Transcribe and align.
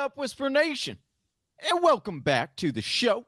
up, 0.00 0.16
Whisper 0.16 0.48
Nation? 0.48 0.96
And 1.68 1.82
welcome 1.82 2.20
back 2.20 2.56
to 2.56 2.72
the 2.72 2.80
show. 2.80 3.26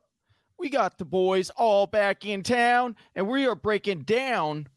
We 0.59 0.71
got 0.71 0.97
the 0.97 1.05
boys 1.05 1.51
all 1.51 1.87
back 1.87 2.25
in 2.25 2.43
town, 2.43 2.97
and 3.15 3.29
we 3.29 3.47
are 3.47 3.55
breaking 3.55 4.05
down 4.05 4.69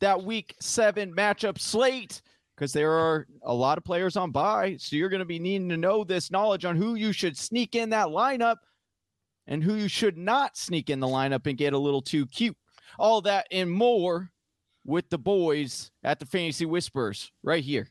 that 0.00 0.24
week 0.24 0.56
seven 0.60 1.14
matchup 1.14 1.60
slate 1.60 2.22
because 2.56 2.72
there 2.72 2.90
are 2.90 3.28
a 3.42 3.54
lot 3.54 3.78
of 3.78 3.84
players 3.84 4.16
on 4.16 4.32
bye. 4.32 4.76
So 4.80 4.96
you're 4.96 5.08
going 5.08 5.20
to 5.20 5.24
be 5.24 5.38
needing 5.38 5.68
to 5.68 5.76
know 5.76 6.02
this 6.02 6.32
knowledge 6.32 6.64
on 6.64 6.74
who 6.74 6.96
you 6.96 7.12
should 7.12 7.38
sneak 7.38 7.76
in 7.76 7.90
that 7.90 8.08
lineup 8.08 8.56
and 9.46 9.62
who 9.62 9.76
you 9.76 9.86
should 9.86 10.18
not 10.18 10.56
sneak 10.56 10.90
in 10.90 10.98
the 10.98 11.06
lineup 11.06 11.46
and 11.46 11.56
get 11.56 11.72
a 11.72 11.78
little 11.78 12.02
too 12.02 12.26
cute. 12.26 12.56
All 12.98 13.20
that 13.20 13.46
and 13.52 13.70
more 13.70 14.32
with 14.84 15.08
the 15.08 15.18
boys 15.18 15.92
at 16.02 16.18
the 16.18 16.26
Fantasy 16.26 16.66
Whispers 16.66 17.30
right 17.44 17.62
here. 17.62 17.88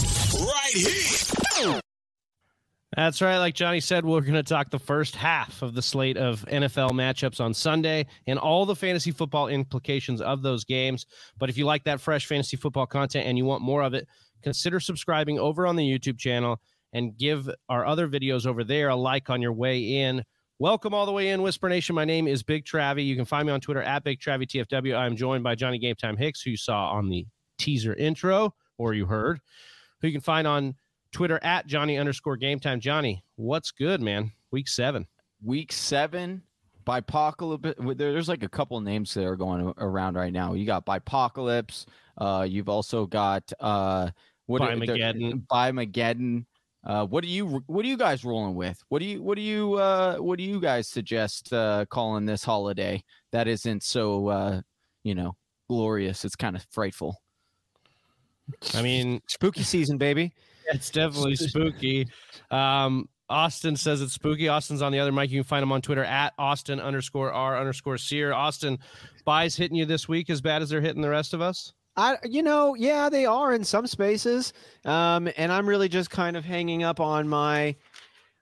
Right 0.00 0.72
here. 0.72 1.80
That's 2.94 3.22
right. 3.22 3.38
Like 3.38 3.54
Johnny 3.54 3.80
said, 3.80 4.04
we're 4.04 4.20
going 4.20 4.34
to 4.34 4.42
talk 4.42 4.68
the 4.68 4.78
first 4.78 5.16
half 5.16 5.62
of 5.62 5.74
the 5.74 5.80
slate 5.80 6.18
of 6.18 6.44
NFL 6.44 6.90
matchups 6.90 7.40
on 7.40 7.54
Sunday 7.54 8.06
and 8.26 8.38
all 8.38 8.66
the 8.66 8.76
fantasy 8.76 9.12
football 9.12 9.48
implications 9.48 10.20
of 10.20 10.42
those 10.42 10.64
games. 10.64 11.06
But 11.38 11.48
if 11.48 11.56
you 11.56 11.64
like 11.64 11.84
that 11.84 12.02
fresh 12.02 12.26
fantasy 12.26 12.58
football 12.58 12.84
content 12.84 13.26
and 13.26 13.38
you 13.38 13.46
want 13.46 13.62
more 13.62 13.82
of 13.82 13.94
it, 13.94 14.06
consider 14.42 14.78
subscribing 14.78 15.38
over 15.38 15.66
on 15.66 15.76
the 15.76 15.82
YouTube 15.82 16.18
channel 16.18 16.60
and 16.92 17.16
give 17.16 17.48
our 17.70 17.86
other 17.86 18.08
videos 18.08 18.44
over 18.44 18.62
there 18.62 18.90
a 18.90 18.96
like 18.96 19.30
on 19.30 19.40
your 19.40 19.54
way 19.54 20.02
in. 20.02 20.22
Welcome 20.58 20.92
all 20.92 21.06
the 21.06 21.12
way 21.12 21.30
in, 21.30 21.40
Whisper 21.40 21.70
Nation. 21.70 21.94
My 21.94 22.04
name 22.04 22.28
is 22.28 22.42
Big 22.42 22.66
Travie. 22.66 23.06
You 23.06 23.16
can 23.16 23.24
find 23.24 23.46
me 23.46 23.54
on 23.54 23.60
Twitter 23.62 23.82
at 23.82 24.04
Big 24.04 24.20
Travie 24.20 24.46
TFW. 24.46 24.94
I'm 24.94 25.16
joined 25.16 25.42
by 25.42 25.54
Johnny 25.54 25.78
Game 25.78 25.96
Time 25.96 26.18
Hicks, 26.18 26.42
who 26.42 26.50
you 26.50 26.56
saw 26.58 26.90
on 26.90 27.08
the 27.08 27.26
teaser 27.58 27.94
intro 27.94 28.54
or 28.76 28.92
you 28.92 29.06
heard, 29.06 29.40
who 30.02 30.08
you 30.08 30.12
can 30.12 30.20
find 30.20 30.46
on 30.46 30.74
Twitter 31.12 31.38
at 31.42 31.66
Johnny 31.66 31.98
underscore 31.98 32.36
game 32.36 32.58
time. 32.58 32.80
Johnny, 32.80 33.22
what's 33.36 33.70
good, 33.70 34.00
man? 34.00 34.32
Week 34.50 34.68
seven. 34.68 35.06
Week 35.44 35.72
seven, 35.72 36.42
Bipocalypse. 36.86 37.96
There's 37.96 38.28
like 38.28 38.42
a 38.42 38.48
couple 38.48 38.80
names 38.80 39.12
that 39.14 39.24
are 39.24 39.36
going 39.36 39.72
around 39.78 40.16
right 40.16 40.32
now. 40.32 40.54
You 40.54 40.66
got 40.66 40.86
Bipocalypse. 40.86 41.86
Uh, 42.18 42.46
you've 42.48 42.68
also 42.68 43.06
got 43.06 43.50
uh, 43.60 44.10
what 44.46 44.62
Bimageddon. 44.62 45.46
Bimageddon. 45.50 46.46
Uh, 46.84 47.06
what 47.06 47.22
do 47.22 47.28
you 47.28 47.62
what 47.66 47.84
are 47.84 47.88
you 47.88 47.96
guys 47.96 48.24
rolling 48.24 48.54
with? 48.54 48.82
What 48.88 48.98
do 48.98 49.04
you 49.04 49.22
what 49.22 49.36
do 49.36 49.42
you 49.42 49.74
uh, 49.74 50.16
what 50.16 50.38
do 50.38 50.44
you 50.44 50.60
guys 50.60 50.88
suggest 50.88 51.52
uh, 51.52 51.86
calling 51.90 52.26
this 52.26 52.42
holiday 52.42 53.02
that 53.30 53.46
isn't 53.46 53.84
so 53.84 54.28
uh, 54.28 54.60
you 55.04 55.14
know 55.14 55.36
glorious? 55.68 56.24
It's 56.24 56.36
kind 56.36 56.56
of 56.56 56.66
frightful. 56.70 57.20
I 58.74 58.82
mean, 58.82 59.20
spooky 59.28 59.62
season, 59.62 59.96
baby. 59.96 60.32
It's 60.68 60.90
definitely 60.90 61.36
spooky. 61.36 62.08
Um, 62.50 63.08
Austin 63.28 63.76
says 63.76 64.02
it's 64.02 64.12
spooky. 64.12 64.48
Austin's 64.48 64.82
on 64.82 64.92
the 64.92 64.98
other 64.98 65.12
mic. 65.12 65.30
You 65.30 65.40
can 65.40 65.48
find 65.48 65.62
him 65.62 65.72
on 65.72 65.80
Twitter 65.80 66.04
at 66.04 66.34
Austin 66.38 66.80
underscore 66.80 67.32
R 67.32 67.58
underscore 67.58 67.98
Sear. 67.98 68.32
Austin, 68.32 68.78
byes 69.24 69.56
hitting 69.56 69.76
you 69.76 69.86
this 69.86 70.08
week 70.08 70.28
as 70.30 70.40
bad 70.40 70.62
as 70.62 70.68
they're 70.68 70.80
hitting 70.80 71.02
the 71.02 71.08
rest 71.08 71.32
of 71.32 71.40
us? 71.40 71.72
I, 71.96 72.16
you 72.24 72.42
know, 72.42 72.74
yeah, 72.74 73.08
they 73.08 73.26
are 73.26 73.52
in 73.52 73.64
some 73.64 73.86
spaces. 73.86 74.52
Um, 74.84 75.28
and 75.36 75.52
I'm 75.52 75.68
really 75.68 75.88
just 75.88 76.10
kind 76.10 76.36
of 76.36 76.44
hanging 76.44 76.82
up 76.82 77.00
on 77.00 77.28
my 77.28 77.76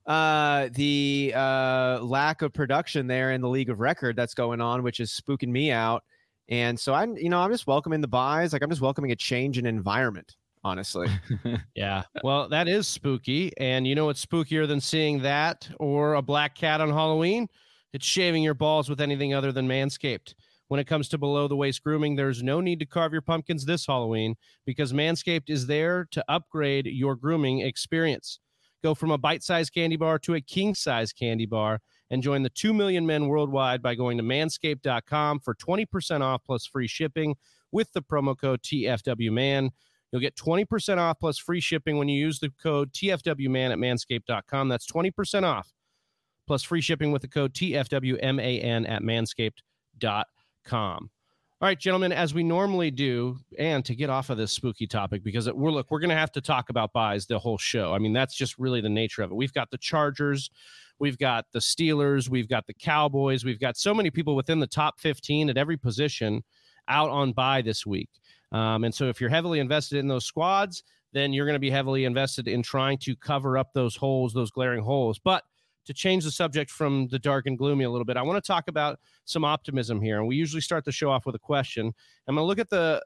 uh 0.06 0.70
the 0.72 1.32
uh 1.36 2.00
lack 2.02 2.40
of 2.40 2.52
production 2.54 3.06
there 3.06 3.32
in 3.32 3.42
the 3.42 3.48
league 3.48 3.68
of 3.68 3.80
record 3.80 4.16
that's 4.16 4.32
going 4.32 4.58
on 4.58 4.82
which 4.82 4.98
is 4.98 5.10
spooking 5.10 5.48
me 5.48 5.70
out 5.70 6.02
and 6.48 6.80
so 6.80 6.94
i'm 6.94 7.14
you 7.18 7.28
know 7.28 7.38
i'm 7.38 7.50
just 7.52 7.66
welcoming 7.66 8.00
the 8.00 8.08
byes 8.08 8.54
like 8.54 8.62
i'm 8.62 8.70
just 8.70 8.80
welcoming 8.80 9.12
a 9.12 9.16
change 9.16 9.58
in 9.58 9.66
environment 9.66 10.36
honestly. 10.64 11.08
yeah. 11.74 12.02
Well, 12.22 12.48
that 12.48 12.68
is 12.68 12.86
spooky. 12.86 13.52
And 13.58 13.86
you 13.86 13.94
know 13.94 14.06
what's 14.06 14.24
spookier 14.24 14.66
than 14.66 14.80
seeing 14.80 15.22
that 15.22 15.68
or 15.78 16.14
a 16.14 16.22
black 16.22 16.54
cat 16.54 16.80
on 16.80 16.90
Halloween? 16.90 17.48
It's 17.92 18.06
shaving 18.06 18.42
your 18.42 18.54
balls 18.54 18.88
with 18.88 19.00
anything 19.00 19.34
other 19.34 19.52
than 19.52 19.68
Manscaped. 19.68 20.34
When 20.68 20.78
it 20.78 20.86
comes 20.86 21.08
to 21.08 21.18
below 21.18 21.48
the 21.48 21.56
waist 21.56 21.82
grooming, 21.82 22.14
there's 22.14 22.44
no 22.44 22.60
need 22.60 22.78
to 22.78 22.86
carve 22.86 23.12
your 23.12 23.22
pumpkins 23.22 23.64
this 23.64 23.86
Halloween 23.86 24.36
because 24.64 24.92
Manscaped 24.92 25.50
is 25.50 25.66
there 25.66 26.06
to 26.12 26.24
upgrade 26.28 26.86
your 26.86 27.16
grooming 27.16 27.60
experience. 27.60 28.38
Go 28.82 28.94
from 28.94 29.10
a 29.10 29.18
bite 29.18 29.42
sized 29.42 29.74
candy 29.74 29.96
bar 29.96 30.18
to 30.20 30.34
a 30.34 30.40
king 30.40 30.74
size 30.76 31.12
candy 31.12 31.44
bar 31.44 31.80
and 32.10 32.22
join 32.22 32.42
the 32.42 32.50
2 32.50 32.72
million 32.72 33.04
men 33.04 33.26
worldwide 33.26 33.82
by 33.82 33.94
going 33.94 34.16
to 34.18 34.22
manscaped.com 34.22 35.40
for 35.40 35.54
20% 35.54 36.20
off 36.20 36.42
plus 36.44 36.66
free 36.66 36.86
shipping 36.86 37.34
with 37.72 37.92
the 37.92 38.02
promo 38.02 38.38
code 38.38 38.62
TFWMAN. 38.62 39.70
You'll 40.12 40.20
get 40.20 40.36
20% 40.36 40.98
off 40.98 41.18
plus 41.20 41.38
free 41.38 41.60
shipping 41.60 41.98
when 41.98 42.08
you 42.08 42.18
use 42.18 42.40
the 42.40 42.50
code 42.62 42.92
TFWMAN 42.92 43.72
at 43.72 43.78
manscaped.com. 43.78 44.68
That's 44.68 44.90
20% 44.90 45.44
off 45.44 45.72
plus 46.46 46.62
free 46.64 46.80
shipping 46.80 47.12
with 47.12 47.22
the 47.22 47.28
code 47.28 47.54
TFWMAN 47.54 48.88
at 48.88 49.02
manscaped.com. 49.02 51.10
All 51.62 51.68
right, 51.68 51.78
gentlemen, 51.78 52.10
as 52.10 52.32
we 52.32 52.42
normally 52.42 52.90
do, 52.90 53.36
and 53.58 53.84
to 53.84 53.94
get 53.94 54.08
off 54.08 54.30
of 54.30 54.38
this 54.38 54.50
spooky 54.50 54.86
topic, 54.86 55.22
because 55.22 55.46
it, 55.46 55.54
we're 55.54 55.70
look, 55.70 55.90
we're 55.90 56.00
going 56.00 56.08
to 56.08 56.16
have 56.16 56.32
to 56.32 56.40
talk 56.40 56.70
about 56.70 56.94
byes 56.94 57.26
the 57.26 57.38
whole 57.38 57.58
show. 57.58 57.92
I 57.92 57.98
mean, 57.98 58.14
that's 58.14 58.34
just 58.34 58.58
really 58.58 58.80
the 58.80 58.88
nature 58.88 59.22
of 59.22 59.30
it. 59.30 59.34
We've 59.34 59.52
got 59.52 59.70
the 59.70 59.76
Chargers, 59.76 60.48
we've 60.98 61.18
got 61.18 61.44
the 61.52 61.58
Steelers, 61.58 62.30
we've 62.30 62.48
got 62.48 62.66
the 62.66 62.72
Cowboys, 62.72 63.44
we've 63.44 63.60
got 63.60 63.76
so 63.76 63.92
many 63.92 64.10
people 64.10 64.34
within 64.34 64.58
the 64.58 64.66
top 64.66 64.98
15 65.00 65.50
at 65.50 65.58
every 65.58 65.76
position 65.76 66.42
out 66.88 67.10
on 67.10 67.32
bye 67.32 67.60
this 67.60 67.84
week. 67.84 68.08
Um, 68.52 68.84
and 68.84 68.94
so 68.94 69.08
if 69.08 69.20
you're 69.20 69.30
heavily 69.30 69.60
invested 69.60 69.98
in 69.98 70.08
those 70.08 70.24
squads, 70.24 70.82
then 71.12 71.32
you're 71.32 71.46
going 71.46 71.54
to 71.54 71.60
be 71.60 71.70
heavily 71.70 72.04
invested 72.04 72.48
in 72.48 72.62
trying 72.62 72.98
to 72.98 73.16
cover 73.16 73.58
up 73.58 73.72
those 73.72 73.96
holes, 73.96 74.32
those 74.32 74.50
glaring 74.50 74.82
holes. 74.82 75.18
But 75.18 75.44
to 75.86 75.94
change 75.94 76.24
the 76.24 76.30
subject 76.30 76.70
from 76.70 77.08
the 77.08 77.18
dark 77.18 77.46
and 77.46 77.58
gloomy 77.58 77.84
a 77.84 77.90
little 77.90 78.04
bit, 78.04 78.16
I 78.16 78.22
want 78.22 78.42
to 78.42 78.46
talk 78.46 78.68
about 78.68 78.98
some 79.24 79.44
optimism 79.44 80.00
here. 80.00 80.18
And 80.18 80.28
we 80.28 80.36
usually 80.36 80.60
start 80.60 80.84
the 80.84 80.92
show 80.92 81.10
off 81.10 81.26
with 81.26 81.34
a 81.34 81.40
question. 81.40 81.92
I'm 82.28 82.34
going 82.34 82.44
to 82.44 82.46
look 82.48 82.58
at 82.58 82.70
the 82.70 83.02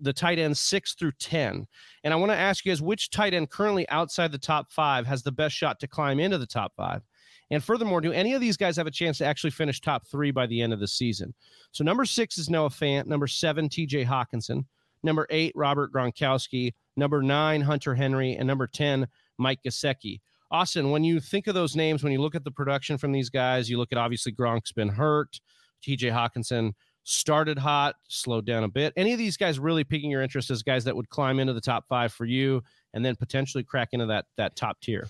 the 0.00 0.12
tight 0.12 0.38
end 0.38 0.56
six 0.56 0.94
through 0.94 1.12
10. 1.18 1.66
And 2.04 2.14
I 2.14 2.16
want 2.16 2.30
to 2.30 2.36
ask 2.36 2.64
you 2.64 2.70
guys 2.70 2.80
which 2.80 3.10
tight 3.10 3.34
end 3.34 3.50
currently 3.50 3.88
outside 3.88 4.30
the 4.30 4.38
top 4.38 4.70
five 4.70 5.06
has 5.06 5.22
the 5.22 5.32
best 5.32 5.56
shot 5.56 5.80
to 5.80 5.88
climb 5.88 6.20
into 6.20 6.38
the 6.38 6.46
top 6.46 6.72
five? 6.76 7.02
And 7.50 7.64
furthermore, 7.64 8.00
do 8.00 8.12
any 8.12 8.34
of 8.34 8.40
these 8.40 8.56
guys 8.56 8.76
have 8.76 8.86
a 8.86 8.90
chance 8.90 9.18
to 9.18 9.24
actually 9.24 9.50
finish 9.50 9.80
top 9.80 10.06
three 10.06 10.30
by 10.30 10.46
the 10.46 10.60
end 10.60 10.72
of 10.72 10.80
the 10.80 10.88
season? 10.88 11.34
So 11.72 11.82
number 11.82 12.04
six 12.04 12.36
is 12.38 12.50
Noah 12.50 12.68
Fant. 12.68 13.06
Number 13.06 13.26
seven, 13.26 13.68
TJ 13.68 14.06
Hockenson. 14.06 14.64
Number 15.02 15.26
eight, 15.30 15.52
Robert 15.54 15.92
Gronkowski. 15.92 16.74
Number 16.96 17.22
nine, 17.22 17.62
Hunter 17.62 17.94
Henry. 17.94 18.34
And 18.34 18.46
number 18.46 18.66
10, 18.66 19.06
Mike 19.38 19.60
Gesicki. 19.66 20.20
Austin, 20.50 20.90
when 20.90 21.04
you 21.04 21.20
think 21.20 21.46
of 21.46 21.54
those 21.54 21.76
names, 21.76 22.02
when 22.02 22.12
you 22.12 22.20
look 22.20 22.34
at 22.34 22.44
the 22.44 22.50
production 22.50 22.98
from 22.98 23.12
these 23.12 23.30
guys, 23.30 23.68
you 23.68 23.78
look 23.78 23.92
at 23.92 23.98
obviously 23.98 24.32
Gronk's 24.32 24.72
been 24.72 24.88
hurt. 24.88 25.40
TJ 25.86 26.10
Hockenson 26.12 26.72
started 27.04 27.58
hot, 27.58 27.96
slowed 28.08 28.44
down 28.44 28.64
a 28.64 28.68
bit. 28.68 28.92
Any 28.96 29.12
of 29.12 29.18
these 29.18 29.36
guys 29.36 29.58
really 29.58 29.84
piquing 29.84 30.10
your 30.10 30.22
interest 30.22 30.50
as 30.50 30.62
guys 30.62 30.84
that 30.84 30.96
would 30.96 31.08
climb 31.08 31.38
into 31.38 31.52
the 31.52 31.60
top 31.60 31.86
five 31.88 32.12
for 32.12 32.24
you 32.24 32.62
and 32.92 33.04
then 33.04 33.16
potentially 33.16 33.64
crack 33.64 33.90
into 33.92 34.06
that 34.06 34.26
that 34.36 34.56
top 34.56 34.80
tier? 34.80 35.08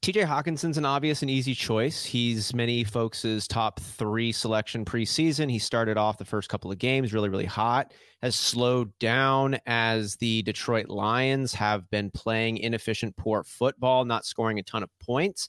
TJ 0.00 0.26
Hockenson's 0.26 0.78
an 0.78 0.84
obvious 0.84 1.22
and 1.22 1.30
easy 1.30 1.54
choice. 1.54 2.04
He's 2.04 2.54
many 2.54 2.84
folks' 2.84 3.46
top 3.46 3.78
three 3.80 4.32
selection 4.32 4.84
preseason. 4.84 5.50
He 5.50 5.58
started 5.58 5.96
off 5.96 6.18
the 6.18 6.24
first 6.24 6.48
couple 6.48 6.70
of 6.72 6.78
games 6.78 7.12
really, 7.12 7.28
really 7.28 7.44
hot 7.44 7.92
has 8.22 8.36
slowed 8.36 8.96
down 9.00 9.58
as 9.66 10.16
the 10.16 10.42
Detroit 10.42 10.88
Lions 10.88 11.52
have 11.54 11.90
been 11.90 12.10
playing 12.10 12.58
inefficient, 12.58 13.16
poor 13.16 13.42
football, 13.42 14.04
not 14.04 14.24
scoring 14.24 14.60
a 14.60 14.62
ton 14.62 14.84
of 14.84 14.90
points. 15.00 15.48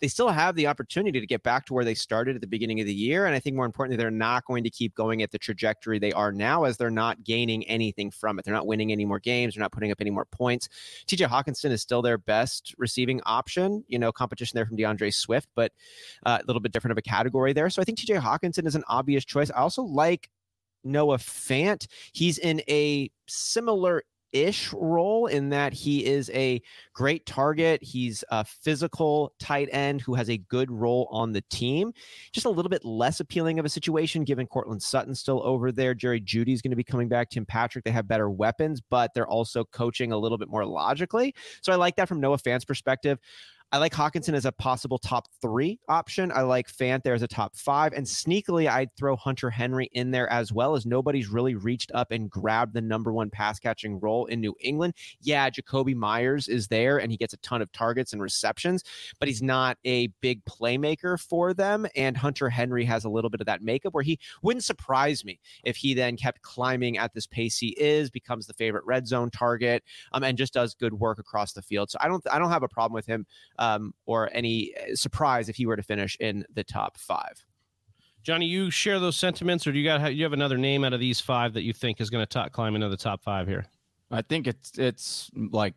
They 0.00 0.08
still 0.08 0.30
have 0.30 0.56
the 0.56 0.66
opportunity 0.66 1.20
to 1.20 1.26
get 1.26 1.42
back 1.42 1.66
to 1.66 1.74
where 1.74 1.84
they 1.84 1.94
started 1.94 2.34
at 2.34 2.40
the 2.40 2.46
beginning 2.46 2.80
of 2.80 2.86
the 2.86 2.94
year. 2.94 3.26
And 3.26 3.34
I 3.34 3.40
think 3.40 3.56
more 3.56 3.66
importantly, 3.66 3.98
they're 3.98 4.10
not 4.10 4.46
going 4.46 4.64
to 4.64 4.70
keep 4.70 4.94
going 4.94 5.22
at 5.22 5.32
the 5.32 5.38
trajectory 5.38 5.98
they 5.98 6.12
are 6.12 6.32
now 6.32 6.64
as 6.64 6.78
they're 6.78 6.90
not 6.90 7.22
gaining 7.24 7.62
anything 7.64 8.10
from 8.10 8.38
it. 8.38 8.44
They're 8.46 8.54
not 8.54 8.66
winning 8.66 8.90
any 8.90 9.04
more 9.04 9.20
games. 9.20 9.54
They're 9.54 9.62
not 9.62 9.72
putting 9.72 9.90
up 9.90 10.00
any 10.00 10.10
more 10.10 10.24
points. 10.24 10.70
TJ 11.06 11.28
Hockenson 11.28 11.70
is 11.70 11.82
still 11.82 12.00
their 12.00 12.16
best 12.16 12.74
receiving 12.78 13.20
option. 13.26 13.84
You 13.86 13.98
know, 13.98 14.12
competition 14.12 14.56
there 14.56 14.64
from 14.64 14.76
D'Andre 14.76 15.10
Swift, 15.10 15.50
but 15.54 15.72
uh, 16.24 16.38
a 16.42 16.46
little 16.46 16.60
bit 16.60 16.72
different 16.72 16.92
of 16.92 16.98
a 16.98 17.02
category 17.02 17.52
there. 17.52 17.68
So 17.68 17.82
I 17.82 17.84
think 17.84 17.98
TJ 17.98 18.18
Hockenson 18.20 18.66
is 18.66 18.74
an 18.74 18.84
obvious 18.88 19.26
choice. 19.26 19.50
I 19.50 19.58
also 19.58 19.82
like 19.82 20.30
Noah 20.84 21.18
Fant. 21.18 21.86
He's 22.12 22.38
in 22.38 22.62
a 22.68 23.10
similar 23.26 24.02
ish 24.34 24.72
role 24.72 25.26
in 25.26 25.48
that 25.48 25.72
he 25.72 26.04
is 26.04 26.28
a 26.30 26.60
great 26.92 27.24
target. 27.24 27.82
He's 27.82 28.24
a 28.30 28.44
physical 28.44 29.32
tight 29.38 29.68
end 29.70 30.00
who 30.00 30.14
has 30.14 30.28
a 30.28 30.36
good 30.36 30.70
role 30.70 31.08
on 31.10 31.32
the 31.32 31.42
team. 31.50 31.92
Just 32.32 32.44
a 32.44 32.50
little 32.50 32.68
bit 32.68 32.84
less 32.84 33.20
appealing 33.20 33.58
of 33.58 33.64
a 33.64 33.68
situation 33.68 34.24
given 34.24 34.46
Courtland 34.46 34.82
Sutton 34.82 35.14
still 35.14 35.40
over 35.44 35.70
there. 35.70 35.94
Jerry 35.94 36.20
Jeudy's 36.20 36.60
going 36.60 36.72
to 36.72 36.76
be 36.76 36.84
coming 36.84 37.08
back. 37.08 37.30
Tim 37.30 37.46
Patrick, 37.46 37.84
they 37.84 37.92
have 37.92 38.08
better 38.08 38.28
weapons, 38.28 38.82
but 38.90 39.12
they're 39.14 39.28
also 39.28 39.64
coaching 39.64 40.10
a 40.10 40.18
little 40.18 40.38
bit 40.38 40.48
more 40.48 40.66
logically. 40.66 41.32
So 41.62 41.72
I 41.72 41.76
like 41.76 41.94
that 41.96 42.08
from 42.08 42.20
Noah 42.20 42.38
Fant's 42.38 42.64
perspective. 42.64 43.20
I 43.72 43.78
like 43.78 43.92
Hockenson 43.92 44.34
as 44.34 44.44
a 44.44 44.52
possible 44.52 44.98
top 44.98 45.26
three 45.42 45.80
option. 45.88 46.30
I 46.32 46.42
like 46.42 46.70
Fant 46.70 47.02
there 47.02 47.14
as 47.14 47.22
a 47.22 47.28
top 47.28 47.56
five. 47.56 47.92
And 47.92 48.06
sneakily, 48.06 48.70
I'd 48.70 48.94
throw 48.96 49.16
Hunter 49.16 49.50
Henry 49.50 49.88
in 49.92 50.12
there 50.12 50.30
as 50.30 50.52
well, 50.52 50.76
as 50.76 50.86
nobody's 50.86 51.28
really 51.28 51.56
reached 51.56 51.90
up 51.92 52.12
and 52.12 52.30
grabbed 52.30 52.74
the 52.74 52.80
number 52.80 53.12
one 53.12 53.30
pass 53.30 53.58
catching 53.58 53.98
role 53.98 54.26
in 54.26 54.40
New 54.40 54.54
England. 54.60 54.94
Yeah, 55.20 55.50
Jakobi 55.50 55.94
Meyers 55.96 56.46
is 56.46 56.68
there 56.68 56.98
and 56.98 57.10
he 57.10 57.16
gets 57.16 57.34
a 57.34 57.38
ton 57.38 57.62
of 57.62 57.72
targets 57.72 58.12
and 58.12 58.22
receptions, 58.22 58.84
but 59.18 59.26
he's 59.26 59.42
not 59.42 59.76
a 59.84 60.06
big 60.20 60.44
playmaker 60.44 61.20
for 61.20 61.52
them. 61.52 61.84
And 61.96 62.16
Hunter 62.16 62.48
Henry 62.48 62.84
has 62.84 63.04
a 63.04 63.10
little 63.10 63.30
bit 63.30 63.40
of 63.40 63.46
that 63.46 63.62
makeup 63.62 63.92
where 63.92 64.04
he 64.04 64.20
wouldn't 64.42 64.62
surprise 64.64 65.24
me 65.24 65.40
if 65.64 65.76
he 65.76 65.94
then 65.94 66.16
kept 66.16 66.42
climbing 66.42 66.96
at 66.96 67.12
this 67.12 67.26
pace 67.26 67.58
he 67.58 67.70
is, 67.70 68.08
becomes 68.08 68.46
the 68.46 68.54
favorite 68.54 68.84
red 68.86 69.08
zone 69.08 69.30
target, 69.30 69.82
um, 70.12 70.22
and 70.22 70.38
just 70.38 70.54
does 70.54 70.74
good 70.74 70.94
work 70.94 71.18
across 71.18 71.52
the 71.52 71.62
field. 71.62 71.90
So 71.90 71.98
I 72.00 72.06
don't 72.06 72.24
I 72.30 72.38
don't 72.38 72.50
have 72.50 72.62
a 72.62 72.68
problem 72.68 72.94
with 72.94 73.06
him 73.06 73.26
um, 73.58 73.94
or 74.06 74.30
any 74.32 74.74
uh, 74.76 74.94
surprise 74.94 75.48
if 75.48 75.56
he 75.56 75.66
were 75.66 75.76
to 75.76 75.82
finish 75.82 76.16
in 76.20 76.44
the 76.54 76.64
top 76.64 76.98
five. 76.98 77.44
Johnny, 78.22 78.46
you 78.46 78.70
share 78.70 78.98
those 78.98 79.16
sentiments, 79.16 79.66
or 79.66 79.72
do 79.72 79.78
you 79.78 79.84
got 79.84 80.14
you 80.14 80.24
have 80.24 80.32
another 80.32 80.56
name 80.56 80.82
out 80.82 80.94
of 80.94 81.00
these 81.00 81.20
five 81.20 81.52
that 81.52 81.62
you 81.62 81.74
think 81.74 82.00
is 82.00 82.08
going 82.08 82.26
to 82.26 82.50
climb 82.50 82.74
into 82.74 82.88
the 82.88 82.96
top 82.96 83.22
five 83.22 83.46
here? 83.46 83.66
I 84.10 84.22
think 84.22 84.46
it's 84.46 84.78
it's 84.78 85.30
like 85.34 85.74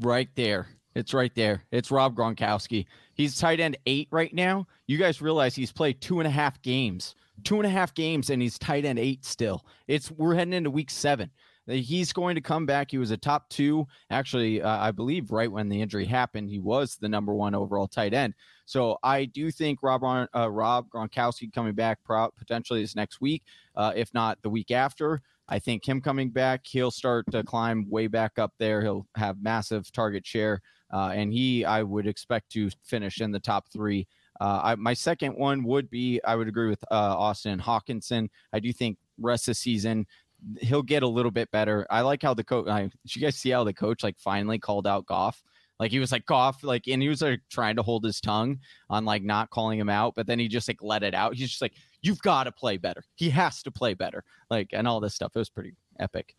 right 0.00 0.28
there. 0.36 0.68
It's 0.94 1.12
right 1.12 1.34
there. 1.34 1.64
It's 1.70 1.90
Rob 1.90 2.16
Gronkowski. 2.16 2.86
He's 3.14 3.38
tight 3.38 3.60
end 3.60 3.76
eight 3.84 4.08
right 4.10 4.32
now. 4.32 4.66
You 4.86 4.96
guys 4.96 5.20
realize 5.20 5.54
he's 5.54 5.72
played 5.72 6.00
two 6.00 6.20
and 6.20 6.26
a 6.26 6.30
half 6.30 6.62
games, 6.62 7.14
two 7.44 7.56
and 7.56 7.66
a 7.66 7.70
half 7.70 7.94
games, 7.94 8.30
and 8.30 8.40
he's 8.40 8.58
tight 8.58 8.84
end 8.84 8.98
eight 8.98 9.24
still. 9.24 9.66
It's 9.88 10.10
we're 10.10 10.34
heading 10.34 10.54
into 10.54 10.70
week 10.70 10.90
seven. 10.90 11.30
He's 11.66 12.12
going 12.12 12.36
to 12.36 12.40
come 12.40 12.64
back. 12.64 12.90
He 12.90 12.98
was 12.98 13.10
a 13.10 13.16
top 13.16 13.48
two, 13.48 13.86
actually, 14.10 14.62
uh, 14.62 14.78
I 14.78 14.92
believe, 14.92 15.32
right 15.32 15.50
when 15.50 15.68
the 15.68 15.82
injury 15.82 16.04
happened. 16.04 16.48
He 16.48 16.60
was 16.60 16.96
the 16.96 17.08
number 17.08 17.34
one 17.34 17.54
overall 17.54 17.88
tight 17.88 18.14
end. 18.14 18.34
So 18.66 18.98
I 19.02 19.24
do 19.24 19.50
think 19.50 19.82
Rob 19.82 20.02
uh, 20.04 20.50
Rob 20.50 20.88
Gronkowski 20.90 21.52
coming 21.52 21.74
back 21.74 21.98
pro- 22.04 22.30
potentially 22.36 22.82
this 22.82 22.94
next 22.94 23.20
week, 23.20 23.42
uh, 23.74 23.92
if 23.96 24.14
not 24.14 24.38
the 24.42 24.50
week 24.50 24.70
after. 24.70 25.22
I 25.48 25.58
think 25.58 25.86
him 25.86 26.00
coming 26.00 26.30
back, 26.30 26.66
he'll 26.66 26.90
start 26.90 27.24
to 27.30 27.44
climb 27.44 27.88
way 27.88 28.08
back 28.08 28.38
up 28.38 28.52
there. 28.58 28.82
He'll 28.82 29.06
have 29.16 29.40
massive 29.40 29.90
target 29.92 30.26
share, 30.26 30.60
uh, 30.92 31.12
and 31.14 31.32
he 31.32 31.64
I 31.64 31.82
would 31.82 32.06
expect 32.06 32.50
to 32.52 32.70
finish 32.82 33.20
in 33.20 33.30
the 33.32 33.40
top 33.40 33.68
three. 33.72 34.06
Uh, 34.40 34.60
I, 34.62 34.74
my 34.74 34.94
second 34.94 35.32
one 35.36 35.64
would 35.64 35.88
be 35.88 36.20
I 36.24 36.34
would 36.34 36.48
agree 36.48 36.68
with 36.68 36.82
uh, 36.90 37.16
Austin 37.16 37.58
Hockenson. 37.60 38.28
I 38.52 38.60
do 38.60 38.72
think 38.72 38.98
rest 39.18 39.44
of 39.44 39.52
the 39.52 39.54
season 39.54 40.06
he'll 40.60 40.82
get 40.82 41.02
a 41.02 41.08
little 41.08 41.30
bit 41.30 41.50
better. 41.50 41.86
I 41.90 42.02
like 42.02 42.22
how 42.22 42.34
the 42.34 42.44
coach. 42.44 42.66
Did 42.66 43.16
you 43.16 43.22
guys 43.22 43.36
see 43.36 43.50
how 43.50 43.64
the 43.64 43.74
coach 43.74 44.02
like 44.02 44.18
finally 44.18 44.58
called 44.58 44.86
out 44.86 45.06
Goff? 45.06 45.42
Like 45.78 45.90
he 45.90 45.98
was 45.98 46.12
like 46.12 46.24
Goff, 46.26 46.62
like, 46.64 46.86
and 46.88 47.02
he 47.02 47.08
was 47.08 47.22
like 47.22 47.40
trying 47.50 47.76
to 47.76 47.82
hold 47.82 48.04
his 48.04 48.20
tongue 48.20 48.58
on 48.88 49.04
like 49.04 49.22
not 49.22 49.50
calling 49.50 49.78
him 49.78 49.90
out, 49.90 50.14
but 50.14 50.26
then 50.26 50.38
he 50.38 50.48
just 50.48 50.68
like 50.68 50.82
let 50.82 51.02
it 51.02 51.14
out. 51.14 51.34
He's 51.34 51.50
just 51.50 51.62
like, 51.62 51.74
"You've 52.00 52.22
got 52.22 52.44
to 52.44 52.52
play 52.52 52.78
better. 52.78 53.02
He 53.14 53.28
has 53.30 53.62
to 53.64 53.70
play 53.70 53.92
better." 53.94 54.24
Like, 54.50 54.70
and 54.72 54.88
all 54.88 55.00
this 55.00 55.14
stuff. 55.14 55.32
It 55.34 55.38
was 55.38 55.50
pretty 55.50 55.74
epic. 56.00 56.34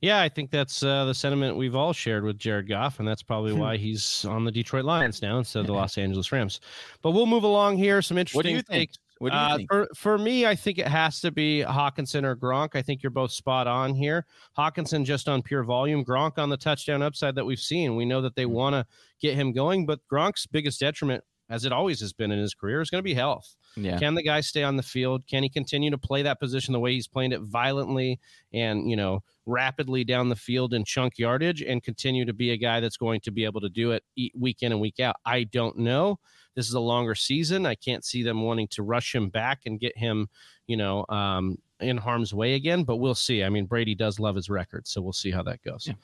Yeah, 0.00 0.20
I 0.20 0.28
think 0.28 0.50
that's 0.50 0.82
uh, 0.82 1.04
the 1.04 1.14
sentiment 1.14 1.56
we've 1.56 1.76
all 1.76 1.92
shared 1.92 2.24
with 2.24 2.36
Jared 2.36 2.68
Goff, 2.68 2.98
and 2.98 3.06
that's 3.06 3.22
probably 3.22 3.52
why 3.52 3.76
he's 3.76 4.24
on 4.24 4.44
the 4.44 4.50
Detroit 4.50 4.84
Lions 4.84 5.22
now 5.22 5.38
instead 5.38 5.60
of 5.60 5.66
the 5.66 5.72
Los 5.74 5.96
Angeles 5.96 6.32
Rams. 6.32 6.60
But 7.02 7.12
we'll 7.12 7.26
move 7.26 7.44
along 7.44 7.76
here. 7.76 8.02
Some 8.02 8.18
interesting 8.18 8.38
what 8.38 8.44
do 8.44 8.50
you 8.50 8.62
think? 8.62 8.90
takes. 8.90 8.98
What 9.22 9.30
do 9.30 9.38
you 9.38 9.42
uh? 9.42 9.58
For, 9.70 9.88
for 9.94 10.18
me, 10.18 10.46
I 10.46 10.56
think 10.56 10.78
it 10.78 10.88
has 10.88 11.20
to 11.20 11.30
be 11.30 11.62
Hockenson 11.64 12.24
or 12.24 12.34
Gronk. 12.34 12.70
I 12.74 12.82
think 12.82 13.04
you're 13.04 13.10
both 13.10 13.30
spot 13.30 13.68
on 13.68 13.94
here. 13.94 14.26
Hockenson 14.58 15.04
just 15.04 15.28
on 15.28 15.42
pure 15.42 15.62
volume, 15.62 16.04
Gronk 16.04 16.38
on 16.38 16.48
the 16.48 16.56
touchdown 16.56 17.02
upside 17.02 17.36
that 17.36 17.44
we've 17.44 17.60
seen. 17.60 17.94
We 17.94 18.04
know 18.04 18.20
that 18.20 18.34
they 18.34 18.42
mm-hmm. 18.42 18.52
want 18.52 18.74
to 18.74 18.86
get 19.20 19.34
him 19.34 19.52
going, 19.52 19.86
but 19.86 20.00
Gronk's 20.12 20.44
biggest 20.46 20.80
detriment, 20.80 21.22
as 21.48 21.64
it 21.64 21.70
always 21.70 22.00
has 22.00 22.12
been 22.12 22.32
in 22.32 22.40
his 22.40 22.52
career, 22.52 22.80
is 22.80 22.90
going 22.90 22.98
to 22.98 23.04
be 23.04 23.14
health. 23.14 23.54
Yeah. 23.76 23.96
Can 23.96 24.16
the 24.16 24.24
guy 24.24 24.40
stay 24.40 24.64
on 24.64 24.76
the 24.76 24.82
field? 24.82 25.24
Can 25.28 25.44
he 25.44 25.48
continue 25.48 25.92
to 25.92 25.98
play 25.98 26.22
that 26.22 26.40
position 26.40 26.72
the 26.72 26.80
way 26.80 26.94
he's 26.94 27.06
playing 27.06 27.30
it 27.30 27.42
violently 27.42 28.18
and, 28.52 28.90
you 28.90 28.96
know, 28.96 29.22
rapidly 29.46 30.02
down 30.02 30.30
the 30.30 30.36
field 30.36 30.74
in 30.74 30.84
chunk 30.84 31.16
yardage 31.16 31.62
and 31.62 31.80
continue 31.80 32.24
to 32.24 32.32
be 32.32 32.50
a 32.50 32.56
guy 32.56 32.80
that's 32.80 32.96
going 32.96 33.20
to 33.20 33.30
be 33.30 33.44
able 33.44 33.60
to 33.60 33.68
do 33.68 33.92
it 33.92 34.02
week 34.36 34.62
in 34.62 34.72
and 34.72 34.80
week 34.80 34.98
out? 34.98 35.14
I 35.24 35.44
don't 35.44 35.78
know. 35.78 36.18
This 36.54 36.68
is 36.68 36.74
a 36.74 36.80
longer 36.80 37.14
season. 37.14 37.66
I 37.66 37.74
can't 37.74 38.04
see 38.04 38.22
them 38.22 38.42
wanting 38.42 38.68
to 38.68 38.82
rush 38.82 39.14
him 39.14 39.28
back 39.28 39.60
and 39.66 39.80
get 39.80 39.96
him, 39.96 40.28
you 40.66 40.76
know, 40.76 41.04
um, 41.08 41.58
in 41.80 41.96
harm's 41.96 42.32
way 42.32 42.54
again, 42.54 42.84
but 42.84 42.96
we'll 42.96 43.14
see. 43.14 43.42
I 43.42 43.48
mean, 43.48 43.66
Brady 43.66 43.94
does 43.94 44.20
love 44.20 44.36
his 44.36 44.48
record, 44.48 44.86
so 44.86 45.00
we'll 45.00 45.12
see 45.12 45.30
how 45.30 45.42
that 45.42 45.62
goes. 45.62 45.86
Yeah. 45.86 45.94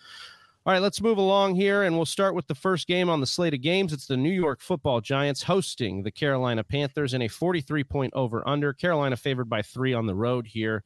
All 0.66 0.72
right, 0.74 0.82
let's 0.82 1.00
move 1.00 1.16
along 1.16 1.54
here, 1.54 1.84
and 1.84 1.96
we'll 1.96 2.04
start 2.04 2.34
with 2.34 2.46
the 2.46 2.54
first 2.54 2.86
game 2.86 3.08
on 3.08 3.20
the 3.20 3.26
slate 3.26 3.54
of 3.54 3.62
games. 3.62 3.92
It's 3.92 4.06
the 4.06 4.18
New 4.18 4.32
York 4.32 4.60
Football 4.60 5.00
Giants 5.00 5.42
hosting 5.42 6.02
the 6.02 6.10
Carolina 6.10 6.62
Panthers 6.62 7.14
in 7.14 7.22
a 7.22 7.28
43 7.28 7.84
point 7.84 8.12
over 8.14 8.46
under. 8.46 8.74
Carolina 8.74 9.16
favored 9.16 9.48
by 9.48 9.62
three 9.62 9.94
on 9.94 10.06
the 10.06 10.14
road 10.14 10.46
here. 10.46 10.84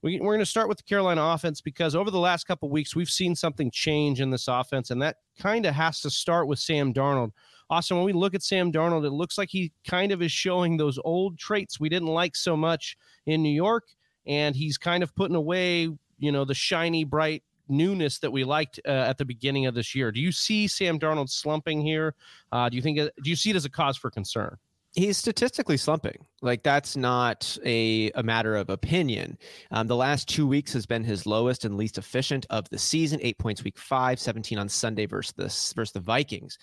We, 0.00 0.16
are 0.16 0.22
going 0.22 0.38
to 0.38 0.46
start 0.46 0.68
with 0.68 0.78
the 0.78 0.84
Carolina 0.84 1.22
offense 1.22 1.60
because 1.60 1.96
over 1.96 2.10
the 2.10 2.20
last 2.20 2.44
couple 2.44 2.68
weeks, 2.70 2.94
we've 2.94 3.10
seen 3.10 3.34
something 3.34 3.70
change 3.70 4.20
in 4.20 4.30
this 4.30 4.46
offense, 4.46 4.90
and 4.90 5.02
that 5.02 5.16
kind 5.40 5.66
of 5.66 5.74
has 5.74 6.00
to 6.02 6.10
start 6.10 6.46
with 6.46 6.60
Sam 6.60 6.94
Darnold. 6.94 7.32
Austin, 7.68 7.96
when 7.96 8.06
we 8.06 8.12
look 8.12 8.34
at 8.34 8.42
Sam 8.42 8.72
Darnold, 8.72 9.04
it 9.04 9.10
looks 9.10 9.36
like 9.36 9.50
he 9.50 9.72
kind 9.86 10.12
of 10.12 10.22
is 10.22 10.30
showing 10.30 10.76
those 10.76 10.98
old 11.04 11.36
traits 11.36 11.80
we 11.80 11.88
didn't 11.88 12.08
like 12.08 12.36
so 12.36 12.56
much 12.56 12.96
in 13.26 13.42
New 13.42 13.50
York, 13.52 13.84
and 14.24 14.54
he's 14.54 14.78
kind 14.78 15.02
of 15.02 15.14
putting 15.16 15.36
away, 15.36 15.88
you 16.18 16.32
know, 16.32 16.44
the 16.44 16.54
shiny, 16.54 17.02
bright 17.02 17.42
newness 17.68 18.20
that 18.20 18.30
we 18.30 18.44
liked 18.44 18.78
uh, 18.86 18.90
at 18.90 19.18
the 19.18 19.24
beginning 19.24 19.66
of 19.66 19.74
this 19.74 19.96
year. 19.96 20.12
Do 20.12 20.20
you 20.20 20.30
see 20.30 20.68
Sam 20.68 20.98
Darnold 20.98 21.28
slumping 21.28 21.82
here? 21.82 22.14
Uh, 22.52 22.68
do 22.68 22.76
you 22.76 22.82
think? 22.82 22.98
do 22.98 23.30
you 23.30 23.36
see 23.36 23.50
it 23.50 23.56
as 23.56 23.64
a 23.64 23.70
cause 23.70 23.96
for 23.96 24.10
concern? 24.10 24.56
He's 24.94 25.16
statistically 25.16 25.76
slumping. 25.76 26.24
Like 26.40 26.62
that's 26.62 26.96
not 26.96 27.56
a, 27.64 28.10
a 28.12 28.22
matter 28.22 28.56
of 28.56 28.70
opinion. 28.70 29.38
Um, 29.70 29.86
the 29.86 29.96
last 29.96 30.28
two 30.28 30.46
weeks 30.46 30.72
has 30.72 30.86
been 30.86 31.04
his 31.04 31.26
lowest 31.26 31.64
and 31.64 31.76
least 31.76 31.98
efficient 31.98 32.46
of 32.50 32.68
the 32.70 32.78
season. 32.78 33.20
Eight 33.22 33.38
points 33.38 33.62
week 33.62 33.78
five, 33.78 34.18
17 34.18 34.58
on 34.58 34.68
Sunday 34.68 35.06
versus 35.06 35.34
the 35.36 35.44
versus 35.76 35.92
the 35.92 36.00
Vikings. 36.00 36.58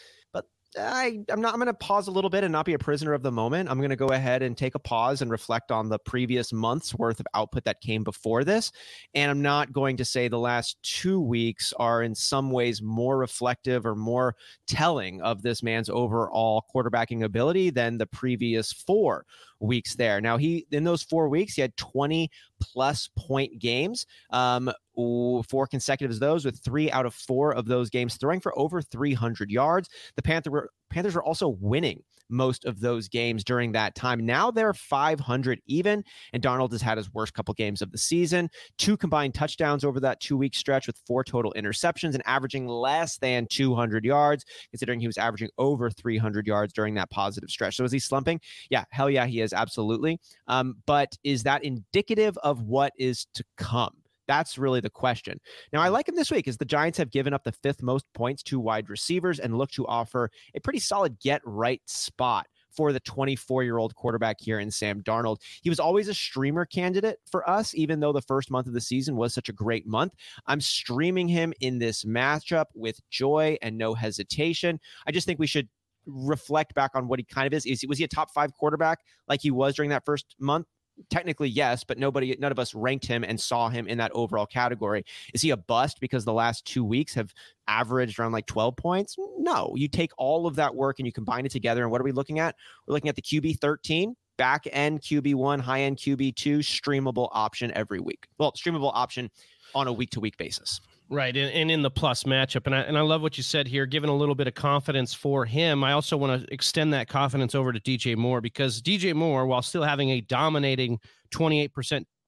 I, 0.78 1.20
I'm 1.30 1.42
not. 1.42 1.54
I'm 1.54 1.60
going 1.60 1.68
to 1.68 1.74
pause 1.74 2.08
a 2.08 2.12
little 2.12 2.30
bit 2.30 2.44
and 2.44 2.52
not 2.52 2.66
be 2.66 2.74
a 2.74 2.80
prisoner 2.80 3.14
of 3.14 3.24
the 3.24 3.32
moment. 3.32 3.70
I'm 3.70 3.78
going 3.78 3.90
to 3.92 3.96
go 3.96 4.08
ahead 4.08 4.42
and 4.42 4.58
take 4.58 4.76
a 4.76 4.80
pause 4.80 5.22
and 5.22 5.32
reflect 5.32 5.72
on 5.72 5.90
the 5.90 6.00
previous 6.00 6.52
month's 6.52 6.94
worth 6.94 7.20
of 7.20 7.28
output 7.34 7.64
that 7.66 7.82
came 7.82 8.04
before 8.04 8.44
this. 8.44 8.72
And 9.14 9.32
I'm 9.32 9.42
not 9.42 9.72
going 9.72 9.98
to 9.98 10.06
say 10.06 10.28
the 10.28 10.40
last 10.40 10.78
two 10.84 11.22
weeks 11.22 11.74
are 11.78 12.04
in 12.04 12.14
some 12.14 12.52
ways 12.52 12.82
more 12.82 13.18
reflective 13.18 13.86
or 13.86 13.96
more 13.96 14.36
telling 14.68 15.22
of 15.22 15.42
this 15.42 15.64
man's 15.64 15.90
overall 15.90 16.66
quarterbacking 16.74 17.24
ability 17.24 17.70
than 17.70 17.98
the 17.98 18.08
previous 18.08 18.74
four 18.74 19.26
weeks 19.60 19.96
there. 19.96 20.20
Now 20.20 20.38
he 20.38 20.66
in 20.72 20.84
those 20.84 21.04
four 21.04 21.30
weeks 21.30 21.56
he 21.56 21.62
had 21.62 21.76
20 21.78 22.30
plus 22.60 23.10
point 23.16 23.60
games. 23.60 24.06
Um, 24.30 24.72
four 24.96 25.68
consecutive 25.68 26.16
of 26.16 26.20
those 26.20 26.46
with 26.46 26.60
three 26.64 26.92
out 26.92 27.06
of 27.06 27.14
four 27.14 27.54
of 27.54 27.66
those 27.66 27.90
games 27.90 28.16
throwing 28.16 28.40
for 28.40 28.58
over 28.58 28.82
300 28.82 29.50
yards. 29.50 29.90
The 30.16 30.22
Panther 30.22 30.52
were, 30.52 30.70
Panthers 30.90 31.16
were 31.16 31.24
also 31.24 31.50
winning 31.60 32.04
most 32.30 32.66
of 32.66 32.80
those 32.80 33.08
games 33.08 33.44
during 33.44 33.72
that 33.72 33.96
time. 33.96 34.26
Now 34.26 34.52
they're 34.52 34.74
500 34.74 35.62
even, 35.68 36.04
and 36.34 36.42
Darnold 36.42 36.72
has 36.72 36.82
had 36.82 36.98
his 36.98 37.14
worst 37.14 37.34
couple 37.34 37.54
games 37.54 37.82
of 37.82 37.92
the 37.92 37.98
season. 37.98 38.50
Two 38.78 38.98
combined 38.98 39.34
touchdowns 39.34 39.84
over 39.84 40.00
that 40.00 40.20
two 40.20 40.38
week 40.38 40.56
stretch 40.56 40.88
with 40.88 41.00
four 41.06 41.24
total 41.24 41.54
interceptions 41.56 42.14
and 42.14 42.24
averaging 42.26 42.68
less 42.68 43.18
than 43.18 43.48
200 43.50 44.06
yards, 44.06 44.46
considering 44.72 45.00
he 45.00 45.08
was 45.08 45.18
averaging 45.18 45.50
over 45.58 45.90
300 45.90 46.48
yards 46.48 46.74
during 46.74 46.96
that 46.96 47.10
positive 47.10 47.50
stretch. 47.50 47.76
So 47.76 47.84
is 47.84 47.92
he 47.92 48.00
slumping? 48.00 48.40
Yeah, 48.70 48.86
hell 48.90 49.10
yeah, 49.10 49.26
he 49.26 49.42
is 49.42 49.54
absolutely. 49.54 50.20
Um, 50.48 50.78
but 50.86 51.18
is 51.24 51.44
that 51.44 51.64
indicative 51.64 52.38
of 52.40 52.62
what 52.64 52.94
is 52.98 53.28
to 53.36 53.44
come? 53.58 53.96
That's 54.28 54.58
really 54.58 54.80
the 54.80 54.90
question. 54.90 55.40
Now, 55.72 55.82
I 55.82 55.90
mm. 55.90 55.92
like 55.92 56.10
him 56.10 56.16
this 56.16 56.32
week 56.32 56.48
as 56.48 56.58
the 56.58 56.66
Giants 56.66 56.98
have 56.98 57.12
given 57.12 57.34
up 57.34 57.44
the 57.44 57.52
fifth 57.52 57.82
most 57.82 58.06
points 58.14 58.44
to 58.44 58.60
wide 58.60 58.90
receivers 58.90 59.40
and 59.40 59.58
look 59.58 59.72
to 59.72 59.88
offer 59.88 60.30
a 60.56 60.60
pretty 60.60 60.80
solid 60.80 61.20
get 61.20 61.42
right 61.46 61.82
spot 61.86 62.48
for 62.76 62.92
the 62.92 63.00
24 63.00 63.64
year 63.64 63.78
old 63.78 63.96
quarterback 63.96 64.38
here 64.40 64.60
in 64.60 64.70
Sam 64.70 65.02
Darnold. 65.02 65.38
He 65.62 65.70
was 65.70 65.80
always 65.80 66.08
a 66.08 66.14
streamer 66.14 66.66
candidate 66.66 67.20
for 67.30 67.50
us, 67.50 67.74
even 67.74 68.00
though 68.00 68.14
the 68.14 68.22
first 68.22 68.52
month 68.52 68.68
of 68.68 68.74
the 68.74 68.82
season 68.82 69.16
was 69.16 69.34
such 69.34 69.50
a 69.50 69.54
great 69.54 69.88
month. 69.88 70.14
I'm 70.48 70.62
streaming 70.62 71.28
him 71.28 71.54
in 71.62 71.80
this 71.80 72.04
matchup 72.04 72.66
with 72.74 73.00
joy 73.10 73.58
and 73.62 73.78
no 73.78 73.94
hesitation. 73.94 74.80
I 75.08 75.12
just 75.12 75.26
think 75.26 75.40
we 75.40 75.48
should 75.48 75.70
reflect 76.06 76.74
back 76.76 76.92
on 76.94 77.08
what 77.08 77.20
he 77.20 77.26
kind 77.26 77.48
of 77.48 77.54
is. 77.54 77.66
Is 77.66 77.86
was 77.88 77.98
he 77.98 78.04
a 78.04 78.08
top 78.08 78.32
five 78.32 78.54
quarterback 78.54 79.00
like 79.28 79.42
he 79.42 79.52
was 79.52 79.76
during 79.76 79.90
that 79.90 80.06
first 80.06 80.36
month? 80.40 80.68
Technically 81.10 81.50
yes 81.50 81.84
but 81.84 81.98
nobody 81.98 82.36
none 82.40 82.52
of 82.52 82.60
us 82.60 82.74
ranked 82.74 83.06
him 83.06 83.24
and 83.24 83.40
saw 83.40 83.70
him 83.70 83.88
in 83.88 83.98
that 83.98 84.12
overall 84.14 84.46
category. 84.46 85.06
Is 85.34 85.42
he 85.42 85.50
a 85.52 85.58
bust 85.58 86.00
because 86.00 86.26
the 86.26 86.34
last 86.34 86.66
two 86.66 86.84
weeks 86.84 87.14
have 87.14 87.34
averaged 87.68 88.20
around 88.20 88.32
like 88.32 88.46
12 88.46 88.76
points? 88.76 89.16
No 89.38 89.74
you 89.76 89.88
take 89.88 90.12
all 90.18 90.48
of 90.48 90.56
that 90.56 90.74
work 90.74 91.00
and 91.00 91.06
you 91.06 91.12
combine 91.12 91.46
it 91.46 91.52
together 91.52 91.84
and 91.84 91.92
what 91.92 92.02
are 92.02 92.06
we 92.06 92.12
looking 92.12 92.40
at? 92.40 92.56
We're 92.88 92.94
looking 92.94 93.10
at 93.10 93.16
the 93.16 93.22
qb 93.22 93.60
13 93.60 94.16
back 94.38 94.68
end 94.72 95.02
qb1 95.02 95.60
high 95.62 95.82
end 95.82 95.98
qb2 95.98 96.60
streamable 96.60 97.30
option 97.32 97.72
every 97.76 98.00
week. 98.00 98.28
Well 98.38 98.52
streamable 98.54 98.92
option 98.94 99.30
on 99.74 99.88
a 99.88 99.94
week 99.94 100.12
to 100.12 100.20
week 100.20 100.38
basis 100.38 100.80
Right, 101.08 101.36
and, 101.38 101.52
and 101.54 101.70
in 101.70 101.84
the 101.84 101.92
plus 101.92 102.24
matchup, 102.24 102.66
and 102.66 102.74
I 102.74 102.80
and 102.80 102.98
I 102.98 103.02
love 103.02 103.22
what 103.22 103.38
you 103.38 103.44
said 103.44 103.68
here, 103.68 103.86
giving 103.86 104.10
a 104.10 104.16
little 104.16 104.34
bit 104.34 104.48
of 104.48 104.56
confidence 104.56 105.14
for 105.14 105.46
him. 105.46 105.84
I 105.84 105.92
also 105.92 106.18
want 106.18 106.42
to 106.42 106.52
extend 106.52 106.94
that 106.94 107.08
confidence 107.08 107.54
over 107.54 107.72
to 107.72 107.80
DJ 107.80 108.16
Moore 108.16 108.42
because 108.42 108.82
DJ 108.82 109.14
Moore, 109.14 109.46
while 109.46 109.62
still 109.62 109.84
having 109.84 110.10
a 110.10 110.22
dominating 110.22 111.00
twenty 111.30 111.62
eight 111.62 111.74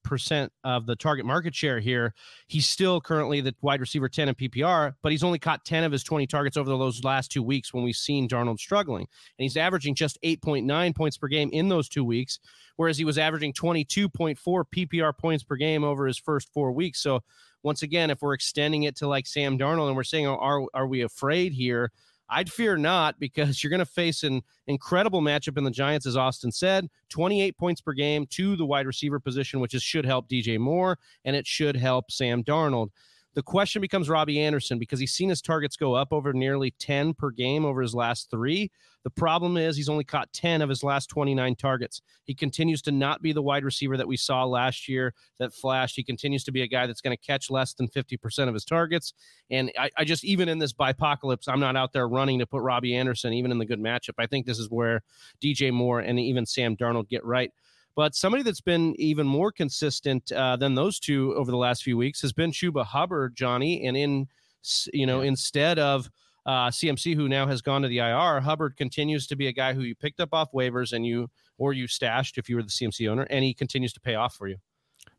percent 0.07 0.51
of 0.63 0.85
the 0.85 0.95
target 0.95 1.25
market 1.25 1.53
share 1.53 1.79
here, 1.79 2.13
he's 2.47 2.67
still 2.67 2.99
currently 3.01 3.41
the 3.41 3.53
wide 3.61 3.79
receiver 3.79 4.09
ten 4.09 4.29
in 4.29 4.35
PPR, 4.35 4.93
but 5.01 5.11
he's 5.11 5.23
only 5.23 5.39
caught 5.39 5.65
ten 5.65 5.83
of 5.83 5.91
his 5.91 6.03
twenty 6.03 6.27
targets 6.27 6.57
over 6.57 6.69
those 6.69 7.03
last 7.03 7.31
two 7.31 7.43
weeks 7.43 7.73
when 7.73 7.83
we've 7.83 7.95
seen 7.95 8.27
Darnold 8.27 8.59
struggling, 8.59 9.01
and 9.03 9.43
he's 9.43 9.57
averaging 9.57 9.95
just 9.95 10.17
eight 10.23 10.41
point 10.41 10.65
nine 10.65 10.93
points 10.93 11.17
per 11.17 11.27
game 11.27 11.49
in 11.51 11.69
those 11.69 11.89
two 11.89 12.03
weeks, 12.03 12.39
whereas 12.75 12.97
he 12.97 13.05
was 13.05 13.17
averaging 13.17 13.53
twenty 13.53 13.83
two 13.83 14.09
point 14.09 14.37
four 14.37 14.65
PPR 14.65 15.17
points 15.17 15.43
per 15.43 15.55
game 15.55 15.83
over 15.83 16.07
his 16.07 16.17
first 16.17 16.51
four 16.53 16.71
weeks. 16.71 17.01
So 17.01 17.23
once 17.63 17.81
again, 17.81 18.09
if 18.09 18.21
we're 18.21 18.33
extending 18.33 18.83
it 18.83 18.95
to 18.97 19.07
like 19.07 19.27
Sam 19.27 19.57
Darnold 19.57 19.87
and 19.87 19.95
we're 19.95 20.03
saying, 20.03 20.27
oh, 20.27 20.37
are 20.37 20.65
are 20.73 20.87
we 20.87 21.01
afraid 21.01 21.53
here? 21.53 21.91
I'd 22.29 22.51
fear 22.51 22.77
not 22.77 23.19
because 23.19 23.63
you're 23.63 23.69
going 23.69 23.79
to 23.79 23.85
face 23.85 24.23
an 24.23 24.41
incredible 24.67 25.21
matchup 25.21 25.57
in 25.57 25.63
the 25.63 25.71
Giants, 25.71 26.05
as 26.05 26.17
Austin 26.17 26.51
said. 26.51 26.87
28 27.09 27.57
points 27.57 27.81
per 27.81 27.93
game 27.93 28.25
to 28.27 28.55
the 28.55 28.65
wide 28.65 28.87
receiver 28.87 29.19
position, 29.19 29.59
which 29.59 29.73
is, 29.73 29.83
should 29.83 30.05
help 30.05 30.29
DJ 30.29 30.57
Moore 30.59 30.97
and 31.25 31.35
it 31.35 31.47
should 31.47 31.75
help 31.75 32.11
Sam 32.11 32.43
Darnold. 32.43 32.89
The 33.37 33.43
question 33.43 33.83
becomes 33.83 34.09
Robbie 34.09 34.41
Anderson 34.41 34.79
because 34.79 34.99
he's 34.99 35.13
seen 35.13 35.29
his 35.29 35.43
targets 35.43 35.75
go 35.77 35.93
up 35.93 36.11
over 36.11 36.33
nearly 36.33 36.71
10 36.79 37.13
per 37.13 37.29
game 37.29 37.65
over 37.65 37.83
his 37.83 37.93
last 37.93 38.31
three. 38.31 38.71
The 39.03 39.11
problem 39.11 39.57
is 39.57 39.77
he's 39.77 39.89
only 39.89 40.05
caught 40.05 40.33
10 40.33 40.63
of 40.63 40.69
his 40.69 40.83
last 40.83 41.05
29 41.11 41.55
targets. 41.55 42.01
He 42.23 42.33
continues 42.33 42.81
to 42.81 42.91
not 42.91 43.21
be 43.21 43.33
the 43.33 43.43
wide 43.43 43.63
receiver 43.63 43.95
that 43.95 44.07
we 44.07 44.17
saw 44.17 44.43
last 44.43 44.89
year 44.89 45.13
that 45.37 45.53
flashed. 45.53 45.95
He 45.95 46.03
continues 46.03 46.43
to 46.45 46.51
be 46.51 46.63
a 46.63 46.67
guy 46.67 46.87
that's 46.87 46.99
going 46.99 47.15
to 47.15 47.23
catch 47.23 47.51
less 47.51 47.75
than 47.75 47.87
50% 47.89 48.47
of 48.47 48.55
his 48.55 48.65
targets. 48.65 49.13
And 49.51 49.71
I, 49.77 49.91
I 49.95 50.03
just, 50.03 50.25
even 50.25 50.49
in 50.49 50.57
this 50.57 50.73
bipocalypse, 50.73 51.47
I'm 51.47 51.59
not 51.59 51.75
out 51.75 51.93
there 51.93 52.07
running 52.07 52.39
to 52.39 52.47
put 52.47 52.63
Robbie 52.63 52.95
Anderson, 52.95 53.33
even 53.33 53.51
in 53.51 53.59
the 53.59 53.67
good 53.67 53.79
matchup. 53.79 54.15
I 54.17 54.25
think 54.25 54.47
this 54.47 54.57
is 54.57 54.71
where 54.71 55.03
DJ 55.43 55.71
Moore 55.71 55.99
and 55.99 56.19
even 56.19 56.47
Sam 56.47 56.75
Darnold 56.75 57.07
get 57.07 57.23
right. 57.23 57.51
But 57.97 58.13
somebody 58.13 58.43
that's 58.43 58.61
been 58.61 58.93
even 58.99 59.25
more 59.25 59.51
consistent 59.51 60.31
uh, 60.31 60.55
than 60.55 60.75
those 60.75 60.99
two 60.99 61.33
over 61.33 61.49
the 61.49 61.57
last 61.57 61.81
few 61.81 61.97
weeks 61.97 62.21
has 62.21 62.31
been 62.31 62.51
Chuba 62.51 62.85
Hubbard, 62.85 63.35
Johnny. 63.35 63.87
And 63.87 63.97
in, 63.97 64.27
you 64.93 65.07
know, 65.07 65.21
yeah. 65.21 65.29
instead 65.29 65.79
of 65.79 66.07
uh, 66.45 66.67
CMC, 66.67 67.15
who 67.15 67.27
now 67.27 67.47
has 67.47 67.63
gone 67.63 67.81
to 67.81 67.87
the 67.87 67.97
IR, 67.97 68.39
Hubbard 68.39 68.77
continues 68.77 69.25
to 69.25 69.35
be 69.35 69.47
a 69.47 69.51
guy 69.51 69.73
who 69.73 69.81
you 69.81 69.95
picked 69.95 70.19
up 70.19 70.29
off 70.31 70.51
waivers 70.51 70.93
and 70.93 71.07
you, 71.07 71.27
or 71.57 71.73
you 71.73 71.87
stashed 71.87 72.37
if 72.37 72.47
you 72.47 72.55
were 72.55 72.61
the 72.61 72.69
CMC 72.69 73.09
owner, 73.09 73.23
and 73.31 73.43
he 73.43 73.51
continues 73.51 73.93
to 73.93 73.99
pay 73.99 74.13
off 74.13 74.35
for 74.35 74.47
you. 74.47 74.57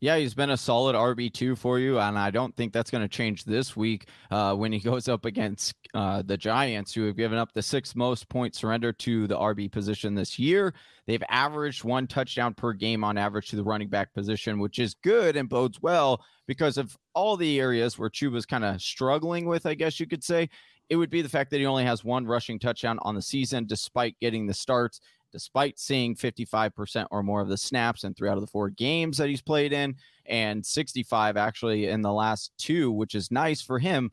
Yeah, 0.01 0.17
he's 0.17 0.35
been 0.35 0.51
a 0.51 0.57
solid 0.57 0.95
RB2 0.95 1.59
for 1.59 1.81
you, 1.81 1.99
and 1.99 2.17
I 2.17 2.31
don't 2.31 2.55
think 2.57 2.73
that's 2.73 2.91
going 2.91 3.03
to 3.03 3.09
change 3.09 3.45
this 3.45 3.77
week 3.77 4.09
uh, 4.31 4.55
when 4.55 4.71
he 4.71 4.79
goes 4.91 5.09
up 5.09 5.25
against 5.25 5.75
uh, 5.93 6.23
the 6.23 6.37
Giants, 6.37 6.95
who 6.95 7.05
have 7.07 7.17
given 7.17 7.37
up 7.37 7.53
the 7.53 7.63
sixth 7.63 7.97
most 7.97 8.29
points 8.29 8.59
surrender 8.59 8.93
to 8.93 9.27
the 9.27 9.37
RB 9.37 9.71
position 9.71 10.15
this 10.15 10.39
year. 10.39 10.73
They've 11.09 11.23
averaged 11.29 11.83
one 11.83 12.07
touchdown 12.07 12.55
per 12.55 12.75
game 12.75 13.03
on 13.03 13.19
average 13.19 13.49
to 13.49 13.57
the 13.57 13.65
running 13.65 13.89
back 13.89 14.15
position, 14.15 14.61
which 14.61 14.79
is 14.79 14.95
good 15.03 15.37
and 15.37 15.49
bodes 15.49 15.83
well 15.83 16.25
because 16.47 16.79
of 16.79 16.97
all 17.15 17.37
the 17.37 17.59
areas 17.59 17.99
where 17.99 18.09
Chuba's 18.09 18.47
kind 18.47 18.65
of 18.65 18.81
struggling 18.81 19.47
with, 19.47 19.67
I 19.67 19.75
guess 19.75 19.99
you 19.99 20.07
could 20.07 20.23
say. 20.23 20.49
It 20.89 20.97
would 20.97 21.11
be 21.11 21.23
the 21.23 21.29
fact 21.29 21.51
that 21.51 21.59
he 21.59 21.67
only 21.67 21.85
has 21.85 22.05
one 22.05 22.25
rushing 22.25 22.59
touchdown 22.59 22.99
on 23.03 23.15
the 23.15 23.21
season, 23.21 23.67
despite 23.67 24.19
getting 24.21 24.47
the 24.47 24.55
starts 24.55 25.01
despite 25.33 25.79
seeing 25.79 26.15
55% 26.15 27.07
or 27.11 27.23
more 27.23 27.41
of 27.41 27.49
the 27.49 27.57
snaps 27.57 28.05
in 28.05 28.15
three 28.15 28.29
out 28.29 28.37
of 28.37 28.43
the 28.43 28.47
four 28.47 28.71
games 28.71 29.19
that 29.19 29.29
he's 29.29 29.43
played 29.43 29.73
in, 29.73 29.95
and 30.27 30.65
65 30.65 31.37
actually 31.37 31.89
in 31.89 32.03
the 32.03 32.13
last 32.13 32.53
two, 32.59 32.91
which 32.93 33.15
is 33.15 33.31
nice 33.31 33.63
for 33.63 33.79
him. 33.79 34.11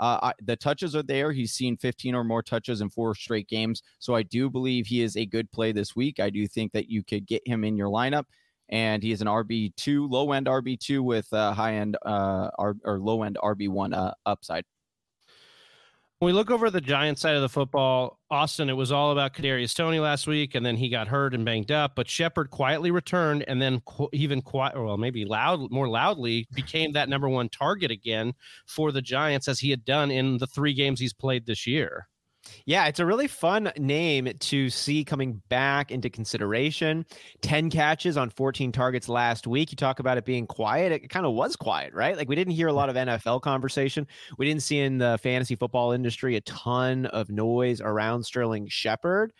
Uh, 0.00 0.18
I, 0.22 0.32
the 0.42 0.56
touches 0.56 0.96
are 0.96 1.02
there. 1.02 1.32
He's 1.32 1.52
seen 1.52 1.76
15 1.76 2.14
or 2.14 2.24
more 2.24 2.42
touches 2.42 2.80
in 2.80 2.90
four 2.90 3.14
straight 3.14 3.48
games. 3.48 3.82
So 3.98 4.14
I 4.14 4.22
do 4.22 4.50
believe 4.50 4.86
he 4.86 5.02
is 5.02 5.16
a 5.16 5.26
good 5.26 5.50
play 5.52 5.72
this 5.72 5.94
week. 5.94 6.18
I 6.18 6.30
do 6.30 6.46
think 6.48 6.72
that 6.72 6.88
you 6.90 7.04
could 7.04 7.26
get 7.26 7.46
him 7.46 7.64
in 7.64 7.76
your 7.76 7.88
lineup. 7.88 8.24
And 8.70 9.02
he 9.02 9.12
is 9.12 9.20
an 9.20 9.28
RB2, 9.28 10.10
low 10.10 10.32
end 10.32 10.46
RB2 10.46 11.00
with 11.00 11.32
uh, 11.32 11.52
high 11.52 11.74
end 11.74 11.96
uh, 12.04 12.50
R, 12.58 12.74
or 12.84 12.98
low 12.98 13.22
end 13.22 13.38
RB1 13.40 13.94
uh, 13.94 14.12
upside. 14.26 14.64
When 16.24 16.32
we 16.32 16.38
look 16.38 16.50
over 16.50 16.70
the 16.70 16.80
Giants 16.80 17.20
side 17.20 17.36
of 17.36 17.42
the 17.42 17.50
football, 17.50 18.18
Austin, 18.30 18.70
it 18.70 18.72
was 18.78 18.90
all 18.90 19.12
about 19.12 19.34
Kadarius 19.34 19.74
Toney 19.74 20.00
last 20.00 20.26
week, 20.26 20.54
and 20.54 20.64
then 20.64 20.74
he 20.74 20.88
got 20.88 21.06
hurt 21.06 21.34
and 21.34 21.44
banged 21.44 21.70
up. 21.70 21.94
But 21.94 22.08
Shepard 22.08 22.48
quietly 22.48 22.90
returned, 22.90 23.44
and 23.46 23.60
then 23.60 23.80
qu- 23.80 24.08
even 24.14 24.40
quiet, 24.40 24.74
well, 24.74 24.96
maybe 24.96 25.26
loud, 25.26 25.70
more 25.70 25.86
loudly, 25.86 26.46
became 26.54 26.92
that 26.92 27.10
number 27.10 27.28
one 27.28 27.50
target 27.50 27.90
again 27.90 28.32
for 28.66 28.90
the 28.90 29.02
Giants, 29.02 29.48
as 29.48 29.60
he 29.60 29.68
had 29.68 29.84
done 29.84 30.10
in 30.10 30.38
the 30.38 30.46
three 30.46 30.72
games 30.72 30.98
he's 30.98 31.12
played 31.12 31.44
this 31.44 31.66
year. 31.66 32.08
Yeah, 32.66 32.86
it's 32.86 33.00
a 33.00 33.06
really 33.06 33.26
fun 33.26 33.72
name 33.78 34.28
to 34.38 34.70
see 34.70 35.04
coming 35.04 35.42
back 35.48 35.90
into 35.90 36.10
consideration. 36.10 37.06
10 37.42 37.70
catches 37.70 38.16
on 38.16 38.30
14 38.30 38.72
targets 38.72 39.08
last 39.08 39.46
week. 39.46 39.70
You 39.72 39.76
talk 39.76 39.98
about 39.98 40.18
it 40.18 40.24
being 40.24 40.46
quiet. 40.46 40.92
It 40.92 41.10
kind 41.10 41.26
of 41.26 41.34
was 41.34 41.56
quiet, 41.56 41.92
right? 41.94 42.16
Like 42.16 42.28
we 42.28 42.36
didn't 42.36 42.54
hear 42.54 42.68
a 42.68 42.72
lot 42.72 42.88
of 42.88 42.96
NFL 42.96 43.42
conversation. 43.42 44.06
We 44.38 44.46
didn't 44.46 44.62
see 44.62 44.78
in 44.78 44.98
the 44.98 45.18
fantasy 45.22 45.56
football 45.56 45.92
industry 45.92 46.36
a 46.36 46.40
ton 46.42 47.06
of 47.06 47.30
noise 47.30 47.80
around 47.80 48.24
Sterling 48.24 48.68
Shepard. 48.68 49.32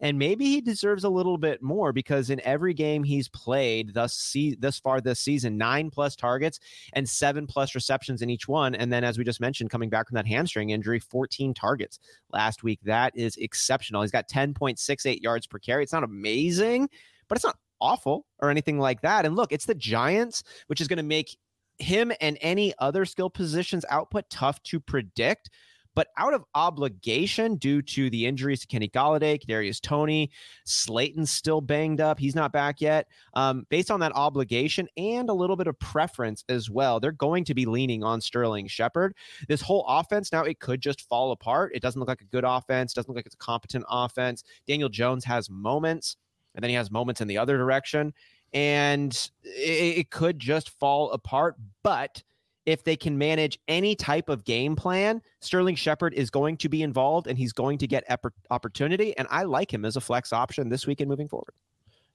And 0.00 0.18
maybe 0.18 0.44
he 0.44 0.60
deserves 0.60 1.04
a 1.04 1.08
little 1.08 1.38
bit 1.38 1.62
more 1.62 1.92
because 1.92 2.28
in 2.30 2.40
every 2.40 2.74
game 2.74 3.02
he's 3.02 3.28
played 3.28 3.94
thus 3.94 4.14
see 4.14 4.54
thus 4.54 4.78
far 4.78 5.00
this 5.00 5.20
season, 5.20 5.56
nine 5.56 5.90
plus 5.90 6.14
targets 6.14 6.60
and 6.92 7.08
seven 7.08 7.46
plus 7.46 7.74
receptions 7.74 8.20
in 8.20 8.28
each 8.28 8.46
one. 8.46 8.74
And 8.74 8.92
then, 8.92 9.04
as 9.04 9.16
we 9.16 9.24
just 9.24 9.40
mentioned, 9.40 9.70
coming 9.70 9.88
back 9.88 10.08
from 10.08 10.16
that 10.16 10.26
hamstring 10.26 10.70
injury, 10.70 10.98
14 10.98 11.54
targets 11.54 11.98
last 12.32 12.62
week. 12.62 12.80
That 12.84 13.16
is 13.16 13.36
exceptional. 13.36 14.02
He's 14.02 14.10
got 14.10 14.28
10.68 14.28 15.22
yards 15.22 15.46
per 15.46 15.58
carry. 15.58 15.82
It's 15.82 15.92
not 15.92 16.04
amazing, 16.04 16.88
but 17.28 17.36
it's 17.36 17.44
not 17.44 17.56
awful 17.80 18.26
or 18.40 18.50
anything 18.50 18.78
like 18.78 19.00
that. 19.02 19.24
And 19.24 19.36
look, 19.36 19.52
it's 19.52 19.66
the 19.66 19.74
Giants, 19.74 20.42
which 20.66 20.80
is 20.80 20.88
going 20.88 20.98
to 20.98 21.02
make 21.02 21.36
him 21.78 22.12
and 22.20 22.38
any 22.40 22.72
other 22.78 23.04
skill 23.04 23.30
positions 23.30 23.84
output 23.90 24.28
tough 24.30 24.62
to 24.64 24.80
predict. 24.80 25.50
But 25.96 26.08
out 26.18 26.34
of 26.34 26.44
obligation 26.54 27.56
due 27.56 27.80
to 27.82 28.10
the 28.10 28.26
injuries 28.26 28.60
to 28.60 28.66
Kenny 28.66 28.88
Golladay, 28.88 29.42
Kadarius 29.42 29.80
Toney, 29.80 30.30
Slayton's 30.64 31.30
still 31.30 31.62
banged 31.62 32.02
up. 32.02 32.18
He's 32.18 32.34
not 32.34 32.52
back 32.52 32.82
yet. 32.82 33.08
Um, 33.32 33.66
based 33.70 33.90
on 33.90 33.98
that 34.00 34.12
obligation 34.14 34.88
and 34.98 35.30
a 35.30 35.32
little 35.32 35.56
bit 35.56 35.66
of 35.66 35.78
preference 35.80 36.44
as 36.50 36.68
well, 36.68 37.00
they're 37.00 37.12
going 37.12 37.44
to 37.44 37.54
be 37.54 37.64
leaning 37.64 38.04
on 38.04 38.20
Sterling 38.20 38.68
Shepard. 38.68 39.14
This 39.48 39.62
whole 39.62 39.86
offense 39.88 40.30
now 40.32 40.42
it 40.42 40.60
could 40.60 40.82
just 40.82 41.08
fall 41.08 41.32
apart. 41.32 41.72
It 41.74 41.80
doesn't 41.80 41.98
look 41.98 42.08
like 42.08 42.20
a 42.20 42.26
good 42.26 42.44
offense. 42.44 42.92
Doesn't 42.92 43.08
look 43.08 43.16
like 43.16 43.26
it's 43.26 43.34
a 43.34 43.38
competent 43.38 43.86
offense. 43.88 44.44
Daniel 44.68 44.90
Jones 44.90 45.24
has 45.24 45.48
moments, 45.48 46.18
and 46.54 46.62
then 46.62 46.68
he 46.68 46.76
has 46.76 46.90
moments 46.90 47.22
in 47.22 47.28
the 47.28 47.38
other 47.38 47.56
direction, 47.56 48.12
and 48.52 49.30
it, 49.42 49.98
it 49.98 50.10
could 50.10 50.38
just 50.38 50.78
fall 50.78 51.10
apart. 51.12 51.56
But 51.82 52.22
if 52.66 52.82
they 52.84 52.96
can 52.96 53.16
manage 53.16 53.58
any 53.68 53.94
type 53.94 54.28
of 54.28 54.44
game 54.44 54.76
plan, 54.76 55.22
Sterling 55.40 55.76
Shepard 55.76 56.12
is 56.14 56.30
going 56.30 56.56
to 56.58 56.68
be 56.68 56.82
involved 56.82 57.28
and 57.28 57.38
he's 57.38 57.52
going 57.52 57.78
to 57.78 57.86
get 57.86 58.04
opportunity. 58.50 59.16
And 59.16 59.26
I 59.30 59.44
like 59.44 59.72
him 59.72 59.84
as 59.84 59.96
a 59.96 60.00
flex 60.00 60.32
option 60.32 60.68
this 60.68 60.86
week 60.86 61.00
and 61.00 61.08
moving 61.08 61.28
forward. 61.28 61.54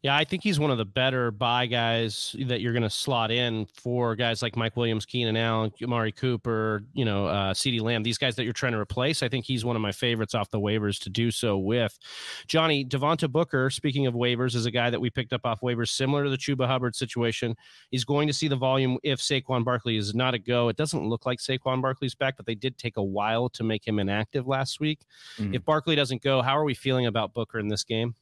Yeah, 0.04 0.16
I 0.16 0.24
think 0.24 0.42
he's 0.42 0.60
one 0.60 0.72
of 0.72 0.80
the 0.80 0.86
better 0.86 1.30
bye 1.30 1.68
guys 1.68 2.36
that 2.48 2.60
you're 2.60 2.74
going 2.74 2.82
to 2.82 2.90
slot 2.90 3.30
in 3.30 3.68
for 3.68 4.16
guys 4.16 4.42
like 4.42 4.56
Mike 4.56 4.76
Williams, 4.76 5.06
Keenan 5.06 5.38
Allen, 5.38 5.72
Amari 5.84 6.12
Cooper, 6.12 6.84
you 6.94 7.06
know, 7.06 7.28
uh, 7.28 7.54
CeeDee 7.54 7.82
Lamb, 7.82 8.02
these 8.02 8.18
guys 8.18 8.36
that 8.36 8.44
you're 8.44 8.52
trying 8.52 8.72
to 8.72 8.80
replace. 8.80 9.22
I 9.22 9.30
think 9.30 9.46
he's 9.46 9.64
one 9.64 9.76
of 9.76 9.82
my 9.84 9.92
favorites 9.92 10.34
off 10.34 10.50
the 10.50 10.60
waivers 10.60 11.00
to 11.02 11.12
do 11.12 11.30
so 11.30 11.56
with. 11.60 12.00
Johnny, 12.48 12.84
Devontae 12.84 13.32
Booker, 13.32 13.70
speaking 13.70 14.08
of 14.08 14.16
waivers, 14.16 14.56
is 14.56 14.66
a 14.66 14.72
guy 14.72 14.90
that 14.90 15.00
we 15.00 15.12
picked 15.12 15.34
up 15.34 15.42
off 15.46 15.62
waivers 15.62 15.90
similar 15.90 16.24
to 16.24 16.32
the 16.32 16.38
Chuba 16.38 16.66
Hubbard 16.66 16.96
situation. 16.96 17.56
He's 17.92 18.04
going 18.04 18.28
to 18.28 18.34
see 18.34 18.48
the 18.48 18.56
volume 18.56 18.98
if 19.04 19.20
Saquon 19.20 19.64
Barkley 19.64 19.98
is 19.98 20.16
not 20.16 20.34
a 20.34 20.40
go. 20.40 20.70
It 20.70 20.78
doesn't 20.78 21.08
look 21.08 21.28
like 21.28 21.38
Saquon 21.38 21.80
Barkley's 21.80 22.16
back, 22.16 22.38
but 22.38 22.48
they 22.48 22.56
did 22.56 22.76
take 22.80 22.98
a 22.98 23.04
while 23.04 23.50
to 23.50 23.64
make 23.64 23.88
him 23.88 24.00
inactive 24.00 24.48
last 24.48 24.80
week. 24.80 25.02
Mm-hmm. 25.38 25.54
If 25.54 25.64
Barkley 25.64 25.96
doesn't 25.96 26.24
go, 26.24 26.42
how 26.42 26.58
are 26.58 26.64
we 26.64 26.74
feeling 26.74 27.06
about 27.06 27.36
Booker 27.36 27.60
in 27.60 27.68
this 27.68 27.84
game? 27.84 28.16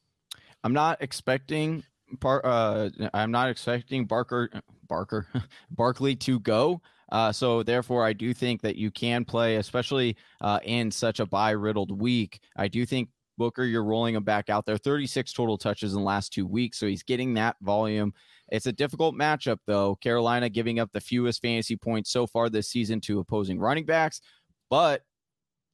I'm 0.64 0.72
not 0.72 1.00
expecting 1.00 1.84
Bar- 2.18 2.44
uh, 2.44 2.90
I'm 3.14 3.30
not 3.30 3.50
expecting 3.50 4.04
Barker 4.04 4.50
Barker 4.88 5.26
Barkley 5.70 6.16
to 6.16 6.40
go. 6.40 6.80
Uh, 7.12 7.32
so 7.32 7.62
therefore, 7.62 8.04
I 8.04 8.12
do 8.12 8.32
think 8.32 8.62
that 8.62 8.76
you 8.76 8.90
can 8.90 9.24
play, 9.24 9.56
especially 9.56 10.16
uh, 10.40 10.60
in 10.62 10.90
such 10.90 11.20
a 11.20 11.26
bye 11.26 11.50
riddled 11.50 12.00
week. 12.00 12.40
I 12.56 12.68
do 12.68 12.86
think 12.86 13.08
Booker, 13.36 13.64
you're 13.64 13.84
rolling 13.84 14.14
him 14.14 14.22
back 14.22 14.50
out 14.50 14.66
there. 14.66 14.76
36 14.76 15.32
total 15.32 15.56
touches 15.56 15.94
in 15.94 16.00
the 16.00 16.04
last 16.04 16.32
two 16.32 16.46
weeks, 16.46 16.78
so 16.78 16.86
he's 16.86 17.02
getting 17.02 17.34
that 17.34 17.56
volume. 17.62 18.12
It's 18.50 18.66
a 18.66 18.72
difficult 18.72 19.14
matchup, 19.14 19.56
though. 19.66 19.96
Carolina 19.96 20.50
giving 20.50 20.78
up 20.78 20.90
the 20.92 21.00
fewest 21.00 21.40
fantasy 21.40 21.76
points 21.76 22.12
so 22.12 22.26
far 22.26 22.50
this 22.50 22.68
season 22.68 23.00
to 23.02 23.18
opposing 23.18 23.58
running 23.58 23.86
backs, 23.86 24.20
but 24.68 25.02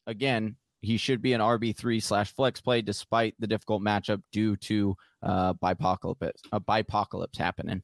again, 0.06 0.56
he 0.86 0.96
should 0.96 1.20
be 1.20 1.32
an 1.32 1.40
RB3 1.40 2.00
slash 2.00 2.32
flex 2.32 2.60
play 2.60 2.80
despite 2.80 3.34
the 3.40 3.46
difficult 3.46 3.82
matchup 3.82 4.22
due 4.30 4.54
to 4.56 4.96
uh, 5.22 5.52
bipocalypse, 5.54 6.40
a 6.52 6.60
bipocalypse 6.60 7.36
happening. 7.36 7.82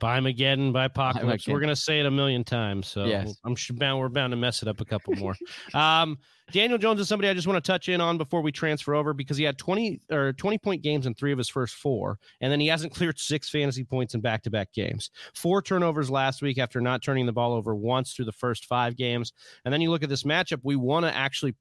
Buy 0.00 0.18
Mageddon, 0.18 0.72
buy 0.72 0.86
Apocalypse. 0.86 1.46
We're 1.46 1.60
gonna 1.60 1.76
say 1.76 2.00
it 2.00 2.06
a 2.06 2.10
million 2.10 2.42
times, 2.42 2.88
so 2.88 3.04
Yes. 3.04 3.36
I'm 3.44 3.54
sure 3.54 3.76
bound 3.76 4.00
we're 4.00 4.08
bound 4.08 4.32
to 4.32 4.36
mess 4.36 4.60
it 4.62 4.68
up 4.68 4.80
a 4.80 4.84
couple 4.84 5.14
more. 5.14 5.36
um, 5.74 6.18
Daniel 6.52 6.78
Jones 6.78 7.00
is 7.00 7.08
somebody 7.08 7.28
I 7.28 7.34
just 7.34 7.46
want 7.46 7.62
to 7.62 7.72
touch 7.72 7.88
in 7.88 8.00
on 8.00 8.18
before 8.18 8.40
we 8.40 8.52
transfer 8.52 8.94
over 8.94 9.12
because 9.12 9.36
he 9.36 9.44
had 9.44 9.58
20 9.58 10.00
or 10.10 10.32
20 10.32 10.58
point 10.58 10.82
games 10.82 11.06
in 11.06 11.14
three 11.14 11.32
of 11.32 11.38
his 11.38 11.48
first 11.48 11.76
four, 11.76 12.18
and 12.40 12.52
then 12.52 12.60
he 12.60 12.66
hasn't 12.66 12.92
cleared 12.94 13.18
six 13.18 13.48
fantasy 13.48 13.84
points 13.84 14.14
in 14.14 14.20
back 14.20 14.42
to 14.42 14.50
back 14.50 14.72
games. 14.72 15.10
Four 15.34 15.62
turnovers 15.62 16.10
last 16.10 16.42
week 16.42 16.58
after 16.58 16.80
not 16.80 17.02
turning 17.02 17.26
the 17.26 17.32
ball 17.32 17.52
over 17.52 17.74
once 17.74 18.12
through 18.12 18.26
the 18.26 18.32
first 18.32 18.66
five 18.66 18.96
games. 18.96 19.32
And 19.64 19.72
then 19.72 19.80
you 19.80 19.90
look 19.90 20.02
at 20.02 20.08
this 20.08 20.24
matchup, 20.24 20.60
we 20.62 20.76
want 20.76 21.06
to 21.06 21.14
actually 21.14 21.54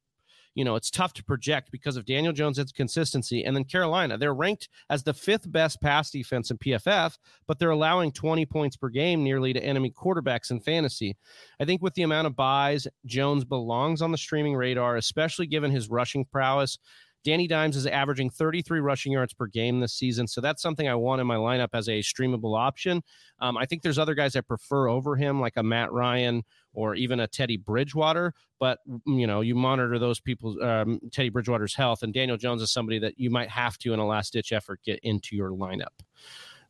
you 0.55 0.63
know, 0.63 0.75
it's 0.75 0.89
tough 0.89 1.13
to 1.13 1.23
project 1.23 1.69
because 1.71 1.97
of 1.97 2.05
Daniel 2.05 2.33
Jones' 2.33 2.71
consistency. 2.71 3.43
And 3.43 3.55
then 3.55 3.65
Carolina, 3.65 4.17
they're 4.17 4.33
ranked 4.33 4.69
as 4.89 5.03
the 5.03 5.13
fifth 5.13 5.51
best 5.51 5.81
pass 5.81 6.09
defense 6.09 6.49
in 6.49 6.57
PFF, 6.57 7.17
but 7.45 7.59
they're 7.59 7.69
allowing 7.69 8.11
20 8.11 8.45
points 8.45 8.77
per 8.77 8.89
game 8.89 9.23
nearly 9.23 9.51
to 9.53 9.63
enemy 9.63 9.91
quarterbacks 9.91 10.51
in 10.51 10.61
fantasy. 10.61 11.17
I 11.59 11.65
think 11.65 11.81
with 11.81 11.93
the 11.93 12.03
amount 12.03 12.27
of 12.27 12.35
byes, 12.35 12.87
Jones 13.05 13.43
belongs 13.43 14.01
on 14.01 14.11
the 14.11 14.17
streaming 14.17 14.55
radar, 14.55 14.95
especially 14.95 15.45
given 15.45 15.71
his 15.71 15.89
rushing 15.89 16.25
prowess. 16.25 16.79
Danny 17.25 17.47
Dimes 17.47 17.75
is 17.75 17.87
averaging 17.87 18.29
33 18.29 18.79
rushing 18.79 19.11
yards 19.11 19.33
per 19.33 19.47
game 19.47 19.79
this 19.79 19.93
season. 19.93 20.27
So 20.27 20.41
that's 20.41 20.61
something 20.61 20.87
I 20.87 20.93
want 20.93 21.19
in 21.19 21.27
my 21.27 21.37
lineup 21.37 21.69
as 21.73 21.89
a 21.89 21.99
streamable 21.99 22.57
option. 22.57 23.01
Um, 23.39 23.57
I 23.57 23.65
think 23.65 23.81
there's 23.81 23.97
other 23.97 24.13
guys 24.13 24.35
I 24.35 24.41
prefer 24.41 24.87
over 24.87 25.15
him, 25.15 25.41
like 25.41 25.57
a 25.57 25.63
Matt 25.63 25.91
Ryan 25.91 26.43
or 26.73 26.93
even 26.93 27.19
a 27.19 27.27
Teddy 27.27 27.57
Bridgewater. 27.57 28.33
But 28.59 28.79
you 29.07 29.25
know, 29.25 29.41
you 29.41 29.55
monitor 29.55 29.97
those 29.97 30.19
people's 30.19 30.61
um, 30.61 30.99
Teddy 31.11 31.29
Bridgewater's 31.29 31.75
health, 31.75 32.03
and 32.03 32.13
Daniel 32.13 32.37
Jones 32.37 32.61
is 32.61 32.71
somebody 32.71 32.99
that 32.99 33.19
you 33.19 33.31
might 33.31 33.49
have 33.49 33.77
to, 33.79 33.93
in 33.93 33.99
a 33.99 34.05
last 34.05 34.31
ditch 34.33 34.51
effort, 34.51 34.79
get 34.85 34.99
into 35.01 35.35
your 35.35 35.49
lineup. 35.49 36.03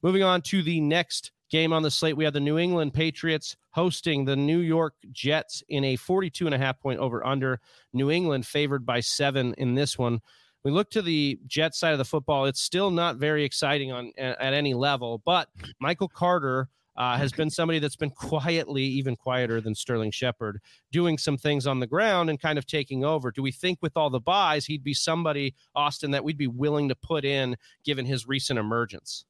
Moving 0.02 0.24
on 0.24 0.42
to 0.44 0.64
the 0.64 0.80
next 0.80 1.32
game 1.50 1.74
on 1.74 1.84
the 1.84 1.92
slate, 1.92 2.16
we 2.16 2.24
have 2.24 2.34
the 2.34 2.40
New 2.40 2.58
England 2.58 2.94
Patriots 2.94 3.58
hosting 3.72 4.26
the 4.26 4.36
New 4.36 4.60
York 4.60 4.94
Jets 5.12 5.64
in 5.68 5.84
a 5.84 5.96
42 5.96 6.46
and 6.46 6.56
a 6.56 6.58
half 6.58 6.80
point 6.80 7.00
over 7.00 7.26
under. 7.26 7.60
New 7.94 8.10
England 8.10 8.48
favored 8.48 8.86
by 8.86 9.00
seven 9.00 9.54
in 9.58 9.76
this 9.76 9.98
one. 9.98 10.22
We 10.66 10.72
look 10.72 10.90
to 10.90 11.04
the 11.04 11.40
Jets 11.46 11.78
side 11.78 11.92
of 11.92 12.00
the 12.00 12.06
football. 12.06 12.46
It's 12.46 12.60
still 12.60 12.90
not 12.90 13.18
very 13.18 13.44
exciting 13.44 13.92
on 13.92 14.12
at 14.18 14.52
any 14.52 14.74
level, 14.74 15.22
but 15.24 15.48
Michael 15.80 16.08
Carter 16.08 16.70
uh, 16.98 17.18
has 17.18 17.32
been 17.32 17.52
somebody 17.52 17.78
that's 17.78 17.96
been 17.96 18.10
quietly, 18.10 18.82
even 18.82 19.16
quieter 19.16 19.62
than 19.62 19.76
Sterling 19.76 20.10
Shepard, 20.10 20.60
doing 20.92 21.20
some 21.20 21.38
things 21.38 21.68
on 21.68 21.80
the 21.80 21.86
ground 21.86 22.32
and 22.32 22.42
kind 22.42 22.58
of 22.58 22.66
taking 22.66 23.06
over. 23.06 23.30
Do 23.30 23.44
we 23.44 23.52
think 23.52 23.78
with 23.84 23.96
all 23.96 24.10
the 24.10 24.20
byes, 24.20 24.66
he'd 24.66 24.84
be 24.84 24.96
somebody, 24.96 25.54
Austin, 25.76 26.10
that 26.12 26.24
we'd 26.24 26.38
be 26.38 26.48
willing 26.48 26.90
to 26.90 26.96
put 26.96 27.26
in 27.26 27.58
given 27.84 28.04
his 28.04 28.28
recent 28.28 28.58
emergence? 28.58 29.26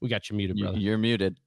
We 0.00 0.08
got 0.08 0.28
you 0.28 0.36
muted, 0.36 0.58
You- 0.58 0.64
brother. 0.64 0.78
You're 0.78 0.98
muted. 0.98 1.38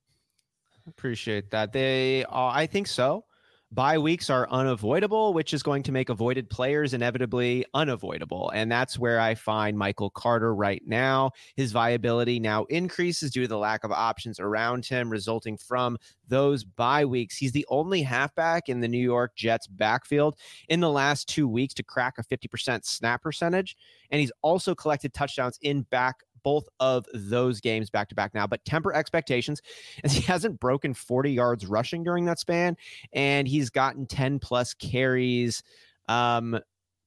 Appreciate 0.88 1.52
that. 1.52 1.74
They, 1.74 2.24
uh, 2.24 2.46
I 2.46 2.68
think 2.68 2.88
so. 2.88 3.26
Bye 3.72 4.00
weeks 4.00 4.32
are 4.32 4.50
unavoidable, 4.50 5.32
which 5.32 5.54
is 5.54 5.62
going 5.62 5.84
to 5.84 5.92
make 5.92 6.10
avoided 6.10 6.50
players 6.50 6.96
inevitably 6.96 7.68
unavoidable. 7.76 8.50
And 8.56 8.72
that's 8.72 8.98
where 8.98 9.20
I 9.20 9.36
find 9.36 9.78
Michael 9.78 10.10
Carter 10.10 10.56
right 10.56 10.82
now. 10.88 11.34
His 11.56 11.72
viability 11.72 12.40
now 12.40 12.64
increases 12.66 13.30
due 13.30 13.44
to 13.44 13.48
the 13.48 13.60
lack 13.60 13.84
of 13.84 13.92
options 13.92 14.40
around 14.40 14.88
him, 14.88 15.08
resulting 15.08 15.56
from 15.56 16.00
those 16.28 16.64
bye 16.64 17.06
weeks. 17.06 17.38
He's 17.38 17.52
the 17.52 17.66
only 17.70 18.02
halfback 18.02 18.70
in 18.70 18.80
the 18.80 18.88
New 18.88 18.98
York 18.98 19.36
Jets 19.36 19.68
backfield 19.68 20.40
in 20.68 20.80
the 20.80 20.90
last 20.90 21.30
two 21.30 21.48
weeks 21.48 21.76
to 21.76 21.84
crack 21.84 22.16
a 22.18 22.24
50% 22.24 22.84
snap 22.86 23.22
percentage. 23.22 23.78
And 24.10 24.20
he's 24.20 24.32
also 24.42 24.74
collected 24.74 25.14
touchdowns 25.14 25.60
in 25.62 25.84
back 25.84 26.24
both 26.44 26.68
of 26.80 27.06
those 27.14 27.62
games 27.62 27.90
back 27.90 28.10
to 28.10 28.16
back 28.16 28.34
now. 28.34 28.48
But 28.48 28.64
temper 28.66 28.94
expectations 28.94 29.62
as 30.04 30.14
he 30.14 30.22
hasn't 30.22 30.60
broken 30.60 30.94
40 30.94 31.32
yards 31.32 31.66
rushing 31.66 32.04
during 32.04 32.26
that 32.26 32.40
span 32.40 32.78
and 33.14 33.48
he's 33.48 33.70
gotten 33.70 34.06
10 34.06 34.40
plus 34.40 34.74
carries 34.74 35.64
um 36.08 36.60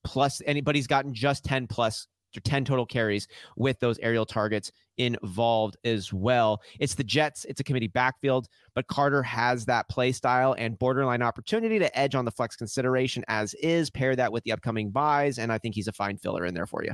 plus 0.04 0.42
anybody's 0.46 0.86
gotten 0.86 1.14
just 1.14 1.44
10 1.44 1.66
plus 1.66 2.06
or 2.36 2.40
10 2.40 2.64
total 2.64 2.86
carries 2.86 3.28
with 3.56 3.78
those 3.80 3.98
aerial 3.98 4.26
targets 4.26 4.72
involved 4.98 5.76
as 5.84 6.12
well. 6.12 6.62
It's 6.78 6.94
the 6.94 7.04
Jets, 7.04 7.44
it's 7.44 7.60
a 7.60 7.64
committee 7.64 7.88
backfield, 7.88 8.48
but 8.74 8.86
Carter 8.86 9.22
has 9.22 9.64
that 9.66 9.88
play 9.88 10.12
style 10.12 10.54
and 10.58 10.78
borderline 10.78 11.22
opportunity 11.22 11.78
to 11.78 11.98
edge 11.98 12.14
on 12.14 12.24
the 12.24 12.30
flex 12.30 12.56
consideration 12.56 13.24
as 13.28 13.54
is. 13.54 13.90
Pair 13.90 14.16
that 14.16 14.32
with 14.32 14.44
the 14.44 14.52
upcoming 14.52 14.90
byes, 14.90 15.38
and 15.38 15.52
I 15.52 15.58
think 15.58 15.74
he's 15.74 15.88
a 15.88 15.92
fine 15.92 16.16
filler 16.16 16.44
in 16.46 16.54
there 16.54 16.66
for 16.66 16.84
you. 16.84 16.92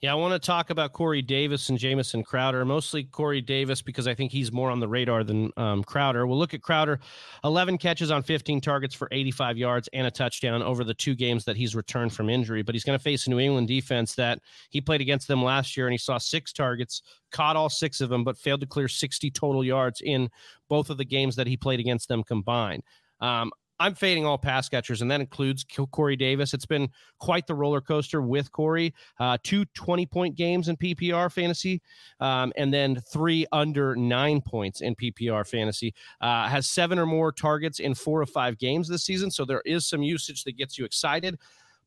Yeah, 0.00 0.12
I 0.12 0.14
want 0.14 0.40
to 0.40 0.46
talk 0.46 0.70
about 0.70 0.92
Corey 0.92 1.22
Davis 1.22 1.70
and 1.70 1.78
Jamison 1.78 2.22
Crowder, 2.22 2.64
mostly 2.64 3.02
Corey 3.02 3.40
Davis 3.40 3.82
because 3.82 4.06
I 4.06 4.14
think 4.14 4.30
he's 4.30 4.52
more 4.52 4.70
on 4.70 4.78
the 4.78 4.86
radar 4.86 5.24
than 5.24 5.52
um, 5.56 5.82
Crowder. 5.82 6.24
We'll 6.24 6.38
look 6.38 6.54
at 6.54 6.62
Crowder 6.62 7.00
11 7.42 7.78
catches 7.78 8.12
on 8.12 8.22
15 8.22 8.60
targets 8.60 8.94
for 8.94 9.08
85 9.10 9.58
yards 9.58 9.88
and 9.92 10.06
a 10.06 10.10
touchdown 10.10 10.62
over 10.62 10.84
the 10.84 10.94
two 10.94 11.16
games 11.16 11.44
that 11.46 11.56
he's 11.56 11.74
returned 11.74 12.12
from 12.12 12.30
injury. 12.30 12.62
But 12.62 12.76
he's 12.76 12.84
going 12.84 12.96
to 12.96 13.02
face 13.02 13.26
a 13.26 13.30
New 13.30 13.40
England 13.40 13.66
defense 13.66 14.14
that 14.14 14.38
he 14.70 14.80
played 14.80 15.00
against 15.00 15.26
them 15.26 15.42
last 15.42 15.76
year 15.76 15.88
and 15.88 15.92
he 15.92 15.98
saw 15.98 16.16
six 16.16 16.52
targets, 16.52 17.02
caught 17.32 17.56
all 17.56 17.68
six 17.68 18.00
of 18.00 18.08
them, 18.08 18.22
but 18.22 18.38
failed 18.38 18.60
to 18.60 18.66
clear 18.66 18.86
60 18.86 19.32
total 19.32 19.64
yards 19.64 20.00
in 20.00 20.30
both 20.68 20.90
of 20.90 20.98
the 20.98 21.04
games 21.04 21.34
that 21.34 21.48
he 21.48 21.56
played 21.56 21.80
against 21.80 22.08
them 22.08 22.22
combined. 22.22 22.84
Um, 23.20 23.50
I'm 23.80 23.94
fading 23.94 24.26
all 24.26 24.38
pass 24.38 24.68
catchers, 24.68 25.02
and 25.02 25.10
that 25.10 25.20
includes 25.20 25.64
Corey 25.92 26.16
Davis. 26.16 26.52
It's 26.52 26.66
been 26.66 26.88
quite 27.18 27.46
the 27.46 27.54
roller 27.54 27.80
coaster 27.80 28.20
with 28.20 28.50
Corey. 28.50 28.92
Uh, 29.20 29.38
two 29.42 29.64
20 29.66 30.06
point 30.06 30.34
games 30.34 30.68
in 30.68 30.76
PPR 30.76 31.30
fantasy, 31.30 31.80
um, 32.20 32.52
and 32.56 32.74
then 32.74 33.00
three 33.12 33.46
under 33.52 33.94
nine 33.94 34.40
points 34.40 34.80
in 34.80 34.94
PPR 34.96 35.46
fantasy. 35.46 35.94
Uh, 36.20 36.48
has 36.48 36.68
seven 36.68 36.98
or 36.98 37.06
more 37.06 37.30
targets 37.30 37.78
in 37.78 37.94
four 37.94 38.20
or 38.20 38.26
five 38.26 38.58
games 38.58 38.88
this 38.88 39.04
season. 39.04 39.30
So 39.30 39.44
there 39.44 39.62
is 39.64 39.86
some 39.86 40.02
usage 40.02 40.44
that 40.44 40.56
gets 40.56 40.78
you 40.78 40.84
excited. 40.84 41.38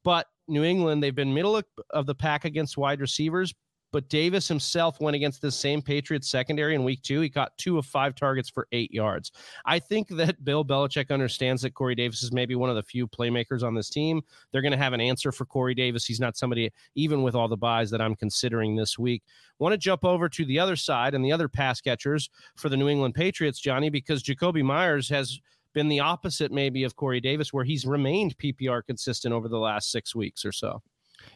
But 0.03 0.27
New 0.47 0.63
England, 0.63 1.03
they've 1.03 1.13
been 1.13 1.33
middle 1.33 1.57
of- 1.57 1.65
of 1.91 2.05
the 2.05 2.15
pack 2.15 2.45
against 2.45 2.77
wide 2.77 2.99
receivers. 3.01 3.53
But 3.91 4.07
Davis 4.07 4.47
himself 4.47 5.01
went 5.01 5.15
against 5.15 5.41
the 5.41 5.51
same 5.51 5.81
Patriots 5.81 6.29
secondary 6.29 6.75
in 6.75 6.83
week 6.83 7.01
two. 7.01 7.19
He 7.21 7.29
caught 7.29 7.57
two 7.57 7.77
of 7.77 7.85
five 7.85 8.15
targets 8.15 8.49
for 8.49 8.67
eight 8.71 8.91
yards. 8.91 9.31
I 9.65 9.79
think 9.79 10.07
that 10.09 10.43
Bill 10.45 10.63
Belichick 10.63 11.11
understands 11.11 11.61
that 11.61 11.73
Corey 11.73 11.95
Davis 11.95 12.23
is 12.23 12.31
maybe 12.31 12.55
one 12.55 12.69
of 12.69 12.77
the 12.77 12.83
few 12.83 13.05
playmakers 13.05 13.63
on 13.63 13.75
this 13.75 13.89
team. 13.89 14.21
They're 14.51 14.61
going 14.61 14.71
to 14.71 14.77
have 14.77 14.93
an 14.93 15.01
answer 15.01 15.31
for 15.31 15.45
Corey 15.45 15.75
Davis. 15.75 16.05
He's 16.05 16.21
not 16.21 16.37
somebody, 16.37 16.71
even 16.95 17.21
with 17.21 17.35
all 17.35 17.49
the 17.49 17.57
byes 17.57 17.91
that 17.91 18.01
I'm 18.01 18.15
considering 18.15 18.75
this 18.75 18.97
week. 18.97 19.23
Want 19.59 19.73
to 19.73 19.77
jump 19.77 20.05
over 20.05 20.29
to 20.29 20.45
the 20.45 20.59
other 20.59 20.77
side 20.77 21.13
and 21.13 21.23
the 21.23 21.33
other 21.33 21.49
pass 21.49 21.81
catchers 21.81 22.29
for 22.55 22.69
the 22.69 22.77
New 22.77 22.87
England 22.87 23.15
Patriots, 23.15 23.59
Johnny, 23.59 23.89
because 23.89 24.23
Jakobi 24.23 24.63
Meyers 24.63 25.09
has 25.09 25.39
been 25.73 25.89
the 25.89 25.99
opposite 25.99 26.51
maybe 26.51 26.83
of 26.83 26.95
Corey 26.95 27.19
Davis, 27.19 27.53
where 27.53 27.63
he's 27.63 27.85
remained 27.85 28.37
PPR 28.37 28.85
consistent 28.85 29.33
over 29.33 29.47
the 29.47 29.59
last 29.59 29.91
six 29.91 30.15
weeks 30.15 30.45
or 30.45 30.51
so. 30.51 30.81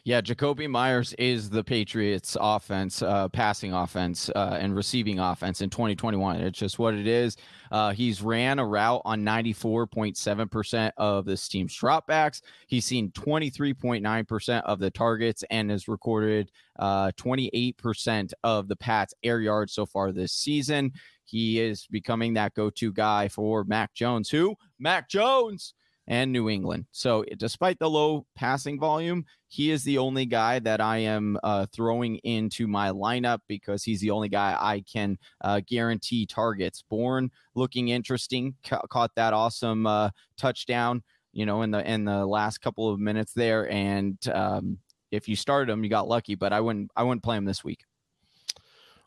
Yeah, 0.04 0.20
Jakobi 0.20 0.70
Meyers 0.70 1.12
is 1.14 1.50
the 1.50 1.64
Patriots' 1.64 2.36
offense, 2.40 3.02
uh, 3.02 3.28
passing 3.28 3.72
offense, 3.72 4.30
uh, 4.36 4.58
and 4.60 4.76
receiving 4.76 5.18
offense 5.18 5.60
in 5.60 5.70
2021. 5.70 6.36
It's 6.40 6.58
just 6.58 6.78
what 6.78 6.94
it 6.94 7.06
is. 7.06 7.36
Uh, 7.70 7.92
he's 7.92 8.22
ran 8.22 8.58
a 8.58 8.66
route 8.66 9.02
on 9.04 9.22
94.7% 9.22 10.92
of 10.96 11.24
this 11.24 11.48
team's 11.48 11.76
dropbacks. 11.76 12.40
He's 12.68 12.84
seen 12.84 13.10
23.9% 13.10 14.62
of 14.62 14.78
the 14.78 14.90
targets 14.90 15.44
and 15.50 15.70
has 15.70 15.88
recorded 15.88 16.50
uh, 16.78 17.10
28% 17.18 18.32
of 18.44 18.68
the 18.68 18.76
Pats' 18.76 19.14
air 19.22 19.40
yards 19.40 19.72
so 19.72 19.86
far 19.86 20.12
this 20.12 20.32
season. 20.32 20.92
He 21.24 21.60
is 21.60 21.86
becoming 21.90 22.34
that 22.34 22.54
go 22.54 22.70
to 22.70 22.92
guy 22.92 23.28
for 23.28 23.64
Mac 23.64 23.92
Jones, 23.94 24.30
who? 24.30 24.54
Mac 24.78 25.08
Jones 25.08 25.74
and 26.08 26.32
New 26.32 26.48
England. 26.48 26.86
So, 26.92 27.24
despite 27.36 27.78
the 27.78 27.90
low 27.90 28.26
passing 28.34 28.78
volume, 28.78 29.24
he 29.48 29.70
is 29.70 29.84
the 29.84 29.98
only 29.98 30.26
guy 30.26 30.58
that 30.60 30.80
I 30.80 30.98
am 30.98 31.38
uh, 31.42 31.66
throwing 31.72 32.16
into 32.18 32.66
my 32.66 32.90
lineup 32.90 33.40
because 33.48 33.82
he's 33.82 34.00
the 34.00 34.10
only 34.10 34.28
guy 34.28 34.56
I 34.58 34.82
can 34.90 35.18
uh, 35.42 35.60
guarantee 35.66 36.26
targets. 36.26 36.82
Bourne 36.88 37.30
looking 37.54 37.88
interesting, 37.88 38.54
ca- 38.64 38.86
caught 38.88 39.14
that 39.16 39.32
awesome 39.32 39.86
uh, 39.86 40.10
touchdown, 40.36 41.02
you 41.32 41.46
know, 41.46 41.62
in 41.62 41.70
the 41.70 41.88
in 41.90 42.04
the 42.04 42.24
last 42.26 42.58
couple 42.58 42.88
of 42.88 43.00
minutes 43.00 43.32
there. 43.32 43.70
And 43.70 44.18
um, 44.28 44.78
if 45.10 45.28
you 45.28 45.36
started 45.36 45.72
him, 45.72 45.82
you 45.82 45.90
got 45.90 46.08
lucky, 46.08 46.34
but 46.34 46.52
I 46.52 46.60
wouldn't 46.60 46.90
I 46.96 47.02
wouldn't 47.02 47.22
play 47.24 47.36
him 47.36 47.44
this 47.44 47.64
week. 47.64 47.84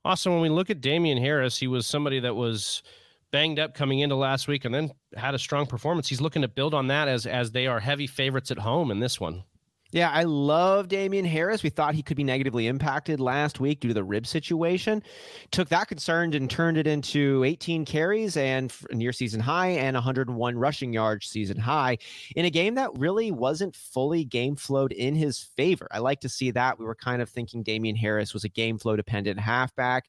Also, 0.06 0.32
when 0.32 0.42
we 0.42 0.50
look 0.50 0.70
at 0.70 0.82
Damien 0.82 1.18
Harris, 1.18 1.58
he 1.58 1.68
was 1.68 1.86
somebody 1.86 2.22
that 2.22 2.36
was 2.36 2.84
banged 3.32 3.60
up 3.60 3.74
coming 3.74 4.00
into 4.00 4.16
last 4.16 4.48
week 4.48 4.66
and 4.66 4.74
then 4.74 4.92
had 5.16 5.36
a 5.36 5.40
strong 5.40 5.66
performance. 5.66 6.08
He's 6.08 6.22
looking 6.22 6.42
to 6.42 6.48
build 6.48 6.74
on 6.74 6.88
that 6.88 7.08
as 7.08 7.26
as 7.26 7.52
they 7.52 7.68
are 7.68 7.80
heavy 7.80 8.08
favorites 8.08 8.52
at 8.52 8.60
home 8.60 8.92
in 8.92 9.00
this 9.00 9.20
one. 9.20 9.44
Yeah, 9.92 10.12
I 10.12 10.22
love 10.24 10.88
Damien 10.88 11.26
Harris. 11.26 11.64
We 11.64 11.72
thought 11.72 11.96
he 11.96 12.04
could 12.04 12.16
be 12.16 12.24
negatively 12.24 12.68
impacted 12.68 13.20
last 13.20 13.60
week 13.60 13.80
due 13.80 13.88
to 13.88 13.94
the 13.96 14.04
rib 14.04 14.28
situation. 14.28 15.02
Took 15.50 15.70
that 15.70 15.88
concern 15.88 16.36
and 16.36 16.48
turned 16.48 16.78
it 16.78 16.86
into 16.86 17.44
18 17.44 17.86
carries 17.86 18.38
and 18.38 18.72
near 18.92 19.12
season 19.12 19.40
high 19.40 19.70
and 19.70 19.96
101 19.96 20.58
rushing 20.58 20.94
yards 20.94 21.26
season 21.26 21.58
high 21.58 21.98
in 22.36 22.46
a 22.46 22.52
game 22.52 22.76
that 22.76 22.96
really 23.00 23.32
wasn't 23.32 23.76
fully 23.76 24.24
game 24.24 24.56
flowed 24.56 24.92
in 24.92 25.16
his 25.16 25.40
favor. 25.40 25.88
I 25.90 25.98
like 25.98 26.20
to 26.22 26.30
see 26.30 26.52
that. 26.52 26.78
We 26.78 26.86
were 26.86 26.94
kind 26.94 27.20
of 27.20 27.28
thinking 27.28 27.64
Damien 27.64 27.96
Harris 27.96 28.32
was 28.32 28.44
a 28.44 28.50
game 28.50 28.78
flow 28.78 28.96
dependent 28.96 29.40
halfback. 29.40 30.06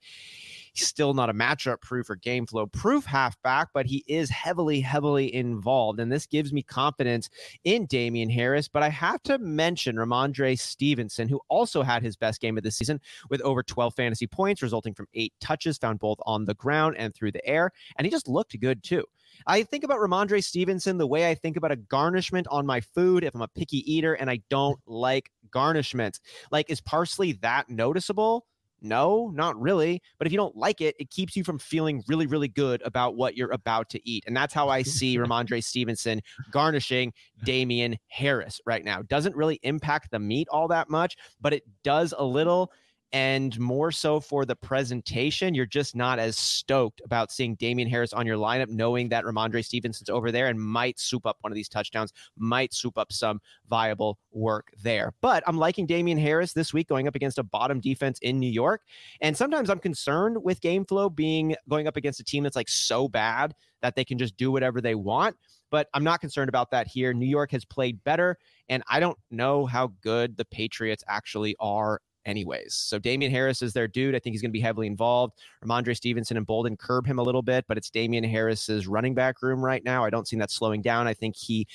He's 0.73 0.87
still 0.87 1.15
not 1.15 1.31
a 1.31 1.35
matchup 1.35 1.81
proof 1.81 2.11
or 2.11 2.17
game 2.17 2.47
flow 2.47 2.67
proof 2.67 3.05
halfback, 3.05 3.69
but 3.75 3.87
he 3.87 4.05
is 4.07 4.31
heavily, 4.31 4.81
heavily 4.81 5.35
involved. 5.35 6.01
And 6.01 6.11
this 6.11 6.27
gives 6.27 6.53
me 6.53 6.63
confidence 6.63 7.29
in 7.65 7.87
Damien 7.87 8.31
Harris. 8.31 8.69
But 8.69 8.83
I 8.83 8.89
have 8.89 9.23
to 9.25 9.39
mention 9.39 9.97
Rhamondre 9.97 10.59
Stevenson, 10.59 11.29
who 11.29 11.41
also 11.49 11.83
had 11.83 12.03
his 12.03 12.17
best 12.17 12.41
game 12.41 12.57
of 12.57 12.63
the 12.63 12.71
season 12.71 13.01
with 13.29 13.41
over 13.43 13.63
12 13.63 13.95
fantasy 13.95 14.27
points, 14.27 14.63
resulting 14.63 14.95
from 14.95 15.09
eight 15.15 15.33
touches 15.41 15.79
found 15.79 15.99
both 15.99 16.19
on 16.27 16.45
the 16.45 16.55
ground 16.55 16.97
and 16.99 17.15
through 17.15 17.33
the 17.33 17.47
air. 17.47 17.71
And 17.97 18.05
he 18.05 18.11
just 18.11 18.29
looked 18.29 18.59
good 18.61 18.83
too. 18.83 19.05
I 19.47 19.63
think 19.63 19.85
about 19.85 19.99
Rhamondre 19.99 20.45
Stevenson 20.45 20.99
the 20.99 21.07
way 21.07 21.31
I 21.31 21.35
think 21.35 21.57
about 21.57 21.73
a 21.73 21.77
garnishment 21.77 22.47
on 22.51 22.67
my 22.67 22.81
food 22.81 23.25
if 23.25 23.35
I'm 23.35 23.43
a 23.43 23.49
picky 23.49 23.79
eater 23.91 24.15
and 24.15 24.31
I 24.31 24.41
don't 24.51 24.79
like 24.87 25.31
garnishments. 25.51 26.21
Like, 26.51 26.71
is 26.71 26.81
parsley 26.81 27.33
that 27.41 27.69
noticeable? 27.69 28.47
No, 28.83 29.31
not 29.35 29.61
really. 29.61 30.03
But 30.19 30.27
if 30.27 30.33
you 30.33 30.37
don't 30.37 30.57
like 30.57 30.81
it, 30.81 30.95
it 30.99 31.11
keeps 31.11 31.37
you 31.37 31.45
from 31.45 31.59
feeling 31.59 32.03
really, 32.09 32.27
really 32.27 32.49
good 32.49 32.83
about 32.85 33.16
what 33.16 33.37
you're 33.37 33.53
about 33.53 33.88
to 33.90 34.09
eat. 34.09 34.25
And 34.27 34.37
that's 34.37 34.55
how 34.55 34.69
I 34.69 34.83
see 34.85 35.19
Rhamondre 35.19 35.62
Stevenson 35.62 36.21
garnishing 36.51 37.12
Damien 37.45 37.97
Harris 38.09 38.61
right 38.66 38.85
now. 38.85 39.03
Doesn't 39.03 39.37
really 39.37 39.61
impact 39.62 40.11
the 40.11 40.19
meat 40.19 40.49
all 40.51 40.69
that 40.69 40.88
much, 40.88 41.16
but 41.40 41.53
it 41.53 41.64
does 41.83 42.14
a 42.16 42.25
little 42.25 42.73
and 43.12 43.59
more 43.59 43.90
so 43.90 44.20
for 44.20 44.44
the 44.44 44.55
presentation, 44.55 45.55
you're 45.55 45.66
just 45.66 45.96
not 45.96 46.20
as 46.20 46.38
stoked 46.38 47.01
about 47.05 47.33
seeing 47.33 47.57
Damien 47.57 47.88
Harris 47.88 48.12
on 48.12 48.27
your 48.27 48.37
lineup, 48.37 48.68
knowing 48.68 49.09
that 49.09 49.25
Rhamondre 49.25 49.64
Stevenson's 49.64 50.09
over 50.09 50.31
there 50.31 50.46
and 50.46 50.61
might 50.61 51.01
soup 51.01 51.27
up 51.27 51.38
one 51.40 51.51
of 51.51 51.57
these 51.57 51.68
touchdowns, 51.68 52.12
might 52.37 52.73
soup 52.73 52.96
up 52.96 53.12
some 53.12 53.40
viable 53.68 54.18
work 54.31 54.68
there. 54.83 55.12
But 55.20 55.42
I'm 55.46 55.59
liking 55.59 55.87
Damien 55.87 56.18
Harris 56.18 56.53
this 56.53 56.73
week 56.73 56.88
going 56.88 57.09
up 57.09 57.16
against 57.16 57.38
a 57.38 57.42
bottom 57.42 57.81
defense 57.81 58.20
in 58.20 58.38
New 58.38 58.51
York. 58.51 58.83
And 59.20 59.37
sometimes 59.37 59.70
I'm 59.70 59.81
concerned 59.81 60.42
with 60.42 60.61
game 60.61 60.85
flow 60.85 61.11
being 61.11 61.57
going 61.68 61.88
up 61.88 61.96
against 61.96 62.20
a 62.20 62.25
team 62.25 62.44
that's 62.44 62.57
like 62.57 62.68
so 62.68 63.09
bad 63.09 63.55
that 63.83 63.96
they 63.96 64.05
can 64.05 64.18
just 64.18 64.37
do 64.37 64.53
whatever 64.53 64.81
they 64.81 64.94
want. 64.94 65.37
But 65.70 65.88
I'm 65.94 66.05
not 66.05 66.20
concerned 66.20 66.49
about 66.49 66.70
that 66.73 66.87
here. 66.87 67.12
New 67.12 67.27
York 67.27 67.51
has 67.53 67.64
played 67.64 68.03
better, 68.03 68.38
and 68.68 68.83
I 68.88 68.99
don't 68.99 69.18
know 69.31 69.66
how 69.66 69.92
good 70.01 70.37
the 70.37 70.44
Patriots 70.44 71.05
actually 71.09 71.55
are 71.61 72.01
anyways. 72.27 72.75
So 72.75 72.99
Damien 72.99 73.31
Harris 73.31 73.63
is 73.63 73.73
their 73.73 73.89
dude. 73.89 74.15
I 74.15 74.19
think 74.19 74.35
he's 74.35 74.43
going 74.43 74.51
to 74.51 74.53
be 74.53 74.61
heavily 74.61 74.87
involved. 74.87 75.35
Rhamondre 75.65 75.97
Stevenson 75.97 76.37
and 76.37 76.47
Bolden 76.47 76.77
curb 76.77 77.07
him 77.07 77.19
a 77.19 77.23
little 77.23 77.43
bit, 77.43 77.65
but 77.69 77.77
it's 77.77 77.91
Damien 77.91 78.25
Harris's 78.25 78.87
running 78.87 79.15
back 79.15 79.43
room 79.43 79.65
right 79.65 79.85
now. 79.85 80.05
I 80.05 80.11
don't 80.11 80.27
see 80.27 80.37
that 80.37 80.51
slowing 80.51 80.83
down. 80.83 81.07
I 81.07 81.15
think 81.15 81.37
he 81.37 81.67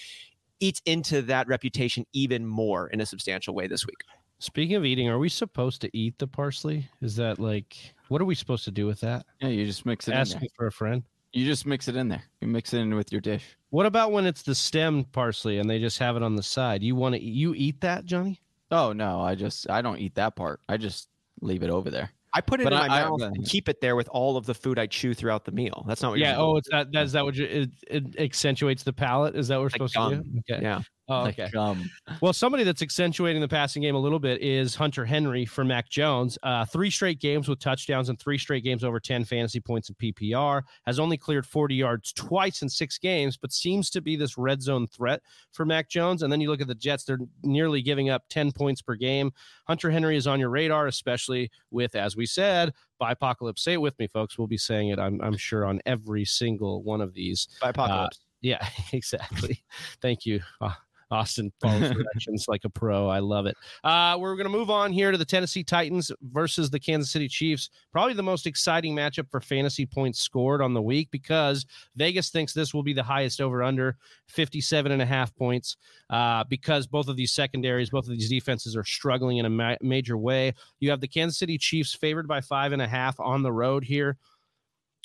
eats 0.59 0.81
into 0.85 1.21
that 1.23 1.47
reputation 1.47 2.05
even 2.13 2.45
more 2.45 2.87
in 2.87 3.01
a 3.01 3.05
substantial 3.05 3.53
way 3.53 3.67
this 3.67 3.85
week. 3.85 4.01
Speaking 4.39 4.75
of 4.75 4.85
eating, 4.85 5.09
are 5.09 5.19
we 5.19 5.29
supposed 5.29 5.81
to 5.81 5.97
eat 5.97 6.17
the 6.17 6.27
parsley? 6.27 6.89
Is 7.01 7.15
that 7.15 7.39
like 7.39 7.75
what 8.09 8.21
are 8.21 8.25
we 8.25 8.35
supposed 8.35 8.65
to 8.65 8.71
do 8.71 8.85
with 8.85 8.99
that? 9.01 9.25
Yeah, 9.41 9.49
you 9.49 9.65
just 9.65 9.85
mix 9.85 10.07
it 10.07 10.13
Ask 10.13 10.39
me 10.39 10.49
for 10.55 10.67
a 10.67 10.71
friend. 10.71 11.03
You 11.33 11.45
just 11.45 11.65
mix 11.65 11.87
it 11.87 11.95
in 11.95 12.07
there. 12.07 12.23
You 12.39 12.47
mix 12.47 12.73
it 12.73 12.79
in 12.79 12.95
with 12.95 13.11
your 13.11 13.21
dish. 13.21 13.43
What 13.69 13.85
about 13.85 14.11
when 14.11 14.25
it's 14.25 14.41
the 14.41 14.55
stem 14.55 15.03
parsley 15.05 15.57
and 15.57 15.69
they 15.69 15.79
just 15.79 15.99
have 15.99 16.15
it 16.15 16.23
on 16.23 16.35
the 16.35 16.43
side? 16.43 16.81
You 16.81 16.95
want 16.95 17.15
to 17.15 17.21
you 17.21 17.53
eat 17.55 17.81
that, 17.81 18.05
Johnny? 18.05 18.39
Oh 18.71 18.93
no, 18.93 19.21
I 19.21 19.35
just 19.35 19.69
I 19.69 19.81
don't 19.81 19.97
eat 19.99 20.15
that 20.15 20.35
part. 20.35 20.59
I 20.67 20.77
just 20.77 21.07
leave 21.41 21.63
it 21.63 21.69
over 21.69 21.89
there. 21.89 22.11
I 22.33 22.41
put 22.41 22.59
it 22.59 22.65
But 22.65 22.73
in 22.73 22.79
I- 22.79 22.87
my 22.87 23.01
I- 23.01 23.09
mouth 23.09 23.21
and 23.21 23.45
keep 23.45 23.69
it 23.69 23.79
there 23.79 23.95
with 23.95 24.09
all 24.09 24.35
of 24.35 24.45
the 24.45 24.53
food 24.53 24.77
I 24.77 24.87
chew 24.87 25.13
throughout 25.13 25.45
the 25.45 25.51
meal. 25.51 25.85
That's 25.87 26.01
not 26.01 26.09
what. 26.11 26.19
Yeah. 26.19 26.33
You're 26.33 26.41
Oh, 26.41 26.57
it's 26.57 26.69
that. 26.69 26.87
That's 26.91 27.13
that. 27.13 27.23
What 27.23 27.35
you, 27.35 27.45
it, 27.45 27.69
it 27.87 28.19
accentuates 28.19 28.83
the 28.83 28.91
palate? 28.93 29.35
Is 29.35 29.47
that 29.47 29.55
what 29.55 29.61
we're 29.61 29.65
Like 29.65 29.89
supposed 29.91 29.93
to 29.93 30.23
do? 30.23 30.39
Okay. 30.51 30.61
yeah. 30.61 30.81
Oh, 31.07 31.21
Like, 31.21 31.39
okay. 31.39 31.55
um, 31.57 31.89
Well, 32.19 32.33
somebody 32.33 32.63
that's 32.63 32.81
accentuating 32.81 33.39
the 33.41 33.47
passing 33.47 33.83
game 33.83 33.93
a 33.93 33.99
little 33.99 34.17
bit 34.19 34.41
is 34.41 34.73
Hunter 34.73 35.05
Henry 35.05 35.45
for 35.45 35.63
Mac 35.63 35.87
Jones. 35.87 36.37
Uh, 36.41 36.65
three 36.65 36.89
straight 36.89 37.19
games 37.19 37.47
with 37.47 37.59
touchdowns 37.59 38.09
and 38.09 38.19
three 38.19 38.39
straight 38.39 38.63
games 38.63 38.83
over 38.83 38.99
10 38.99 39.23
fantasy 39.25 39.59
points 39.59 39.89
in 39.89 39.95
PPR. 39.95 40.63
Has 40.87 40.99
only 40.99 41.17
cleared 41.17 41.45
40 41.45 41.75
yards 41.75 42.11
twice 42.13 42.63
in 42.63 42.69
six 42.69 42.97
games, 42.97 43.37
but 43.37 43.51
seems 43.51 43.91
to 43.91 44.01
be 44.01 44.15
this 44.15 44.35
red 44.37 44.63
zone 44.63 44.87
threat 44.87 45.21
for 45.51 45.63
Mac 45.63 45.89
Jones. 45.89 46.23
And 46.23 46.31
then 46.31 46.41
you 46.41 46.49
look 46.49 46.61
at 46.61 46.67
the 46.67 46.73
Jets, 46.75 47.03
they're 47.03 47.19
nearly 47.43 47.83
giving 47.83 48.09
up 48.09 48.23
10 48.29 48.51
points 48.51 48.81
per 48.81 48.95
game. 48.95 49.31
Hunter 49.67 49.91
Henry 49.91 50.17
is 50.17 50.25
on 50.25 50.39
your 50.39 50.49
radar, 50.49 50.87
especially 50.87 51.51
with, 51.69 51.93
as 51.95 52.15
we 52.15 52.25
said, 52.25 52.73
Bipocalypse. 52.99 53.59
Say 53.59 53.73
it 53.73 53.81
with 53.81 53.97
me, 53.99 54.07
folks. 54.07 54.39
We'll 54.39 54.47
be 54.47 54.57
saying 54.57 54.89
it, 54.89 54.97
I'm, 54.97 55.21
I'm 55.21 55.37
sure, 55.37 55.65
on 55.65 55.81
every 55.85 56.25
single 56.25 56.81
one 56.81 57.01
of 57.01 57.13
these. 57.13 57.47
By 57.61 57.69
apocalypse. 57.69 58.19
Yeah, 58.41 58.67
exactly. 58.93 59.63
Thank 60.01 60.25
you. 60.25 60.41
Uh, 60.61 60.71
Austin 61.11 61.51
follows 61.61 61.91
directions 61.95 62.45
like 62.47 62.65
a 62.65 62.69
pro. 62.69 63.07
I 63.07 63.19
love 63.19 63.45
it. 63.45 63.55
Uh, 63.83 64.17
we're 64.19 64.35
going 64.35 64.45
to 64.45 64.57
move 64.57 64.69
on 64.69 64.91
here 64.91 65.11
to 65.11 65.17
the 65.17 65.25
Tennessee 65.25 65.63
Titans 65.63 66.11
versus 66.31 66.69
the 66.69 66.79
Kansas 66.79 67.11
City 67.11 67.27
Chiefs. 67.27 67.69
Probably 67.91 68.13
the 68.13 68.23
most 68.23 68.47
exciting 68.47 68.95
matchup 68.95 69.29
for 69.29 69.41
fantasy 69.41 69.85
points 69.85 70.19
scored 70.19 70.61
on 70.61 70.73
the 70.73 70.81
week 70.81 71.09
because 71.11 71.65
Vegas 71.95 72.29
thinks 72.29 72.53
this 72.53 72.73
will 72.73 72.83
be 72.83 72.93
the 72.93 73.03
highest 73.03 73.41
over 73.41 73.63
under 73.63 73.97
57 74.27 74.91
and 74.91 75.01
a 75.01 75.05
half 75.05 75.35
points 75.35 75.77
uh, 76.09 76.43
because 76.49 76.87
both 76.87 77.07
of 77.07 77.15
these 77.15 77.33
secondaries, 77.33 77.89
both 77.89 78.05
of 78.05 78.11
these 78.11 78.29
defenses 78.29 78.75
are 78.75 78.83
struggling 78.83 79.37
in 79.37 79.45
a 79.45 79.49
ma- 79.49 79.75
major 79.81 80.17
way. 80.17 80.53
You 80.79 80.89
have 80.89 81.01
the 81.01 81.07
Kansas 81.07 81.37
City 81.37 81.57
Chiefs 81.57 81.93
favored 81.93 82.27
by 82.27 82.41
five 82.41 82.71
and 82.71 82.81
a 82.81 82.87
half 82.87 83.19
on 83.19 83.43
the 83.43 83.51
road 83.51 83.83
here. 83.83 84.17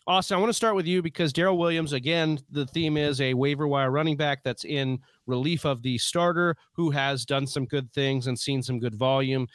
Austin, 0.07 0.37
I 0.37 0.41
want 0.41 0.51
to 0.51 0.55
start 0.55 0.75
with 0.75 0.87
you 0.87 1.03
because 1.03 1.33
Darrel 1.33 1.59
Williams, 1.59 1.93
again, 1.93 2.39
the 2.51 2.67
theme 2.67 2.97
is 2.97 3.21
a 3.21 3.35
waiver 3.35 3.69
wire 3.69 3.91
running 3.91 4.17
back 4.17 4.43
that's 4.43 4.65
in 4.65 4.99
relief 5.27 5.65
of 5.65 5.83
the 5.83 5.99
starter 5.99 6.57
who 6.73 6.91
has 6.91 7.25
done 7.25 7.47
some 7.47 7.67
good 7.67 7.93
things 7.93 8.27
and 8.27 8.39
seen 8.39 8.63
some 8.63 8.79
good 8.79 8.95
volume. 8.95 9.47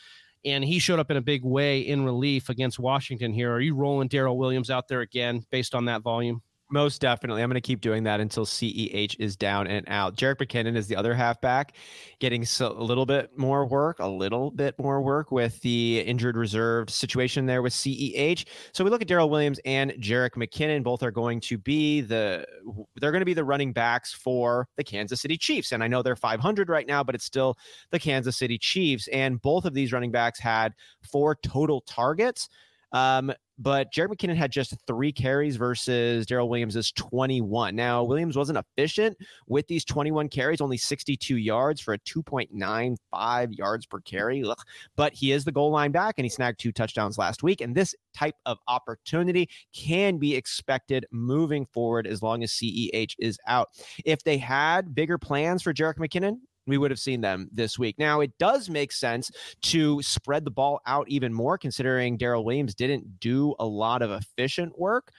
And 0.46 0.64
he 0.64 0.78
showed 0.78 1.00
up 1.00 1.10
in 1.10 1.18
a 1.18 1.22
big 1.22 1.44
way 1.44 1.80
in 1.80 2.06
relief 2.06 2.50
against 2.50 2.78
Washington 2.78 3.34
here. 3.34 3.52
Are 3.52 3.60
you 3.60 3.76
rolling 3.76 4.08
Darrel 4.08 4.38
Williams 4.38 4.70
out 4.70 4.88
there 4.88 5.02
again 5.02 5.44
based 5.50 5.74
on 5.74 5.86
that 5.86 6.04
volume? 6.04 6.42
Most 6.72 7.00
definitely. 7.00 7.44
I'm 7.44 7.50
going 7.50 7.62
to 7.62 7.62
keep 7.62 7.80
doing 7.80 8.04
that 8.06 8.20
until 8.20 8.44
CEH 8.44 9.16
is 9.20 9.36
down 9.36 9.68
and 9.68 9.88
out. 9.88 10.16
Jerick 10.16 10.38
McKinnon 10.38 10.76
is 10.76 10.88
the 10.88 10.96
other 10.96 11.14
halfback, 11.14 11.76
getting 12.18 12.44
so, 12.44 12.72
a 12.72 12.82
little 12.82 13.06
bit 13.06 13.38
more 13.38 13.68
work, 13.68 14.00
a 14.00 14.08
little 14.08 14.50
bit 14.50 14.78
more 14.80 15.00
work 15.00 15.32
with 15.32 15.62
the 15.62 16.00
injured 16.00 16.36
reserved 16.36 16.90
situation 16.90 17.46
there 17.46 17.62
with 17.62 17.72
CEH. 17.72 18.46
So 18.72 18.84
we 18.84 18.90
look 18.90 19.04
at 19.04 19.08
Darrel 19.08 19.30
Williams 19.30 19.60
and 19.64 19.92
Jerick 20.00 20.32
McKinnon. 20.32 20.82
Both 20.82 21.04
are 21.04 21.12
going 21.12 21.40
to 21.42 21.60
be 21.60 22.02
the 22.02 22.48
they're 22.96 23.12
going 23.12 23.22
to 23.22 23.26
be 23.26 23.36
the 23.36 23.44
running 23.44 23.72
backs 23.72 24.12
for 24.12 24.68
the 24.76 24.84
Kansas 24.84 25.22
City 25.22 25.38
Chiefs. 25.38 25.72
And 25.72 25.84
I 25.84 25.88
know 25.88 26.02
they're 26.02 26.16
500 26.16 26.68
right 26.68 26.88
now, 26.88 27.04
but 27.04 27.14
it's 27.14 27.26
still 27.26 27.60
the 27.92 28.00
Kansas 28.00 28.38
City 28.38 28.58
Chiefs. 28.58 29.08
And 29.10 29.40
both 29.40 29.66
of 29.66 29.76
these 29.76 29.94
running 29.94 30.12
backs 30.12 30.40
had 30.40 30.74
four 31.04 31.36
total 31.36 31.82
targets. 31.82 32.50
Um, 32.96 33.34
but 33.58 33.92
Jerick 33.92 34.08
McKinnon 34.08 34.38
had 34.38 34.52
just 34.52 34.74
three 34.88 35.12
carries 35.12 35.58
versus 35.58 36.26
Darrel 36.26 36.48
Williams' 36.48 36.94
21. 36.94 37.76
Now, 37.76 38.04
Williams 38.06 38.38
wasn't 38.38 38.58
efficient 38.58 39.18
with 39.48 39.68
these 39.68 39.84
21 39.84 40.30
carries, 40.30 40.62
only 40.62 40.78
62 40.78 41.36
yards 41.36 41.82
for 41.82 41.94
a 41.94 42.00
2.95 42.00 43.58
yards 43.58 43.86
per 43.86 44.00
carry. 44.00 44.44
Ugh. 44.46 44.58
But 44.96 45.14
he 45.14 45.34
is 45.34 45.44
the 45.44 45.52
goal 45.52 45.72
line 45.72 45.92
back 45.92 46.16
and 46.18 46.26
he 46.26 46.30
snagged 46.30 46.58
two 46.58 46.72
touchdowns 46.72 47.18
last 47.18 47.44
week. 47.44 47.60
And 47.60 47.76
this 47.76 47.94
type 48.16 48.36
of 48.46 48.60
opportunity 48.70 49.50
can 49.74 50.18
be 50.18 50.34
expected 50.34 51.06
moving 51.12 51.66
forward 51.66 52.08
as 52.08 52.22
long 52.22 52.44
as 52.44 52.54
CEH 52.54 53.16
is 53.20 53.38
out. 53.46 53.70
If 54.06 54.24
they 54.24 54.38
had 54.38 54.96
bigger 54.96 55.18
plans 55.18 55.62
for 55.62 55.74
Jerick 55.74 55.98
McKinnon, 55.98 56.38
we 56.68 56.78
would 56.78 56.92
have 56.92 57.00
seen 57.00 57.22
them 57.22 57.50
this 57.52 57.78
week. 57.78 57.98
Now, 58.00 58.22
it 58.22 58.38
does 58.38 58.70
make 58.70 58.92
sense 58.92 59.32
to 59.64 60.02
spread 60.02 60.46
the 60.46 60.52
ball 60.52 60.82
out 60.86 61.08
even 61.10 61.34
more, 61.34 61.58
considering 61.58 62.18
Darrel 62.18 62.44
Williams 62.44 62.76
didn't 62.76 63.20
do 63.20 63.56
a 63.60 63.66
lot 63.66 64.02
of 64.02 64.12
efficient 64.12 64.78
work, 64.78 65.12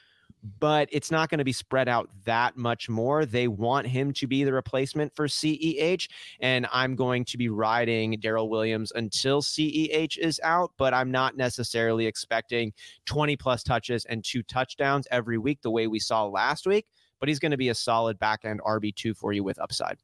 but 0.58 0.88
it's 0.92 1.10
not 1.10 1.28
going 1.28 1.38
to 1.38 1.44
be 1.44 1.52
spread 1.52 1.88
out 1.88 2.08
that 2.24 2.56
much 2.56 2.88
more. 2.88 3.26
They 3.26 3.48
want 3.48 3.86
him 3.86 4.12
to 4.14 4.26
be 4.26 4.44
the 4.44 4.52
replacement 4.52 5.14
for 5.14 5.26
CEH, 5.26 6.08
and 6.40 6.66
I'm 6.72 6.94
going 6.94 7.24
to 7.26 7.38
be 7.38 7.48
riding 7.48 8.18
Darrel 8.20 8.48
Williams 8.48 8.92
until 8.94 9.42
CEH 9.42 10.18
is 10.18 10.40
out, 10.42 10.72
but 10.76 10.94
I'm 10.94 11.10
not 11.10 11.36
necessarily 11.36 12.06
expecting 12.06 12.72
20 13.06 13.36
plus 13.36 13.62
touches 13.62 14.04
and 14.04 14.24
two 14.24 14.42
touchdowns 14.42 15.06
every 15.10 15.38
week 15.38 15.62
the 15.62 15.70
way 15.70 15.86
we 15.86 15.98
saw 15.98 16.24
last 16.26 16.66
week, 16.66 16.86
but 17.20 17.28
he's 17.28 17.38
going 17.38 17.50
to 17.50 17.56
be 17.56 17.68
a 17.68 17.74
solid 17.74 18.18
back 18.18 18.44
end 18.44 18.60
RB2 18.62 19.16
for 19.16 19.32
you 19.32 19.42
with 19.44 19.60
upside. 19.60 19.98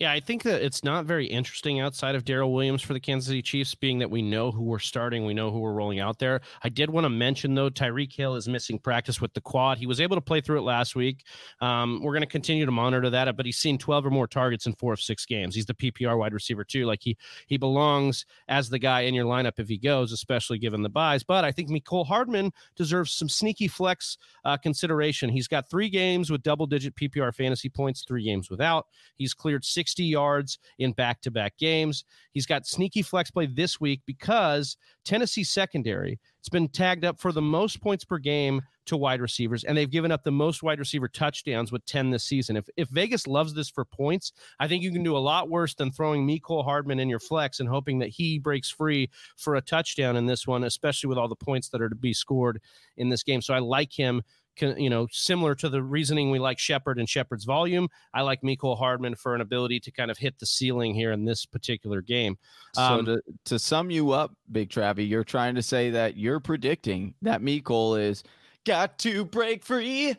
Yeah, 0.00 0.12
I 0.12 0.20
think 0.20 0.44
that 0.44 0.62
it's 0.62 0.82
not 0.82 1.04
very 1.04 1.26
interesting 1.26 1.78
outside 1.78 2.14
of 2.14 2.24
Darrel 2.24 2.54
Williams 2.54 2.80
for 2.80 2.94
the 2.94 3.00
Kansas 3.00 3.28
City 3.28 3.42
Chiefs, 3.42 3.74
being 3.74 3.98
that 3.98 4.10
we 4.10 4.22
know 4.22 4.50
who 4.50 4.62
we're 4.62 4.78
starting, 4.78 5.26
we 5.26 5.34
know 5.34 5.50
who 5.50 5.58
we're 5.58 5.74
rolling 5.74 6.00
out 6.00 6.18
there. 6.18 6.40
I 6.64 6.70
did 6.70 6.88
want 6.88 7.04
to 7.04 7.10
mention 7.10 7.54
though, 7.54 7.68
Tyreek 7.68 8.10
Hill 8.10 8.34
is 8.34 8.48
missing 8.48 8.78
practice 8.78 9.20
with 9.20 9.34
the 9.34 9.42
quad. 9.42 9.76
He 9.76 9.84
was 9.84 10.00
able 10.00 10.16
to 10.16 10.22
play 10.22 10.40
through 10.40 10.60
it 10.60 10.62
last 10.62 10.96
week. 10.96 11.26
Um, 11.60 12.00
we're 12.02 12.14
going 12.14 12.22
to 12.22 12.26
continue 12.26 12.64
to 12.64 12.72
monitor 12.72 13.10
that, 13.10 13.36
but 13.36 13.44
he's 13.44 13.58
seen 13.58 13.76
12 13.76 14.06
or 14.06 14.10
more 14.10 14.26
targets 14.26 14.64
in 14.64 14.72
four 14.72 14.94
of 14.94 15.02
six 15.02 15.26
games. 15.26 15.54
He's 15.54 15.66
the 15.66 15.74
PPR 15.74 16.16
wide 16.16 16.32
receiver 16.32 16.64
too. 16.64 16.86
Like 16.86 17.00
he 17.02 17.18
he 17.46 17.58
belongs 17.58 18.24
as 18.48 18.70
the 18.70 18.78
guy 18.78 19.02
in 19.02 19.12
your 19.12 19.26
lineup 19.26 19.58
if 19.58 19.68
he 19.68 19.76
goes, 19.76 20.12
especially 20.12 20.56
given 20.56 20.80
the 20.82 20.88
byes. 20.88 21.22
But 21.22 21.44
I 21.44 21.52
think 21.52 21.68
Mecole 21.68 22.06
Hardman 22.06 22.52
deserves 22.74 23.12
some 23.12 23.28
sneaky 23.28 23.68
flex 23.68 24.16
uh, 24.46 24.56
consideration. 24.56 25.28
He's 25.28 25.46
got 25.46 25.68
three 25.68 25.90
games 25.90 26.30
with 26.30 26.42
double 26.42 26.66
digit 26.66 26.94
PPR 26.94 27.34
fantasy 27.34 27.68
points, 27.68 28.02
three 28.08 28.24
games 28.24 28.48
without. 28.48 28.86
He's 29.16 29.34
cleared 29.34 29.62
six 29.62 29.89
60 29.90 30.04
yards 30.04 30.58
in 30.78 30.92
back 30.92 31.20
to 31.22 31.32
back 31.32 31.56
games. 31.58 32.04
He's 32.32 32.46
got 32.46 32.64
sneaky 32.64 33.02
flex 33.02 33.28
play 33.28 33.46
this 33.46 33.80
week 33.80 34.02
because 34.06 34.76
Tennessee 35.04 35.42
secondary, 35.42 36.20
it's 36.38 36.48
been 36.48 36.68
tagged 36.68 37.04
up 37.04 37.20
for 37.20 37.32
the 37.32 37.42
most 37.42 37.80
points 37.80 38.04
per 38.04 38.18
game 38.18 38.62
to 38.86 38.96
wide 38.96 39.20
receivers, 39.20 39.64
and 39.64 39.76
they've 39.76 39.90
given 39.90 40.12
up 40.12 40.22
the 40.22 40.30
most 40.30 40.62
wide 40.62 40.78
receiver 40.78 41.08
touchdowns 41.08 41.72
with 41.72 41.84
10 41.86 42.10
this 42.10 42.24
season. 42.24 42.56
If, 42.56 42.68
if 42.76 42.88
Vegas 42.88 43.26
loves 43.26 43.52
this 43.52 43.68
for 43.68 43.84
points, 43.84 44.32
I 44.60 44.68
think 44.68 44.84
you 44.84 44.92
can 44.92 45.02
do 45.02 45.16
a 45.16 45.18
lot 45.18 45.48
worse 45.48 45.74
than 45.74 45.90
throwing 45.90 46.26
Mecole 46.26 46.64
Hardman 46.64 47.00
in 47.00 47.08
your 47.08 47.18
flex 47.18 47.58
and 47.58 47.68
hoping 47.68 47.98
that 47.98 48.10
he 48.10 48.38
breaks 48.38 48.70
free 48.70 49.10
for 49.36 49.56
a 49.56 49.60
touchdown 49.60 50.16
in 50.16 50.26
this 50.26 50.46
one, 50.46 50.64
especially 50.64 51.08
with 51.08 51.18
all 51.18 51.28
the 51.28 51.36
points 51.36 51.68
that 51.70 51.82
are 51.82 51.88
to 51.88 51.96
be 51.96 52.12
scored 52.12 52.60
in 52.96 53.08
this 53.08 53.24
game. 53.24 53.42
So 53.42 53.54
I 53.54 53.58
like 53.58 53.92
him 53.92 54.22
you 54.60 54.90
know, 54.90 55.06
similar 55.10 55.54
to 55.56 55.68
the 55.68 55.82
reasoning 55.82 56.30
we 56.30 56.38
like 56.38 56.58
Shepard 56.58 56.98
and 56.98 57.08
Shepard's 57.08 57.44
volume, 57.44 57.88
I 58.14 58.22
like 58.22 58.42
Mecole 58.42 58.78
Hardman 58.78 59.14
for 59.14 59.34
an 59.34 59.40
ability 59.40 59.80
to 59.80 59.90
kind 59.90 60.10
of 60.10 60.18
hit 60.18 60.38
the 60.38 60.46
ceiling 60.46 60.94
here 60.94 61.12
in 61.12 61.24
this 61.24 61.46
particular 61.46 62.00
game. 62.00 62.36
Um, 62.76 63.06
so 63.06 63.16
to, 63.16 63.22
to 63.46 63.58
sum 63.58 63.90
you 63.90 64.12
up, 64.12 64.32
Big 64.52 64.70
Travie, 64.70 65.08
you're 65.08 65.24
trying 65.24 65.54
to 65.54 65.62
say 65.62 65.90
that 65.90 66.16
you're 66.16 66.40
predicting 66.40 67.14
that 67.22 67.42
Mecole 67.42 68.00
is 68.00 68.22
got 68.64 68.98
to 69.00 69.24
break 69.24 69.64
free 69.64 70.16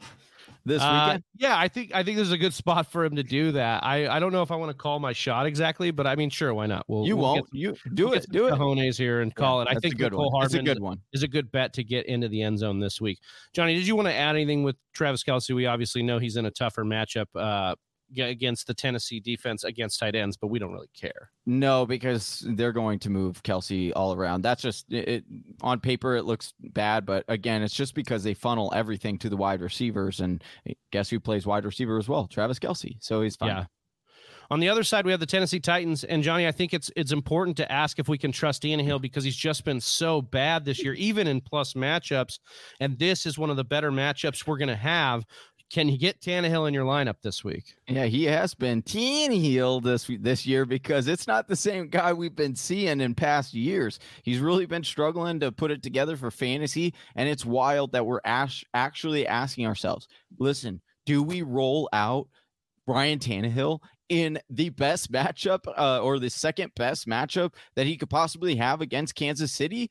this 0.65 0.82
uh, 0.82 1.06
weekend? 1.06 1.24
Yeah, 1.38 1.58
I 1.58 1.67
think 1.67 1.91
I 1.93 2.04
think 2.04 2.17
there's 2.17 2.32
a 2.32 2.38
good 2.38 2.54
spot 2.54 2.91
for 2.91 3.04
him 3.04 3.15
to 3.15 3.24
do 3.24 3.52
that. 3.54 3.84
I, 3.84 4.08
I 4.08 4.19
don't 4.19 4.32
know 4.32 4.41
if 4.41 4.52
I 4.52 4.56
want 4.56 4.69
to 4.69 4.78
call 4.78 5.00
my 5.00 5.13
shot 5.13 5.45
exactly, 5.45 5.91
but 5.91 6.08
I 6.08 6.15
mean, 6.15 6.30
sure, 6.30 6.54
why 6.54 6.65
not? 6.65 6.86
We'll, 6.88 7.06
you 7.06 7.17
we'll 7.17 7.34
won't. 7.34 7.47
you 7.52 7.76
do 7.93 8.06
we'll 8.06 8.13
it. 8.13 8.26
Do 8.32 8.47
it. 8.47 8.54
Cojones 8.54 8.97
here 8.97 9.21
and 9.21 9.34
call 9.34 9.63
yeah, 9.63 9.71
it. 9.71 9.78
I 9.78 9.80
think 9.80 9.97
good 9.97 10.13
one. 10.13 10.30
Hardman 10.32 10.62
a 10.62 10.63
good 10.63 10.80
one. 10.80 11.00
Is 11.13 11.24
a 11.24 11.28
good 11.28 11.52
bet 11.52 11.74
to 11.74 11.84
get 11.84 12.06
into 12.06 12.28
the 12.28 12.41
end 12.41 12.60
zone 12.60 12.80
this 12.80 13.02
week. 13.02 13.19
Johnny, 13.54 13.76
did 13.76 13.88
you 13.88 13.95
want 13.95 14.08
to 14.08 14.13
add 14.13 14.36
anything 14.36 14.63
with 14.63 14.76
Travis 14.93 15.24
Kelce? 15.24 15.54
We 15.54 15.65
obviously 15.65 16.04
know 16.04 16.19
he's 16.19 16.38
in 16.38 16.45
a 16.45 16.52
tougher 16.52 16.84
matchup. 16.84 17.28
Uh, 17.36 17.76
against 18.17 18.67
the 18.67 18.74
Tennessee 18.74 19.19
defense 19.19 19.63
against 19.63 20.00
tight 20.00 20.15
ends, 20.15 20.38
but 20.38 20.47
we 20.47 20.60
don't 20.60 20.71
really 20.71 20.89
care. 20.93 21.32
No, 21.45 21.86
because 21.86 22.45
they're 22.56 22.71
going 22.71 23.00
to 23.00 23.10
move 23.10 23.41
Kelce 23.43 23.91
all 23.95 24.13
around. 24.13 24.41
That's 24.41 24.62
just 24.62 24.91
it, 24.91 25.24
on 25.62 25.80
paper 25.80 26.15
it 26.15 26.24
looks 26.24 26.54
bad, 26.60 27.06
but 27.06 27.26
again, 27.28 27.63
it's 27.63 27.76
just 27.76 27.95
because 27.95 28.24
they 28.24 28.34
funnel 28.34 28.71
everything 28.76 29.17
to 29.19 29.30
the 29.30 29.38
wide 29.38 29.62
receivers, 29.62 30.19
and 30.19 30.43
eh, 30.67 30.74
guess 30.91 31.10
who 31.10 31.19
plays 31.19 31.45
wide 31.45 31.65
receiver 31.65 31.97
as 31.97 32.08
well? 32.08 32.28
Travis 32.28 32.60
Kelce. 32.60 32.97
So 33.00 33.21
he's 33.21 33.36
fine. 33.36 33.50
Yeah. 33.50 33.65
On 34.52 34.60
the 34.60 34.67
other 34.67 34.84
side, 34.84 35.06
we 35.06 35.12
have 35.12 35.21
the 35.21 35.26
Tennessee 35.26 35.62
Titans, 35.62 36.04
and 36.04 36.21
Johnny. 36.21 36.45
I 36.45 36.52
think 36.52 36.74
it's 36.74 36.91
it's 36.97 37.13
important 37.13 37.56
to 37.56 37.71
ask 37.71 38.00
if 38.00 38.10
we 38.10 38.17
can 38.17 38.34
trust 38.34 38.65
Ian 38.65 38.82
Hill 38.82 39.00
because 39.00 39.24
he's 39.24 39.36
just 39.36 39.63
been 39.63 39.80
so 39.80 40.21
bad 40.21 40.65
this 40.65 40.84
year, 40.84 40.93
even 40.95 41.26
in 41.26 41.39
plus 41.39 41.71
matchups. 41.71 42.39
And 42.82 43.00
this 43.00 43.26
is 43.26 43.38
one 43.38 43.50
of 43.50 43.56
the 43.56 43.63
better 43.63 43.91
matchups 43.91 44.45
we're 44.45 44.58
going 44.58 44.67
to 44.67 44.76
have 44.76 45.24
can 45.72 45.88
you 45.88 45.98
get 45.98 46.20
Tannehill 46.20 46.68
in 46.68 46.74
your 46.74 46.86
lineup 46.86 47.22
this 47.22 47.46
week? 47.46 47.76
Yeah, 47.88 48.06
he 48.06 48.26
has 48.26 48.54
been 48.54 48.82
Tannehill 48.82 49.82
this 49.82 50.10
this 50.20 50.46
year 50.46 50.66
because 50.66 51.08
it's 51.08 51.28
not 51.28 51.48
the 51.48 51.56
same 51.56 51.88
guy 51.88 52.12
we've 52.12 52.36
been 52.36 52.56
seeing 52.56 53.00
in 53.00 53.16
past 53.16 53.54
years. 53.54 53.98
He's 54.24 54.40
really 54.40 54.66
been 54.66 54.84
struggling 54.84 55.40
to 55.40 55.52
put 55.52 55.72
it 55.72 55.82
together 55.82 56.18
for 56.18 56.30
fantasy, 56.30 56.94
and 57.16 57.30
it's 57.30 57.46
wild 57.46 57.94
that 57.94 58.06
we're 58.06 58.20
ash- 58.26 58.66
actually 58.74 59.26
asking 59.26 59.66
ourselves: 59.66 60.10
Listen, 60.38 60.82
do 61.06 61.24
we 61.24 61.42
roll 61.42 61.88
out 61.94 62.28
Ryan 62.86 63.20
Tannehill 63.20 63.80
in 64.10 64.40
the 64.50 64.70
best 64.72 65.10
matchup 65.10 65.62
uh, 65.78 66.02
or 66.02 66.20
the 66.20 66.30
second 66.30 66.74
best 66.76 67.08
matchup 67.08 67.54
that 67.76 67.88
he 67.88 67.96
could 67.96 68.10
possibly 68.10 68.58
have 68.58 68.82
against 68.82 69.16
Kansas 69.16 69.54
City? 69.54 69.90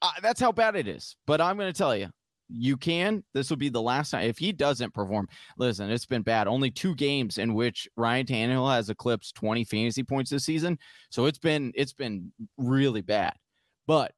Uh, 0.00 0.10
that's 0.22 0.40
how 0.40 0.52
bad 0.52 0.74
it 0.74 0.88
is. 0.88 1.16
But 1.26 1.42
I'm 1.42 1.58
going 1.58 1.72
to 1.72 1.76
tell 1.76 1.94
you, 1.94 2.08
you 2.48 2.76
can. 2.76 3.24
This 3.32 3.50
will 3.50 3.56
be 3.56 3.68
the 3.68 3.82
last 3.82 4.10
time. 4.10 4.28
If 4.28 4.38
he 4.38 4.52
doesn't 4.52 4.94
perform, 4.94 5.28
listen, 5.58 5.90
it's 5.90 6.06
been 6.06 6.22
bad. 6.22 6.46
Only 6.46 6.70
two 6.70 6.94
games 6.94 7.38
in 7.38 7.54
which 7.54 7.88
Ryan 7.96 8.26
Tannehill 8.26 8.72
has 8.74 8.90
eclipsed 8.90 9.34
20 9.36 9.64
fantasy 9.64 10.02
points 10.02 10.30
this 10.30 10.44
season. 10.44 10.78
So 11.10 11.26
it's 11.26 11.38
been 11.38 11.72
it's 11.74 11.92
been 11.92 12.32
really 12.56 13.02
bad. 13.02 13.34
But 13.86 14.12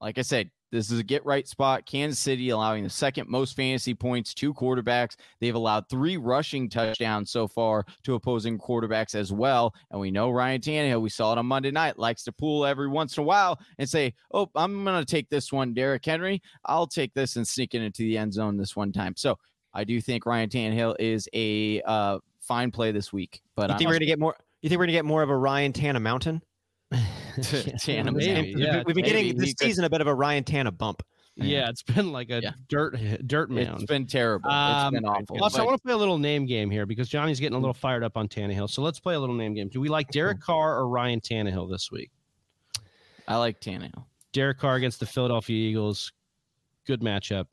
like 0.00 0.18
I 0.18 0.22
said, 0.22 0.50
this 0.74 0.90
is 0.90 0.98
a 0.98 1.04
get 1.04 1.24
right 1.24 1.46
spot. 1.46 1.86
Kansas 1.86 2.18
City 2.18 2.50
allowing 2.50 2.82
the 2.82 2.90
second 2.90 3.28
most 3.28 3.54
fantasy 3.54 3.94
points 3.94 4.34
to 4.34 4.52
quarterbacks. 4.52 5.14
They've 5.40 5.54
allowed 5.54 5.88
three 5.88 6.16
rushing 6.16 6.68
touchdowns 6.68 7.30
so 7.30 7.46
far 7.46 7.84
to 8.02 8.14
opposing 8.14 8.58
quarterbacks 8.58 9.14
as 9.14 9.32
well. 9.32 9.72
And 9.92 10.00
we 10.00 10.10
know 10.10 10.30
Ryan 10.30 10.60
Tannehill, 10.60 11.00
we 11.00 11.10
saw 11.10 11.32
it 11.32 11.38
on 11.38 11.46
Monday 11.46 11.70
night, 11.70 11.96
likes 11.96 12.24
to 12.24 12.32
pull 12.32 12.66
every 12.66 12.88
once 12.88 13.16
in 13.16 13.22
a 13.22 13.24
while 13.24 13.60
and 13.78 13.88
say, 13.88 14.14
Oh, 14.32 14.50
I'm 14.56 14.84
going 14.84 15.00
to 15.00 15.08
take 15.08 15.28
this 15.30 15.52
one, 15.52 15.74
Derrick 15.74 16.04
Henry. 16.04 16.42
I'll 16.64 16.88
take 16.88 17.14
this 17.14 17.36
and 17.36 17.46
sneak 17.46 17.74
it 17.74 17.82
into 17.82 18.02
the 18.02 18.18
end 18.18 18.32
zone 18.34 18.56
this 18.56 18.74
one 18.74 18.90
time. 18.90 19.14
So 19.16 19.38
I 19.74 19.84
do 19.84 20.00
think 20.00 20.26
Ryan 20.26 20.48
Tannehill 20.48 20.96
is 20.98 21.28
a 21.34 21.82
uh, 21.82 22.18
fine 22.40 22.72
play 22.72 22.90
this 22.90 23.12
week. 23.12 23.42
But 23.54 23.70
you 23.70 23.78
think 23.78 23.82
I'm 23.82 23.86
we're 23.86 23.92
going 23.92 24.00
to 24.00 24.06
get 24.06 24.18
more? 24.18 24.36
You 24.60 24.68
think 24.68 24.78
we're 24.78 24.86
going 24.86 24.94
to 24.94 24.98
get 24.98 25.04
more 25.04 25.22
of 25.22 25.30
a 25.30 25.36
Ryan 25.36 25.72
Tanna 25.72 26.00
Mountain? 26.00 26.42
Tana, 27.80 28.12
maybe, 28.12 28.54
yeah, 28.56 28.82
we've 28.86 28.94
been 28.94 29.04
getting 29.04 29.36
this 29.36 29.54
season 29.58 29.84
a 29.84 29.90
bit 29.90 30.00
of 30.00 30.06
a 30.06 30.14
Ryan 30.14 30.44
Tana 30.44 30.72
bump. 30.72 31.02
Yeah, 31.36 31.68
it's 31.68 31.82
been 31.82 32.12
like 32.12 32.30
a 32.30 32.40
yeah. 32.40 32.52
dirt 32.68 32.96
dirt 33.26 33.50
mound. 33.50 33.82
It's 33.82 33.84
been 33.84 34.06
terrible. 34.06 34.50
Um, 34.50 34.94
it's 34.94 35.02
been 35.02 35.08
awful. 35.08 35.42
Also, 35.42 35.62
I 35.62 35.64
want 35.64 35.76
to 35.76 35.82
play 35.82 35.92
a 35.92 35.96
little 35.96 36.18
name 36.18 36.46
game 36.46 36.70
here 36.70 36.86
because 36.86 37.08
Johnny's 37.08 37.40
getting 37.40 37.56
a 37.56 37.58
little 37.58 37.74
fired 37.74 38.04
up 38.04 38.16
on 38.16 38.28
Tannehill. 38.28 38.70
So 38.70 38.82
let's 38.82 39.00
play 39.00 39.14
a 39.14 39.20
little 39.20 39.34
name 39.34 39.54
game. 39.54 39.68
Do 39.68 39.80
we 39.80 39.88
like 39.88 40.08
Derek 40.10 40.40
Carr 40.40 40.78
or 40.78 40.88
Ryan 40.88 41.20
Tannehill 41.20 41.68
this 41.68 41.90
week? 41.90 42.10
I 43.26 43.36
like 43.36 43.60
Tannehill. 43.60 44.04
Derek 44.32 44.58
Carr 44.58 44.76
against 44.76 45.00
the 45.00 45.06
Philadelphia 45.06 45.56
Eagles. 45.56 46.12
Good 46.86 47.00
matchup. 47.00 47.46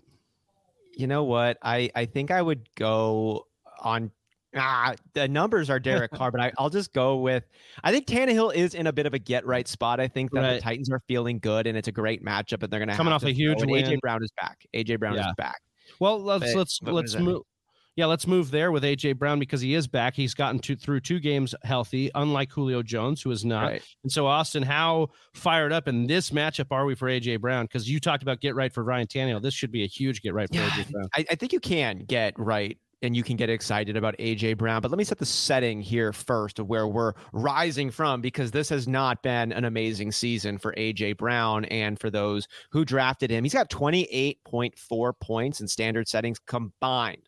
You 0.94 1.08
know 1.08 1.24
what? 1.24 1.58
I 1.64 1.90
I 1.96 2.06
think 2.06 2.30
I 2.30 2.42
would 2.42 2.70
go 2.76 3.48
on 3.80 4.12
Ah, 4.56 4.96
the 5.14 5.28
numbers 5.28 5.70
are 5.70 5.80
Derek 5.80 6.12
Carr, 6.12 6.30
but 6.30 6.42
I, 6.42 6.52
will 6.60 6.70
just 6.70 6.94
go 6.94 7.18
with. 7.18 7.44
I 7.84 7.92
think 7.92 8.06
Tannehill 8.06 8.54
is 8.54 8.74
in 8.74 8.88
a 8.88 8.94
bit 8.94 9.06
of 9.06 9.14
a 9.14 9.20
get 9.20 9.46
right 9.46 9.68
spot. 9.68 10.00
I 10.00 10.08
think 10.08 10.32
that 10.32 10.42
right. 10.42 10.54
the 10.56 10.62
Titans 10.62 10.90
are 10.92 11.02
feeling 11.08 11.40
good, 11.40 11.68
and 11.68 11.78
it's 11.78 11.88
a 11.88 11.92
great 11.92 12.24
matchup, 12.24 12.62
and 12.64 12.72
they're 12.72 12.80
going 12.80 12.90
to 12.90 12.96
coming 12.96 13.14
off 13.14 13.24
a 13.24 13.32
huge 13.32 13.64
win. 13.64 13.86
AJ 13.86 14.00
Brown 14.02 14.22
is 14.24 14.32
back. 14.42 14.58
AJ 14.76 15.00
Brown 15.00 15.16
yeah. 15.16 15.30
is 15.30 15.34
back. 15.38 15.62
Well, 16.00 16.22
let's 16.22 16.46
but, 16.46 16.58
let's 16.58 16.80
but 16.80 16.94
let's 16.94 17.16
move. 17.16 17.44
Yeah, 17.98 18.06
let's 18.06 18.26
move 18.26 18.52
there 18.52 18.72
with 18.72 18.84
AJ 18.84 19.20
Brown 19.20 19.38
because 19.38 19.60
he 19.60 19.74
is 19.74 19.86
back. 19.86 20.16
He's 20.16 20.34
gotten 20.34 20.60
to, 20.60 20.78
through 20.78 21.02
two 21.02 21.20
games 21.20 21.54
healthy, 21.64 22.10
unlike 22.16 22.50
Julio 22.50 22.82
Jones, 22.82 23.22
who 23.22 23.32
is 23.32 23.44
not. 23.44 23.64
Right. 23.64 23.84
And 24.04 24.12
so, 24.12 24.28
Austin, 24.28 24.64
how 24.64 25.10
fired 25.34 25.74
up 25.74 25.90
in 25.90 26.08
this 26.08 26.30
matchup 26.30 26.68
are 26.72 26.86
we 26.86 26.96
for 26.96 27.10
AJ 27.10 27.42
Brown? 27.42 27.66
Because 27.66 27.90
you 27.90 28.00
talked 28.00 28.24
about 28.24 28.40
get 28.40 28.56
right 28.56 28.72
for 28.72 28.84
Ryan 28.84 29.08
Tannehill. 29.08 29.42
This 29.42 29.54
should 29.54 29.74
be 29.74 29.84
a 29.84 29.88
huge 29.88 30.22
get 30.22 30.34
right 30.34 30.48
for 30.48 30.56
yeah, 30.56 30.70
AJ 30.70 30.92
Brown. 30.92 31.10
I, 31.16 31.26
I 31.32 31.36
think 31.36 31.52
you 31.52 31.60
can 31.60 32.06
get 32.08 32.34
right 32.40 32.78
and 33.02 33.16
you 33.16 33.24
can 33.24 33.36
get 33.36 33.50
excited 33.50 33.98
about 33.98 34.18
AJ 34.18 34.58
Brown. 34.58 34.82
But 34.82 34.92
let 34.92 34.98
me 34.98 35.04
set 35.04 35.18
the 35.18 35.26
setting 35.26 35.82
here 35.82 36.14
first 36.14 36.60
of 36.60 36.68
where 36.68 36.88
we're 36.88 37.14
rising 37.34 37.90
from 37.90 38.22
because 38.22 38.52
this 38.52 38.70
has 38.70 38.88
not 38.88 39.24
been 39.24 39.52
an 39.52 39.66
amazing 39.66 40.12
season 40.12 40.58
for 40.58 40.74
AJ 40.74 41.18
Brown 41.18 41.66
and 41.66 42.00
for 42.00 42.10
those 42.10 42.48
who 42.72 42.86
drafted 42.86 43.32
him. 43.32 43.44
He's 43.44 43.54
got 43.54 43.70
28.4 43.70 45.14
points 45.20 45.62
in 45.62 45.68
standard 45.68 46.08
settings 46.08 46.40
combined 46.40 47.28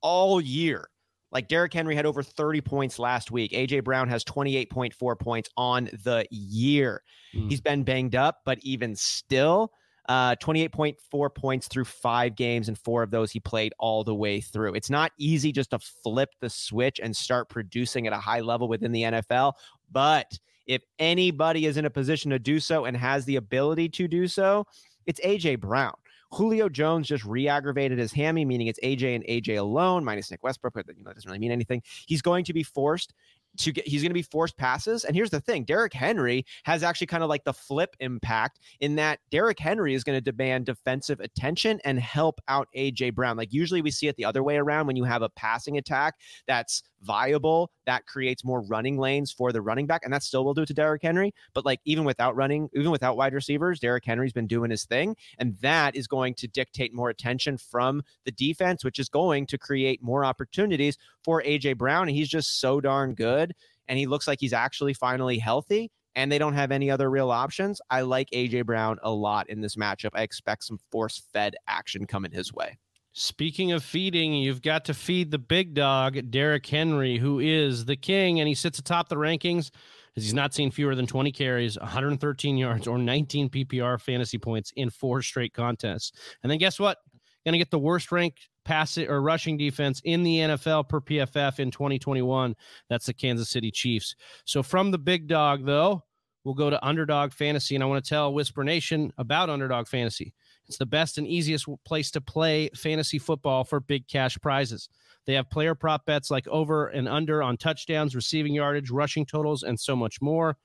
all 0.00 0.40
year. 0.40 0.88
Like 1.32 1.48
Derrick 1.48 1.74
Henry 1.74 1.96
had 1.96 2.06
over 2.06 2.22
30 2.22 2.60
points 2.60 2.98
last 2.98 3.32
week. 3.32 3.50
AJ 3.52 3.82
Brown 3.82 4.08
has 4.08 4.22
28.4 4.24 5.18
points 5.18 5.50
on 5.56 5.90
the 6.04 6.26
year. 6.30 7.02
Mm. 7.34 7.50
He's 7.50 7.60
been 7.60 7.82
banged 7.82 8.14
up, 8.14 8.38
but 8.44 8.58
even 8.62 8.94
still, 8.94 9.72
uh, 10.08 10.36
28.4 10.36 11.34
points 11.34 11.68
through 11.68 11.84
five 11.84 12.36
games, 12.36 12.68
and 12.68 12.78
four 12.78 13.02
of 13.02 13.10
those 13.10 13.30
he 13.30 13.40
played 13.40 13.72
all 13.78 14.04
the 14.04 14.14
way 14.14 14.40
through. 14.40 14.74
It's 14.74 14.90
not 14.90 15.12
easy 15.18 15.52
just 15.52 15.70
to 15.70 15.78
flip 15.78 16.30
the 16.40 16.50
switch 16.50 17.00
and 17.02 17.16
start 17.16 17.48
producing 17.48 18.06
at 18.06 18.12
a 18.12 18.18
high 18.18 18.40
level 18.40 18.68
within 18.68 18.92
the 18.92 19.02
NFL, 19.02 19.54
but 19.90 20.38
if 20.66 20.82
anybody 20.98 21.66
is 21.66 21.76
in 21.76 21.84
a 21.84 21.90
position 21.90 22.30
to 22.30 22.38
do 22.38 22.58
so 22.58 22.86
and 22.86 22.96
has 22.96 23.24
the 23.24 23.36
ability 23.36 23.88
to 23.90 24.08
do 24.08 24.26
so, 24.26 24.66
it's 25.06 25.20
AJ 25.20 25.60
Brown. 25.60 25.94
Julio 26.32 26.68
Jones 26.68 27.06
just 27.06 27.24
re-aggravated 27.24 27.98
his 27.98 28.12
hammy, 28.12 28.44
meaning 28.44 28.66
it's 28.66 28.80
AJ 28.80 29.14
and 29.14 29.24
AJ 29.24 29.58
alone, 29.58 30.04
minus 30.04 30.30
Nick 30.30 30.42
Westbrook, 30.42 30.74
but 30.74 30.86
you 30.88 31.04
know, 31.04 31.10
that 31.10 31.14
doesn't 31.14 31.28
really 31.28 31.38
mean 31.38 31.52
anything. 31.52 31.82
He's 32.06 32.22
going 32.22 32.44
to 32.46 32.52
be 32.52 32.62
forced 32.62 33.14
to 33.58 33.72
get 33.72 33.86
he's 33.86 34.02
going 34.02 34.10
to 34.10 34.14
be 34.14 34.22
forced 34.22 34.56
passes. 34.56 35.04
And 35.04 35.14
here's 35.14 35.30
the 35.30 35.40
thing 35.40 35.64
Derrick 35.64 35.92
Henry 35.92 36.44
has 36.64 36.82
actually 36.82 37.06
kind 37.06 37.22
of 37.22 37.28
like 37.28 37.44
the 37.44 37.52
flip 37.52 37.96
impact 38.00 38.60
in 38.80 38.96
that 38.96 39.20
Derrick 39.30 39.58
Henry 39.58 39.94
is 39.94 40.04
going 40.04 40.16
to 40.16 40.20
demand 40.20 40.66
defensive 40.66 41.20
attention 41.20 41.80
and 41.84 41.98
help 41.98 42.40
out 42.48 42.68
AJ 42.76 43.14
Brown. 43.14 43.36
Like 43.36 43.52
usually 43.52 43.82
we 43.82 43.90
see 43.90 44.08
it 44.08 44.16
the 44.16 44.24
other 44.24 44.42
way 44.42 44.56
around 44.56 44.86
when 44.86 44.96
you 44.96 45.04
have 45.04 45.22
a 45.22 45.28
passing 45.30 45.78
attack 45.78 46.14
that's 46.46 46.82
viable, 47.04 47.70
that 47.86 48.06
creates 48.06 48.44
more 48.44 48.62
running 48.62 48.98
lanes 48.98 49.32
for 49.32 49.52
the 49.52 49.62
running 49.62 49.86
back. 49.86 50.02
And 50.04 50.12
that 50.12 50.22
still 50.22 50.44
will 50.44 50.54
do 50.54 50.62
it 50.62 50.66
to 50.66 50.74
Derrick 50.74 51.02
Henry. 51.02 51.32
But 51.54 51.64
like 51.64 51.80
even 51.84 52.04
without 52.04 52.36
running, 52.36 52.68
even 52.74 52.90
without 52.90 53.16
wide 53.16 53.34
receivers, 53.34 53.80
Derrick 53.80 54.04
Henry's 54.04 54.32
been 54.32 54.46
doing 54.46 54.70
his 54.70 54.84
thing. 54.84 55.16
And 55.38 55.56
that 55.58 55.96
is 55.96 56.06
going 56.06 56.34
to 56.34 56.48
dictate 56.48 56.94
more 56.94 57.10
attention 57.10 57.58
from 57.58 58.02
the 58.24 58.32
defense, 58.32 58.84
which 58.84 58.98
is 58.98 59.08
going 59.08 59.46
to 59.46 59.58
create 59.58 60.02
more 60.02 60.24
opportunities 60.24 60.96
for 61.22 61.42
AJ 61.42 61.78
Brown. 61.78 62.08
And 62.08 62.16
he's 62.16 62.28
just 62.28 62.60
so 62.60 62.80
darn 62.80 63.14
good. 63.14 63.54
And 63.88 63.98
he 63.98 64.06
looks 64.06 64.26
like 64.26 64.40
he's 64.40 64.52
actually 64.52 64.94
finally 64.94 65.38
healthy 65.38 65.90
and 66.14 66.30
they 66.30 66.38
don't 66.38 66.54
have 66.54 66.70
any 66.70 66.90
other 66.90 67.10
real 67.10 67.30
options. 67.30 67.80
I 67.90 68.02
like 68.02 68.30
AJ 68.30 68.66
Brown 68.66 68.98
a 69.02 69.10
lot 69.10 69.50
in 69.50 69.60
this 69.60 69.76
matchup. 69.76 70.10
I 70.14 70.22
expect 70.22 70.64
some 70.64 70.78
force 70.90 71.22
fed 71.32 71.56
action 71.66 72.06
coming 72.06 72.30
his 72.30 72.52
way. 72.52 72.78
Speaking 73.16 73.70
of 73.70 73.84
feeding, 73.84 74.34
you've 74.34 74.60
got 74.60 74.84
to 74.86 74.92
feed 74.92 75.30
the 75.30 75.38
big 75.38 75.72
dog, 75.72 76.32
Derrick 76.32 76.66
Henry, 76.66 77.16
who 77.16 77.38
is 77.38 77.84
the 77.84 77.94
king, 77.94 78.40
and 78.40 78.48
he 78.48 78.56
sits 78.56 78.80
atop 78.80 79.08
the 79.08 79.14
rankings 79.14 79.70
as 80.16 80.24
he's 80.24 80.34
not 80.34 80.52
seen 80.52 80.72
fewer 80.72 80.96
than 80.96 81.06
20 81.06 81.30
carries, 81.30 81.78
113 81.78 82.56
yards, 82.56 82.88
or 82.88 82.98
19 82.98 83.50
PPR 83.50 84.00
fantasy 84.00 84.36
points 84.36 84.72
in 84.74 84.90
four 84.90 85.22
straight 85.22 85.54
contests. 85.54 86.10
And 86.42 86.50
then 86.50 86.58
guess 86.58 86.80
what? 86.80 86.98
Going 87.44 87.52
to 87.52 87.58
get 87.58 87.70
the 87.70 87.78
worst 87.78 88.10
ranked 88.10 88.48
passing 88.64 89.08
or 89.08 89.22
rushing 89.22 89.56
defense 89.56 90.00
in 90.04 90.24
the 90.24 90.38
NFL 90.38 90.88
per 90.88 91.00
PFF 91.00 91.60
in 91.60 91.70
2021. 91.70 92.56
That's 92.88 93.06
the 93.06 93.14
Kansas 93.14 93.48
City 93.48 93.70
Chiefs. 93.70 94.16
So 94.44 94.60
from 94.60 94.90
the 94.90 94.98
big 94.98 95.28
dog, 95.28 95.64
though, 95.64 96.02
we'll 96.42 96.54
go 96.54 96.68
to 96.68 96.84
Underdog 96.84 97.32
Fantasy, 97.32 97.76
and 97.76 97.84
I 97.84 97.86
want 97.86 98.04
to 98.04 98.08
tell 98.08 98.34
Whisper 98.34 98.64
Nation 98.64 99.12
about 99.18 99.50
Underdog 99.50 99.86
Fantasy. 99.86 100.34
It's 100.66 100.78
the 100.78 100.86
best 100.86 101.18
and 101.18 101.26
easiest 101.26 101.66
place 101.84 102.10
to 102.12 102.20
play 102.20 102.70
fantasy 102.74 103.18
football 103.18 103.64
for 103.64 103.80
big 103.80 104.08
cash 104.08 104.38
prizes. 104.40 104.88
They 105.26 105.34
have 105.34 105.50
player 105.50 105.74
prop 105.74 106.04
bets 106.06 106.30
like 106.30 106.46
over 106.48 106.88
and 106.88 107.08
under 107.08 107.42
on 107.42 107.56
touchdowns, 107.56 108.14
receiving 108.14 108.54
yardage, 108.54 108.90
rushing 108.90 109.26
totals, 109.26 109.62
and 109.62 109.78
so 109.78 109.96
much 109.96 110.20
more. 110.20 110.56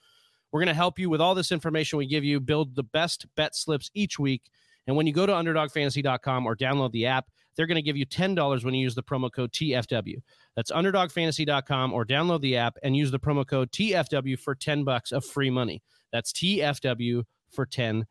We're 0.51 0.61
going 0.61 0.67
to 0.67 0.73
help 0.73 0.97
you 0.97 1.09
with 1.09 1.21
all 1.21 1.35
this 1.35 1.51
information 1.51 1.97
we 1.97 2.07
give 2.07 2.23
you, 2.23 2.39
build 2.39 2.75
the 2.75 2.83
best 2.83 3.25
bet 3.35 3.55
slips 3.55 3.91
each 3.93 4.17
week. 4.17 4.49
And 4.87 4.95
when 4.95 5.05
you 5.05 5.13
go 5.13 5.25
to 5.25 5.33
underdogfantasy.com 5.33 6.45
or 6.45 6.55
download 6.55 6.91
the 6.91 7.05
app, 7.05 7.27
they're 7.55 7.67
going 7.67 7.75
to 7.75 7.81
give 7.81 7.97
you 7.97 8.05
$10 8.05 8.63
when 8.63 8.73
you 8.73 8.81
use 8.81 8.95
the 8.95 9.03
promo 9.03 9.31
code 9.31 9.51
TFW. 9.51 10.15
That's 10.55 10.71
underdogfantasy.com 10.71 11.93
or 11.93 12.05
download 12.05 12.41
the 12.41 12.57
app 12.57 12.77
and 12.83 12.95
use 12.95 13.11
the 13.11 13.19
promo 13.19 13.45
code 13.45 13.71
TFW 13.71 14.39
for 14.39 14.55
10 14.55 14.83
bucks 14.83 15.11
of 15.11 15.25
free 15.25 15.49
money. 15.49 15.83
That's 16.11 16.31
TFW 16.31 17.23
for 17.51 17.65
$10. 17.65 18.05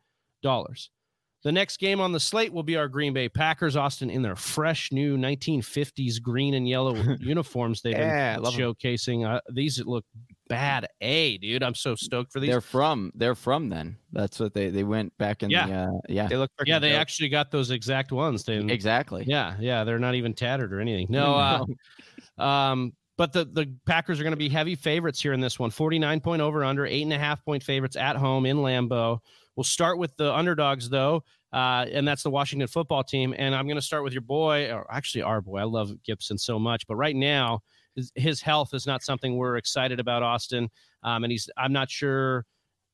The 1.44 1.52
next 1.52 1.76
game 1.78 2.00
on 2.00 2.10
the 2.12 2.18
slate 2.18 2.52
will 2.52 2.64
be 2.64 2.76
our 2.76 2.88
Green 2.88 3.12
Bay 3.12 3.28
Packers, 3.28 3.76
Austin, 3.76 4.10
in 4.10 4.22
their 4.22 4.34
fresh 4.34 4.90
new 4.90 5.16
1950s 5.16 6.20
green 6.20 6.54
and 6.54 6.68
yellow 6.68 6.94
uniforms 7.20 7.80
they've 7.80 7.92
Yeah, 7.96 8.34
been 8.34 8.42
love 8.42 8.54
'em. 8.54 8.60
showcasing. 8.60 9.24
Uh, 9.24 9.40
these 9.52 9.80
look 9.84 10.04
bad, 10.48 10.88
a 11.00 11.38
dude. 11.38 11.62
I'm 11.62 11.76
so 11.76 11.94
stoked 11.94 12.32
for 12.32 12.40
these. 12.40 12.50
They're 12.50 12.60
from 12.60 13.12
they're 13.14 13.36
from 13.36 13.68
then. 13.68 13.96
That's 14.12 14.40
what 14.40 14.52
they 14.52 14.70
they 14.70 14.82
went 14.82 15.16
back 15.18 15.42
in 15.44 15.50
Yeah. 15.50 15.66
the 15.66 15.72
uh, 15.74 15.86
yeah. 16.08 16.26
They 16.26 16.36
look 16.36 16.50
yeah, 16.66 16.80
they 16.80 16.90
dope. 16.90 17.00
actually 17.00 17.28
got 17.28 17.50
those 17.52 17.70
exact 17.70 18.10
ones. 18.10 18.42
They, 18.44 18.56
Exactly. 18.56 19.22
yeah, 19.26 19.54
yeah, 19.60 19.84
they're 19.84 19.98
not 20.00 20.16
even 20.16 20.34
tattered 20.34 20.72
or 20.72 20.80
anything. 20.80 21.06
No, 21.10 21.34
uh, 22.38 22.42
um, 22.42 22.92
but 23.18 23.32
the 23.32 23.44
the 23.44 23.74
Packers 23.84 24.18
are 24.18 24.22
going 24.22 24.32
to 24.32 24.38
be 24.38 24.48
heavy 24.48 24.76
favorites 24.76 25.20
here 25.20 25.34
in 25.34 25.40
this 25.40 25.58
one. 25.58 25.70
49 25.70 26.20
point 26.20 26.40
over 26.40 26.64
under, 26.64 26.86
eight 26.86 27.02
and 27.02 27.12
a 27.12 27.18
half 27.18 27.44
point 27.44 27.62
favorites 27.62 27.96
at 27.96 28.16
home 28.16 28.46
in 28.46 28.58
Lambeau. 28.58 29.18
We'll 29.56 29.64
start 29.64 29.98
with 29.98 30.16
the 30.16 30.32
underdogs 30.32 30.88
though, 30.88 31.24
uh, 31.52 31.84
and 31.92 32.06
that's 32.06 32.22
the 32.22 32.30
Washington 32.30 32.68
football 32.68 33.02
team. 33.02 33.34
And 33.36 33.54
I'm 33.54 33.66
going 33.66 33.76
to 33.76 33.82
start 33.82 34.04
with 34.04 34.12
your 34.14 34.22
boy, 34.22 34.72
or 34.72 34.86
actually 34.90 35.22
our 35.22 35.40
boy. 35.40 35.58
I 35.58 35.64
love 35.64 35.92
Gibson 36.04 36.38
so 36.38 36.58
much, 36.58 36.86
but 36.86 36.94
right 36.94 37.16
now 37.16 37.60
his, 37.96 38.12
his 38.14 38.40
health 38.40 38.72
is 38.72 38.86
not 38.86 39.02
something 39.02 39.36
we're 39.36 39.56
excited 39.56 39.98
about, 39.98 40.22
Austin. 40.22 40.70
Um, 41.02 41.24
and 41.24 41.32
he's 41.32 41.50
I'm 41.56 41.72
not 41.72 41.90
sure 41.90 42.46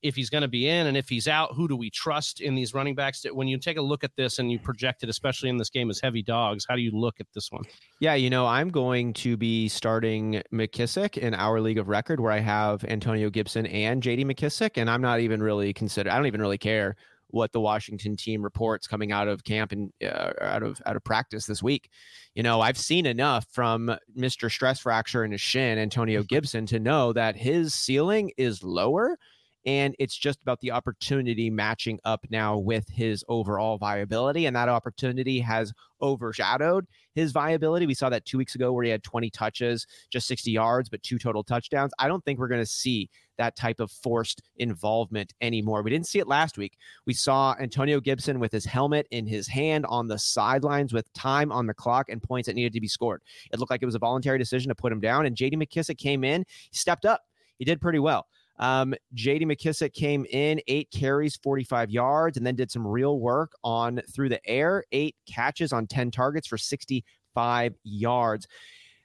if 0.05 0.15
he's 0.15 0.31
going 0.31 0.43
to 0.43 0.49
be 0.49 0.69
in 0.69 0.87
and 0.87 0.97
if 0.97 1.09
he's 1.09 1.27
out 1.27 1.55
who 1.55 1.67
do 1.67 1.77
we 1.77 1.91
trust 1.91 2.41
in 2.41 2.55
these 2.55 2.73
running 2.75 2.95
backs 2.95 3.25
when 3.33 3.49
you 3.49 3.59
take 3.59 3.79
a 3.79 3.83
look 3.83 4.05
at 4.05 4.15
this 4.17 4.39
and 4.39 4.53
you 4.53 4.59
project 4.59 5.03
it 5.03 5.09
especially 5.09 5.49
in 5.49 5.57
this 5.57 5.71
game 5.71 5.91
as 5.91 6.01
heavy 6.01 6.23
dogs 6.23 6.65
how 6.69 6.77
do 6.77 6.83
you 6.83 6.93
look 6.93 7.19
at 7.21 7.27
this 7.35 7.51
one 7.51 7.65
Yeah, 8.01 8.15
you 8.15 8.31
know, 8.31 8.47
I'm 8.47 8.69
going 8.69 9.13
to 9.15 9.37
be 9.37 9.69
starting 9.69 10.43
McKissic 10.53 11.17
in 11.17 11.35
our 11.35 11.61
league 11.61 11.79
of 11.79 11.89
record 11.89 12.21
where 12.21 12.33
I 12.33 12.41
have 12.41 12.85
Antonio 12.85 13.31
Gibson 13.31 13.67
and 13.67 14.03
JD 14.03 14.25
McKissic. 14.25 14.73
And 14.77 14.91
I'm 14.91 15.01
not 15.01 15.21
even 15.21 15.43
really 15.43 15.73
consider 15.73 16.11
I 16.11 16.17
don't 16.17 16.27
even 16.27 16.41
really 16.41 16.59
care 16.59 16.97
what 17.29 17.53
the 17.53 17.61
Washington 17.61 18.17
team 18.17 18.43
reports 18.43 18.87
coming 18.87 19.11
out 19.11 19.27
of 19.27 19.43
camp 19.43 19.73
and 19.73 19.93
uh, 20.05 20.33
out 20.41 20.63
of 20.63 20.81
out 20.87 20.97
of 20.97 21.05
practice 21.05 21.47
this 21.47 21.63
week. 21.63 21.91
You 22.35 22.43
know, 22.43 22.61
I've 22.61 22.79
seen 22.79 23.07
enough 23.07 23.47
from 23.51 23.97
Mr. 24.17 24.51
Stress 24.51 24.81
Fracture 24.81 25.25
in 25.25 25.33
his 25.33 25.41
shin, 25.41 25.79
Antonio 25.79 26.23
Gibson, 26.29 26.67
to 26.67 26.79
know 26.79 27.13
that 27.13 27.37
his 27.37 27.75
ceiling 27.75 28.33
is 28.37 28.63
lower. 28.63 29.19
And 29.67 29.95
it's 29.99 30.17
just 30.17 30.43
about 30.43 30.61
the 30.61 30.71
opportunity 30.71 31.49
matching 31.51 31.99
up 32.05 32.27
now 32.31 32.59
with 32.59 32.89
his 32.89 33.25
overall 33.29 33.79
viability. 33.79 34.47
And 34.47 34.55
that 34.57 34.69
opportunity 34.69 35.41
has 35.41 35.73
overshadowed 36.03 36.87
his 37.15 37.33
viability. 37.33 37.87
We 37.87 37.95
saw 37.95 38.11
that 38.11 38.27
two 38.27 38.37
weeks 38.37 38.55
ago 38.55 38.73
where 38.73 38.85
he 38.85 38.91
had 38.91 39.03
20 39.03 39.31
touches, 39.31 39.87
just 40.11 40.27
60 40.27 40.51
yards, 40.51 40.89
but 40.89 41.03
two 41.03 41.19
total 41.19 41.43
touchdowns. 41.43 41.93
I 41.99 42.09
don't 42.09 42.23
think 42.25 42.39
we're 42.39 42.49
going 42.49 42.61
to 42.61 42.67
see 42.67 43.09
that 43.39 43.57
type 43.57 43.81
of 43.81 43.91
forced 43.91 44.43
involvement 44.57 45.33
anymore. 45.41 45.83
We 45.83 45.91
didn't 45.91 46.07
see 46.07 46.19
it 46.19 46.29
last 46.29 46.59
week. 46.59 46.77
We 47.07 47.15
saw 47.15 47.55
Antonio 47.59 48.01
Gibson 48.01 48.39
with 48.39 48.53
his 48.53 48.65
helmet 48.65 49.07
in 49.11 49.27
his 49.27 49.49
hand 49.49 49.87
on 49.87 50.07
the 50.07 50.19
sidelines 50.19 50.93
with 50.93 51.13
time 51.15 51.51
on 51.51 51.67
the 51.67 51.75
clock 51.75 52.11
and 52.11 52.23
points 52.23 52.47
that 52.47 52.55
needed 52.55 52.73
to 52.75 52.81
be 52.81 52.89
scored. 52.89 53.23
It 53.53 53.59
looked 53.59 53.71
like 53.71 53.83
it 53.83 53.87
was 53.87 53.95
a 53.95 54.01
voluntary 54.01 54.39
decision 54.39 54.69
to 54.69 54.75
put 54.75 54.93
him 54.93 55.01
down. 55.01 55.27
And 55.27 55.37
JD 55.37 55.55
McKissic 55.55 55.99
came 55.99 56.23
in, 56.23 56.45
stepped 56.71 57.07
up. 57.07 57.23
He 57.59 57.65
did 57.65 57.81
pretty 57.81 57.99
well. 57.99 58.27
Um, 58.59 58.95
JD 59.15 59.43
McKissic 59.43 59.93
came 59.93 60.25
in 60.31 60.61
eight 60.69 60.91
carries, 60.91 61.37
45 61.37 61.91
yards, 61.91 62.37
and 62.37 62.47
then 62.47 62.55
did 62.55 62.71
some 62.71 62.87
real 62.87 63.19
work 63.19 63.53
on 63.65 64.01
through 64.13 64.29
the 64.29 64.45
air, 64.49 64.85
eight 64.93 65.17
catches 65.27 65.73
on 65.73 65.87
10 65.87 66.11
targets 66.11 66.47
for 66.47 66.59
65 66.59 67.75
yards. 67.83 68.47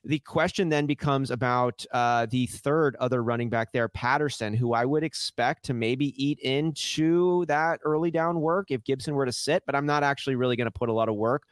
The 0.06 0.20
question 0.20 0.70
then 0.70 0.86
becomes 0.86 1.30
about 1.30 1.86
uh, 1.92 2.26
the 2.30 2.46
third 2.48 2.96
other 3.02 3.22
running 3.22 3.50
back 3.50 3.74
there, 3.74 3.90
Patterson, 3.90 4.54
who 4.54 4.74
I 4.74 4.86
would 4.86 5.04
expect 5.04 5.66
to 5.66 5.74
maybe 5.74 6.14
eat 6.24 6.40
into 6.40 7.46
that 7.48 7.82
early 7.84 8.10
down 8.10 8.40
work 8.40 8.72
if 8.72 8.84
Gibson 8.86 9.14
were 9.14 9.26
to 9.26 9.34
sit, 9.34 9.64
but 9.66 9.76
I'm 9.76 9.86
not 9.86 10.04
actually 10.04 10.36
really 10.36 10.56
going 10.56 10.68
to 10.68 10.72
put 10.72 10.88
a 10.88 10.94
lot 10.94 11.10
of 11.10 11.16
work 11.16 11.44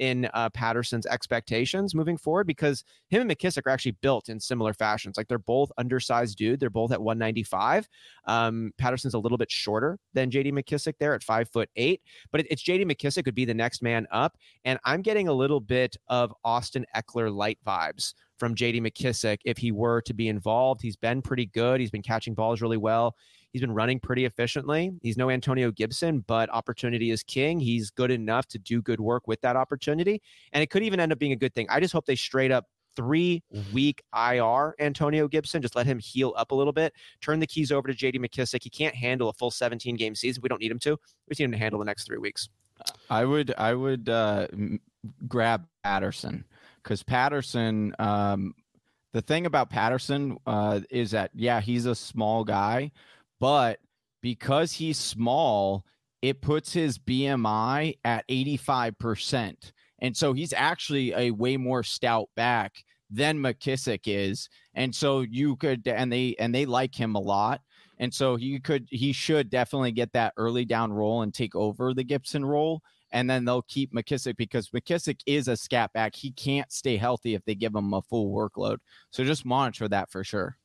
in 0.00 0.28
uh, 0.32 0.48
Patterson's 0.50 1.06
expectations 1.06 1.94
moving 1.94 2.16
forward 2.16 2.46
because 2.46 2.82
him 3.10 3.20
and 3.20 3.30
McKissic 3.30 3.66
are 3.66 3.70
actually 3.70 3.96
built 4.00 4.30
in 4.30 4.40
similar 4.40 4.72
fashions. 4.72 5.16
Like 5.16 5.28
they're 5.28 5.38
both 5.38 5.70
undersized 5.76 6.38
dude. 6.38 6.58
They're 6.58 6.70
both 6.70 6.90
at 6.90 7.00
195. 7.00 7.86
Um, 8.24 8.72
Patterson's 8.78 9.14
a 9.14 9.18
little 9.18 9.38
bit 9.38 9.50
shorter 9.50 9.98
than 10.14 10.30
JD 10.30 10.52
McKissic 10.52 10.94
there 10.98 11.14
at 11.14 11.22
five 11.22 11.50
foot 11.50 11.68
eight, 11.76 12.00
but 12.32 12.40
it, 12.40 12.46
it's 12.50 12.62
JD 12.62 12.90
McKissic 12.90 13.26
would 13.26 13.34
be 13.34 13.44
the 13.44 13.54
next 13.54 13.82
man 13.82 14.06
up. 14.10 14.36
And 14.64 14.78
I'm 14.84 15.02
getting 15.02 15.28
a 15.28 15.32
little 15.34 15.60
bit 15.60 15.96
of 16.08 16.34
Austin 16.44 16.86
Ekeler 16.96 17.32
light 17.32 17.58
vibes 17.64 18.14
from 18.40 18.54
JD 18.54 18.80
McKissic 18.80 19.38
if 19.44 19.58
he 19.58 19.70
were 19.70 20.00
to 20.00 20.14
be 20.14 20.28
involved. 20.28 20.80
He's 20.80 20.96
been 20.96 21.20
pretty 21.22 21.46
good. 21.46 21.78
He's 21.78 21.90
been 21.90 22.02
catching 22.02 22.34
balls 22.34 22.60
really 22.60 22.78
well. 22.78 23.14
He's 23.52 23.60
been 23.60 23.74
running 23.74 24.00
pretty 24.00 24.24
efficiently. 24.24 24.92
He's 25.02 25.16
no 25.16 25.28
Antonio 25.28 25.70
Gibson, 25.70 26.24
but 26.26 26.48
opportunity 26.50 27.10
is 27.10 27.22
king. 27.22 27.60
He's 27.60 27.90
good 27.90 28.10
enough 28.10 28.46
to 28.48 28.58
do 28.58 28.80
good 28.80 28.98
work 28.98 29.28
with 29.28 29.40
that 29.42 29.56
opportunity. 29.56 30.22
And 30.52 30.62
it 30.62 30.70
could 30.70 30.82
even 30.82 30.98
end 30.98 31.12
up 31.12 31.18
being 31.18 31.32
a 31.32 31.36
good 31.36 31.54
thing. 31.54 31.66
I 31.68 31.80
just 31.80 31.92
hope 31.92 32.06
they 32.06 32.16
straight 32.16 32.50
up 32.50 32.66
three 32.96 33.42
week 33.72 34.02
IR 34.16 34.74
Antonio 34.78 35.28
Gibson. 35.28 35.60
Just 35.62 35.76
let 35.76 35.86
him 35.86 35.98
heal 35.98 36.32
up 36.36 36.50
a 36.50 36.54
little 36.54 36.72
bit. 36.72 36.94
Turn 37.20 37.40
the 37.40 37.46
keys 37.46 37.70
over 37.70 37.88
to 37.88 37.94
JD 37.94 38.16
McKissic. 38.16 38.62
He 38.62 38.70
can't 38.70 38.94
handle 38.94 39.28
a 39.28 39.32
full 39.32 39.50
17 39.50 39.96
game 39.96 40.14
season. 40.14 40.42
We 40.42 40.48
don't 40.48 40.60
need 40.60 40.70
him 40.70 40.78
to. 40.80 40.98
We 41.28 41.34
need 41.38 41.44
him 41.44 41.52
to 41.52 41.58
handle 41.58 41.78
the 41.78 41.84
next 41.84 42.06
three 42.06 42.18
weeks. 42.18 42.48
I 43.10 43.24
would 43.26 43.52
I 43.58 43.74
would 43.74 44.08
uh, 44.08 44.46
grab 45.28 45.66
Patterson 45.84 46.44
because 46.82 47.02
Patterson. 47.02 47.94
Um, 47.98 48.54
the 49.12 49.22
thing 49.22 49.46
about 49.46 49.70
Patterson 49.70 50.38
uh, 50.46 50.80
is 50.88 51.10
that 51.10 51.30
yeah, 51.34 51.60
he's 51.60 51.86
a 51.86 51.94
small 51.94 52.44
guy, 52.44 52.92
but 53.40 53.80
because 54.22 54.72
he's 54.72 54.98
small, 54.98 55.84
it 56.22 56.40
puts 56.40 56.72
his 56.72 56.98
BMI 56.98 57.98
at 58.04 58.24
eighty 58.28 58.56
five 58.56 58.98
percent, 58.98 59.72
and 60.00 60.16
so 60.16 60.32
he's 60.32 60.52
actually 60.52 61.12
a 61.14 61.32
way 61.32 61.56
more 61.56 61.82
stout 61.82 62.28
back 62.36 62.84
than 63.10 63.38
McKissic 63.38 64.02
is, 64.06 64.48
and 64.74 64.94
so 64.94 65.22
you 65.22 65.56
could 65.56 65.86
and 65.88 66.12
they 66.12 66.36
and 66.38 66.54
they 66.54 66.66
like 66.66 66.94
him 66.94 67.14
a 67.14 67.20
lot. 67.20 67.60
And 68.00 68.14
so 68.14 68.36
he 68.36 68.58
could, 68.58 68.88
he 68.90 69.12
should 69.12 69.50
definitely 69.50 69.92
get 69.92 70.14
that 70.14 70.32
early 70.38 70.64
down 70.64 70.90
role 70.90 71.20
and 71.20 71.34
take 71.34 71.54
over 71.54 71.92
the 71.92 72.02
Gibson 72.02 72.42
role 72.42 72.80
and 73.12 73.28
then 73.28 73.44
they'll 73.44 73.62
keep 73.62 73.92
McKissic 73.92 74.36
because 74.36 74.70
McKissic 74.70 75.20
is 75.26 75.48
a 75.48 75.56
scat 75.56 75.92
back. 75.92 76.14
He 76.14 76.32
can't 76.32 76.70
stay 76.72 76.96
healthy 76.96 77.34
if 77.34 77.44
they 77.44 77.54
give 77.54 77.74
him 77.74 77.92
a 77.94 78.02
full 78.02 78.32
workload. 78.32 78.78
So 79.10 79.24
just 79.24 79.44
monitor 79.44 79.88
that 79.88 80.10
for 80.10 80.24
sure. 80.24 80.56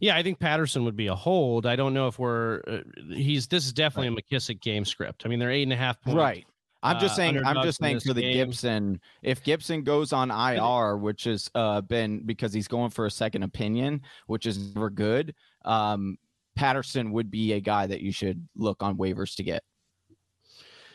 yeah 0.00 0.16
i 0.16 0.22
think 0.22 0.38
patterson 0.40 0.84
would 0.84 0.96
be 0.96 1.06
a 1.06 1.14
hold 1.14 1.66
i 1.66 1.76
don't 1.76 1.94
know 1.94 2.08
if 2.08 2.18
we're 2.18 2.60
uh, 2.66 2.78
he's 3.14 3.46
this 3.46 3.64
is 3.64 3.72
definitely 3.72 4.08
a 4.08 4.20
mckissic 4.20 4.60
game 4.60 4.84
script 4.84 5.22
i 5.24 5.28
mean 5.28 5.38
they're 5.38 5.52
eight 5.52 5.62
and 5.62 5.72
a 5.72 5.76
half 5.76 6.00
points 6.02 6.16
Right. 6.16 6.44
I'm 6.82 6.98
just 6.98 7.12
uh, 7.12 7.16
saying. 7.16 7.44
I'm 7.44 7.62
just 7.62 7.78
saying 7.80 8.00
for 8.00 8.12
the 8.12 8.22
game. 8.22 8.32
Gibson, 8.48 9.00
if 9.22 9.44
Gibson 9.44 9.84
goes 9.84 10.12
on 10.12 10.32
IR, 10.32 10.96
which 10.96 11.24
has 11.24 11.48
uh, 11.54 11.80
been 11.80 12.26
because 12.26 12.52
he's 12.52 12.66
going 12.66 12.90
for 12.90 13.06
a 13.06 13.10
second 13.10 13.44
opinion, 13.44 14.00
which 14.26 14.46
is 14.46 14.74
never 14.74 14.90
good. 14.90 15.32
Um, 15.64 16.18
Patterson 16.56 17.12
would 17.12 17.30
be 17.30 17.52
a 17.52 17.60
guy 17.60 17.86
that 17.86 18.00
you 18.00 18.10
should 18.10 18.46
look 18.56 18.82
on 18.82 18.96
waivers 18.96 19.36
to 19.36 19.44
get. 19.44 19.62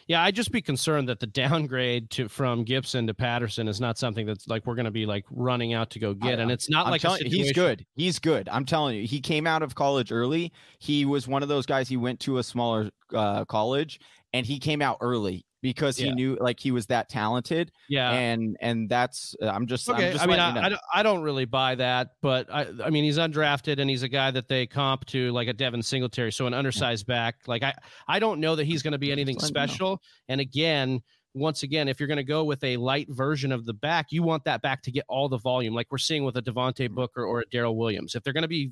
Yeah, 0.07 0.23
I'd 0.23 0.35
just 0.35 0.51
be 0.51 0.61
concerned 0.61 1.09
that 1.09 1.19
the 1.19 1.27
downgrade 1.27 2.09
to 2.11 2.29
from 2.29 2.63
Gibson 2.63 3.07
to 3.07 3.13
Patterson 3.13 3.67
is 3.67 3.81
not 3.81 3.97
something 3.97 4.25
that's 4.25 4.47
like 4.47 4.65
we're 4.65 4.75
going 4.75 4.85
to 4.85 4.91
be 4.91 5.05
like 5.05 5.25
running 5.29 5.73
out 5.73 5.89
to 5.91 5.99
go 5.99 6.13
get, 6.13 6.39
and 6.39 6.49
it's 6.49 6.69
not 6.69 6.85
I'm 6.85 6.91
like 6.91 7.01
telling 7.01 7.25
he's 7.25 7.51
good. 7.51 7.85
He's 7.95 8.19
good. 8.19 8.47
I'm 8.49 8.65
telling 8.65 8.95
you, 8.97 9.05
he 9.05 9.19
came 9.19 9.45
out 9.45 9.63
of 9.63 9.75
college 9.75 10.11
early. 10.11 10.53
He 10.79 11.03
was 11.03 11.27
one 11.27 11.43
of 11.43 11.49
those 11.49 11.65
guys. 11.65 11.89
He 11.89 11.97
went 11.97 12.21
to 12.21 12.37
a 12.37 12.43
smaller 12.43 12.89
uh, 13.13 13.43
college 13.45 13.99
and 14.33 14.45
he 14.45 14.59
came 14.59 14.81
out 14.81 14.97
early 15.01 15.45
because 15.67 15.97
he 15.97 16.09
knew 16.13 16.37
like 16.39 16.61
he 16.61 16.71
was 16.71 16.85
that 16.85 17.09
talented. 17.09 17.73
Yeah. 17.89 18.09
and 18.11 18.55
and 18.61 18.87
that's 18.87 19.35
uh, 19.41 19.47
I'm 19.47 19.67
just 19.67 19.89
I'm 19.89 19.95
Okay, 19.95 20.13
just 20.13 20.23
I 20.23 20.27
mean, 20.27 20.37
letting 20.37 20.55
you 20.55 20.61
I, 20.61 20.61
know. 20.61 20.65
I, 20.65 20.69
don't, 20.69 20.81
I 20.95 21.03
don't 21.03 21.21
really 21.23 21.43
buy 21.43 21.75
that, 21.75 22.11
but 22.21 22.47
I, 22.49 22.67
I 22.85 22.89
mean, 22.89 23.03
he's 23.03 23.17
undrafted 23.17 23.77
and 23.79 23.89
he's 23.89 24.03
a 24.03 24.07
guy 24.07 24.31
that 24.31 24.47
they 24.47 24.65
comp 24.65 25.05
to 25.07 25.29
like 25.33 25.49
a 25.49 25.53
Devin 25.53 25.83
Singletary, 25.83 26.31
so 26.31 26.47
an 26.47 26.53
undersized 26.53 27.05
back. 27.05 27.35
Like 27.47 27.63
I, 27.63 27.73
I 28.07 28.19
don't 28.19 28.39
know 28.39 28.55
that 28.55 28.63
he's 28.63 28.81
going 28.81 28.93
to 28.93 28.97
be 28.97 29.11
anything 29.11 29.35
letting 29.35 29.49
you 29.49 29.53
know. 29.53 29.65
special. 29.67 30.01
And 30.29 30.39
again, 30.39 31.01
once 31.37 31.63
again, 31.63 31.87
if 31.87 31.99
you're 31.99 32.07
going 32.07 32.17
to 32.17 32.23
go 32.23 32.43
with 32.43 32.63
a 32.63 32.77
light 32.77 33.07
version 33.09 33.51
of 33.51 33.65
the 33.65 33.73
back, 33.73 34.07
you 34.11 34.23
want 34.23 34.43
that 34.45 34.61
back 34.61 34.81
to 34.83 34.91
get 34.91 35.05
all 35.07 35.29
the 35.29 35.37
volume, 35.37 35.73
like 35.73 35.87
we're 35.91 35.97
seeing 35.97 36.23
with 36.23 36.37
a 36.37 36.41
Devontae 36.41 36.85
mm-hmm. 36.85 36.95
Booker 36.95 37.25
or 37.25 37.41
a 37.41 37.45
Darrel 37.45 37.75
Williams. 37.75 38.15
If 38.15 38.23
they're 38.23 38.33
going 38.33 38.43
to 38.43 38.47
be, 38.47 38.71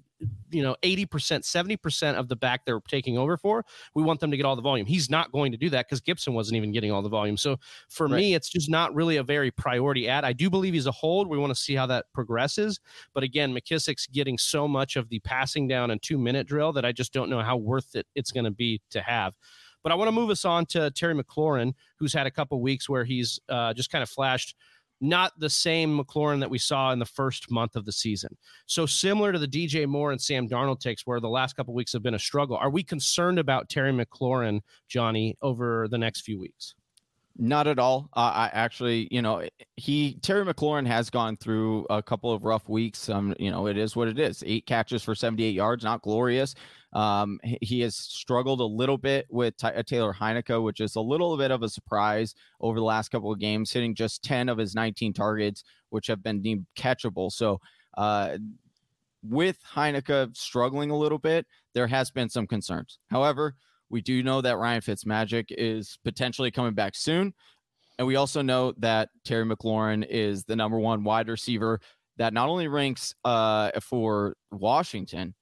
you 0.51 0.63
know, 0.63 0.75
80%, 0.81 1.07
70% 1.07 2.15
of 2.15 2.27
the 2.27 2.35
back 2.35 2.65
they're 2.65 2.81
taking 2.87 3.17
over 3.17 3.37
for, 3.37 3.63
we 3.93 4.03
want 4.03 4.19
them 4.19 4.31
to 4.31 4.37
get 4.37 4.45
all 4.45 4.55
the 4.55 4.61
volume. 4.61 4.85
He's 4.85 5.09
not 5.09 5.31
going 5.31 5.51
to 5.51 5.57
do 5.57 5.69
that 5.69 5.87
because 5.87 6.01
Gibson 6.01 6.33
wasn't 6.33 6.57
even 6.57 6.71
getting 6.71 6.91
all 6.91 7.01
the 7.01 7.09
volume. 7.09 7.37
So 7.37 7.57
for 7.89 8.07
Right. 8.07 8.17
me, 8.17 8.33
it's 8.33 8.49
just 8.49 8.69
not 8.69 8.93
really 8.95 9.17
a 9.17 9.23
very 9.23 9.51
priority 9.51 10.07
ad. 10.07 10.23
I 10.23 10.33
do 10.33 10.49
believe 10.49 10.73
he's 10.73 10.87
a 10.87 10.91
hold. 10.91 11.27
We 11.27 11.37
want 11.37 11.51
to 11.51 11.59
see 11.59 11.75
how 11.75 11.85
that 11.87 12.05
progresses. 12.13 12.79
But 13.13 13.23
again, 13.23 13.53
McKissic's 13.53 14.07
getting 14.07 14.37
so 14.37 14.67
much 14.67 14.95
of 14.95 15.09
the 15.09 15.19
passing 15.19 15.67
down 15.67 15.91
and 15.91 16.01
two 16.01 16.17
minute 16.17 16.47
drill 16.47 16.73
that 16.73 16.85
I 16.85 16.91
just 16.91 17.13
don't 17.13 17.29
know 17.29 17.41
how 17.41 17.57
worth 17.57 17.95
it 17.95 18.07
it's 18.15 18.31
going 18.31 18.45
to 18.45 18.51
be 18.51 18.81
to 18.91 19.01
have. 19.01 19.35
But 19.85 19.91
I 19.91 19.95
want 19.95 20.07
to 20.07 20.13
move 20.13 20.31
us 20.31 20.45
on 20.45 20.65
to 20.67 20.89
Terry 20.89 21.13
McLaurin, 21.13 21.71
who's 21.99 22.11
had 22.11 22.25
a 22.25 22.31
couple 22.31 22.59
weeks 22.59 22.89
where 22.89 23.05
he's 23.05 23.39
uh, 23.49 23.71
just 23.71 23.91
kind 23.91 24.01
of 24.01 24.09
flashed 24.09 24.55
not 24.99 25.39
the 25.39 25.49
same 25.49 25.99
McLaurin 25.99 26.39
that 26.39 26.49
we 26.49 26.57
saw 26.57 26.91
in 26.91 26.97
the 26.97 27.05
first 27.05 27.51
month 27.51 27.75
of 27.75 27.85
the 27.85 27.91
season. 27.91 28.35
So 28.65 28.87
similar 28.87 29.31
to 29.31 29.37
the 29.37 29.47
DJ 29.47 29.85
Moore 29.85 30.11
and 30.11 30.19
Sam 30.19 30.49
Darnold 30.49 30.79
takes, 30.79 31.05
where 31.05 31.19
the 31.19 31.29
last 31.29 31.55
couple 31.55 31.75
weeks 31.75 31.93
have 31.93 32.01
been 32.01 32.15
a 32.15 32.19
struggle. 32.19 32.57
Are 32.57 32.71
we 32.71 32.81
concerned 32.81 33.37
about 33.37 33.69
Terry 33.69 33.91
McLaurin, 33.91 34.61
Johnny, 34.87 35.37
over 35.43 35.87
the 35.87 35.99
next 35.99 36.21
few 36.21 36.39
weeks? 36.39 36.73
Not 37.37 37.67
at 37.67 37.77
all. 37.77 38.09
Uh, 38.15 38.31
I 38.33 38.49
actually, 38.53 39.07
you 39.11 39.21
know, 39.21 39.43
he 39.75 40.17
Terry 40.21 40.45
McLaurin 40.45 40.87
has 40.87 41.11
gone 41.11 41.35
through 41.35 41.85
a 41.89 42.01
couple 42.01 42.31
of 42.31 42.43
rough 42.43 42.69
weeks. 42.69 43.09
Um, 43.09 43.35
you 43.37 43.51
know, 43.51 43.67
it 43.67 43.77
is 43.77 43.95
what 43.95 44.07
it 44.07 44.17
is. 44.17 44.41
Eight 44.47 44.65
catches 44.65 45.03
for 45.03 45.13
78 45.13 45.53
yards, 45.53 45.83
not 45.83 46.01
glorious. 46.01 46.55
Um, 46.95 47.39
he- 47.43 47.81
has 47.81 47.95
struggled 47.95 48.61
a 48.61 48.65
little 48.65 48.97
bit 48.97 49.27
with 49.29 49.57
Ty- 49.57 49.73
uh, 49.73 49.83
Taylor 49.83 50.13
Heinicke, 50.13 50.63
which 50.63 50.79
is 50.79 50.95
a 50.95 51.01
little 51.01 51.35
bit 51.37 51.51
of 51.51 51.61
a 51.61 51.69
surprise 51.69 52.33
over 52.61 52.79
the 52.79 52.85
last 52.85 53.09
couple 53.09 53.31
of 53.31 53.37
games, 53.37 53.71
hitting 53.71 53.93
just 53.93 54.23
10 54.23 54.47
of 54.47 54.57
his 54.57 54.73
19 54.73 55.11
targets, 55.11 55.65
which 55.89 56.07
have 56.07 56.23
been 56.23 56.41
deemed 56.41 56.65
catchable. 56.77 57.31
So, 57.31 57.59
uh, 57.97 58.37
with 59.21 59.59
Heinicke 59.63 60.35
struggling 60.37 60.89
a 60.89 60.97
little 60.97 61.17
bit, 61.17 61.45
there 61.73 61.87
has 61.87 62.11
been 62.11 62.29
some 62.29 62.47
concerns. 62.47 62.99
However, 63.09 63.55
we 63.89 64.01
do 64.01 64.23
know 64.23 64.39
that 64.41 64.57
Ryan 64.57 64.81
Fitzmagic 64.81 65.45
is 65.49 65.99
potentially 66.03 66.51
coming 66.51 66.73
back 66.73 66.95
soon. 66.95 67.33
And 67.97 68.07
we 68.07 68.15
also 68.15 68.41
know 68.41 68.73
that 68.77 69.09
Terry 69.23 69.45
McLaurin 69.45 70.05
is 70.07 70.43
the 70.45 70.55
number 70.55 70.79
one 70.79 71.03
wide 71.03 71.27
receiver 71.27 71.81
that 72.17 72.33
not 72.33 72.49
only 72.49 72.67
ranks 72.67 73.13
uh, 73.25 73.71
for 73.81 74.35
Washington, 74.51 75.33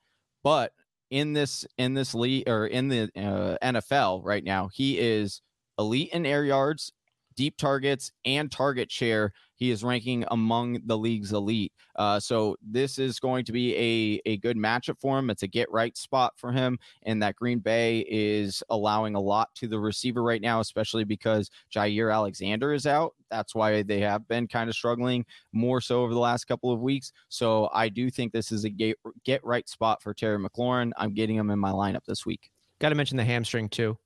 but 0.43 0.71
in 1.13 1.33
this 1.33 1.63
in 1.77 1.93
this 1.93 2.15
league 2.15 2.49
or 2.49 2.65
in 2.65 2.87
the 2.87 3.03
uh, 3.15 3.55
NFL 3.63 4.21
right 4.23 4.43
now, 4.43 4.67
he 4.73 4.97
is 4.97 5.41
elite 5.77 6.09
in 6.11 6.25
air 6.25 6.43
yards, 6.43 6.91
deep 7.35 7.55
targets, 7.55 8.11
and 8.25 8.51
target 8.51 8.91
share. 8.91 9.31
He 9.63 9.71
is 9.71 9.81
ranking 9.81 10.25
among 10.29 10.81
the 10.87 10.97
league's 10.97 11.31
elite. 11.31 11.71
Uh, 11.95 12.19
so 12.19 12.57
this 12.61 12.99
is 12.99 13.17
going 13.17 13.45
to 13.45 13.53
be 13.53 13.73
a, 13.77 14.31
a 14.31 14.37
good 14.39 14.57
matchup 14.57 14.99
for 14.99 15.17
him. 15.17 15.29
It's 15.29 15.43
a 15.43 15.47
get 15.47 15.71
right 15.71 15.95
spot 15.95 16.33
for 16.35 16.51
him. 16.51 16.77
And 17.03 17.23
that 17.23 17.37
Green 17.37 17.59
Bay 17.59 18.05
is 18.09 18.61
allowing 18.69 19.15
a 19.15 19.21
lot 19.21 19.55
to 19.55 19.69
the 19.69 19.79
receiver 19.79 20.21
right 20.21 20.41
now, 20.41 20.59
especially 20.59 21.05
because 21.05 21.49
Jaire 21.73 22.13
Alexander 22.13 22.73
is 22.73 22.85
out. 22.85 23.13
That's 23.31 23.55
why 23.55 23.83
they 23.83 24.01
have 24.01 24.27
been 24.27 24.49
kind 24.49 24.69
of 24.69 24.75
struggling 24.75 25.25
more 25.53 25.79
so 25.79 26.01
over 26.01 26.13
the 26.13 26.19
last 26.19 26.43
couple 26.43 26.73
of 26.73 26.81
weeks. 26.81 27.13
So 27.29 27.69
I 27.73 27.87
do 27.87 28.11
think 28.11 28.33
this 28.33 28.51
is 28.51 28.65
a 28.65 28.69
get, 28.69 28.97
get 29.23 29.41
right 29.45 29.69
spot 29.69 30.03
for 30.03 30.13
Terry 30.13 30.39
McLaurin. 30.39 30.91
I'm 30.97 31.13
getting 31.13 31.37
him 31.37 31.49
in 31.51 31.59
my 31.59 31.71
lineup 31.71 32.03
this 32.05 32.25
week. 32.25 32.51
Got 32.81 32.89
to 32.89 32.95
mention 32.95 33.15
the 33.15 33.23
hamstring 33.23 33.69
too. 33.69 33.97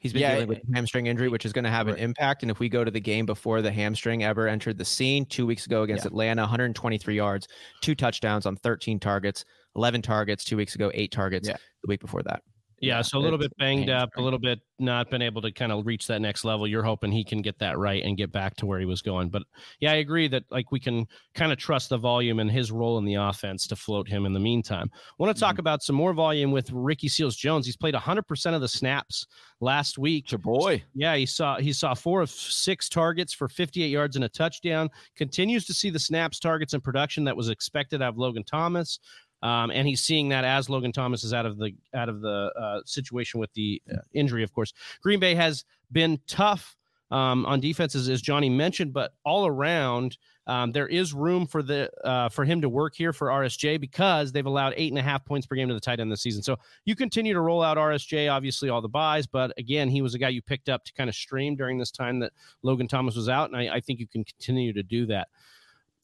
He's 0.00 0.12
been 0.14 0.22
Yeah, 0.22 0.32
dealing 0.34 0.48
with 0.48 0.58
a 0.58 0.74
hamstring 0.74 1.06
injury, 1.06 1.28
which 1.28 1.44
is 1.44 1.52
going 1.52 1.64
to 1.64 1.70
have 1.70 1.86
Right. 1.86 1.96
an 1.96 2.02
impact. 2.02 2.42
And 2.42 2.50
if 2.50 2.58
we 2.58 2.68
go 2.70 2.84
to 2.84 2.90
the 2.90 3.00
game 3.00 3.26
before 3.26 3.60
the 3.60 3.70
hamstring 3.70 4.24
ever 4.24 4.48
entered 4.48 4.78
the 4.78 4.84
scene, 4.84 5.26
two 5.26 5.46
weeks 5.46 5.66
ago 5.66 5.82
against 5.82 6.04
Yeah. 6.04 6.08
Atlanta, 6.08 6.42
123 6.42 7.14
yards, 7.16 7.46
two 7.82 7.94
touchdowns 7.94 8.46
on 8.46 8.56
13 8.56 8.98
targets, 8.98 9.44
11 9.76 10.00
targets 10.00 10.42
two 10.44 10.56
weeks 10.56 10.74
ago, 10.74 10.90
eight 10.94 11.12
targets 11.12 11.48
Yeah. 11.48 11.56
the 11.82 11.88
week 11.88 12.00
before 12.00 12.22
that. 12.22 12.42
Yeah, 12.80 13.02
so 13.02 13.18
a 13.18 13.20
little 13.20 13.38
bit 13.38 13.54
banged 13.58 13.90
up, 13.90 14.10
a 14.16 14.22
little 14.22 14.38
bit 14.38 14.60
not 14.78 15.10
been 15.10 15.20
able 15.20 15.42
to 15.42 15.52
kind 15.52 15.70
of 15.70 15.86
reach 15.86 16.06
that 16.06 16.20
next 16.20 16.44
level. 16.44 16.66
You're 16.66 16.82
hoping 16.82 17.12
he 17.12 17.22
can 17.22 17.42
get 17.42 17.58
that 17.58 17.78
right 17.78 18.02
and 18.02 18.16
get 18.16 18.32
back 18.32 18.56
to 18.56 18.66
where 18.66 18.80
he 18.80 18.86
was 18.86 19.02
going. 19.02 19.28
But 19.28 19.42
yeah, 19.80 19.92
I 19.92 19.96
agree 19.96 20.28
that 20.28 20.44
like 20.50 20.72
we 20.72 20.80
can 20.80 21.06
kind 21.34 21.52
of 21.52 21.58
trust 21.58 21.90
the 21.90 21.98
volume 21.98 22.40
and 22.40 22.50
his 22.50 22.72
role 22.72 22.96
in 22.96 23.04
the 23.04 23.14
offense 23.14 23.66
to 23.68 23.76
float 23.76 24.08
him 24.08 24.24
in 24.24 24.32
the 24.32 24.40
meantime. 24.40 24.90
want 25.18 25.34
to 25.34 25.38
talk 25.38 25.58
about 25.58 25.82
some 25.82 25.94
more 25.94 26.14
volume 26.14 26.50
with 26.50 26.70
Ricky 26.72 27.08
Seals 27.08 27.36
Jones. 27.36 27.66
He's 27.66 27.76
played 27.76 27.94
100% 27.94 28.54
of 28.54 28.60
the 28.62 28.68
snaps 28.68 29.26
last 29.60 29.98
week. 29.98 30.24
It's 30.24 30.32
your 30.32 30.38
boy. 30.38 30.82
Yeah, 30.94 31.16
he 31.16 31.26
saw 31.26 31.58
he 31.58 31.72
saw 31.72 31.94
four 31.94 32.22
of 32.22 32.30
six 32.30 32.88
targets 32.88 33.34
for 33.34 33.48
58 33.48 33.88
yards 33.88 34.16
and 34.16 34.24
a 34.24 34.28
touchdown. 34.28 34.88
Continues 35.16 35.66
to 35.66 35.74
see 35.74 35.90
the 35.90 35.98
snaps, 35.98 36.40
targets, 36.40 36.72
and 36.72 36.82
production 36.82 37.24
that 37.24 37.36
was 37.36 37.50
expected 37.50 38.00
out 38.00 38.10
of 38.10 38.18
Logan 38.18 38.44
Thomas. 38.44 38.98
Um, 39.42 39.70
and 39.70 39.88
he's 39.88 40.02
seeing 40.02 40.28
that 40.30 40.44
as 40.44 40.68
Logan 40.68 40.92
Thomas 40.92 41.24
is 41.24 41.32
out 41.32 41.46
of 41.46 41.58
the 41.58 41.72
out 41.94 42.08
of 42.08 42.20
the 42.20 42.52
uh, 42.58 42.80
situation 42.84 43.40
with 43.40 43.52
the 43.54 43.80
uh, 43.90 43.98
injury. 44.12 44.42
Of 44.42 44.52
course, 44.52 44.72
Green 45.02 45.20
Bay 45.20 45.34
has 45.34 45.64
been 45.92 46.20
tough 46.26 46.76
um, 47.10 47.44
on 47.46 47.60
defenses, 47.60 48.08
as 48.08 48.22
Johnny 48.22 48.48
mentioned, 48.48 48.92
but 48.92 49.12
all 49.24 49.46
around 49.46 50.16
um, 50.46 50.72
there 50.72 50.86
is 50.86 51.12
room 51.12 51.46
for 51.46 51.62
the 51.62 51.90
uh, 52.04 52.28
for 52.28 52.44
him 52.44 52.60
to 52.60 52.68
work 52.68 52.94
here 52.94 53.12
for 53.12 53.28
RSJ 53.28 53.80
because 53.80 54.32
they've 54.32 54.46
allowed 54.46 54.74
eight 54.76 54.90
and 54.92 54.98
a 54.98 55.02
half 55.02 55.24
points 55.24 55.46
per 55.46 55.54
game 55.54 55.68
to 55.68 55.74
the 55.74 55.80
tight 55.80 56.00
end 56.00 56.10
this 56.10 56.22
season. 56.22 56.42
So 56.42 56.56
you 56.84 56.96
continue 56.96 57.34
to 57.34 57.40
roll 57.40 57.62
out 57.62 57.76
RSJ, 57.76 58.30
obviously 58.30 58.68
all 58.68 58.80
the 58.80 58.88
byes, 58.88 59.26
but 59.26 59.52
again, 59.58 59.88
he 59.88 60.02
was 60.02 60.14
a 60.14 60.18
guy 60.18 60.28
you 60.28 60.42
picked 60.42 60.68
up 60.68 60.84
to 60.84 60.92
kind 60.92 61.08
of 61.08 61.14
stream 61.14 61.56
during 61.56 61.78
this 61.78 61.90
time 61.90 62.18
that 62.20 62.32
Logan 62.62 62.88
Thomas 62.88 63.16
was 63.16 63.28
out, 63.28 63.50
and 63.50 63.56
I, 63.56 63.76
I 63.76 63.80
think 63.80 64.00
you 64.00 64.06
can 64.06 64.24
continue 64.24 64.72
to 64.72 64.82
do 64.82 65.06
that. 65.06 65.28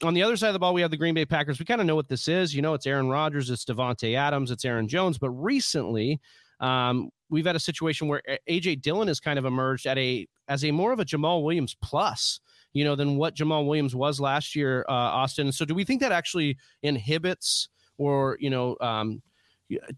On 0.02 0.12
the 0.12 0.22
other 0.22 0.36
side 0.36 0.48
of 0.48 0.52
the 0.52 0.58
ball, 0.58 0.74
we 0.74 0.82
have 0.82 0.90
the 0.90 0.96
Green 0.96 1.14
Bay 1.14 1.24
Packers. 1.24 1.58
We 1.58 1.64
kind 1.64 1.80
of 1.80 1.86
know 1.86 1.94
what 1.94 2.08
this 2.08 2.28
is. 2.28 2.54
You 2.54 2.60
know, 2.60 2.74
it's 2.74 2.86
Aaron 2.86 3.08
Rodgers, 3.08 3.48
it's 3.48 3.64
Davante 3.64 4.14
Adams, 4.14 4.50
it's 4.50 4.64
Aaron 4.64 4.88
Jones. 4.88 5.16
But 5.16 5.30
recently, 5.30 6.20
um, 6.60 7.10
we've 7.30 7.46
had 7.46 7.56
a 7.56 7.60
situation 7.60 8.08
where 8.08 8.22
AJ 8.48 8.82
Dillon 8.82 9.08
has 9.08 9.20
kind 9.20 9.38
of 9.38 9.44
emerged 9.44 9.86
at 9.86 9.96
a 9.98 10.26
as 10.48 10.64
a 10.64 10.70
more 10.70 10.92
of 10.92 11.00
a 11.00 11.04
Jamaal 11.04 11.42
Williams 11.42 11.76
plus, 11.82 12.40
you 12.72 12.84
know, 12.84 12.94
than 12.94 13.16
what 13.16 13.34
Jamaal 13.34 13.66
Williams 13.66 13.94
was 13.94 14.20
last 14.20 14.54
year, 14.54 14.84
uh, 14.88 14.92
Austin. 14.92 15.50
So, 15.50 15.64
do 15.64 15.74
we 15.74 15.84
think 15.84 16.00
that 16.02 16.12
actually 16.12 16.58
inhibits 16.82 17.68
or 17.98 18.36
you 18.40 18.50
know 18.50 18.76
um, 18.80 19.22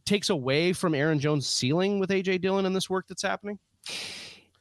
takes 0.07 0.31
away 0.31 0.73
from 0.73 0.95
Aaron 0.95 1.19
Jones' 1.19 1.49
ceiling 1.49 1.99
with 1.99 2.11
AJ 2.11 2.41
Dillon 2.41 2.67
and 2.67 2.75
this 2.75 2.89
work 2.89 3.07
that's 3.09 3.23
happening? 3.23 3.59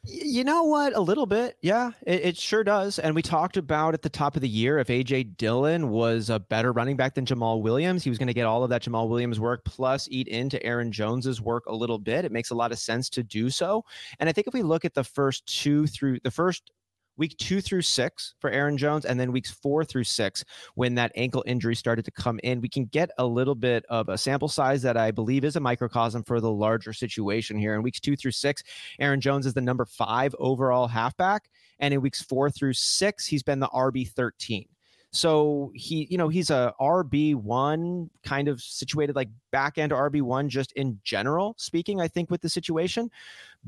You 0.09 0.43
know 0.43 0.63
what? 0.63 0.95
A 0.95 1.01
little 1.01 1.25
bit. 1.25 1.57
Yeah, 1.61 1.91
it, 2.05 2.25
it 2.25 2.37
sure 2.37 2.63
does. 2.63 2.97
And 2.97 3.13
we 3.13 3.21
talked 3.21 3.57
about 3.57 3.93
at 3.93 4.01
the 4.01 4.09
top 4.09 4.35
of 4.35 4.41
the 4.41 4.47
year 4.47 4.79
if 4.79 4.87
AJ 4.87 5.37
Dillon 5.37 5.89
was 5.89 6.29
a 6.29 6.39
better 6.39 6.71
running 6.71 6.95
back 6.95 7.15
than 7.15 7.25
Jamaal 7.25 7.61
Williams, 7.61 8.03
he 8.03 8.09
was 8.09 8.17
going 8.17 8.27
to 8.27 8.33
get 8.33 8.45
all 8.45 8.63
of 8.63 8.69
that 8.69 8.83
Jamaal 8.83 9.09
Williams 9.09 9.39
work 9.39 9.65
plus 9.65 10.07
eat 10.09 10.27
into 10.27 10.63
Aaron 10.63 10.91
Jones's 10.91 11.41
work 11.41 11.65
a 11.65 11.75
little 11.75 11.99
bit. 11.99 12.25
It 12.25 12.31
makes 12.31 12.51
a 12.51 12.55
lot 12.55 12.71
of 12.71 12.79
sense 12.79 13.09
to 13.11 13.23
do 13.23 13.49
so. 13.49 13.83
And 14.19 14.29
I 14.29 14.31
think 14.31 14.47
if 14.47 14.53
we 14.53 14.63
look 14.63 14.85
at 14.85 14.93
the 14.93 15.03
first 15.03 15.45
two 15.45 15.87
through 15.87 16.19
the 16.23 16.31
first 16.31 16.71
week 17.17 17.35
two 17.37 17.61
through 17.61 17.81
six 17.81 18.35
for 18.39 18.49
Aaron 18.49 18.77
Jones, 18.77 19.05
and 19.05 19.19
then 19.19 19.31
weeks 19.31 19.51
four 19.51 19.83
through 19.83 20.03
six, 20.05 20.43
when 20.75 20.95
that 20.95 21.11
ankle 21.15 21.43
injury 21.45 21.75
started 21.75 22.05
to 22.05 22.11
come 22.11 22.39
in, 22.43 22.61
we 22.61 22.69
can 22.69 22.85
get 22.85 23.09
a 23.17 23.25
little 23.25 23.55
bit 23.55 23.85
of 23.89 24.09
a 24.09 24.17
sample 24.17 24.47
size 24.47 24.81
that 24.83 24.97
I 24.97 25.11
believe 25.11 25.43
is 25.43 25.55
a 25.55 25.59
microcosm 25.59 26.23
for 26.23 26.39
the 26.39 26.51
larger 26.51 26.93
situation 26.93 27.57
here. 27.57 27.75
In 27.75 27.83
weeks 27.83 27.99
two 27.99 28.15
through 28.15 28.31
six, 28.31 28.63
Aaron 28.99 29.21
Jones 29.21 29.45
is 29.45 29.53
the 29.53 29.61
number 29.61 29.85
five 29.85 30.35
overall 30.39 30.87
halfback. 30.87 31.49
And 31.79 31.93
in 31.93 32.01
weeks 32.01 32.21
four 32.21 32.49
through 32.49 32.73
six, 32.73 33.25
he's 33.25 33.43
been 33.43 33.59
the 33.59 33.67
RB 33.67 34.09
13. 34.09 34.67
So 35.11 35.71
he, 35.73 36.07
you 36.09 36.17
know, 36.17 36.27
he's 36.27 36.49
a 36.49 36.73
RB 36.79 37.33
one 37.35 38.09
kind 38.23 38.47
of 38.47 38.61
situated 38.61 39.15
like 39.15 39.29
back 39.57 39.79
end 39.79 39.91
RB 39.91 40.21
one, 40.21 40.49
just 40.49 40.71
in 40.73 40.99
general 41.03 41.55
speaking, 41.57 41.99
I 41.99 42.07
think, 42.07 42.29
with 42.29 42.41
the 42.41 42.49
situation. 42.49 43.09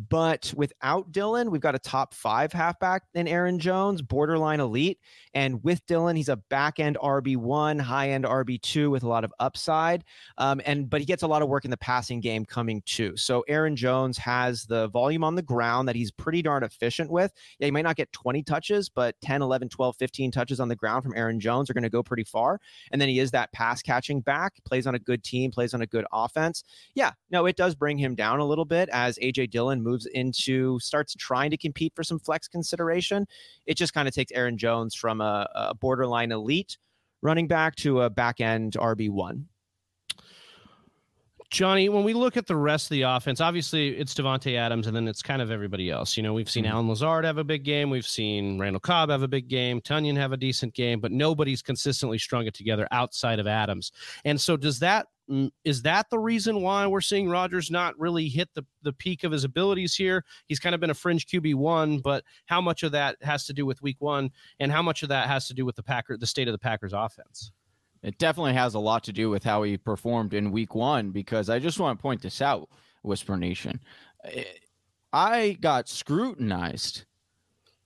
But 0.08 0.54
without 0.56 1.12
Dillon, 1.12 1.52
we've 1.52 1.60
got 1.60 1.76
a 1.76 1.80
top 1.80 2.14
five 2.14 2.54
halfback 2.54 3.04
in 3.16 3.28
Aaron 3.28 3.60
Jones, 3.60 4.02
borderline 4.02 4.62
elite. 4.62 5.00
And 5.34 5.62
with 5.64 5.86
Dillon, 5.88 6.16
he's 6.16 6.30
a 6.30 6.38
back 6.38 6.80
end 6.80 6.98
RB 7.02 7.36
one, 7.36 7.78
high 7.78 8.12
end 8.12 8.24
RB 8.24 8.62
two 8.62 8.90
with 8.92 9.04
a 9.04 9.08
lot 9.08 9.24
of 9.24 9.34
upside. 9.40 10.06
Um, 10.38 10.62
and 10.66 10.90
but 10.90 11.02
he 11.02 11.06
gets 11.06 11.24
a 11.24 11.28
lot 11.28 11.42
of 11.42 11.50
work 11.50 11.66
in 11.66 11.72
the 11.72 11.78
passing 11.78 12.22
game 12.22 12.46
coming 12.46 12.82
too. 12.86 13.18
So 13.18 13.44
Aaron 13.50 13.76
Jones 13.76 14.18
has 14.20 14.64
the 14.66 14.88
volume 14.90 15.24
on 15.24 15.36
the 15.36 15.42
ground 15.42 15.88
that 15.90 15.96
he's 15.96 16.12
pretty 16.12 16.42
darn 16.42 16.64
efficient 16.64 17.12
with. 17.12 17.34
Yeah, 17.58 17.66
he 17.66 17.72
might 17.72 17.82
not 17.82 17.98
get 17.98 18.12
20 18.14 18.44
touches, 18.44 18.88
but 18.88 19.20
10, 19.22 19.42
11, 19.42 19.70
12, 19.70 19.98
15 19.98 20.32
touches 20.32 20.60
on 20.60 20.70
the 20.70 20.76
ground 20.76 21.04
from 21.04 21.14
Aaron 21.18 21.40
Jones 21.40 21.70
are 21.70 21.74
going 21.74 21.84
to 21.84 21.90
go 21.90 22.04
pretty 22.04 22.24
far. 22.24 22.62
And 22.92 23.02
then 23.02 23.10
he 23.10 23.20
is 23.20 23.32
that 23.32 23.52
pass 23.52 23.82
catching 23.82 24.22
back, 24.22 24.54
plays 24.64 24.88
on 24.88 24.96
a 24.96 25.00
good 25.00 25.24
team, 25.24 25.52
plays 25.52 25.74
on 25.74 25.78
on 25.80 25.84
a 25.84 25.88
good 25.88 26.05
offense. 26.11 26.63
Yeah, 26.93 27.11
no, 27.32 27.45
it 27.45 27.55
does 27.55 27.75
bring 27.75 27.97
him 27.97 28.15
down 28.15 28.39
a 28.39 28.45
little 28.45 28.65
bit 28.65 28.89
as 28.91 29.17
AJ 29.19 29.51
Dillon 29.51 29.82
moves 29.82 30.05
into 30.07 30.80
starts 30.80 31.15
trying 31.15 31.51
to 31.51 31.57
compete 31.57 31.93
for 31.95 32.03
some 32.03 32.19
flex 32.19 32.47
consideration. 32.47 33.25
It 33.65 33.75
just 33.75 33.93
kind 33.93 34.07
of 34.07 34.13
takes 34.13 34.32
Aaron 34.34 34.57
Jones 34.57 34.95
from 34.95 35.21
a, 35.21 35.47
a 35.55 35.75
borderline 35.75 36.32
elite 36.32 36.77
running 37.21 37.47
back 37.47 37.75
to 37.77 38.01
a 38.01 38.09
back 38.09 38.39
end 38.39 38.73
RB 38.73 39.09
one. 39.09 39.47
Johnny, 41.49 41.89
when 41.89 42.03
we 42.03 42.13
look 42.13 42.38
at 42.38 42.45
the 42.45 42.55
rest 42.55 42.86
of 42.86 42.89
the 42.91 43.01
offense, 43.01 43.41
obviously 43.41 43.97
it's 43.97 44.13
Davante 44.13 44.55
Adams 44.55 44.86
and 44.86 44.95
then 44.95 45.07
it's 45.07 45.23
kind 45.23 45.41
of 45.41 45.49
everybody 45.49 45.89
else. 45.89 46.15
You 46.15 46.21
know, 46.21 46.32
we've 46.32 46.49
seen 46.49 46.63
mm-hmm. 46.63 46.73
Allen 46.73 46.88
Lazard 46.88 47.25
have 47.25 47.39
a 47.39 47.43
big 47.43 47.63
game. 47.63 47.89
We've 47.89 48.05
seen 48.05 48.59
Randall 48.59 48.80
Cobb 48.80 49.09
have 49.09 49.23
a 49.23 49.27
big 49.27 49.47
game. 49.47 49.82
Tonyan 49.82 50.15
have 50.15 50.32
a 50.32 50.38
decent 50.38 50.75
game, 50.75 50.99
but 50.99 51.11
nobody's 51.11 51.63
consistently 51.63 52.19
strung 52.19 52.45
it 52.45 52.53
together 52.53 52.88
outside 52.91 53.39
of 53.39 53.47
Adams. 53.47 53.91
And 54.25 54.39
so 54.39 54.57
does 54.57 54.77
that 54.80 55.07
is 55.63 55.84
that 55.84 56.09
the 56.09 56.19
reason 56.19 56.61
why 56.61 56.88
we're 56.88 57.01
seeing 57.01 57.30
Rodgers 57.30 57.69
not 57.69 57.97
really 57.99 58.27
hit 58.27 58.49
the, 58.55 58.65
the 58.82 58.93
peak 58.93 59.23
of 59.23 59.32
his 59.32 59.43
abilities 59.43 59.95
here? 59.95 60.25
He's 60.47 60.59
kind 60.59 60.73
of 60.73 60.82
been 60.82 60.89
a 60.89 60.95
fringe 60.95 61.27
QB 61.27 61.55
one, 61.55 61.99
but 61.99 62.23
how 62.45 62.61
much 62.61 62.84
of 62.84 62.91
that 62.93 63.17
has 63.21 63.45
to 63.45 63.53
do 63.53 63.65
with 63.65 63.82
week 63.82 63.97
one 63.99 64.32
and 64.59 64.71
how 64.71 64.82
much 64.82 65.03
of 65.03 65.09
that 65.09 65.27
has 65.27 65.47
to 65.47 65.53
do 65.53 65.65
with 65.65 65.75
the 65.75 65.84
Packer, 65.84 66.17
the 66.17 66.27
state 66.27 66.47
of 66.47 66.51
the 66.51 66.59
Packers 66.59 66.93
offense? 66.93 67.51
It 68.01 68.17
definitely 68.17 68.53
has 68.53 68.73
a 68.73 68.80
lot 68.80 69.03
to 69.03 69.13
do 69.13 69.30
with 69.30 69.43
how 69.43 69.63
he 69.63 69.77
performed 69.77 70.34
in 70.34 70.51
week 70.51 70.73
one 70.73 71.11
because 71.11 71.49
I 71.49 71.59
just 71.59 71.80
want 71.80 71.99
to 71.99 72.01
point 72.01 72.21
this 72.21 72.41
out, 72.41 72.69
Whisper 73.03 73.38
Nation. 73.38 73.80
I 75.11 75.57
got 75.59 75.89
scrutinized 75.89 77.05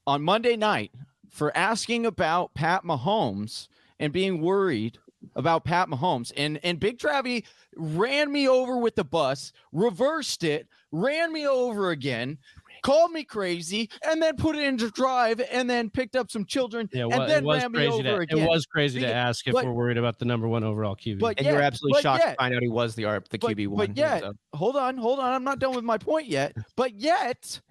on 0.06 0.22
Monday 0.22 0.56
night 0.56 0.92
for 1.30 1.56
asking 1.58 2.06
about 2.06 2.54
Pat 2.54 2.84
Mahomes 2.84 3.68
and 4.00 4.14
being 4.14 4.42
worried 4.42 5.00
about 5.36 5.66
Pat 5.66 5.90
Mahomes. 5.90 6.32
And 6.36 6.60
and 6.64 6.80
Big 6.80 6.98
Travie 7.00 7.46
ran 7.76 8.32
me 8.32 8.48
over 8.48 8.78
with 8.78 8.96
the 8.96 9.04
bus, 9.04 9.52
reversed 9.72 10.44
it, 10.44 10.68
ran 10.92 11.34
me 11.34 11.48
over 11.48 11.92
again, 11.92 12.38
called 12.84 13.12
me 13.12 13.24
crazy, 13.24 13.90
and 14.08 14.22
then 14.22 14.36
put 14.36 14.56
it 14.56 14.64
into 14.64 14.92
drive, 14.92 15.42
and 15.52 15.68
then 15.68 15.90
picked 15.90 16.16
up 16.16 16.30
some 16.30 16.46
children, 16.46 16.88
yeah, 16.94 17.06
well, 17.06 17.22
and 17.22 17.32
then 17.32 17.48
ran 17.48 17.72
me 17.72 17.88
over 17.88 18.04
to, 18.04 18.16
again. 18.18 18.40
It 18.40 18.48
was 18.48 18.66
crazy 18.66 19.00
to 19.00 19.12
ask 19.12 19.48
if 19.48 19.54
but, 19.54 19.66
we're 19.66 19.72
worried 19.72 19.98
about 19.98 20.20
the 20.20 20.26
number 20.26 20.48
one 20.48 20.64
overall 20.64 20.96
QB. 20.96 21.20
But 21.20 21.38
and 21.40 21.46
yet, 21.46 21.54
you're 21.54 21.64
absolutely 21.64 22.02
shocked 22.02 22.24
yet, 22.24 22.32
to 22.32 22.36
find 22.36 22.54
out 22.54 22.62
he 22.62 22.70
was 22.70 22.94
the 22.94 23.06
ARP, 23.06 23.28
the 23.30 23.40
QB 23.40 23.68
one. 23.70 23.88
But 23.88 23.98
yet, 23.98 24.22
so. 24.22 24.34
hold 24.54 24.76
on, 24.76 24.98
hold 24.98 25.20
on, 25.20 25.34
I'm 25.34 25.44
not 25.44 25.60
done 25.60 25.74
with 25.74 25.84
my 25.84 25.98
point 25.98 26.28
yet. 26.28 26.56
But 26.76 26.96
yet. 26.96 27.62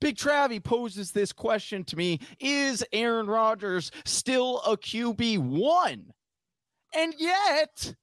Big 0.00 0.16
Travie 0.16 0.62
poses 0.62 1.10
this 1.10 1.32
question 1.32 1.82
to 1.84 1.96
me 1.96 2.20
Is 2.38 2.84
Aaron 2.92 3.26
Rodgers 3.26 3.90
still 4.04 4.60
a 4.60 4.76
QB1? 4.76 6.04
And 6.96 7.14
yet, 7.18 7.94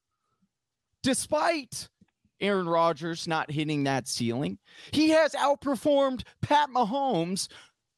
despite 1.02 1.90
Aaron 2.44 2.68
Rodgers 2.68 3.28
not 3.28 3.50
hitting 3.50 3.86
that 3.86 4.08
ceiling. 4.08 4.60
He 4.92 5.10
has 5.10 5.32
outperformed 5.32 6.24
Pat 6.42 6.70
Mahomes 6.70 7.48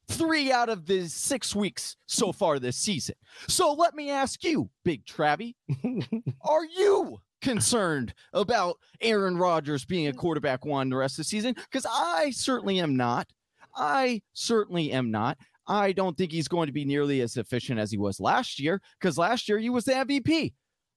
three 0.08 0.52
out 0.52 0.68
of 0.68 0.86
the 0.86 1.08
six 1.08 1.54
weeks 1.54 1.96
so 2.06 2.32
far 2.32 2.58
this 2.58 2.76
season. 2.76 3.16
So 3.48 3.72
let 3.72 3.94
me 3.94 4.10
ask 4.10 4.44
you, 4.44 4.70
Big 4.84 5.04
Travie, 5.04 5.56
are 6.42 6.64
you 6.64 7.18
concerned 7.42 8.14
about 8.32 8.76
Aaron 9.00 9.36
Rodgers 9.36 9.84
being 9.84 10.06
a 10.06 10.12
quarterback 10.12 10.64
one 10.64 10.90
the 10.90 10.96
rest 10.96 11.14
of 11.14 11.18
the 11.18 11.24
season? 11.24 11.54
Because 11.54 11.86
I 11.90 12.30
certainly 12.30 12.78
am 12.78 12.96
not. 12.96 13.26
I 13.74 14.22
certainly 14.32 14.92
am 14.92 15.10
not. 15.10 15.38
I 15.66 15.90
don't 15.90 16.16
think 16.16 16.30
he's 16.30 16.46
going 16.46 16.68
to 16.68 16.72
be 16.72 16.84
nearly 16.84 17.20
as 17.20 17.36
efficient 17.36 17.80
as 17.80 17.90
he 17.90 17.98
was 17.98 18.20
last 18.20 18.60
year 18.60 18.80
because 19.00 19.18
last 19.18 19.48
year 19.48 19.58
he 19.58 19.70
was 19.70 19.84
the 19.84 19.92
MVP. 19.92 20.52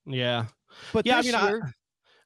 Yeah. 0.06 0.46
But 0.92 1.06
yeah, 1.06 1.18
I 1.18 1.22
mean, 1.22 1.32
year, 1.32 1.74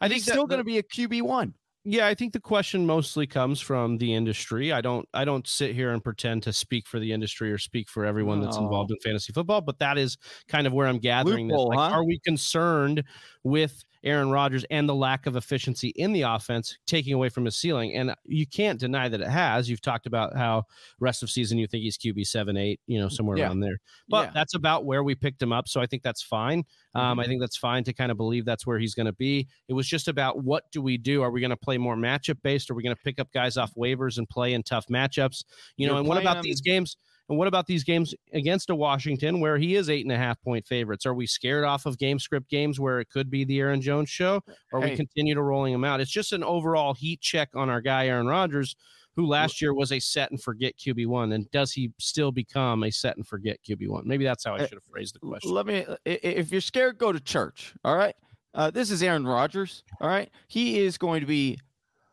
I, 0.01 0.07
I 0.07 0.09
think 0.09 0.23
still 0.23 0.47
going 0.47 0.59
to 0.59 0.65
be 0.65 0.79
a 0.79 0.83
QB 0.83 1.23
one. 1.23 1.55
Yeah, 1.87 2.07
I 2.07 2.15
think 2.15 2.33
the 2.33 2.41
question 2.41 2.87
mostly 2.87 3.27
comes 3.27 3.61
from 3.61 3.99
the 3.99 4.15
industry. 4.15 4.73
I 4.73 4.81
don't 4.81 5.07
I 5.13 5.27
don't 5.27 5.47
sit 5.47 5.75
here 5.75 5.93
and 5.93 6.03
pretend 6.03 6.43
to 6.45 6.53
speak 6.53 6.87
for 6.87 6.99
the 6.99 7.13
industry 7.13 7.53
or 7.53 7.59
speak 7.59 7.91
for 7.91 8.07
everyone 8.07 8.41
that's 8.41 8.57
involved 8.57 8.91
in 8.91 8.97
fantasy 9.05 9.35
football, 9.35 9.61
but 9.61 9.79
that 9.81 9.99
is 9.99 10.17
kind 10.49 10.67
of 10.67 10.73
where 10.73 10.87
I'm 10.87 10.99
gathering 10.99 11.49
Loophole, 11.49 11.71
this. 11.71 11.77
Like, 11.77 11.91
huh? 11.91 11.97
Are 11.99 12.05
we 12.05 12.19
concerned 12.21 13.05
with 13.43 13.85
Aaron 14.05 14.31
Rodgers 14.31 14.65
and 14.71 14.89
the 14.89 14.95
lack 14.95 15.27
of 15.27 15.35
efficiency 15.35 15.89
in 15.97 16.13
the 16.13 16.23
offense 16.23 16.79
taking 16.87 17.15
away 17.15 17.29
from 17.29 17.45
his 17.45 17.57
ceiling. 17.57 17.95
And 17.95 18.15
you 18.25 18.47
can't 18.47 18.79
deny 18.79 19.09
that 19.09 19.21
it 19.21 19.29
has. 19.29 19.69
You've 19.69 19.81
talked 19.81 20.07
about 20.07 20.37
how 20.37 20.65
rest 21.01 21.23
of 21.23 21.31
season 21.31 21.59
you 21.59 21.67
think 21.67 21.83
he's 21.83 21.97
QB 21.97 22.27
seven, 22.27 22.57
eight, 22.57 22.81
you 22.87 23.01
know, 23.01 23.09
somewhere 23.09 23.39
yeah. 23.39 23.47
around 23.47 23.61
there. 23.61 23.79
But 24.09 24.27
yeah. 24.27 24.31
that's 24.35 24.55
about 24.55 24.85
where 24.85 25.03
we 25.03 25.15
picked 25.15 25.43
him 25.43 25.53
up. 25.53 25.69
So 25.69 25.81
I 25.81 25.87
think 25.87 26.03
that's 26.03 26.23
fine. 26.23 26.65
Um, 26.95 27.03
mm-hmm. 27.03 27.21
I 27.21 27.27
think 27.27 27.41
that's 27.41 27.57
fine 27.57 27.83
to 27.85 27.93
kind 27.93 28.11
of 28.11 28.17
believe 28.17 28.45
that's 28.45 28.67
where 28.67 28.79
he's 28.79 28.95
going 28.95 29.07
to 29.07 29.13
be. 29.13 29.49
It 29.69 29.73
was 29.73 29.89
just 29.89 30.09
about 30.09 30.45
what 30.45 30.71
do 30.71 30.83
we 30.83 30.99
do? 30.99 31.23
Are 31.23 31.31
we 31.31 31.41
going 31.41 31.51
to 31.51 31.57
play 31.57 31.79
more 31.79 31.97
matchup 31.97 32.39
based? 32.43 32.71
Are 32.71 32.75
we 32.75 32.83
going 32.83 32.95
to 32.95 33.03
pick 33.03 33.19
up 33.19 33.33
guys 33.33 33.57
off 33.57 33.73
waivers 33.75 34.19
and 34.19 34.29
play 34.29 34.53
in 34.53 34.63
tough 34.63 34.87
matchups? 34.89 35.45
You 35.77 35.87
You're 35.87 35.95
know, 35.95 35.99
and 35.99 36.09
what 36.09 36.21
about 36.21 36.43
these 36.43 36.61
games? 36.61 36.97
And 37.29 37.39
what 37.39 37.49
about 37.49 37.67
these 37.67 37.85
games 37.85 38.15
against 38.33 38.69
a 38.71 38.75
Washington 38.75 39.41
where 39.41 39.57
he 39.57 39.77
is 39.77 39.89
eight 39.89 40.05
and 40.05 40.13
a 40.13 40.19
half 40.19 40.41
point 40.43 40.67
favorites? 40.67 41.07
Are 41.07 41.15
we 41.15 41.27
scared 41.27 41.65
off 41.65 41.87
of 41.87 41.99
game 41.99 42.19
script 42.19 42.51
games 42.51 42.79
where 42.79 43.01
it 43.01 43.09
could 43.09 43.31
be 43.31 43.45
the 43.45 43.61
Aaron 43.61 43.81
Jones 43.81 44.11
show, 44.11 44.43
or 44.73 44.83
hey. 44.83 44.91
we 44.91 44.97
continue 44.97 45.35
to 45.35 45.43
rolling 45.43 45.73
him 45.73 45.85
out? 45.85 46.01
It's 46.01 46.11
just 46.11 46.33
an 46.33 46.45
overall 46.45 46.93
heat 46.93 47.21
check 47.21 47.49
on 47.55 47.71
our 47.71 47.81
guy 47.81 48.09
Aaron 48.09 48.27
Rodgers, 48.27 48.77
who 49.17 49.27
last 49.27 49.63
year 49.63 49.73
was 49.73 49.93
a 49.93 50.01
set 50.01 50.31
and 50.33 50.43
forget 50.43 50.77
QB 50.77 51.07
one, 51.07 51.33
and 51.33 51.51
does 51.51 51.73
he 51.73 51.93
still 51.99 52.33
become 52.33 52.83
a 52.83 52.91
set 52.91 53.17
and 53.17 53.27
forget 53.27 53.59
QB 53.67 53.89
one? 53.89 54.07
Maybe 54.07 54.25
that's 54.25 54.45
how 54.45 54.55
I 54.55 54.59
should 54.59 54.73
have 54.73 54.85
phrased 54.85 55.15
the 55.15 55.21
question. 55.21 55.51
Let 55.51 55.67
me. 55.67 55.87
If 56.05 56.53
you're 56.53 56.61
scared, 56.61 56.99
go 56.99 57.13
to 57.13 57.21
church. 57.21 57.75
All 57.85 57.97
right. 57.97 58.15
Uh, 58.55 58.71
this 58.71 58.91
is 58.91 59.03
Aaron 59.03 59.27
Rodgers. 59.27 59.83
All 60.01 60.09
right. 60.09 60.31
He 60.49 60.79
is 60.81 60.99
going 60.99 61.21
to 61.21 61.27
be 61.27 61.59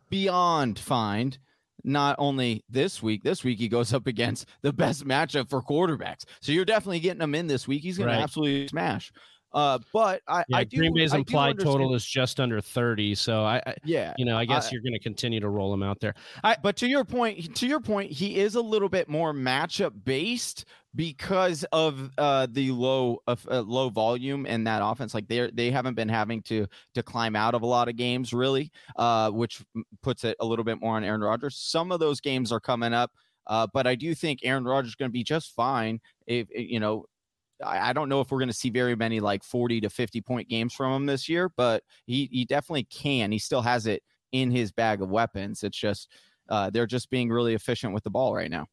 beyond 0.09 0.79
fine 0.79 1.37
not 1.83 2.15
only 2.19 2.63
this 2.69 3.01
week, 3.01 3.23
this 3.23 3.43
week 3.43 3.59
he 3.59 3.67
goes 3.67 3.93
up 3.93 4.07
against 4.07 4.47
the 4.61 4.73
best 4.73 5.05
matchup 5.05 5.49
for 5.49 5.61
quarterbacks. 5.61 6.25
So 6.41 6.51
you're 6.51 6.65
definitely 6.65 6.99
getting 6.99 7.21
him 7.21 7.35
in 7.35 7.47
this 7.47 7.67
week. 7.67 7.83
He's 7.83 7.97
going 7.97 8.09
right. 8.09 8.17
to 8.17 8.23
absolutely 8.23 8.67
smash. 8.67 9.11
Uh, 9.53 9.79
but 9.91 10.21
I, 10.27 10.43
yeah, 10.47 10.57
I 10.57 10.63
do, 10.63 10.77
Green 10.77 10.93
Bay's 10.93 11.13
implied 11.13 11.59
total 11.59 11.93
is 11.93 12.05
just 12.05 12.39
under 12.39 12.61
30. 12.61 13.15
So 13.15 13.43
I, 13.43 13.61
I 13.65 13.75
yeah, 13.83 14.13
you 14.17 14.25
know, 14.25 14.37
I 14.37 14.45
guess 14.45 14.71
you're 14.71 14.81
going 14.81 14.93
to 14.93 14.99
continue 14.99 15.39
to 15.39 15.49
roll 15.49 15.73
him 15.73 15.83
out 15.83 15.99
there. 15.99 16.13
I, 16.43 16.55
but 16.61 16.75
to 16.77 16.87
your 16.87 17.03
point, 17.03 17.55
to 17.55 17.67
your 17.67 17.81
point, 17.81 18.11
he 18.11 18.39
is 18.39 18.55
a 18.55 18.61
little 18.61 18.89
bit 18.89 19.09
more 19.09 19.33
matchup 19.33 19.91
based 20.05 20.65
because 20.95 21.63
of 21.71 22.09
uh, 22.17 22.47
the 22.51 22.71
low 22.71 23.21
of 23.27 23.45
uh, 23.49 23.61
low 23.61 23.89
volume 23.89 24.45
in 24.45 24.63
that 24.65 24.81
offense. 24.83 25.13
Like 25.13 25.27
they 25.27 25.49
they 25.53 25.71
haven't 25.71 25.95
been 25.95 26.09
having 26.09 26.41
to 26.43 26.67
to 26.93 27.03
climb 27.03 27.35
out 27.35 27.53
of 27.53 27.61
a 27.61 27.67
lot 27.67 27.89
of 27.89 27.95
games 27.95 28.33
really, 28.33 28.71
uh, 28.95 29.31
which 29.31 29.63
puts 30.01 30.23
it 30.23 30.37
a 30.39 30.45
little 30.45 30.65
bit 30.65 30.79
more 30.79 30.95
on 30.95 31.03
Aaron 31.03 31.21
Rodgers. 31.21 31.57
Some 31.57 31.91
of 31.91 31.99
those 31.99 32.21
games 32.21 32.51
are 32.51 32.59
coming 32.59 32.93
up. 32.93 33.11
Uh, 33.47 33.67
but 33.73 33.87
I 33.87 33.95
do 33.95 34.13
think 34.13 34.39
Aaron 34.43 34.63
Rodgers 34.63 34.89
is 34.89 34.95
going 34.95 35.09
to 35.09 35.13
be 35.13 35.23
just 35.23 35.55
fine 35.55 35.99
if 36.27 36.47
you 36.51 36.79
know 36.79 37.05
I 37.63 37.93
don't 37.93 38.09
know 38.09 38.21
if 38.21 38.31
we're 38.31 38.39
going 38.39 38.49
to 38.49 38.53
see 38.53 38.69
very 38.69 38.95
many 38.95 39.19
like 39.19 39.43
40 39.43 39.81
to 39.81 39.89
50 39.89 40.21
point 40.21 40.49
games 40.49 40.73
from 40.73 40.93
him 40.93 41.05
this 41.05 41.29
year, 41.29 41.49
but 41.55 41.83
he, 42.05 42.29
he 42.31 42.45
definitely 42.45 42.83
can. 42.85 43.31
He 43.31 43.39
still 43.39 43.61
has 43.61 43.87
it 43.87 44.03
in 44.31 44.51
his 44.51 44.71
bag 44.71 45.01
of 45.01 45.09
weapons. 45.09 45.63
It's 45.63 45.77
just 45.77 46.09
uh, 46.49 46.69
they're 46.69 46.87
just 46.87 47.09
being 47.09 47.29
really 47.29 47.53
efficient 47.53 47.93
with 47.93 48.03
the 48.03 48.09
ball 48.09 48.33
right 48.33 48.51
now. 48.51 48.67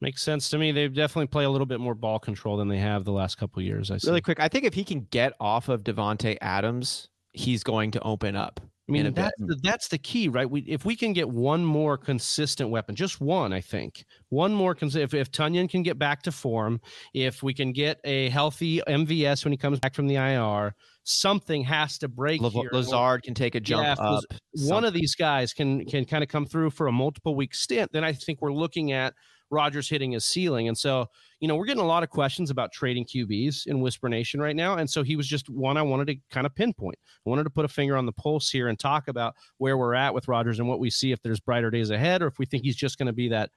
Makes 0.00 0.22
sense 0.22 0.50
to 0.50 0.58
me. 0.58 0.72
They 0.72 0.88
definitely 0.88 1.28
play 1.28 1.44
a 1.44 1.50
little 1.50 1.66
bit 1.66 1.80
more 1.80 1.94
ball 1.94 2.18
control 2.18 2.56
than 2.56 2.68
they 2.68 2.78
have 2.78 3.04
the 3.04 3.12
last 3.12 3.36
couple 3.36 3.62
years. 3.62 3.90
I 3.90 3.98
see. 3.98 4.08
really 4.08 4.20
quick. 4.20 4.40
I 4.40 4.48
think 4.48 4.64
if 4.64 4.74
he 4.74 4.84
can 4.84 5.06
get 5.10 5.32
off 5.40 5.68
of 5.68 5.82
Davante 5.82 6.36
Adams, 6.40 7.08
he's 7.32 7.62
going 7.62 7.90
to 7.92 8.00
open 8.00 8.36
up. 8.36 8.60
I 8.86 8.92
mean, 8.92 9.14
that's 9.14 9.32
the, 9.38 9.58
that's 9.62 9.88
the 9.88 9.96
key, 9.96 10.28
right? 10.28 10.48
We 10.48 10.60
if 10.62 10.84
we 10.84 10.94
can 10.94 11.14
get 11.14 11.30
one 11.30 11.64
more 11.64 11.96
consistent 11.96 12.68
weapon, 12.68 12.94
just 12.94 13.18
one, 13.18 13.50
I 13.50 13.62
think, 13.62 14.04
one 14.28 14.52
more. 14.52 14.74
Cons- 14.74 14.94
if 14.94 15.14
if 15.14 15.30
Tonyan 15.30 15.70
can 15.70 15.82
get 15.82 15.98
back 15.98 16.22
to 16.24 16.32
form, 16.32 16.80
if 17.14 17.42
we 17.42 17.54
can 17.54 17.72
get 17.72 17.98
a 18.04 18.28
healthy 18.28 18.82
MVS 18.86 19.44
when 19.44 19.52
he 19.52 19.56
comes 19.56 19.80
back 19.80 19.94
from 19.94 20.06
the 20.06 20.16
IR, 20.16 20.74
something 21.04 21.64
has 21.64 21.96
to 21.98 22.08
break 22.08 22.42
here. 22.42 22.68
Lazard 22.72 23.22
can 23.22 23.32
take 23.32 23.54
a 23.54 23.60
jump 23.60 23.84
yeah, 23.84 24.06
up. 24.06 24.24
One 24.52 24.84
of 24.84 24.92
these 24.92 25.14
guys 25.14 25.54
can 25.54 25.86
can 25.86 26.04
kind 26.04 26.22
of 26.22 26.28
come 26.28 26.44
through 26.44 26.70
for 26.70 26.86
a 26.86 26.92
multiple 26.92 27.34
week 27.34 27.54
stint. 27.54 27.90
Then 27.92 28.04
I 28.04 28.12
think 28.12 28.42
we're 28.42 28.52
looking 28.52 28.92
at 28.92 29.14
Rodgers 29.50 29.88
hitting 29.88 30.12
his 30.12 30.24
ceiling. 30.24 30.68
And 30.68 30.76
so, 30.76 31.06
you 31.40 31.48
know, 31.48 31.56
we're 31.56 31.66
getting 31.66 31.82
a 31.82 31.86
lot 31.86 32.02
of 32.02 32.10
questions 32.10 32.50
about 32.50 32.72
trading 32.72 33.04
QBs 33.04 33.66
in 33.66 33.80
Whisper 33.80 34.08
Nation 34.08 34.40
right 34.40 34.56
now. 34.56 34.76
And 34.76 34.88
so 34.88 35.02
he 35.02 35.16
was 35.16 35.26
just 35.26 35.48
one 35.48 35.76
I 35.76 35.82
wanted 35.82 36.06
to 36.08 36.16
kind 36.30 36.46
of 36.46 36.54
pinpoint. 36.54 36.98
I 37.26 37.30
wanted 37.30 37.44
to 37.44 37.50
put 37.50 37.64
a 37.64 37.68
finger 37.68 37.96
on 37.96 38.06
the 38.06 38.12
pulse 38.12 38.50
here 38.50 38.68
and 38.68 38.78
talk 38.78 39.08
about 39.08 39.34
where 39.58 39.78
we're 39.78 39.94
at 39.94 40.14
with 40.14 40.28
Rodgers 40.28 40.58
and 40.58 40.68
what 40.68 40.80
we 40.80 40.90
see 40.90 41.12
if 41.12 41.22
there's 41.22 41.40
brighter 41.40 41.70
days 41.70 41.90
ahead 41.90 42.22
or 42.22 42.26
if 42.26 42.38
we 42.38 42.46
think 42.46 42.64
he's 42.64 42.76
just 42.76 42.98
going 42.98 43.06
to 43.06 43.12
be 43.12 43.28
that. 43.28 43.50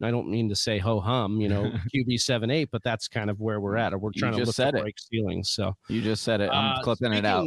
I 0.00 0.10
don't 0.10 0.28
mean 0.28 0.48
to 0.48 0.56
say 0.56 0.78
ho 0.78 0.98
hum, 0.98 1.40
you 1.40 1.48
know, 1.48 1.70
QB 1.94 2.20
seven 2.20 2.50
eight, 2.50 2.70
but 2.72 2.82
that's 2.82 3.06
kind 3.06 3.30
of 3.30 3.38
where 3.40 3.60
we're 3.60 3.76
at. 3.76 3.92
Or 3.92 3.98
we're 3.98 4.10
trying 4.10 4.32
to 4.32 4.44
look 4.44 4.58
at 4.58 4.72
break 4.72 4.96
ceilings. 4.98 5.50
So 5.50 5.76
you 5.88 6.02
just 6.02 6.24
said 6.24 6.40
it. 6.40 6.50
I'm 6.50 6.78
uh, 6.78 6.82
clipping 6.82 7.12
speaking, 7.12 7.18
it 7.18 7.24
out. 7.24 7.46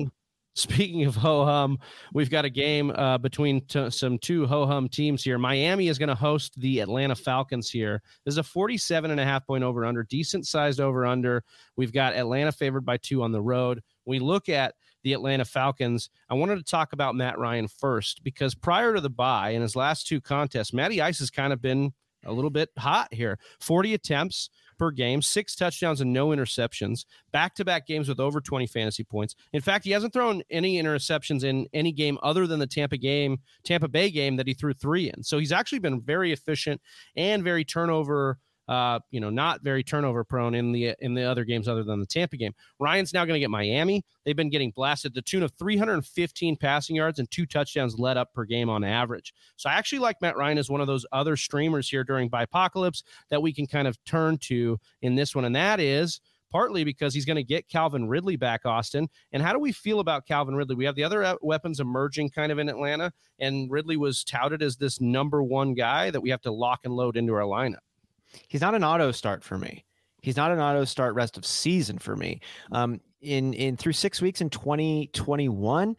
Speaking 0.58 1.04
of 1.04 1.16
ho 1.18 1.44
hum, 1.44 1.80
we've 2.14 2.30
got 2.30 2.46
a 2.46 2.50
game 2.50 2.90
uh, 2.92 3.18
between 3.18 3.60
t- 3.66 3.90
some 3.90 4.18
two 4.18 4.48
ho 4.48 4.66
hum 4.66 4.88
teams 4.88 5.22
here. 5.22 5.38
Miami 5.38 5.90
is 5.90 6.00
going 6.00 6.08
to 6.08 6.16
host 6.16 6.58
the 6.62 6.80
Atlanta 6.80 7.14
Falcons 7.14 7.70
here. 7.70 8.02
This 8.24 8.36
is 8.36 8.38
a 8.38 8.44
47 8.44 9.12
and 9.12 9.20
a 9.20 9.26
half 9.26 9.46
point 9.46 9.66
over 9.66 9.84
under, 9.84 10.04
decent 10.04 10.48
sized 10.48 10.80
over 10.80 11.06
under. 11.06 11.44
We've 11.76 11.92
got 11.92 12.16
Atlanta 12.16 12.54
favored 12.54 12.86
by 12.86 12.96
two 12.96 13.22
on 13.22 13.34
the 13.34 13.42
road. 13.42 13.82
We 14.06 14.20
look 14.20 14.48
at 14.48 14.76
the 15.04 15.12
Atlanta 15.12 15.44
Falcons. 15.44 16.10
I 16.30 16.36
wanted 16.36 16.56
to 16.56 16.64
talk 16.64 16.94
about 16.94 17.16
Matt 17.16 17.38
Ryan 17.38 17.68
first 17.68 18.24
because 18.24 18.56
prior 18.56 18.96
to 18.96 19.02
the 19.02 19.10
bye 19.10 19.50
in 19.50 19.62
his 19.62 19.76
last 19.76 20.08
two 20.08 20.22
contests, 20.22 20.72
Matty 20.72 21.02
Ice 21.02 21.20
has 21.20 21.30
kind 21.30 21.52
of 21.52 21.62
been 21.62 21.92
a 22.26 22.32
little 22.32 22.50
bit 22.50 22.70
hot 22.78 23.14
here. 23.14 23.40
40 23.60 23.94
attempts 23.94 24.50
per 24.78 24.92
game, 24.92 25.22
six 25.22 25.56
touchdowns 25.56 26.02
and 26.02 26.14
no 26.14 26.30
interceptions, 26.30 27.06
back 27.32 27.56
to 27.56 27.66
back 27.66 27.88
games 27.88 28.08
with 28.08 28.20
over 28.20 28.42
20 28.42 28.68
fantasy 28.68 29.04
points. 29.04 29.36
In 29.54 29.62
fact, 29.62 29.86
he 29.86 29.92
hasn't 29.92 30.14
thrown 30.14 30.42
any 30.50 30.82
interceptions 30.82 31.44
in 31.44 31.68
any 31.74 31.92
game 31.92 32.18
other 32.24 32.48
than 32.48 32.60
the 32.60 32.68
Tampa 32.68 32.98
game, 32.98 33.40
Tampa 33.64 33.88
Bay 33.88 34.10
game 34.10 34.36
that 34.38 34.48
he 34.48 34.54
threw 34.54 34.74
three 34.74 35.12
in. 35.12 35.24
So 35.24 35.38
he's 35.38 35.52
actually 35.52 35.80
been 35.80 36.02
very 36.02 36.32
efficient 36.32 36.82
and 37.16 37.44
very 37.44 37.66
turnover 37.66 38.40
uh, 38.68 39.00
you 39.12 39.20
know, 39.20 39.30
not 39.30 39.62
very 39.62 39.84
turnover 39.84 40.24
prone 40.24 40.56
in 40.56 40.72
the 40.72 40.96
in 41.00 41.14
the 41.14 41.24
other 41.24 41.44
games 41.44 41.68
other 41.68 41.84
than 41.84 42.00
the 42.00 42.06
Tampa 42.06 42.38
game. 42.38 42.54
Ryan's 42.80 43.14
now 43.14 43.26
going 43.26 43.36
to 43.36 43.40
get 43.40 43.50
Miami. 43.50 44.04
They've 44.24 44.36
been 44.36 44.50
getting 44.50 44.72
blasted 44.72 45.14
the 45.14 45.22
tune 45.22 45.44
of 45.44 45.52
315 45.54 46.56
passing 46.58 46.96
yards 46.96 47.20
and 47.20 47.30
two 47.30 47.46
touchdowns 47.46 47.98
let 48.00 48.18
up 48.18 48.34
per 48.34 48.46
game 48.46 48.70
on 48.70 48.84
average. 48.84 49.34
So 49.56 49.70
I 49.70 49.74
actually 49.74 50.00
like 50.00 50.22
Matt 50.22 50.38
Ryan 50.38 50.58
as 50.58 50.70
one 50.70 50.82
of 50.82 50.88
those 50.88 51.06
other 51.12 51.38
streamers 51.38 51.90
here 51.90 52.04
during 52.04 52.30
Bipocalypse 52.30 53.04
that 53.30 53.42
we 53.42 53.54
can 53.54 53.68
kind 53.68 53.88
of 53.88 54.04
turn 54.06 54.38
to 54.40 54.80
in 55.02 55.16
this 55.16 55.36
one, 55.36 55.46
and 55.46 55.56
that 55.56 55.80
is 55.80 56.20
partly 56.52 56.84
because 56.84 57.14
he's 57.14 57.26
going 57.26 57.36
to 57.36 57.44
get 57.44 57.68
Calvin 57.68 58.08
Ridley 58.08 58.38
back, 58.38 58.66
Austin. 58.66 59.10
And 59.34 59.44
how 59.44 59.52
do 59.52 59.60
we 59.60 59.74
feel 59.74 60.00
about 60.00 60.26
Calvin 60.26 60.56
Ridley? 60.56 60.76
We 60.76 60.86
have 60.86 60.96
the 60.96 61.04
other 61.04 61.24
uh, 61.24 61.36
weapons 61.42 61.80
emerging 61.82 62.30
kind 62.30 62.52
of 62.52 62.60
in 62.60 62.70
Atlanta, 62.70 63.12
and 63.40 63.70
Ridley 63.70 63.98
was 63.98 64.24
touted 64.24 64.64
as 64.64 64.78
this 64.78 65.02
number 65.02 65.44
one 65.44 65.74
guy 65.74 66.10
that 66.12 66.22
we 66.22 66.30
have 66.30 66.42
to 66.44 66.52
lock 66.52 66.82
and 66.86 66.94
load 66.94 67.18
into 67.18 67.34
our 67.34 67.42
lineup 67.42 67.80
he's 68.48 68.62
not 68.62 68.76
an 68.76 68.84
auto 68.84 69.12
start 69.12 69.44
for 69.44 69.58
me. 69.58 69.86
He's 70.22 70.38
not 70.38 70.52
an 70.52 70.60
auto 70.60 70.86
start 70.86 71.14
rest 71.14 71.38
of 71.38 71.46
season 71.46 72.00
for 72.00 72.16
me. 72.16 72.42
Um, 72.72 73.00
in 73.22 73.54
in 73.54 73.78
through 73.78 73.94
six 73.94 74.22
weeks 74.22 74.42
in 74.42 74.50
2021, 74.50 75.96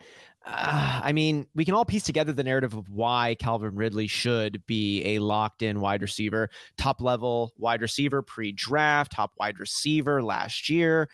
uh, 0.47 1.01
I 1.03 1.13
mean, 1.13 1.47
we 1.55 1.65
can 1.65 1.75
all 1.75 1.85
piece 1.85 2.05
together 2.05 2.33
the 2.33 2.45
narrative 2.45 2.75
of 2.75 2.89
why 2.89 3.37
Calvin 3.41 3.75
Ridley 3.75 4.07
should 4.07 4.65
be 4.67 5.03
a 5.05 5.19
locked 5.19 5.63
in 5.63 5.81
wide 5.81 6.03
receiver, 6.03 6.51
top 6.79 7.01
level 7.01 7.53
wide 7.59 7.83
receiver 7.83 8.23
pre 8.23 8.53
draft, 8.53 9.13
top 9.13 9.33
wide 9.39 9.59
receiver 9.59 10.23
last 10.23 10.69
year. 10.71 11.09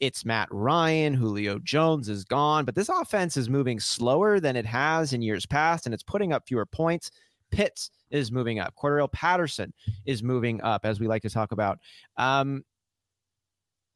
It's 0.00 0.24
Matt 0.24 0.48
Ryan. 0.50 1.12
Julio 1.14 1.58
Jones 1.58 2.08
is 2.08 2.24
gone, 2.24 2.64
but 2.64 2.74
this 2.74 2.88
offense 2.88 3.36
is 3.36 3.50
moving 3.50 3.80
slower 3.80 4.40
than 4.40 4.56
it 4.56 4.66
has 4.66 5.12
in 5.12 5.22
years 5.22 5.44
past, 5.44 5.86
and 5.86 5.92
it's 5.94 6.04
putting 6.04 6.32
up 6.32 6.44
fewer 6.46 6.66
points. 6.66 7.10
Pitts 7.50 7.90
is 8.10 8.32
moving 8.32 8.58
up. 8.58 8.74
Cordarrelle 8.80 9.12
Patterson 9.12 9.72
is 10.06 10.22
moving 10.22 10.60
up, 10.62 10.84
as 10.84 11.00
we 11.00 11.06
like 11.06 11.22
to 11.22 11.30
talk 11.30 11.52
about. 11.52 11.78
Um, 12.16 12.64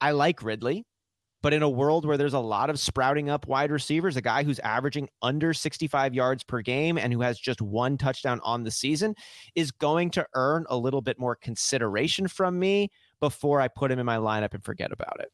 I 0.00 0.10
like 0.10 0.42
Ridley, 0.42 0.84
but 1.42 1.52
in 1.52 1.62
a 1.62 1.68
world 1.68 2.04
where 2.04 2.16
there's 2.16 2.34
a 2.34 2.38
lot 2.38 2.70
of 2.70 2.78
sprouting 2.78 3.28
up 3.28 3.46
wide 3.46 3.70
receivers, 3.70 4.16
a 4.16 4.22
guy 4.22 4.42
who's 4.44 4.58
averaging 4.60 5.08
under 5.22 5.52
65 5.52 6.14
yards 6.14 6.44
per 6.44 6.60
game 6.60 6.98
and 6.98 7.12
who 7.12 7.20
has 7.20 7.38
just 7.38 7.60
one 7.60 7.98
touchdown 7.98 8.40
on 8.44 8.62
the 8.62 8.70
season 8.70 9.14
is 9.54 9.70
going 9.72 10.10
to 10.10 10.26
earn 10.34 10.64
a 10.70 10.76
little 10.76 11.02
bit 11.02 11.18
more 11.18 11.36
consideration 11.36 12.28
from 12.28 12.58
me 12.58 12.90
before 13.20 13.60
I 13.60 13.68
put 13.68 13.90
him 13.90 13.98
in 13.98 14.06
my 14.06 14.16
lineup 14.16 14.54
and 14.54 14.64
forget 14.64 14.92
about 14.92 15.20
it. 15.20 15.32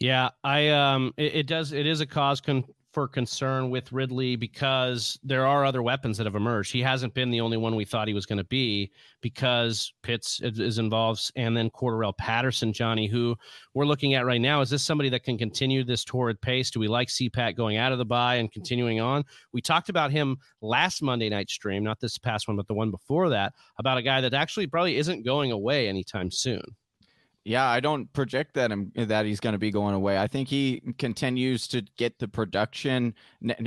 Yeah, 0.00 0.30
I 0.44 0.68
um, 0.68 1.12
it, 1.16 1.34
it 1.34 1.46
does. 1.46 1.72
It 1.72 1.86
is 1.86 2.00
a 2.00 2.06
cause 2.06 2.40
con- 2.40 2.64
for 2.92 3.06
concern 3.06 3.70
with 3.70 3.92
Ridley 3.92 4.34
because 4.34 5.18
there 5.22 5.46
are 5.46 5.64
other 5.64 5.82
weapons 5.82 6.16
that 6.16 6.24
have 6.24 6.34
emerged. 6.34 6.72
He 6.72 6.80
hasn't 6.80 7.14
been 7.14 7.30
the 7.30 7.40
only 7.40 7.56
one 7.56 7.76
we 7.76 7.84
thought 7.84 8.08
he 8.08 8.14
was 8.14 8.26
going 8.26 8.38
to 8.38 8.44
be 8.44 8.90
because 9.20 9.92
Pitts 10.02 10.40
is 10.42 10.78
involved, 10.78 11.30
and 11.36 11.56
then 11.56 11.70
Cordarrelle 11.70 12.16
Patterson, 12.16 12.72
Johnny, 12.72 13.06
who 13.06 13.36
we're 13.74 13.84
looking 13.84 14.14
at 14.14 14.24
right 14.24 14.40
now. 14.40 14.60
Is 14.60 14.70
this 14.70 14.82
somebody 14.82 15.10
that 15.10 15.24
can 15.24 15.36
continue 15.36 15.84
this 15.84 16.04
torrid 16.04 16.40
pace? 16.40 16.70
Do 16.70 16.80
we 16.80 16.88
like 16.88 17.08
CPAT 17.08 17.56
going 17.56 17.76
out 17.76 17.92
of 17.92 17.98
the 17.98 18.04
bye 18.04 18.36
and 18.36 18.50
continuing 18.50 19.00
on? 19.00 19.24
We 19.52 19.60
talked 19.60 19.90
about 19.90 20.10
him 20.10 20.38
last 20.62 21.02
Monday 21.02 21.28
night 21.28 21.50
stream, 21.50 21.84
not 21.84 22.00
this 22.00 22.16
past 22.16 22.48
one, 22.48 22.56
but 22.56 22.68
the 22.68 22.74
one 22.74 22.90
before 22.90 23.28
that, 23.28 23.52
about 23.78 23.98
a 23.98 24.02
guy 24.02 24.20
that 24.22 24.34
actually 24.34 24.66
probably 24.66 24.96
isn't 24.96 25.24
going 25.24 25.52
away 25.52 25.88
anytime 25.88 26.30
soon. 26.30 26.62
Yeah, 27.48 27.66
I 27.66 27.80
don't 27.80 28.12
project 28.12 28.52
that 28.56 28.70
him 28.70 28.92
that 28.94 29.24
he's 29.24 29.40
going 29.40 29.54
to 29.54 29.58
be 29.58 29.70
going 29.70 29.94
away. 29.94 30.18
I 30.18 30.26
think 30.26 30.48
he 30.48 30.82
continues 30.98 31.66
to 31.68 31.80
get 31.96 32.18
the 32.18 32.28
production 32.28 33.14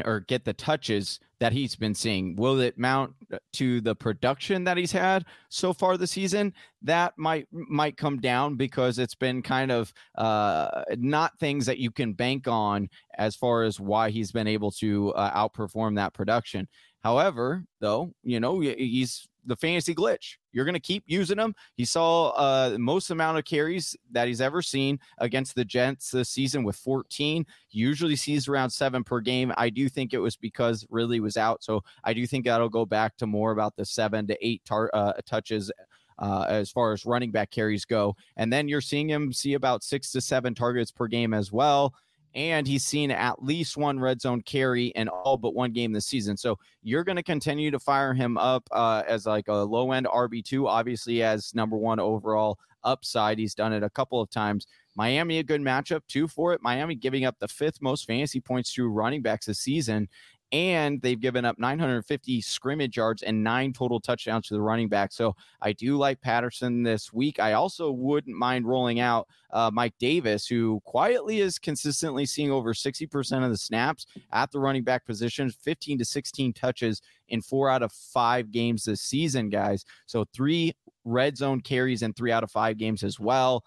or 0.05 0.19
get 0.19 0.45
the 0.45 0.53
touches 0.53 1.19
that 1.39 1.51
he's 1.51 1.75
been 1.75 1.95
seeing. 1.95 2.35
Will 2.35 2.59
it 2.59 2.77
mount 2.77 3.15
uh, 3.33 3.39
to 3.53 3.81
the 3.81 3.95
production 3.95 4.65
that 4.65 4.77
he's 4.77 4.91
had 4.91 5.25
so 5.49 5.73
far 5.73 5.97
this 5.97 6.11
season? 6.11 6.53
That 6.83 7.17
might 7.17 7.47
might 7.51 7.97
come 7.97 8.19
down 8.19 8.55
because 8.55 8.99
it's 8.99 9.15
been 9.15 9.41
kind 9.41 9.71
of 9.71 9.91
uh, 10.13 10.83
not 10.97 11.39
things 11.39 11.65
that 11.65 11.79
you 11.79 11.89
can 11.89 12.13
bank 12.13 12.47
on 12.47 12.87
as 13.17 13.35
far 13.35 13.63
as 13.63 13.79
why 13.79 14.11
he's 14.11 14.31
been 14.31 14.47
able 14.47 14.69
to 14.73 15.11
uh, 15.13 15.47
outperform 15.47 15.95
that 15.95 16.13
production. 16.13 16.67
However, 17.03 17.65
though, 17.79 18.13
you 18.23 18.39
know, 18.39 18.59
he's 18.59 19.27
the 19.45 19.55
fantasy 19.55 19.95
glitch. 19.95 20.37
You're 20.51 20.65
going 20.65 20.73
to 20.73 20.79
keep 20.79 21.03
using 21.07 21.37
him. 21.37 21.55
He 21.75 21.85
saw 21.85 22.29
uh, 22.29 22.77
most 22.79 23.09
amount 23.09 23.37
of 23.37 23.45
carries 23.45 23.95
that 24.11 24.27
he's 24.27 24.41
ever 24.41 24.61
seen 24.61 24.99
against 25.19 25.55
the 25.55 25.65
Jets 25.65 26.11
this 26.11 26.29
season 26.29 26.63
with 26.63 26.75
14. 26.75 27.45
He 27.67 27.79
usually 27.79 28.15
sees 28.15 28.47
around 28.47 28.69
seven 28.69 29.03
per 29.03 29.19
game. 29.19 29.53
I 29.57 29.69
do 29.69 29.89
think 29.89 30.13
it 30.13 30.19
was 30.19 30.35
because 30.35 30.85
Ridley 30.89 31.19
was 31.19 31.37
out, 31.37 31.63
so 31.63 31.83
I 32.03 32.13
do 32.13 32.25
think 32.27 32.45
that'll 32.45 32.69
go 32.69 32.85
back 32.85 33.17
to 33.17 33.27
more 33.27 33.51
about 33.51 33.75
the 33.75 33.85
seven 33.85 34.27
to 34.27 34.45
eight 34.45 34.63
tar- 34.65 34.91
uh, 34.93 35.13
touches. 35.25 35.71
Uh, 36.19 36.45
as 36.49 36.69
far 36.69 36.91
as 36.91 37.03
running 37.03 37.31
back 37.31 37.49
carries 37.49 37.83
go. 37.83 38.15
And 38.37 38.53
then 38.53 38.67
you're 38.67 38.79
seeing 38.79 39.09
him 39.09 39.33
see 39.33 39.55
about 39.55 39.83
six 39.83 40.11
to 40.11 40.21
seven 40.21 40.53
targets 40.53 40.91
per 40.91 41.07
game 41.07 41.33
as 41.33 41.51
well 41.51 41.95
and 42.33 42.67
he's 42.67 42.83
seen 42.83 43.11
at 43.11 43.43
least 43.43 43.77
one 43.77 43.99
red 43.99 44.21
zone 44.21 44.41
carry 44.41 44.87
in 44.87 45.09
all 45.09 45.37
but 45.37 45.53
one 45.53 45.71
game 45.71 45.91
this 45.91 46.05
season. 46.05 46.37
So 46.37 46.57
you're 46.81 47.03
going 47.03 47.17
to 47.17 47.23
continue 47.23 47.71
to 47.71 47.79
fire 47.79 48.13
him 48.13 48.37
up 48.37 48.67
uh, 48.71 49.03
as 49.07 49.25
like 49.25 49.47
a 49.47 49.53
low 49.53 49.91
end 49.91 50.05
RB2, 50.05 50.67
obviously, 50.67 51.23
as 51.23 51.53
number 51.53 51.77
one 51.77 51.99
overall 51.99 52.57
upside. 52.83 53.37
He's 53.37 53.55
done 53.55 53.73
it 53.73 53.83
a 53.83 53.89
couple 53.89 54.21
of 54.21 54.29
times. 54.29 54.67
Miami, 54.95 55.39
a 55.39 55.43
good 55.43 55.61
matchup 55.61 56.01
too 56.07 56.27
for 56.27 56.53
it. 56.53 56.61
Miami 56.61 56.95
giving 56.95 57.25
up 57.25 57.37
the 57.39 57.47
fifth 57.47 57.81
most 57.81 58.05
fantasy 58.05 58.41
points 58.41 58.73
to 58.73 58.87
running 58.89 59.21
backs 59.21 59.45
this 59.45 59.59
season 59.59 60.09
and 60.51 61.01
they've 61.01 61.19
given 61.19 61.45
up 61.45 61.57
950 61.57 62.41
scrimmage 62.41 62.97
yards 62.97 63.23
and 63.23 63.43
nine 63.43 63.71
total 63.71 63.99
touchdowns 63.99 64.47
to 64.47 64.53
the 64.53 64.61
running 64.61 64.89
back. 64.89 65.13
So 65.13 65.35
I 65.61 65.71
do 65.71 65.97
like 65.97 66.19
Patterson 66.19 66.83
this 66.83 67.13
week. 67.13 67.39
I 67.39 67.53
also 67.53 67.91
wouldn't 67.91 68.35
mind 68.35 68.67
rolling 68.67 68.99
out 68.99 69.27
uh, 69.51 69.71
Mike 69.73 69.93
Davis, 69.97 70.45
who 70.45 70.81
quietly 70.83 71.39
is 71.39 71.57
consistently 71.57 72.25
seeing 72.25 72.51
over 72.51 72.73
60% 72.73 73.43
of 73.43 73.49
the 73.49 73.57
snaps 73.57 74.05
at 74.33 74.51
the 74.51 74.59
running 74.59 74.83
back 74.83 75.05
position, 75.05 75.49
15 75.49 75.99
to 75.99 76.05
16 76.05 76.53
touches 76.53 77.01
in 77.29 77.41
four 77.41 77.69
out 77.69 77.81
of 77.81 77.91
five 77.93 78.51
games 78.51 78.83
this 78.83 79.01
season, 79.01 79.49
guys. 79.49 79.85
So 80.05 80.25
three 80.33 80.73
red 81.05 81.37
zone 81.37 81.61
carries 81.61 82.01
in 82.01 82.13
three 82.13 82.31
out 82.31 82.43
of 82.43 82.51
five 82.51 82.77
games 82.77 83.03
as 83.03 83.19
well. 83.19 83.63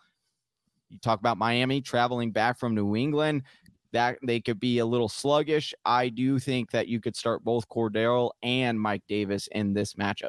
You 0.90 0.98
talk 0.98 1.18
about 1.18 1.38
Miami 1.38 1.80
traveling 1.80 2.30
back 2.30 2.58
from 2.58 2.74
New 2.74 2.94
England 2.94 3.42
that 3.94 4.18
they 4.26 4.40
could 4.40 4.60
be 4.60 4.78
a 4.78 4.86
little 4.86 5.08
sluggish. 5.08 5.72
I 5.84 6.10
do 6.10 6.38
think 6.38 6.70
that 6.72 6.88
you 6.88 7.00
could 7.00 7.16
start 7.16 7.42
both 7.42 7.68
Cordero 7.68 8.30
and 8.42 8.78
Mike 8.78 9.04
Davis 9.08 9.48
in 9.52 9.72
this 9.72 9.94
matchup 9.94 10.28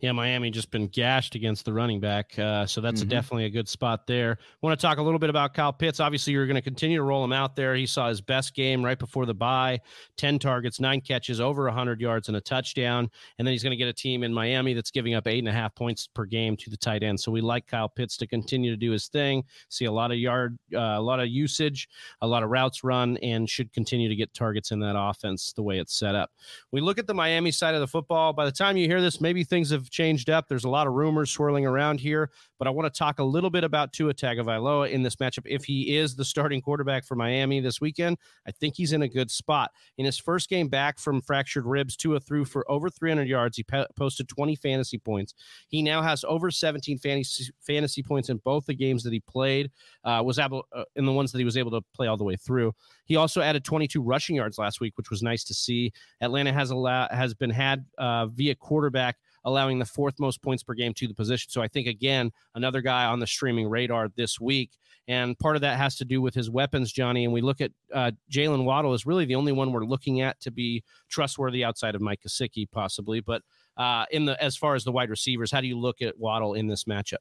yeah, 0.00 0.12
Miami 0.12 0.50
just 0.50 0.70
been 0.70 0.88
gashed 0.88 1.34
against 1.34 1.64
the 1.64 1.72
running 1.72 2.00
back. 2.00 2.38
Uh, 2.38 2.66
so 2.66 2.80
that's 2.80 3.00
mm-hmm. 3.00 3.08
a, 3.08 3.10
definitely 3.10 3.44
a 3.46 3.50
good 3.50 3.68
spot 3.68 4.06
there. 4.06 4.38
Want 4.62 4.78
to 4.78 4.86
talk 4.86 4.98
a 4.98 5.02
little 5.02 5.18
bit 5.18 5.30
about 5.30 5.54
Kyle 5.54 5.72
Pitts. 5.72 6.00
Obviously, 6.00 6.32
you're 6.32 6.46
going 6.46 6.56
to 6.56 6.62
continue 6.62 6.98
to 6.98 7.02
roll 7.02 7.24
him 7.24 7.32
out 7.32 7.56
there. 7.56 7.74
He 7.74 7.86
saw 7.86 8.08
his 8.08 8.20
best 8.20 8.54
game 8.54 8.84
right 8.84 8.98
before 8.98 9.26
the 9.26 9.34
bye 9.34 9.80
10 10.16 10.38
targets, 10.38 10.80
nine 10.80 11.00
catches, 11.00 11.40
over 11.40 11.64
100 11.64 12.00
yards, 12.00 12.28
and 12.28 12.36
a 12.36 12.40
touchdown. 12.40 13.10
And 13.38 13.46
then 13.46 13.52
he's 13.52 13.62
going 13.62 13.72
to 13.72 13.76
get 13.76 13.88
a 13.88 13.92
team 13.92 14.22
in 14.22 14.32
Miami 14.32 14.74
that's 14.74 14.90
giving 14.90 15.14
up 15.14 15.26
eight 15.26 15.38
and 15.38 15.48
a 15.48 15.52
half 15.52 15.74
points 15.74 16.06
per 16.06 16.24
game 16.24 16.56
to 16.58 16.70
the 16.70 16.76
tight 16.76 17.02
end. 17.02 17.18
So 17.18 17.32
we 17.32 17.40
like 17.40 17.66
Kyle 17.66 17.88
Pitts 17.88 18.16
to 18.18 18.26
continue 18.26 18.70
to 18.70 18.76
do 18.76 18.90
his 18.90 19.08
thing, 19.08 19.44
see 19.68 19.86
a 19.86 19.92
lot 19.92 20.10
of 20.10 20.18
yard, 20.18 20.58
uh, 20.74 20.78
a 20.78 21.00
lot 21.00 21.20
of 21.20 21.28
usage, 21.28 21.88
a 22.20 22.26
lot 22.26 22.42
of 22.42 22.50
routes 22.50 22.84
run, 22.84 23.16
and 23.18 23.48
should 23.48 23.72
continue 23.72 24.08
to 24.08 24.16
get 24.16 24.32
targets 24.34 24.70
in 24.70 24.80
that 24.80 24.96
offense 24.98 25.52
the 25.52 25.62
way 25.62 25.78
it's 25.78 25.98
set 25.98 26.14
up. 26.14 26.30
We 26.72 26.80
look 26.80 26.98
at 26.98 27.06
the 27.06 27.14
Miami 27.14 27.50
side 27.50 27.74
of 27.74 27.80
the 27.80 27.86
football. 27.86 28.32
By 28.32 28.44
the 28.44 28.52
time 28.52 28.76
you 28.76 28.86
hear 28.86 29.00
this, 29.00 29.20
maybe 29.20 29.44
things 29.44 29.70
have 29.70 29.85
changed 29.90 30.30
up. 30.30 30.48
There's 30.48 30.64
a 30.64 30.68
lot 30.68 30.86
of 30.86 30.94
rumors 30.94 31.30
swirling 31.30 31.66
around 31.66 32.00
here, 32.00 32.30
but 32.58 32.66
I 32.66 32.70
want 32.70 32.92
to 32.92 32.98
talk 32.98 33.18
a 33.18 33.24
little 33.24 33.50
bit 33.50 33.64
about 33.64 33.92
Tua 33.92 34.14
Tagovailoa 34.14 34.90
in 34.90 35.02
this 35.02 35.16
matchup. 35.16 35.42
If 35.46 35.64
he 35.64 35.96
is 35.96 36.16
the 36.16 36.24
starting 36.24 36.60
quarterback 36.60 37.04
for 37.04 37.14
Miami 37.14 37.60
this 37.60 37.80
weekend, 37.80 38.18
I 38.46 38.52
think 38.52 38.74
he's 38.76 38.92
in 38.92 39.02
a 39.02 39.08
good 39.08 39.30
spot. 39.30 39.70
In 39.98 40.04
his 40.04 40.18
first 40.18 40.48
game 40.48 40.68
back 40.68 40.98
from 40.98 41.20
fractured 41.20 41.66
ribs, 41.66 41.96
Tua 41.96 42.20
threw 42.20 42.44
for 42.44 42.70
over 42.70 42.88
300 42.88 43.28
yards. 43.28 43.56
He 43.56 43.64
posted 43.96 44.28
20 44.28 44.56
fantasy 44.56 44.98
points. 44.98 45.34
He 45.68 45.82
now 45.82 46.02
has 46.02 46.24
over 46.24 46.50
17 46.50 46.98
fantasy 46.98 47.52
fantasy 47.60 48.02
points 48.02 48.28
in 48.28 48.38
both 48.38 48.66
the 48.66 48.74
games 48.74 49.02
that 49.04 49.12
he 49.12 49.20
played. 49.20 49.70
Uh, 50.04 50.22
was 50.24 50.38
able 50.38 50.64
uh, 50.72 50.84
in 50.94 51.04
the 51.04 51.12
ones 51.12 51.32
that 51.32 51.38
he 51.38 51.44
was 51.44 51.56
able 51.56 51.70
to 51.70 51.80
play 51.94 52.06
all 52.06 52.16
the 52.16 52.24
way 52.24 52.36
through. 52.36 52.72
He 53.04 53.16
also 53.16 53.40
added 53.40 53.64
22 53.64 54.02
rushing 54.02 54.36
yards 54.36 54.58
last 54.58 54.80
week, 54.80 54.96
which 54.96 55.10
was 55.10 55.22
nice 55.22 55.44
to 55.44 55.54
see. 55.54 55.92
Atlanta 56.20 56.52
has 56.52 56.70
a 56.70 57.08
has 57.10 57.34
been 57.34 57.50
had 57.50 57.84
uh, 57.98 58.26
via 58.26 58.54
quarterback 58.54 59.16
allowing 59.46 59.78
the 59.78 59.86
fourth 59.86 60.14
most 60.18 60.42
points 60.42 60.62
per 60.62 60.74
game 60.74 60.92
to 60.94 61.08
the 61.08 61.14
position. 61.14 61.50
So 61.50 61.62
I 61.62 61.68
think 61.68 61.86
again, 61.86 62.32
another 62.54 62.82
guy 62.82 63.06
on 63.06 63.20
the 63.20 63.26
streaming 63.26 63.70
radar 63.70 64.08
this 64.16 64.38
week. 64.38 64.72
And 65.08 65.38
part 65.38 65.54
of 65.54 65.62
that 65.62 65.78
has 65.78 65.96
to 65.96 66.04
do 66.04 66.20
with 66.20 66.34
his 66.34 66.50
weapons, 66.50 66.92
Johnny. 66.92 67.24
And 67.24 67.32
we 67.32 67.40
look 67.40 67.60
at 67.60 67.70
uh, 67.94 68.10
Jaylen 68.30 68.64
Waddle 68.64 68.92
is 68.92 69.06
really 69.06 69.24
the 69.24 69.36
only 69.36 69.52
one 69.52 69.72
we're 69.72 69.84
looking 69.84 70.20
at 70.20 70.38
to 70.40 70.50
be 70.50 70.82
trustworthy 71.08 71.64
outside 71.64 71.94
of 71.94 72.00
Mike 72.00 72.20
Gesicki, 72.26 72.68
possibly. 72.70 73.20
But 73.20 73.42
uh, 73.76 74.04
in 74.10 74.24
the 74.24 74.42
as 74.42 74.56
far 74.56 74.74
as 74.74 74.82
the 74.82 74.92
wide 74.92 75.10
receivers, 75.10 75.52
how 75.52 75.60
do 75.60 75.68
you 75.68 75.78
look 75.78 76.02
at 76.02 76.18
Waddle 76.18 76.54
in 76.54 76.66
this 76.66 76.84
matchup? 76.84 77.18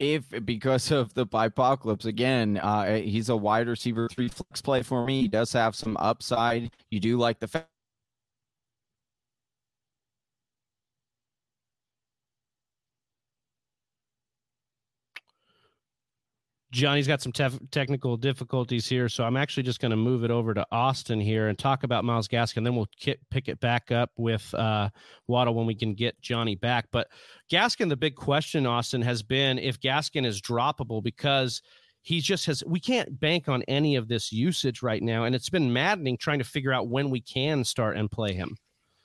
if 0.00 0.24
because 0.44 0.90
of 0.90 1.14
the 1.14 1.24
apocalypse 1.32 2.04
again, 2.04 2.58
uh, 2.58 2.96
he's 2.96 3.28
a 3.28 3.36
wide 3.36 3.68
receiver 3.68 4.08
three 4.08 4.28
flex 4.28 4.60
play 4.60 4.82
for 4.82 5.06
me. 5.06 5.22
He 5.22 5.28
does 5.28 5.52
have 5.52 5.76
some 5.76 5.96
upside. 5.98 6.72
You 6.90 7.00
do 7.00 7.16
like 7.16 7.38
the 7.38 7.46
fact 7.46 7.68
Johnny's 16.74 17.06
got 17.06 17.22
some 17.22 17.30
tef- 17.30 17.70
technical 17.70 18.16
difficulties 18.16 18.88
here, 18.88 19.08
so 19.08 19.22
I'm 19.22 19.36
actually 19.36 19.62
just 19.62 19.80
going 19.80 19.90
to 19.90 19.96
move 19.96 20.24
it 20.24 20.32
over 20.32 20.52
to 20.54 20.66
Austin 20.72 21.20
here 21.20 21.46
and 21.46 21.56
talk 21.56 21.84
about 21.84 22.04
Myles 22.04 22.26
Gaskin. 22.26 22.64
Then 22.64 22.74
we'll 22.74 22.88
k- 22.98 23.16
pick 23.30 23.46
it 23.46 23.60
back 23.60 23.92
up 23.92 24.10
with 24.16 24.52
uh, 24.54 24.90
Waddle 25.28 25.54
when 25.54 25.66
we 25.66 25.76
can 25.76 25.94
get 25.94 26.20
Johnny 26.20 26.56
back. 26.56 26.86
But 26.90 27.06
Gaskin, 27.48 27.88
the 27.88 27.96
big 27.96 28.16
question, 28.16 28.66
Austin, 28.66 29.02
has 29.02 29.22
been 29.22 29.60
if 29.60 29.78
Gaskin 29.78 30.26
is 30.26 30.42
droppable 30.42 31.00
because 31.00 31.62
he 32.02 32.20
just 32.20 32.44
has. 32.46 32.64
We 32.66 32.80
can't 32.80 33.20
bank 33.20 33.48
on 33.48 33.62
any 33.68 33.94
of 33.94 34.08
this 34.08 34.32
usage 34.32 34.82
right 34.82 35.02
now, 35.02 35.24
and 35.24 35.34
it's 35.34 35.50
been 35.50 35.72
maddening 35.72 36.18
trying 36.18 36.40
to 36.40 36.44
figure 36.44 36.72
out 36.72 36.88
when 36.88 37.08
we 37.08 37.20
can 37.20 37.62
start 37.62 37.96
and 37.96 38.10
play 38.10 38.32
him. 38.34 38.56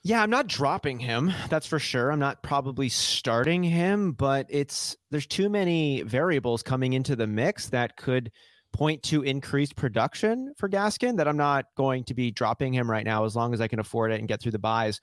Yeah, 0.02 0.22
I'm 0.22 0.30
not 0.30 0.46
dropping 0.46 0.98
him. 0.98 1.32
That's 1.50 1.66
for 1.66 1.78
sure. 1.78 2.10
I'm 2.10 2.18
not 2.18 2.42
probably 2.42 2.88
starting 2.88 3.62
him, 3.62 4.12
but 4.12 4.46
it's 4.48 4.96
there's 5.10 5.26
too 5.26 5.50
many 5.50 6.02
variables 6.02 6.62
coming 6.62 6.94
into 6.94 7.16
the 7.16 7.26
mix 7.26 7.68
that 7.68 7.96
could 7.98 8.32
point 8.72 9.02
to 9.02 9.22
increased 9.22 9.76
production 9.76 10.54
for 10.56 10.70
Gaskin 10.70 11.18
that 11.18 11.28
I'm 11.28 11.36
not 11.36 11.66
going 11.76 12.04
to 12.04 12.14
be 12.14 12.30
dropping 12.30 12.72
him 12.72 12.90
right 12.90 13.04
now 13.04 13.24
as 13.24 13.36
long 13.36 13.52
as 13.52 13.60
I 13.60 13.68
can 13.68 13.78
afford 13.78 14.12
it 14.12 14.20
and 14.20 14.28
get 14.28 14.40
through 14.40 14.52
the 14.52 14.58
byes. 14.58 15.00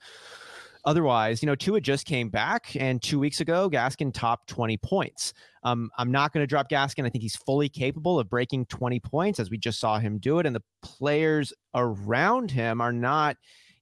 Otherwise, 0.84 1.42
you 1.42 1.46
know, 1.46 1.54
Tua 1.54 1.80
just 1.80 2.06
came 2.06 2.28
back, 2.30 2.74
and 2.74 3.02
two 3.02 3.18
weeks 3.18 3.40
ago, 3.40 3.68
Gaskin 3.68 4.12
topped 4.12 4.48
20 4.48 4.78
points. 4.78 5.34
Um, 5.62 5.90
I'm 5.98 6.10
not 6.10 6.32
going 6.32 6.42
to 6.42 6.46
drop 6.46 6.70
Gaskin. 6.70 7.04
I 7.04 7.10
think 7.10 7.22
he's 7.22 7.36
fully 7.36 7.68
capable 7.68 8.18
of 8.18 8.30
breaking 8.30 8.66
20 8.66 8.98
points, 9.00 9.38
as 9.38 9.50
we 9.50 9.58
just 9.58 9.80
saw 9.80 9.98
him 9.98 10.18
do 10.18 10.38
it. 10.38 10.46
And 10.46 10.56
the 10.56 10.62
players 10.82 11.52
around 11.74 12.50
him 12.50 12.80
are 12.80 12.92
not 12.92 13.36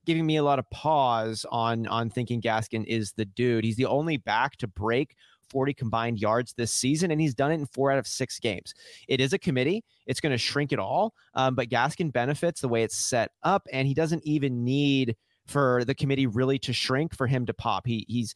giving 0.06 0.24
me 0.24 0.36
a 0.36 0.42
lot 0.42 0.58
of 0.58 0.68
pause 0.70 1.44
on 1.50 1.86
on 1.88 2.08
thinking 2.08 2.40
Gaskin 2.40 2.84
is 2.86 3.12
the 3.12 3.24
dude. 3.24 3.64
He's 3.64 3.76
the 3.76 3.86
only 3.86 4.16
back 4.16 4.56
to 4.58 4.68
break 4.68 5.16
40 5.50 5.74
combined 5.74 6.18
yards 6.18 6.54
this 6.54 6.72
season, 6.72 7.10
and 7.10 7.20
he's 7.20 7.34
done 7.34 7.50
it 7.50 7.56
in 7.56 7.66
four 7.66 7.90
out 7.90 7.98
of 7.98 8.06
six 8.06 8.38
games. 8.38 8.72
It 9.08 9.20
is 9.20 9.32
a 9.32 9.38
committee, 9.38 9.84
it's 10.06 10.20
going 10.20 10.32
to 10.32 10.38
shrink 10.38 10.72
it 10.72 10.78
all, 10.78 11.12
um, 11.34 11.54
but 11.54 11.68
Gaskin 11.68 12.12
benefits 12.12 12.60
the 12.60 12.68
way 12.68 12.82
it's 12.82 12.96
set 12.96 13.30
up, 13.42 13.66
and 13.72 13.86
he 13.86 13.94
doesn't 13.94 14.24
even 14.24 14.64
need 14.64 15.16
for 15.46 15.84
the 15.84 15.94
committee 15.94 16.26
really 16.26 16.58
to 16.58 16.72
shrink 16.72 17.16
for 17.16 17.26
him 17.26 17.46
to 17.46 17.54
pop. 17.54 17.86
He 17.86 18.04
he's 18.08 18.34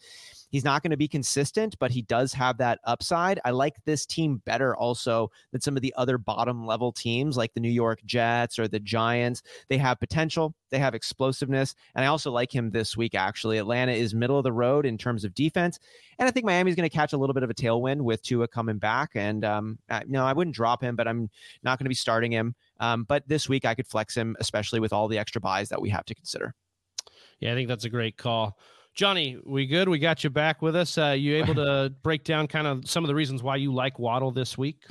he's 0.50 0.64
not 0.64 0.82
going 0.82 0.90
to 0.90 0.96
be 0.96 1.08
consistent, 1.08 1.76
but 1.78 1.90
he 1.90 2.02
does 2.02 2.32
have 2.32 2.58
that 2.58 2.78
upside. 2.84 3.40
I 3.44 3.50
like 3.50 3.76
this 3.84 4.04
team 4.04 4.42
better 4.44 4.76
also 4.76 5.30
than 5.52 5.60
some 5.60 5.76
of 5.76 5.82
the 5.82 5.94
other 5.96 6.18
bottom 6.18 6.66
level 6.66 6.92
teams 6.92 7.36
like 7.36 7.54
the 7.54 7.60
New 7.60 7.70
York 7.70 8.00
Jets 8.04 8.58
or 8.58 8.68
the 8.68 8.80
Giants. 8.80 9.42
They 9.68 9.78
have 9.78 9.98
potential, 9.98 10.54
they 10.70 10.78
have 10.78 10.94
explosiveness, 10.94 11.74
and 11.94 12.04
I 12.04 12.08
also 12.08 12.30
like 12.30 12.54
him 12.54 12.70
this 12.70 12.96
week 12.96 13.14
actually. 13.14 13.58
Atlanta 13.58 13.92
is 13.92 14.14
middle 14.14 14.38
of 14.38 14.44
the 14.44 14.52
road 14.52 14.86
in 14.86 14.98
terms 14.98 15.24
of 15.24 15.34
defense, 15.34 15.78
and 16.18 16.28
I 16.28 16.30
think 16.30 16.44
Miami's 16.44 16.76
going 16.76 16.88
to 16.88 16.94
catch 16.94 17.14
a 17.14 17.16
little 17.16 17.34
bit 17.34 17.42
of 17.42 17.50
a 17.50 17.54
tailwind 17.54 18.02
with 18.02 18.22
Tua 18.22 18.46
coming 18.46 18.78
back. 18.78 19.10
And 19.14 19.44
um, 19.44 19.78
I, 19.88 20.02
no, 20.06 20.24
I 20.24 20.34
wouldn't 20.34 20.54
drop 20.54 20.82
him, 20.82 20.94
but 20.94 21.08
I'm 21.08 21.30
not 21.62 21.78
going 21.78 21.86
to 21.86 21.90
be 21.90 21.94
starting 21.94 22.30
him. 22.30 22.54
Um, 22.78 23.04
but 23.04 23.26
this 23.26 23.48
week 23.48 23.64
I 23.64 23.74
could 23.74 23.86
flex 23.86 24.14
him, 24.14 24.36
especially 24.38 24.80
with 24.80 24.92
all 24.92 25.08
the 25.08 25.18
extra 25.18 25.40
byes 25.40 25.70
that 25.70 25.80
we 25.80 25.88
have 25.90 26.04
to 26.04 26.14
consider. 26.14 26.54
Yeah, 27.40 27.52
I 27.52 27.54
think 27.54 27.68
that's 27.68 27.86
a 27.86 27.90
great 27.90 28.18
call. 28.18 28.58
Johnny, 28.94 29.38
we 29.44 29.66
good? 29.66 29.88
We 29.88 29.98
got 29.98 30.24
you 30.24 30.30
back 30.30 30.62
with 30.62 30.76
us. 30.76 30.98
Uh, 30.98 31.14
you 31.18 31.36
able 31.36 31.54
to 31.54 31.92
break 32.02 32.24
down 32.24 32.48
kind 32.48 32.66
of 32.66 32.88
some 32.88 33.04
of 33.04 33.08
the 33.08 33.14
reasons 33.14 33.42
why 33.42 33.56
you 33.56 33.72
like 33.72 33.98
Waddle 33.98 34.30
this 34.30 34.58
week? 34.58 34.84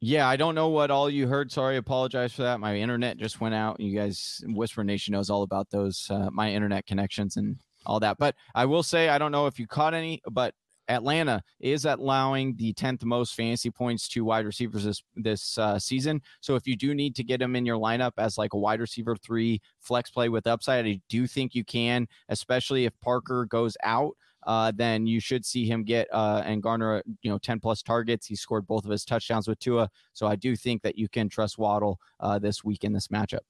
Yeah, 0.00 0.28
I 0.28 0.36
don't 0.36 0.54
know 0.54 0.68
what 0.68 0.90
all 0.90 1.08
you 1.08 1.26
heard. 1.26 1.50
Sorry, 1.50 1.78
apologize 1.78 2.34
for 2.34 2.42
that. 2.42 2.60
My 2.60 2.76
internet 2.76 3.16
just 3.16 3.40
went 3.40 3.54
out. 3.54 3.80
You 3.80 3.98
guys, 3.98 4.44
Whisper 4.46 4.84
Nation 4.84 5.12
knows 5.12 5.30
all 5.30 5.42
about 5.42 5.70
those, 5.70 6.06
uh, 6.10 6.28
my 6.30 6.52
internet 6.52 6.86
connections 6.86 7.38
and 7.38 7.56
all 7.86 7.98
that. 8.00 8.18
But 8.18 8.34
I 8.54 8.66
will 8.66 8.82
say, 8.82 9.08
I 9.08 9.16
don't 9.18 9.32
know 9.32 9.46
if 9.46 9.58
you 9.58 9.66
caught 9.66 9.94
any, 9.94 10.20
but 10.30 10.54
Atlanta 10.88 11.42
is 11.60 11.84
allowing 11.84 12.54
the 12.56 12.72
10th 12.74 13.04
most 13.04 13.34
fantasy 13.34 13.70
points 13.70 14.08
to 14.08 14.24
wide 14.24 14.46
receivers 14.46 14.84
this 14.84 15.02
this 15.16 15.58
uh, 15.58 15.78
season. 15.78 16.20
So 16.40 16.54
if 16.54 16.66
you 16.66 16.76
do 16.76 16.94
need 16.94 17.14
to 17.16 17.24
get 17.24 17.42
him 17.42 17.56
in 17.56 17.66
your 17.66 17.78
lineup 17.78 18.12
as 18.18 18.38
like 18.38 18.54
a 18.54 18.58
wide 18.58 18.80
receiver 18.80 19.16
three 19.16 19.60
flex 19.80 20.10
play 20.10 20.28
with 20.28 20.46
upside, 20.46 20.86
I 20.86 21.00
do 21.08 21.26
think 21.26 21.54
you 21.54 21.64
can, 21.64 22.06
especially 22.28 22.84
if 22.84 22.92
Parker 23.00 23.46
goes 23.46 23.76
out. 23.82 24.12
Uh, 24.46 24.70
then 24.72 25.08
you 25.08 25.18
should 25.18 25.44
see 25.44 25.66
him 25.66 25.82
get 25.82 26.06
uh, 26.12 26.40
and 26.46 26.62
garner, 26.62 27.02
you 27.22 27.28
know, 27.28 27.36
10 27.36 27.58
plus 27.58 27.82
targets. 27.82 28.28
He 28.28 28.36
scored 28.36 28.64
both 28.64 28.84
of 28.84 28.92
his 28.92 29.04
touchdowns 29.04 29.48
with 29.48 29.58
Tua. 29.58 29.90
So 30.12 30.28
I 30.28 30.36
do 30.36 30.54
think 30.54 30.82
that 30.82 30.96
you 30.96 31.08
can 31.08 31.28
trust 31.28 31.58
Waddle 31.58 31.98
uh, 32.20 32.38
this 32.38 32.62
week 32.62 32.84
in 32.84 32.92
this 32.92 33.08
matchup. 33.08 33.40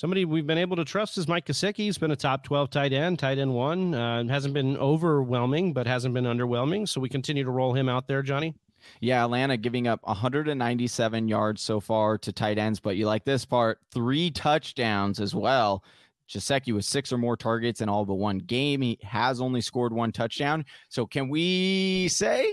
Somebody 0.00 0.24
we've 0.24 0.46
been 0.46 0.56
able 0.56 0.76
to 0.76 0.84
trust 0.86 1.18
is 1.18 1.28
Mike 1.28 1.44
Gesicki. 1.44 1.76
He's 1.76 1.98
been 1.98 2.10
a 2.10 2.16
top 2.16 2.42
12 2.42 2.70
tight 2.70 2.94
end, 2.94 3.18
tight 3.18 3.36
end 3.36 3.52
one. 3.52 3.92
Uh, 3.92 4.24
hasn't 4.28 4.54
been 4.54 4.78
overwhelming, 4.78 5.74
but 5.74 5.86
hasn't 5.86 6.14
been 6.14 6.24
underwhelming. 6.24 6.88
So 6.88 7.02
we 7.02 7.10
continue 7.10 7.44
to 7.44 7.50
roll 7.50 7.74
him 7.74 7.86
out 7.86 8.08
there, 8.08 8.22
Johnny. 8.22 8.54
Yeah, 9.00 9.22
Atlanta 9.22 9.58
giving 9.58 9.88
up 9.88 10.00
197 10.04 11.28
yards 11.28 11.60
so 11.60 11.80
far 11.80 12.16
to 12.16 12.32
tight 12.32 12.56
ends, 12.56 12.80
but 12.80 12.96
you 12.96 13.06
like 13.06 13.26
this 13.26 13.44
part 13.44 13.78
three 13.92 14.30
touchdowns 14.30 15.20
as 15.20 15.34
well. 15.34 15.84
Gesicki 16.30 16.72
with 16.72 16.86
six 16.86 17.12
or 17.12 17.18
more 17.18 17.36
targets 17.36 17.82
in 17.82 17.90
all 17.90 18.06
but 18.06 18.14
one 18.14 18.38
game. 18.38 18.80
He 18.80 18.98
has 19.02 19.38
only 19.38 19.60
scored 19.60 19.92
one 19.92 20.12
touchdown. 20.12 20.64
So 20.88 21.04
can 21.04 21.28
we 21.28 22.08
say, 22.08 22.50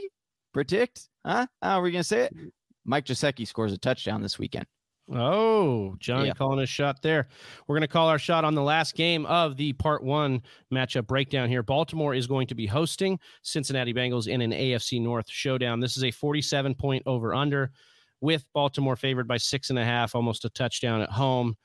predict? 0.52 1.08
Huh? 1.26 1.48
How 1.62 1.80
are 1.80 1.82
we 1.82 1.92
going 1.92 2.02
to 2.02 2.08
say 2.10 2.24
it? 2.24 2.36
Mike 2.84 3.06
Gesicki 3.06 3.48
scores 3.48 3.72
a 3.72 3.78
touchdown 3.78 4.22
this 4.22 4.38
weekend. 4.38 4.66
Oh, 5.14 5.96
Johnny 6.00 6.28
yeah. 6.28 6.34
calling 6.34 6.60
a 6.60 6.66
shot 6.66 7.02
there. 7.02 7.28
We're 7.68 7.76
going 7.76 7.88
to 7.88 7.88
call 7.88 8.10
our 8.10 8.20
shot 8.20 8.44
on 8.44 8.56
the 8.56 8.62
last 8.62 8.96
game 8.96 9.26
of 9.28 9.56
the 9.56 9.72
part 9.74 10.04
one 10.04 10.42
matchup 10.74 11.08
breakdown 11.08 11.48
here. 11.48 11.64
Baltimore 11.64 12.14
is 12.14 12.28
going 12.28 12.48
to 12.48 12.56
be 12.56 12.66
hosting 12.66 13.18
Cincinnati 13.42 13.94
Bengals 13.94 14.28
in 14.28 14.42
an 14.42 14.52
AFC 14.52 15.02
North 15.02 15.30
showdown. 15.30 15.80
This 15.80 15.96
is 15.96 16.04
a 16.04 16.12
47 16.12 16.76
point 16.76 17.04
over 17.06 17.34
under 17.34 17.72
with 18.20 18.46
Baltimore 18.54 18.98
favored 18.98 19.28
by 19.28 19.38
six 19.38 19.70
and 19.70 19.80
a 19.80 19.86
half, 19.86 20.14
almost 20.14 20.44
a 20.44 20.50
touchdown 20.50 21.02
at 21.02 21.10
home. 21.10 21.56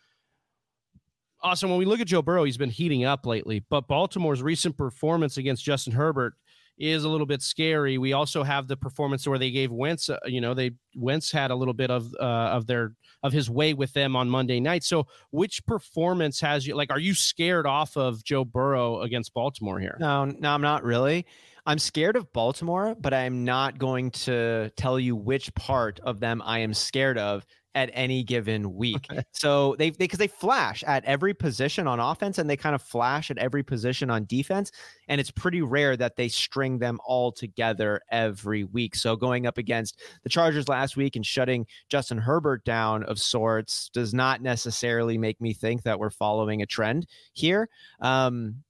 Awesome. 1.41 1.71
When 1.71 1.79
we 1.81 1.85
look 1.85 1.99
at 1.99 2.07
Joe 2.07 2.23
Burrow, 2.23 2.45
he's 2.45 2.57
been 2.57 2.71
heating 2.71 3.05
up 3.05 3.27
lately, 3.27 3.65
but 3.69 3.89
Baltimore's 3.89 4.43
recent 4.43 4.77
performance 4.77 5.39
against 5.39 5.65
Justin 5.65 5.93
Herbert 5.93 6.35
is 6.79 7.05
a 7.05 7.09
little 7.09 7.27
bit 7.27 7.43
scary. 7.43 7.99
We 7.99 8.13
also 8.13 8.43
have 8.43 8.69
the 8.69 8.77
performance 8.77 9.27
where 9.27 9.39
they 9.39 9.51
gave 9.51 9.71
Wentz, 9.71 10.09
uh, 10.09 10.19
you 10.27 10.41
know, 10.41 10.55
they 10.55 10.73
Wentz 10.97 11.31
had 11.31 11.51
a 11.51 11.55
little 11.55 11.75
bit 11.75 11.91
of 11.91 12.13
uh, 12.19 12.25
of 12.25 12.67
their 12.67 12.93
of 13.23 13.33
his 13.33 13.49
way 13.49 13.75
with 13.75 13.93
them 13.93 14.17
on 14.17 14.29
Monday 14.29 14.61
night. 14.61 14.85
So, 14.85 15.07
which 15.31 15.65
performance 15.67 16.41
has 16.41 16.67
you 16.67 16.75
like? 16.75 16.91
Are 16.91 16.99
you 16.99 17.15
scared 17.15 17.67
off 17.67 17.97
of 17.97 18.25
Joe 18.25 18.45
Burrow 18.45 19.01
against 19.03 19.35
Baltimore 19.35 19.79
here? 19.79 19.97
No, 20.01 20.25
no, 20.25 20.51
I'm 20.51 20.63
not 20.63 20.83
really. 20.85 21.27
I'm 21.65 21.79
scared 21.79 22.17
of 22.17 22.33
Baltimore, 22.33 22.97
but 22.99 23.15
I'm 23.15 23.45
not 23.45 23.79
going 23.79 24.11
to 24.11 24.71
tell 24.77 24.99
you 24.99 25.15
which 25.15 25.55
part 25.55 26.01
of 26.01 26.19
them 26.19 26.43
I 26.45 26.59
am 26.59 26.75
scared 26.75 27.19
of 27.19 27.47
at 27.75 27.91
any 27.93 28.23
given 28.23 28.75
week. 28.75 29.09
so 29.33 29.75
they 29.79 29.91
because 29.91 30.19
they, 30.19 30.27
they, 30.27 30.33
flash 30.33 30.83
at 30.87 31.05
every 31.05 31.35
position 31.35 31.87
on 31.87 32.01
offense 32.01 32.39
and 32.39 32.49
they 32.49 32.57
kind 32.57 32.75
of 32.75 32.83
flash 32.83 33.31
at 33.31 33.39
every 33.39 33.63
position 33.63 34.11
on 34.11 34.25
defense. 34.27 34.71
And 35.09 35.21
it's 35.21 35.31
pretty 35.31 35.63
rare 35.63 35.97
that 35.97 36.17
they 36.17 36.29
string 36.29 36.79
them 36.79 36.99
all 37.05 37.33
together 37.33 38.01
every 38.11 38.65
week. 38.65 38.95
So 38.95 39.17
going 39.17 39.47
up 39.47 39.59
against 39.59 40.01
the 40.23 40.29
Chargers 40.29 40.69
last 40.69 40.97
week 40.97 41.17
and 41.17 41.25
shutting 41.25 41.67
Justin 41.89 42.19
Herbert 42.19 42.65
down 42.65 43.05
of 43.05 43.19
sorts 43.19 43.91
does 43.93 44.13
not 44.13 44.43
necessarily 44.43 45.19
make 45.19 45.41
me 45.41 45.53
think 45.53 45.83
that 45.83 45.99
we're 45.99 46.11
following 46.11 46.63
a 46.63 46.67
trend 46.67 47.07
here. 47.33 47.69
Um, 48.01 48.63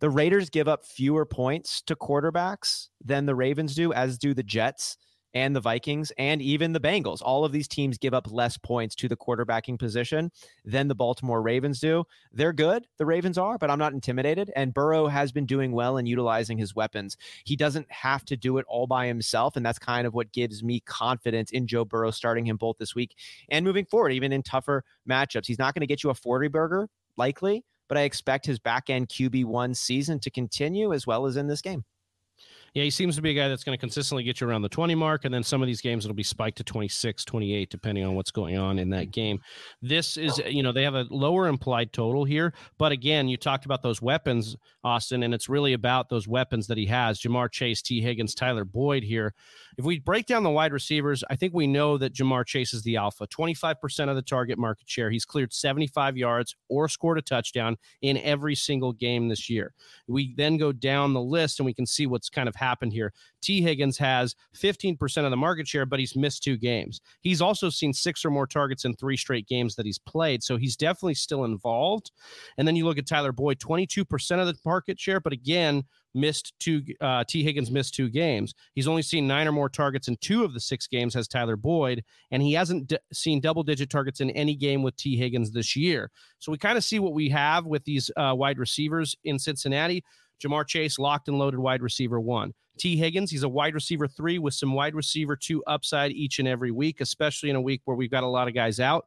the 0.00 0.10
Raiders 0.10 0.48
give 0.48 0.68
up 0.68 0.84
fewer 0.84 1.26
points 1.26 1.82
to 1.82 1.96
quarterbacks 1.96 2.88
than 3.04 3.26
the 3.26 3.34
Ravens 3.34 3.74
do, 3.74 3.92
as 3.92 4.16
do 4.16 4.32
the 4.32 4.44
Jets 4.44 4.96
and 5.34 5.54
the 5.54 5.60
Vikings 5.60 6.12
and 6.18 6.40
even 6.40 6.72
the 6.72 6.80
Bengals. 6.80 7.20
All 7.22 7.44
of 7.44 7.52
these 7.52 7.68
teams 7.68 7.98
give 7.98 8.14
up 8.14 8.30
less 8.30 8.56
points 8.56 8.94
to 8.96 9.08
the 9.08 9.16
quarterbacking 9.16 9.78
position 9.78 10.30
than 10.64 10.88
the 10.88 10.94
Baltimore 10.94 11.42
Ravens 11.42 11.80
do. 11.80 12.04
They're 12.32 12.52
good, 12.52 12.86
the 12.96 13.06
Ravens 13.06 13.38
are, 13.38 13.58
but 13.58 13.70
I'm 13.70 13.78
not 13.78 13.92
intimidated. 13.92 14.50
And 14.56 14.74
Burrow 14.74 15.06
has 15.06 15.32
been 15.32 15.46
doing 15.46 15.72
well 15.72 15.96
in 15.96 16.06
utilizing 16.06 16.58
his 16.58 16.74
weapons. 16.74 17.16
He 17.44 17.56
doesn't 17.56 17.90
have 17.90 18.24
to 18.26 18.36
do 18.36 18.58
it 18.58 18.64
all 18.68 18.86
by 18.86 19.06
himself. 19.06 19.56
And 19.56 19.64
that's 19.64 19.78
kind 19.78 20.06
of 20.06 20.14
what 20.14 20.32
gives 20.32 20.62
me 20.62 20.80
confidence 20.80 21.50
in 21.50 21.66
Joe 21.66 21.84
Burrow 21.84 22.10
starting 22.10 22.46
him 22.46 22.56
both 22.56 22.78
this 22.78 22.94
week 22.94 23.16
and 23.50 23.64
moving 23.64 23.84
forward, 23.84 24.12
even 24.12 24.32
in 24.32 24.42
tougher 24.42 24.84
matchups. 25.08 25.46
He's 25.46 25.58
not 25.58 25.74
going 25.74 25.80
to 25.80 25.86
get 25.86 26.02
you 26.02 26.10
a 26.10 26.14
40 26.14 26.48
burger, 26.48 26.88
likely, 27.16 27.64
but 27.88 27.98
I 27.98 28.02
expect 28.02 28.46
his 28.46 28.58
back 28.58 28.90
end 28.90 29.08
QB1 29.08 29.76
season 29.76 30.18
to 30.20 30.30
continue 30.30 30.92
as 30.92 31.06
well 31.06 31.26
as 31.26 31.36
in 31.36 31.48
this 31.48 31.62
game. 31.62 31.84
Yeah, 32.74 32.84
he 32.84 32.90
seems 32.90 33.16
to 33.16 33.22
be 33.22 33.30
a 33.30 33.34
guy 33.34 33.48
that's 33.48 33.64
going 33.64 33.76
to 33.76 33.80
consistently 33.80 34.22
get 34.22 34.40
you 34.40 34.48
around 34.48 34.62
the 34.62 34.68
20 34.68 34.94
mark. 34.94 35.24
And 35.24 35.32
then 35.32 35.42
some 35.42 35.62
of 35.62 35.66
these 35.66 35.80
games, 35.80 36.04
it'll 36.04 36.14
be 36.14 36.22
spiked 36.22 36.58
to 36.58 36.64
26, 36.64 37.24
28, 37.24 37.70
depending 37.70 38.04
on 38.04 38.14
what's 38.14 38.30
going 38.30 38.58
on 38.58 38.78
in 38.78 38.90
that 38.90 39.10
game. 39.10 39.40
This 39.80 40.16
is, 40.16 40.38
you 40.38 40.62
know, 40.62 40.72
they 40.72 40.84
have 40.84 40.94
a 40.94 41.06
lower 41.10 41.48
implied 41.48 41.92
total 41.92 42.24
here. 42.24 42.52
But 42.78 42.92
again, 42.92 43.28
you 43.28 43.36
talked 43.36 43.64
about 43.64 43.82
those 43.82 44.02
weapons, 44.02 44.56
Austin, 44.84 45.22
and 45.22 45.32
it's 45.34 45.48
really 45.48 45.72
about 45.72 46.08
those 46.08 46.28
weapons 46.28 46.66
that 46.66 46.78
he 46.78 46.86
has 46.86 47.20
Ja'Marr 47.20 47.50
Chase, 47.50 47.82
Tee 47.82 48.00
Higgins, 48.00 48.34
Tyler 48.34 48.64
Boyd 48.64 49.02
here. 49.02 49.34
If 49.76 49.84
we 49.84 50.00
break 50.00 50.26
down 50.26 50.42
the 50.42 50.50
wide 50.50 50.72
receivers, 50.72 51.22
I 51.30 51.36
think 51.36 51.54
we 51.54 51.66
know 51.66 51.98
that 51.98 52.12
Ja'Marr 52.12 52.44
Chase 52.44 52.74
is 52.74 52.82
the 52.82 52.96
alpha 52.96 53.26
25% 53.28 54.08
of 54.08 54.16
the 54.16 54.22
target 54.22 54.58
market 54.58 54.90
share. 54.90 55.10
He's 55.10 55.24
cleared 55.24 55.52
75 55.52 56.16
yards 56.16 56.56
or 56.68 56.88
scored 56.88 57.18
a 57.18 57.22
touchdown 57.22 57.76
in 58.02 58.18
every 58.18 58.54
single 58.54 58.92
game 58.92 59.28
this 59.28 59.48
year. 59.48 59.72
We 60.06 60.34
then 60.36 60.56
go 60.56 60.72
down 60.72 61.14
the 61.14 61.22
list 61.22 61.60
and 61.60 61.66
we 61.66 61.74
can 61.74 61.86
see 61.86 62.06
what's 62.06 62.28
kind 62.28 62.48
of 62.48 62.56
happened 62.58 62.92
here. 62.92 63.12
Tee 63.40 63.62
Higgins 63.62 63.96
has 63.98 64.34
15% 64.56 65.24
of 65.24 65.30
the 65.30 65.36
market 65.36 65.66
share, 65.66 65.86
but 65.86 65.98
he's 65.98 66.16
missed 66.16 66.42
two 66.42 66.56
games. 66.56 67.00
He's 67.20 67.40
also 67.40 67.70
seen 67.70 67.92
six 67.92 68.24
or 68.24 68.30
more 68.30 68.46
targets 68.46 68.84
in 68.84 68.94
three 68.94 69.16
straight 69.16 69.46
games 69.46 69.74
that 69.76 69.86
he's 69.86 69.98
played. 69.98 70.42
So 70.42 70.56
he's 70.56 70.76
definitely 70.76 71.14
still 71.14 71.44
involved. 71.44 72.10
And 72.58 72.68
then 72.68 72.76
you 72.76 72.84
look 72.84 72.98
at 72.98 73.06
Tyler 73.06 73.32
Boyd, 73.32 73.58
22% 73.58 74.40
of 74.40 74.46
the 74.46 74.56
market 74.64 75.00
share, 75.00 75.20
but 75.20 75.32
again, 75.32 75.84
missed 76.14 76.54
two. 76.58 76.82
Uh, 77.00 77.24
Tee 77.26 77.42
Higgins 77.42 77.70
missed 77.70 77.94
two 77.94 78.08
games. 78.08 78.54
He's 78.74 78.88
only 78.88 79.02
seen 79.02 79.26
nine 79.26 79.46
or 79.46 79.52
more 79.52 79.68
targets 79.68 80.08
in 80.08 80.16
two 80.16 80.44
of 80.44 80.54
the 80.54 80.60
six 80.60 80.86
games. 80.86 81.14
Has 81.14 81.28
Tyler 81.28 81.56
Boyd, 81.56 82.04
and 82.30 82.42
he 82.42 82.52
hasn't 82.52 82.88
d- 82.88 82.98
seen 83.12 83.40
double-digit 83.40 83.90
targets 83.90 84.20
in 84.20 84.30
any 84.30 84.54
game 84.54 84.82
with 84.82 84.96
Tee 84.96 85.16
Higgins 85.16 85.50
this 85.50 85.76
year. 85.76 86.10
So 86.38 86.52
we 86.52 86.58
kind 86.58 86.76
of 86.76 86.84
see 86.84 86.98
what 86.98 87.14
we 87.14 87.28
have 87.30 87.66
with 87.66 87.84
these 87.84 88.10
uh, 88.16 88.34
wide 88.36 88.58
receivers 88.58 89.16
in 89.24 89.38
Cincinnati. 89.38 90.04
Ja'Marr 90.40 90.66
Chase, 90.66 90.98
locked 90.98 91.28
and 91.28 91.38
loaded 91.38 91.60
wide 91.60 91.82
receiver 91.82 92.20
one. 92.20 92.54
Tee 92.78 92.96
Higgins, 92.96 93.30
he's 93.30 93.42
a 93.42 93.48
wide 93.48 93.74
receiver 93.74 94.06
three 94.06 94.38
with 94.38 94.54
some 94.54 94.72
wide 94.72 94.94
receiver 94.94 95.36
two 95.36 95.62
upside 95.66 96.12
each 96.12 96.38
and 96.38 96.46
every 96.46 96.70
week, 96.70 97.00
especially 97.00 97.50
in 97.50 97.56
a 97.56 97.60
week 97.60 97.82
where 97.84 97.96
we've 97.96 98.10
got 98.10 98.22
a 98.22 98.28
lot 98.28 98.48
of 98.48 98.54
guys 98.54 98.80
out. 98.80 99.06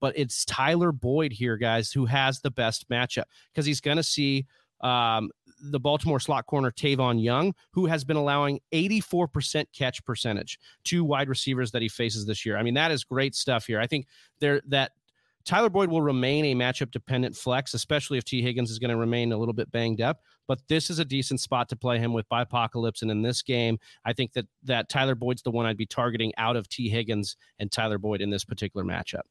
But 0.00 0.16
it's 0.16 0.44
Tyler 0.44 0.92
Boyd 0.92 1.32
here, 1.32 1.56
guys, 1.56 1.90
who 1.90 2.06
has 2.06 2.40
the 2.40 2.52
best 2.52 2.88
matchup 2.88 3.24
because 3.52 3.66
he's 3.66 3.80
going 3.80 3.96
to 3.96 4.02
see 4.02 4.46
um, 4.80 5.30
the 5.60 5.80
Baltimore 5.80 6.20
slot 6.20 6.46
corner 6.46 6.70
Tavon 6.70 7.22
Young, 7.22 7.52
who 7.72 7.86
has 7.86 8.04
been 8.04 8.16
allowing 8.16 8.60
84% 8.72 9.64
catch 9.76 10.04
percentage 10.04 10.58
to 10.84 11.04
wide 11.04 11.28
receivers 11.28 11.72
that 11.72 11.82
he 11.82 11.88
faces 11.88 12.26
this 12.26 12.46
year. 12.46 12.56
I 12.56 12.62
mean, 12.62 12.74
that 12.74 12.90
is 12.90 13.02
great 13.04 13.34
stuff 13.34 13.66
here. 13.66 13.80
I 13.80 13.86
think 13.86 14.06
there 14.40 14.60
that 14.68 14.92
Tyler 15.48 15.70
Boyd 15.70 15.88
will 15.88 16.02
remain 16.02 16.44
a 16.44 16.54
matchup 16.54 16.90
dependent 16.90 17.34
flex, 17.34 17.72
especially 17.72 18.18
if 18.18 18.24
Tee 18.24 18.42
Higgins 18.42 18.70
is 18.70 18.78
going 18.78 18.90
to 18.90 18.98
remain 18.98 19.32
a 19.32 19.36
little 19.38 19.54
bit 19.54 19.72
banged 19.72 20.02
up. 20.02 20.20
But 20.46 20.60
this 20.68 20.90
is 20.90 20.98
a 20.98 21.06
decent 21.06 21.40
spot 21.40 21.70
to 21.70 21.76
play 21.76 21.98
him 21.98 22.12
with 22.12 22.26
Apocalypse. 22.30 23.00
And 23.00 23.10
in 23.10 23.22
this 23.22 23.40
game, 23.40 23.78
I 24.04 24.12
think 24.12 24.34
that 24.34 24.44
that 24.64 24.90
Tyler 24.90 25.14
Boyd's 25.14 25.40
the 25.40 25.50
one 25.50 25.64
I'd 25.64 25.78
be 25.78 25.86
targeting 25.86 26.34
out 26.36 26.56
of 26.56 26.68
Tee 26.68 26.90
Higgins 26.90 27.38
and 27.58 27.72
Tyler 27.72 27.96
Boyd 27.96 28.20
in 28.20 28.28
this 28.28 28.44
particular 28.44 28.84
matchup. 28.84 29.22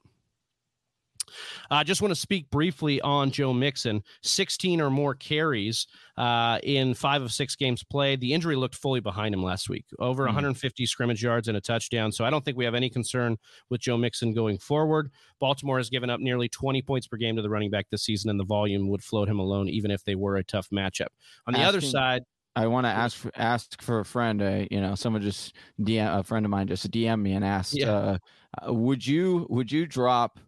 I 1.69 1.81
uh, 1.81 1.83
just 1.83 2.01
want 2.01 2.11
to 2.11 2.19
speak 2.19 2.49
briefly 2.49 3.01
on 3.01 3.31
Joe 3.31 3.53
Mixon. 3.53 4.03
16 4.23 4.81
or 4.81 4.89
more 4.89 5.15
carries 5.15 5.87
uh, 6.17 6.59
in 6.63 6.93
five 6.93 7.21
of 7.21 7.31
six 7.31 7.55
games 7.55 7.83
played. 7.83 8.19
The 8.19 8.33
injury 8.33 8.55
looked 8.55 8.75
fully 8.75 8.99
behind 8.99 9.33
him 9.33 9.43
last 9.43 9.69
week, 9.69 9.85
over 9.99 10.23
mm-hmm. 10.23 10.35
150 10.35 10.85
scrimmage 10.85 11.23
yards 11.23 11.47
and 11.47 11.57
a 11.57 11.61
touchdown. 11.61 12.11
So 12.11 12.25
I 12.25 12.29
don't 12.29 12.43
think 12.43 12.57
we 12.57 12.65
have 12.65 12.75
any 12.75 12.89
concern 12.89 13.37
with 13.69 13.81
Joe 13.81 13.97
Mixon 13.97 14.33
going 14.33 14.57
forward. 14.57 15.11
Baltimore 15.39 15.77
has 15.77 15.89
given 15.89 16.09
up 16.09 16.19
nearly 16.19 16.49
20 16.49 16.81
points 16.81 17.07
per 17.07 17.17
game 17.17 17.35
to 17.35 17.41
the 17.41 17.49
running 17.49 17.69
back 17.69 17.87
this 17.89 18.03
season, 18.03 18.29
and 18.29 18.39
the 18.39 18.45
volume 18.45 18.89
would 18.89 19.03
float 19.03 19.29
him 19.29 19.39
alone, 19.39 19.69
even 19.69 19.91
if 19.91 20.03
they 20.03 20.15
were 20.15 20.37
a 20.37 20.43
tough 20.43 20.69
matchup. 20.69 21.07
On 21.45 21.53
the 21.53 21.59
Asking, 21.59 21.67
other 21.67 21.81
side, 21.81 22.23
I 22.57 22.65
want 22.65 22.85
to 22.85 22.89
ask 22.89 23.15
for, 23.15 23.31
ask 23.35 23.81
for 23.83 23.99
a 23.99 24.05
friend. 24.05 24.41
Uh, 24.41 24.65
you 24.71 24.81
know, 24.81 24.95
someone 24.95 25.21
just 25.21 25.53
DM 25.79 26.19
a 26.19 26.23
friend 26.23 26.43
of 26.43 26.49
mine 26.49 26.67
just 26.67 26.89
DM 26.89 27.21
me 27.21 27.33
and 27.33 27.45
asked, 27.45 27.77
yeah. 27.77 27.91
uh, 27.91 28.17
uh 28.63 28.73
"Would 28.73 29.05
you 29.05 29.45
would 29.51 29.71
you 29.71 29.85
drop 29.85 30.39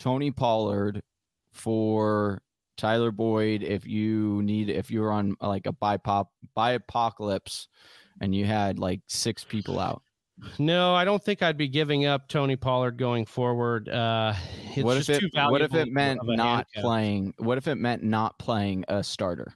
Tony 0.00 0.32
Pollard 0.32 1.02
for 1.52 2.42
Tyler 2.76 3.12
Boyd 3.12 3.62
if 3.62 3.86
you 3.86 4.42
need 4.42 4.70
if 4.70 4.90
you're 4.90 5.12
on 5.12 5.36
like 5.40 5.66
a 5.66 5.72
bipop 5.72 6.26
by 6.54 6.72
apocalypse 6.72 7.68
and 8.20 8.34
you 8.34 8.46
had 8.46 8.78
like 8.78 9.02
six 9.06 9.44
people 9.44 9.78
out. 9.78 10.02
No, 10.58 10.94
I 10.94 11.04
don't 11.04 11.22
think 11.22 11.42
I'd 11.42 11.58
be 11.58 11.68
giving 11.68 12.06
up 12.06 12.26
Tony 12.26 12.56
Pollard 12.56 12.96
going 12.96 13.26
forward. 13.26 13.90
Uh, 13.90 14.32
what 14.78 14.96
if 14.96 15.10
it 15.10 15.22
What 15.34 15.60
if 15.60 15.74
it 15.74 15.92
meant 15.92 16.20
not 16.24 16.66
playing? 16.74 17.34
What 17.36 17.58
if 17.58 17.68
it 17.68 17.74
meant 17.74 18.02
not 18.02 18.38
playing 18.38 18.86
a 18.88 19.04
starter? 19.04 19.54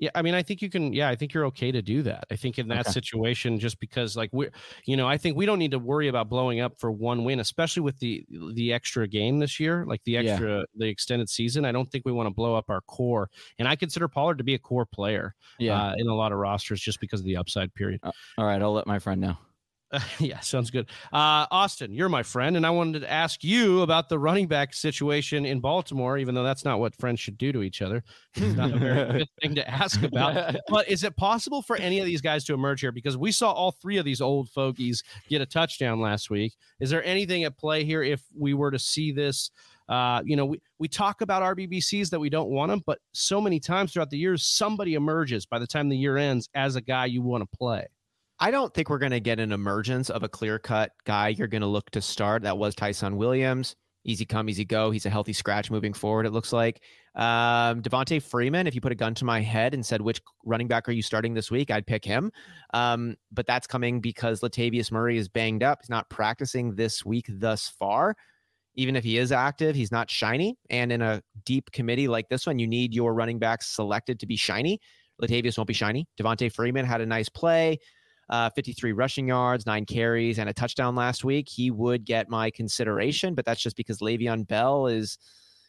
Yeah, 0.00 0.10
I 0.14 0.22
mean, 0.22 0.34
I 0.34 0.42
think 0.42 0.60
you 0.60 0.68
can. 0.68 0.92
Yeah, 0.92 1.08
I 1.08 1.14
think 1.14 1.32
you're 1.32 1.46
okay 1.46 1.70
to 1.70 1.80
do 1.80 2.02
that. 2.02 2.24
I 2.30 2.36
think 2.36 2.58
in 2.58 2.66
that 2.68 2.80
okay. 2.80 2.90
situation, 2.90 3.60
just 3.60 3.78
because, 3.78 4.16
like, 4.16 4.28
we're, 4.32 4.50
you 4.86 4.96
know, 4.96 5.06
I 5.06 5.16
think 5.16 5.36
we 5.36 5.46
don't 5.46 5.58
need 5.58 5.70
to 5.70 5.78
worry 5.78 6.08
about 6.08 6.28
blowing 6.28 6.60
up 6.60 6.80
for 6.80 6.90
one 6.90 7.22
win, 7.22 7.38
especially 7.38 7.82
with 7.82 7.98
the 8.00 8.26
the 8.54 8.72
extra 8.72 9.06
game 9.06 9.38
this 9.38 9.60
year, 9.60 9.84
like 9.86 10.02
the 10.04 10.16
extra 10.16 10.58
yeah. 10.58 10.64
the 10.74 10.86
extended 10.86 11.28
season. 11.28 11.64
I 11.64 11.70
don't 11.70 11.90
think 11.90 12.04
we 12.04 12.12
want 12.12 12.26
to 12.26 12.34
blow 12.34 12.56
up 12.56 12.70
our 12.70 12.80
core, 12.82 13.30
and 13.58 13.68
I 13.68 13.76
consider 13.76 14.08
Pollard 14.08 14.38
to 14.38 14.44
be 14.44 14.54
a 14.54 14.58
core 14.58 14.86
player. 14.86 15.34
Yeah, 15.60 15.80
uh, 15.80 15.94
in 15.96 16.08
a 16.08 16.14
lot 16.14 16.32
of 16.32 16.38
rosters, 16.38 16.80
just 16.80 16.98
because 16.98 17.20
of 17.20 17.26
the 17.26 17.36
upside 17.36 17.72
period. 17.74 18.00
Uh, 18.02 18.10
all 18.36 18.46
right, 18.46 18.60
I'll 18.60 18.72
let 18.72 18.88
my 18.88 18.98
friend 18.98 19.20
know. 19.20 19.36
yeah, 20.18 20.40
sounds 20.40 20.70
good. 20.70 20.88
Uh, 21.12 21.46
Austin, 21.50 21.92
you're 21.92 22.08
my 22.08 22.22
friend, 22.22 22.56
and 22.56 22.66
I 22.66 22.70
wanted 22.70 23.00
to 23.00 23.10
ask 23.10 23.44
you 23.44 23.82
about 23.82 24.08
the 24.08 24.18
running 24.18 24.46
back 24.46 24.74
situation 24.74 25.44
in 25.44 25.60
Baltimore, 25.60 26.18
even 26.18 26.34
though 26.34 26.42
that's 26.42 26.64
not 26.64 26.80
what 26.80 26.94
friends 26.96 27.20
should 27.20 27.38
do 27.38 27.52
to 27.52 27.62
each 27.62 27.82
other. 27.82 28.02
It's 28.34 28.56
not 28.56 28.72
a 28.72 28.78
very 28.78 29.18
good 29.18 29.28
thing 29.40 29.54
to 29.56 29.70
ask 29.70 30.02
about. 30.02 30.56
But 30.68 30.88
is 30.88 31.04
it 31.04 31.16
possible 31.16 31.62
for 31.62 31.76
any 31.76 32.00
of 32.00 32.06
these 32.06 32.20
guys 32.20 32.44
to 32.44 32.54
emerge 32.54 32.80
here? 32.80 32.92
Because 32.92 33.16
we 33.16 33.30
saw 33.30 33.52
all 33.52 33.72
three 33.72 33.98
of 33.98 34.04
these 34.04 34.20
old 34.20 34.48
fogies 34.50 35.02
get 35.28 35.40
a 35.40 35.46
touchdown 35.46 36.00
last 36.00 36.30
week. 36.30 36.54
Is 36.80 36.90
there 36.90 37.04
anything 37.04 37.44
at 37.44 37.56
play 37.56 37.84
here 37.84 38.02
if 38.02 38.22
we 38.36 38.54
were 38.54 38.70
to 38.70 38.78
see 38.78 39.12
this? 39.12 39.50
Uh, 39.88 40.22
you 40.24 40.36
know, 40.36 40.46
we, 40.46 40.60
we 40.78 40.88
talk 40.88 41.20
about 41.20 41.42
RBBCs 41.42 42.10
that 42.10 42.18
we 42.18 42.30
don't 42.30 42.50
want 42.50 42.70
them, 42.70 42.82
but 42.86 42.98
so 43.12 43.40
many 43.40 43.60
times 43.60 43.92
throughout 43.92 44.10
the 44.10 44.18
years, 44.18 44.42
somebody 44.42 44.94
emerges 44.94 45.44
by 45.46 45.58
the 45.58 45.66
time 45.66 45.88
the 45.88 45.96
year 45.96 46.16
ends 46.16 46.48
as 46.54 46.76
a 46.76 46.80
guy 46.80 47.06
you 47.06 47.22
want 47.22 47.42
to 47.42 47.56
play. 47.56 47.86
I 48.44 48.50
don't 48.50 48.74
think 48.74 48.90
we're 48.90 48.98
going 48.98 49.12
to 49.12 49.20
get 49.20 49.40
an 49.40 49.52
emergence 49.52 50.10
of 50.10 50.22
a 50.22 50.28
clear 50.28 50.58
cut 50.58 50.92
guy 51.06 51.28
you're 51.28 51.48
going 51.48 51.62
to 51.62 51.66
look 51.66 51.88
to 51.92 52.02
start. 52.02 52.42
That 52.42 52.58
was 52.58 52.74
Ty'Son 52.74 53.16
Williams. 53.16 53.74
Easy 54.04 54.26
come, 54.26 54.50
easy 54.50 54.66
go. 54.66 54.90
He's 54.90 55.06
a 55.06 55.10
healthy 55.10 55.32
scratch 55.32 55.70
moving 55.70 55.94
forward, 55.94 56.26
it 56.26 56.30
looks 56.30 56.52
like. 56.52 56.82
Um, 57.14 57.80
Devonta 57.80 58.22
Freeman, 58.22 58.66
if 58.66 58.74
you 58.74 58.82
put 58.82 58.92
a 58.92 58.96
gun 58.96 59.14
to 59.14 59.24
my 59.24 59.40
head 59.40 59.72
and 59.72 59.86
said, 59.86 60.02
which 60.02 60.20
running 60.44 60.68
back 60.68 60.86
are 60.90 60.92
you 60.92 61.00
starting 61.00 61.32
this 61.32 61.50
week? 61.50 61.70
I'd 61.70 61.86
pick 61.86 62.04
him. 62.04 62.30
Um, 62.74 63.16
but 63.32 63.46
that's 63.46 63.66
coming 63.66 64.02
because 64.02 64.42
Latavius 64.42 64.92
Murray 64.92 65.16
is 65.16 65.26
banged 65.26 65.62
up. 65.62 65.78
He's 65.80 65.88
not 65.88 66.10
practicing 66.10 66.74
this 66.74 67.02
week 67.02 67.24
thus 67.30 67.72
far. 67.78 68.14
Even 68.74 68.94
if 68.94 69.04
he 69.04 69.16
is 69.16 69.32
active, 69.32 69.74
he's 69.74 69.90
not 69.90 70.10
shiny. 70.10 70.58
And 70.68 70.92
in 70.92 71.00
a 71.00 71.22
deep 71.46 71.72
committee 71.72 72.08
like 72.08 72.28
this 72.28 72.46
one, 72.46 72.58
you 72.58 72.66
need 72.66 72.92
your 72.92 73.14
running 73.14 73.38
backs 73.38 73.74
selected 73.74 74.20
to 74.20 74.26
be 74.26 74.36
shiny. 74.36 74.82
Latavius 75.22 75.56
won't 75.56 75.68
be 75.68 75.72
shiny. 75.72 76.06
Devonta 76.20 76.52
Freeman 76.52 76.84
had 76.84 77.00
a 77.00 77.06
nice 77.06 77.30
play 77.30 77.78
uh, 78.30 78.50
53 78.50 78.92
rushing 78.92 79.28
yards, 79.28 79.66
nine 79.66 79.84
carries, 79.84 80.38
and 80.38 80.48
a 80.48 80.52
touchdown 80.52 80.94
last 80.94 81.24
week, 81.24 81.48
he 81.48 81.70
would 81.70 82.04
get 82.04 82.28
my 82.28 82.50
consideration. 82.50 83.34
But 83.34 83.44
that's 83.44 83.60
just 83.60 83.76
because 83.76 83.98
Le'Veon 83.98 84.46
Bell 84.46 84.86
is 84.86 85.18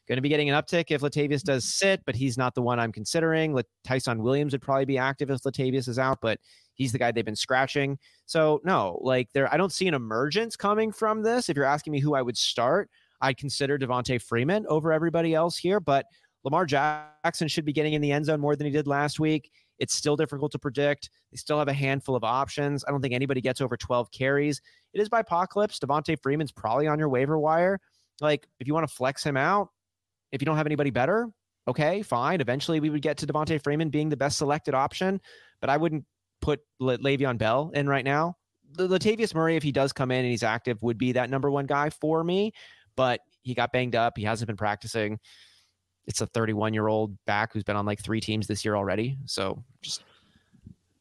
going 0.08 0.18
to 0.18 0.22
be 0.22 0.30
getting 0.30 0.50
an 0.50 0.62
uptick 0.62 0.86
if 0.90 1.02
Latavius 1.02 1.42
does 1.42 1.66
sit, 1.66 2.02
but 2.06 2.16
he's 2.16 2.38
not 2.38 2.54
the 2.54 2.62
one 2.62 2.80
I'm 2.80 2.92
considering. 2.92 3.60
Ty'Son 3.84 4.22
Williams 4.22 4.54
would 4.54 4.62
probably 4.62 4.86
be 4.86 4.98
active 4.98 5.32
if 5.32 5.42
Latavius 5.42 5.88
is 5.88 5.98
out, 5.98 6.20
but 6.22 6.40
he's 6.76 6.92
the 6.92 7.00
guy 7.00 7.12
they've 7.12 7.26
been 7.26 7.36
scratching. 7.36 7.98
So 8.26 8.62
no, 8.64 9.00
like 9.02 9.30
there, 9.34 9.52
I 9.52 9.58
don't 9.58 9.72
see 9.72 9.88
an 9.88 9.94
emergence 9.94 10.56
coming 10.56 10.92
from 10.92 11.24
this. 11.24 11.50
If 11.50 11.56
you're 11.56 11.66
asking 11.66 11.94
me 11.94 12.00
who 12.00 12.14
I 12.14 12.22
would 12.22 12.38
start, 12.38 12.90
I'd 13.22 13.38
consider 13.38 13.80
Devonta 13.80 14.22
Freeman 14.22 14.66
over 14.68 14.92
everybody 14.92 15.34
else 15.34 15.58
here, 15.58 15.80
but 15.80 16.06
Lamar 16.44 16.66
Jackson 16.66 17.48
should 17.48 17.66
be 17.66 17.74
getting 17.74 17.94
in 17.94 18.02
the 18.02 18.12
end 18.12 18.26
zone 18.26 18.40
more 18.40 18.56
than 18.56 18.68
he 18.68 18.72
did 18.72 18.86
last 18.86 19.20
week. 19.20 19.52
It's 19.80 19.94
still 19.94 20.16
difficult 20.16 20.52
to 20.54 20.60
predict. 20.60 21.10
They 21.32 21.38
still 21.38 21.60
have 21.60 21.68
a 21.68 21.74
handful 21.74 22.16
of 22.16 22.24
options. 22.24 22.84
I 22.88 22.92
don't 22.92 23.02
think 23.02 23.14
anybody 23.14 23.42
gets 23.42 23.62
over 23.62 23.76
12 23.78 24.12
carries. 24.12 24.62
It 24.94 25.02
is 25.02 25.10
by 25.10 25.20
apocalypse. 25.20 25.80
Devonta 25.80 26.18
Freeman's 26.22 26.52
probably 26.52 26.88
on 26.88 27.00
your 27.00 27.10
waiver 27.10 27.38
wire. 27.38 27.80
Like, 28.22 28.48
if 28.60 28.68
you 28.68 28.74
want 28.74 28.88
to 28.88 28.94
flex 28.94 29.24
him 29.24 29.38
out, 29.38 29.70
if 30.32 30.42
you 30.42 30.46
don't 30.46 30.58
have 30.58 30.66
anybody 30.66 30.90
better, 30.90 31.30
okay, 31.68 32.02
fine. 32.02 32.42
Eventually, 32.42 32.80
we 32.80 32.90
would 32.90 33.02
get 33.02 33.18
to 33.18 33.28
Devonta 33.28 33.62
Freeman 33.62 33.90
being 33.90 34.10
the 34.10 34.18
best 34.18 34.38
selected 34.38 34.74
option, 34.74 35.20
but 35.62 35.70
I 35.70 35.78
wouldn't 35.78 36.06
put 36.42 36.62
Le- 36.80 36.98
Le'Veon 36.98 37.38
Bell 37.38 37.72
in 37.74 37.88
right 37.88 38.06
now. 38.06 38.38
The 38.74 38.88
Latavius 38.88 39.34
Murray, 39.34 39.56
if 39.56 39.64
he 39.64 39.72
does 39.72 39.94
come 39.94 40.12
in 40.12 40.20
and 40.20 40.30
he's 40.30 40.44
active, 40.44 40.82
would 40.82 40.98
be 40.98 41.14
that 41.14 41.30
number 41.30 41.50
one 41.50 41.66
guy 41.66 41.90
for 41.90 42.24
me. 42.24 42.54
But 42.96 43.22
he 43.42 43.54
got 43.54 43.72
banged 43.72 43.96
up. 43.96 44.18
He 44.18 44.24
hasn't 44.24 44.48
been 44.48 44.58
practicing 44.58 45.20
it's 46.08 46.22
a 46.22 46.28
31 46.28 46.74
year 46.74 46.88
old 46.88 47.18
back 47.26 47.54
who's 47.54 47.64
been 47.64 47.76
on 47.76 47.86
like 47.86 48.02
three 48.02 48.22
teams 48.22 48.48
this 48.48 48.64
year 48.64 48.76
already. 48.76 49.18
So 49.26 49.64
just 49.82 50.04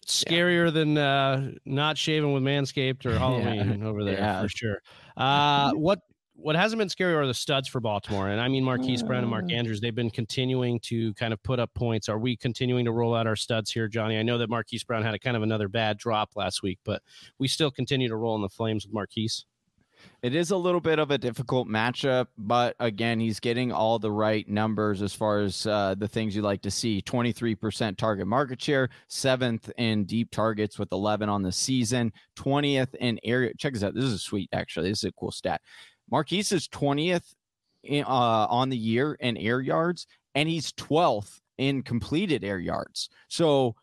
scarier 0.07 0.67
yeah. 0.67 0.71
than 0.71 0.99
uh, 0.99 1.51
not 1.65 1.99
shaving 1.99 2.33
with 2.33 2.43
Manscaped 2.43 3.07
or 3.07 3.19
Halloween 3.19 3.81
yeah. 3.81 3.87
over 3.87 4.05
there 4.05 4.19
yeah. 4.19 4.43
for 4.43 4.49
sure. 4.49 4.83
Uh, 5.17 5.73
what 5.75 6.01
what 6.37 6.57
hasn't 6.57 6.81
been 6.81 6.89
scary 6.89 7.15
are 7.15 7.27
the 7.29 7.35
studs 7.35 7.69
for 7.69 7.81
Baltimore, 7.81 8.29
and 8.29 8.41
I 8.41 8.49
mean 8.49 8.65
Marquise 8.65 9.05
Brown 9.05 9.23
and 9.23 9.31
Mark 9.31 9.45
Uh. 9.45 9.55
Andrews. 9.55 9.81
They've 9.81 9.95
been 9.95 10.11
continuing 10.11 10.81
to 10.81 11.15
kind 11.15 11.33
of 11.33 11.41
put 11.43 11.61
up 11.61 11.73
points. 11.75 12.09
Are 12.09 12.19
we 12.19 12.37
continuing 12.37 12.85
to 12.87 12.93
roll 12.93 13.15
out 13.15 13.27
our 13.27 13.37
studs 13.37 13.71
here, 13.71 13.87
Johnny? 13.87 14.19
I 14.19 14.23
know 14.23 14.39
that 14.39 14.51
Marquise 14.51 14.83
Brown 14.83 15.03
had 15.03 15.15
a 15.15 15.19
kind 15.19 15.37
of 15.37 15.43
another 15.43 15.69
bad 15.69 15.97
drop 15.97 16.31
last 16.35 16.63
week, 16.63 16.81
but 16.85 17.03
we 17.39 17.47
still 17.47 17.71
continue 17.71 18.09
to 18.09 18.17
roll 18.17 18.35
in 18.35 18.43
the 18.43 18.49
flames 18.49 18.85
with 18.85 18.93
Marquise. 18.93 19.47
It 20.23 20.35
is 20.35 20.51
a 20.51 20.57
little 20.57 20.81
bit 20.81 20.99
of 20.99 21.11
a 21.11 21.19
difficult 21.19 21.69
matchup, 21.69 22.29
but 22.39 22.77
again, 22.81 23.21
he's 23.21 23.41
getting 23.41 23.73
all 23.73 23.99
the 23.99 24.11
right 24.11 24.49
numbers 24.49 25.03
as 25.03 25.13
far 25.13 25.41
as 25.41 25.67
uh, 25.67 25.95
the 25.99 26.09
things 26.09 26.35
you 26.35 26.43
like 26.43 26.63
to 26.63 26.71
see 26.71 27.03
23% 27.03 27.97
target 27.97 28.27
market 28.27 28.61
share, 28.61 28.89
seventh 29.09 29.71
in 29.77 30.05
deep 30.05 30.31
targets 30.31 30.79
with 30.79 30.93
11 30.93 31.29
on 31.29 31.43
the 31.43 31.53
season, 31.53 32.13
20th 32.37 32.95
in 32.97 33.19
area. 33.25 33.53
Check 33.59 33.75
this 33.75 33.83
out. 33.83 33.95
This 33.95 34.05
is 34.05 34.15
a 34.15 34.19
sweet, 34.19 34.49
actually. 34.53 34.89
This 34.89 35.05
is 35.05 35.11
a 35.11 35.13
cool 35.13 35.31
stat. 35.31 35.61
Marquise 36.11 36.53
is 36.53 36.69
20th 36.69 37.35
in, 37.83 38.05
uh, 38.05 38.47
on 38.49 38.71
the 38.71 38.77
year 38.77 39.15
in 39.21 39.37
air 39.37 39.61
yards, 39.61 40.07
and 40.35 40.49
he's 40.49 40.73
12th 40.73 41.41
in 41.59 41.83
completed 41.83 42.45
air 42.45 42.59
yards. 42.59 43.09
So, 43.29 43.77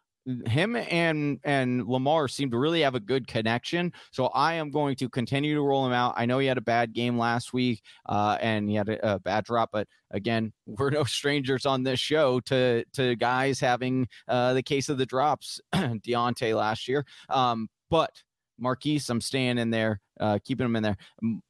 him 0.45 0.75
and 0.75 1.39
and 1.43 1.87
Lamar 1.87 2.27
seem 2.27 2.51
to 2.51 2.57
really 2.57 2.81
have 2.81 2.95
a 2.95 2.99
good 2.99 3.27
connection. 3.27 3.91
So 4.11 4.27
I 4.27 4.53
am 4.53 4.69
going 4.69 4.95
to 4.97 5.09
continue 5.09 5.55
to 5.55 5.61
roll 5.61 5.85
him 5.85 5.93
out. 5.93 6.13
I 6.15 6.25
know 6.25 6.39
he 6.39 6.47
had 6.47 6.57
a 6.57 6.61
bad 6.61 6.93
game 6.93 7.17
last 7.17 7.53
week, 7.53 7.81
uh, 8.07 8.37
and 8.39 8.69
he 8.69 8.75
had 8.75 8.89
a, 8.89 9.15
a 9.15 9.19
bad 9.19 9.45
drop, 9.45 9.69
but 9.71 9.87
again, 10.11 10.53
we're 10.65 10.89
no 10.89 11.03
strangers 11.03 11.65
on 11.65 11.83
this 11.83 11.99
show 11.99 12.39
to 12.41 12.83
to 12.93 13.15
guys 13.15 13.59
having 13.59 14.07
uh, 14.27 14.53
the 14.53 14.63
case 14.63 14.89
of 14.89 14.97
the 14.97 15.05
drops. 15.05 15.59
Deontay 15.73 16.55
last 16.55 16.87
year, 16.87 17.05
um, 17.29 17.67
but 17.89 18.11
Marquise, 18.59 19.09
I'm 19.09 19.21
staying 19.21 19.57
in 19.57 19.71
there, 19.71 19.99
uh, 20.19 20.37
keeping 20.43 20.65
him 20.65 20.75
in 20.75 20.83
there. 20.83 20.97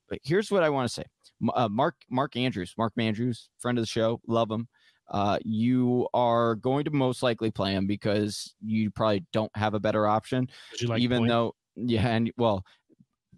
But 0.09 0.19
here's 0.23 0.49
what 0.49 0.63
I 0.63 0.69
want 0.69 0.87
to 0.87 0.93
say: 0.93 1.03
uh, 1.53 1.67
Mark 1.67 1.95
Mark 2.09 2.35
Andrews, 2.37 2.73
Mark 2.77 2.93
Andrews, 2.97 3.49
friend 3.59 3.77
of 3.77 3.81
the 3.81 3.87
show, 3.87 4.21
love 4.27 4.49
him 4.49 4.67
uh, 5.11 5.37
you 5.43 6.07
are 6.13 6.55
going 6.55 6.85
to 6.85 6.91
most 6.91 7.21
likely 7.21 7.51
play 7.51 7.73
him 7.73 7.85
because 7.85 8.55
you 8.65 8.89
probably 8.89 9.25
don't 9.31 9.55
have 9.55 9.73
a 9.73 9.79
better 9.79 10.07
option. 10.07 10.49
Like 10.83 11.01
even 11.01 11.19
point? 11.19 11.29
though, 11.29 11.55
yeah, 11.75 12.07
and 12.07 12.31
well, 12.37 12.65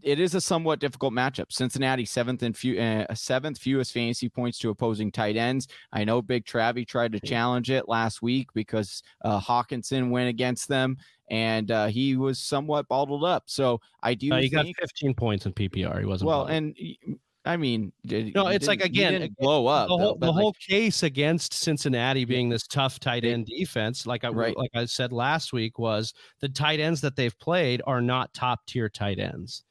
it 0.03 0.19
is 0.19 0.36
a 0.36 0.41
somewhat 0.41 0.80
difficult 0.80 1.13
matchup. 1.13 1.51
Cincinnati 1.51 2.05
seventh 2.05 2.43
and 2.43 2.55
few, 2.55 2.80
uh, 2.80 3.13
seventh 3.15 3.57
fewest 3.57 3.91
fantasy 3.93 4.30
points 4.30 4.59
to 4.59 4.69
opposing 4.69 5.11
tight 5.11 5.36
ends. 5.36 5.67
I 5.91 6.03
know 6.03 6.21
Big 6.21 6.45
Travie 6.45 6.88
tried 6.88 7.13
to 7.13 7.19
challenge 7.19 7.71
it 7.71 7.89
last 7.89 8.21
week 8.21 8.49
because 8.53 9.01
uh, 9.24 9.39
Hockenson 9.39 10.09
went 10.09 10.30
against 10.30 10.67
them, 10.67 10.97
and 11.32 11.71
uh, 11.71 11.88
he 11.88 12.17
was 12.17 12.38
somewhat 12.38 12.88
bottled 12.88 13.24
up. 13.24 13.43
So 13.47 13.80
I 14.03 14.13
do 14.13 14.32
he 14.36 14.49
got 14.49 14.67
15 14.80 15.15
points 15.15 15.45
in 15.47 15.53
PPR. 15.53 15.99
He 15.99 16.05
wasn't 16.05 16.28
well, 16.28 16.45
bottom. 16.45 16.76
and 16.78 17.17
I 17.46 17.58
mean, 17.58 17.91
did- 18.06 18.34
No, 18.34 18.48
it's 18.48 18.68
like, 18.68 18.84
again, 18.84 19.36
blow 19.38 19.68
up 19.68 19.89
the 19.89 19.98
whole 19.98 20.16
the 20.16 20.28
like, 20.28 20.36
whole 20.36 20.54
case 20.54 21.04
against 21.04 21.54
Cincinnati 21.54 22.24
being 22.24 22.48
this 22.50 22.66
tough 22.68 23.00
tight 23.00 23.26
end 23.26 23.48
defense, 23.48 24.06
like 24.08 24.24
I 24.24 24.30
Right. 24.30 24.56
like 24.56 24.72
I 24.74 24.86
said 24.86 25.12
last 25.12 25.52
week, 25.52 25.78
was 25.78 26.14
the 26.39 26.48
tight 26.48 26.80
ends 26.80 27.02
that 27.02 27.16
they've 27.18 27.38
played 27.39 27.82
are 27.86 28.02
not 28.02 28.34
top 28.34 28.66
tier 28.66 28.88
tight 28.88 29.20
ends. 29.20 29.64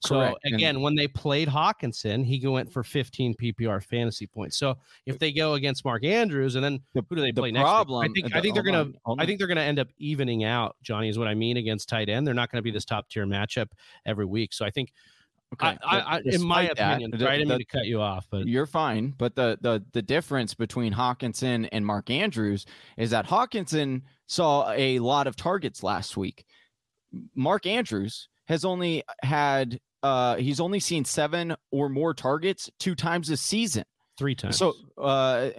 So 0.00 0.14
Correct, 0.20 0.36
and- 0.44 0.54
again, 0.54 0.80
when 0.80 0.94
they 0.94 1.08
played 1.08 1.48
Hockenson, 1.48 2.24
he 2.24 2.46
went 2.46 2.72
for 2.72 2.82
15 2.84 3.34
PPR 3.34 3.80
fantasy 3.80 4.26
points. 4.28 4.56
So 4.56 4.76
if 5.06 5.18
they 5.18 5.32
go 5.32 5.54
against 5.54 5.84
Mark 5.84 6.04
Andrews, 6.04 6.54
and 6.54 6.64
then 6.64 6.80
The- 6.94 7.02
who 7.10 7.16
do 7.16 7.20
they 7.20 7.32
the 7.32 7.42
play 7.42 7.50
next? 7.50 7.64
problem- 7.64 8.02
week? 8.02 8.10
I 8.10 8.12
think 8.14 8.32
the- 8.32 8.38
I 8.38 8.40
think 8.40 8.54
they're 8.54 8.62
gonna 8.62 8.92
on, 9.04 9.20
I 9.20 9.26
think 9.26 9.38
they're 9.38 9.48
gonna 9.48 9.60
end 9.60 9.78
up 9.80 9.88
evening 9.98 10.44
out. 10.44 10.76
Johnny 10.82 11.08
is 11.08 11.18
what 11.18 11.26
I 11.28 11.34
mean 11.34 11.56
against 11.58 11.88
tight 11.88 12.08
end. 12.08 12.26
They're 12.26 12.32
not 12.34 12.50
going 12.50 12.58
to 12.58 12.62
be 12.62 12.70
this 12.70 12.84
top 12.84 13.08
tier 13.10 13.26
matchup 13.26 13.66
every 14.06 14.24
week. 14.24 14.52
So 14.54 14.64
I 14.64 14.70
think 14.70 14.92
Okay, 15.54 15.78
I, 15.82 15.98
I, 16.00 16.20
in 16.24 16.42
my 16.42 16.64
that, 16.64 16.72
opinion, 16.72 17.10
the- 17.10 17.20
sorry, 17.20 17.30
I 17.30 17.38
didn't 17.38 17.48
mean 17.48 17.58
to 17.58 17.64
cut 17.64 17.86
you 17.86 18.00
off, 18.02 18.26
but 18.30 18.46
You're 18.46 18.66
fine, 18.66 19.14
but 19.16 19.34
the 19.34 19.58
the 19.62 19.82
the 19.92 20.02
difference 20.02 20.54
between 20.54 20.92
Hockenson 20.92 21.68
and 21.72 21.86
Mark 21.86 22.10
Andrews 22.10 22.66
is 22.98 23.10
that 23.10 23.26
Hockenson 23.26 24.02
saw 24.26 24.70
a 24.72 24.98
lot 24.98 25.26
of 25.26 25.36
targets 25.36 25.82
last 25.82 26.16
week. 26.18 26.44
Mark 27.34 27.64
Andrews 27.66 28.28
has 28.46 28.64
only 28.66 29.02
had 29.22 29.80
uh 30.02 30.36
he's 30.36 30.60
only 30.60 30.80
seen 30.80 31.04
7 31.04 31.54
or 31.70 31.88
more 31.88 32.12
targets 32.12 32.70
two 32.78 32.94
times 32.94 33.28
this 33.28 33.40
season. 33.40 33.84
three 34.18 34.34
times. 34.34 34.58
So 34.58 34.74
uh 34.98 35.50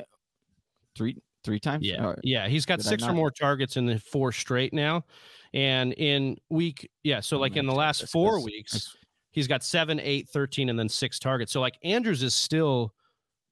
three 0.95 1.17
three 1.43 1.59
times? 1.59 1.85
Yeah, 1.85 2.03
right. 2.05 2.19
yeah, 2.23 2.47
he's 2.47 2.65
got 2.65 2.81
six 2.81 3.03
or 3.03 3.13
more 3.13 3.31
targets 3.31 3.75
in 3.75 3.85
the 3.87 3.99
four 3.99 4.31
straight 4.31 4.73
now, 4.73 5.05
and 5.53 5.93
in 5.93 6.37
week, 6.49 6.89
yeah, 7.03 7.21
so 7.21 7.39
like 7.39 7.55
in 7.55 7.65
the 7.65 7.73
last 7.73 8.07
four 8.09 8.43
weeks, 8.43 8.95
he's 9.31 9.47
got 9.47 9.63
seven, 9.63 9.99
eight, 9.99 10.29
13, 10.29 10.69
and 10.69 10.77
then 10.79 10.89
six 10.89 11.19
targets. 11.19 11.51
So 11.51 11.61
like 11.61 11.77
Andrews 11.83 12.23
is 12.23 12.33
still, 12.33 12.93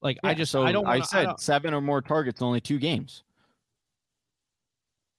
like 0.02 0.18
I 0.22 0.34
just 0.34 0.52
so 0.52 0.62
I 0.62 0.72
don't 0.72 0.86
I 0.86 0.90
wanna- 0.96 1.04
said 1.04 1.24
don't- 1.24 1.40
7 1.40 1.74
or 1.74 1.80
more 1.80 2.00
targets 2.02 2.40
only 2.42 2.60
two 2.60 2.78
games. 2.78 3.22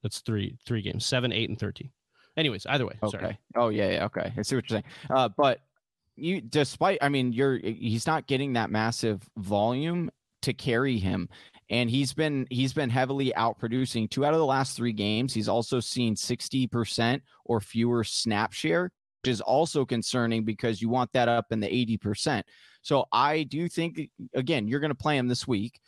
that's 0.03 0.19
three 0.19 0.57
three 0.65 0.81
games, 0.81 1.05
seven, 1.05 1.31
eight, 1.31 1.49
and 1.49 1.59
thirteen. 1.59 1.91
Anyways, 2.37 2.65
either 2.67 2.85
way, 2.85 2.97
Okay. 3.03 3.17
sorry. 3.19 3.39
Oh 3.55 3.69
yeah, 3.69 3.89
yeah. 3.91 4.05
Okay, 4.05 4.31
I 4.37 4.41
see 4.43 4.55
what 4.55 4.69
you're 4.69 4.77
saying. 4.81 4.91
Uh, 5.09 5.29
but 5.37 5.59
you, 6.15 6.39
despite, 6.41 6.99
I 7.01 7.09
mean, 7.09 7.33
you're 7.33 7.57
he's 7.57 8.07
not 8.07 8.27
getting 8.27 8.53
that 8.53 8.69
massive 8.69 9.27
volume 9.37 10.09
to 10.43 10.53
carry 10.53 10.97
him, 10.99 11.27
and 11.69 11.89
he's 11.89 12.13
been 12.13 12.47
he's 12.49 12.71
been 12.71 12.89
heavily 12.89 13.33
outproducing. 13.35 14.09
Two 14.09 14.23
out 14.25 14.33
of 14.33 14.39
the 14.39 14.45
last 14.45 14.77
three 14.77 14.93
games, 14.93 15.33
he's 15.33 15.49
also 15.49 15.81
seen 15.81 16.15
sixty 16.15 16.65
percent 16.65 17.21
or 17.43 17.59
fewer 17.59 18.05
snap 18.05 18.53
share, 18.53 18.91
which 19.21 19.31
is 19.31 19.41
also 19.41 19.85
concerning 19.85 20.43
because 20.43 20.81
you 20.81 20.89
want 20.89 21.11
that 21.13 21.27
up 21.27 21.51
in 21.51 21.59
the 21.59 21.73
eighty 21.73 21.97
percent. 21.97 22.45
So 22.81 23.05
I 23.11 23.43
do 23.43 23.67
think 23.67 24.09
again, 24.33 24.67
you're 24.67 24.79
going 24.79 24.89
to 24.91 24.95
play 24.95 25.17
him 25.17 25.27
this 25.27 25.47
week. 25.47 25.79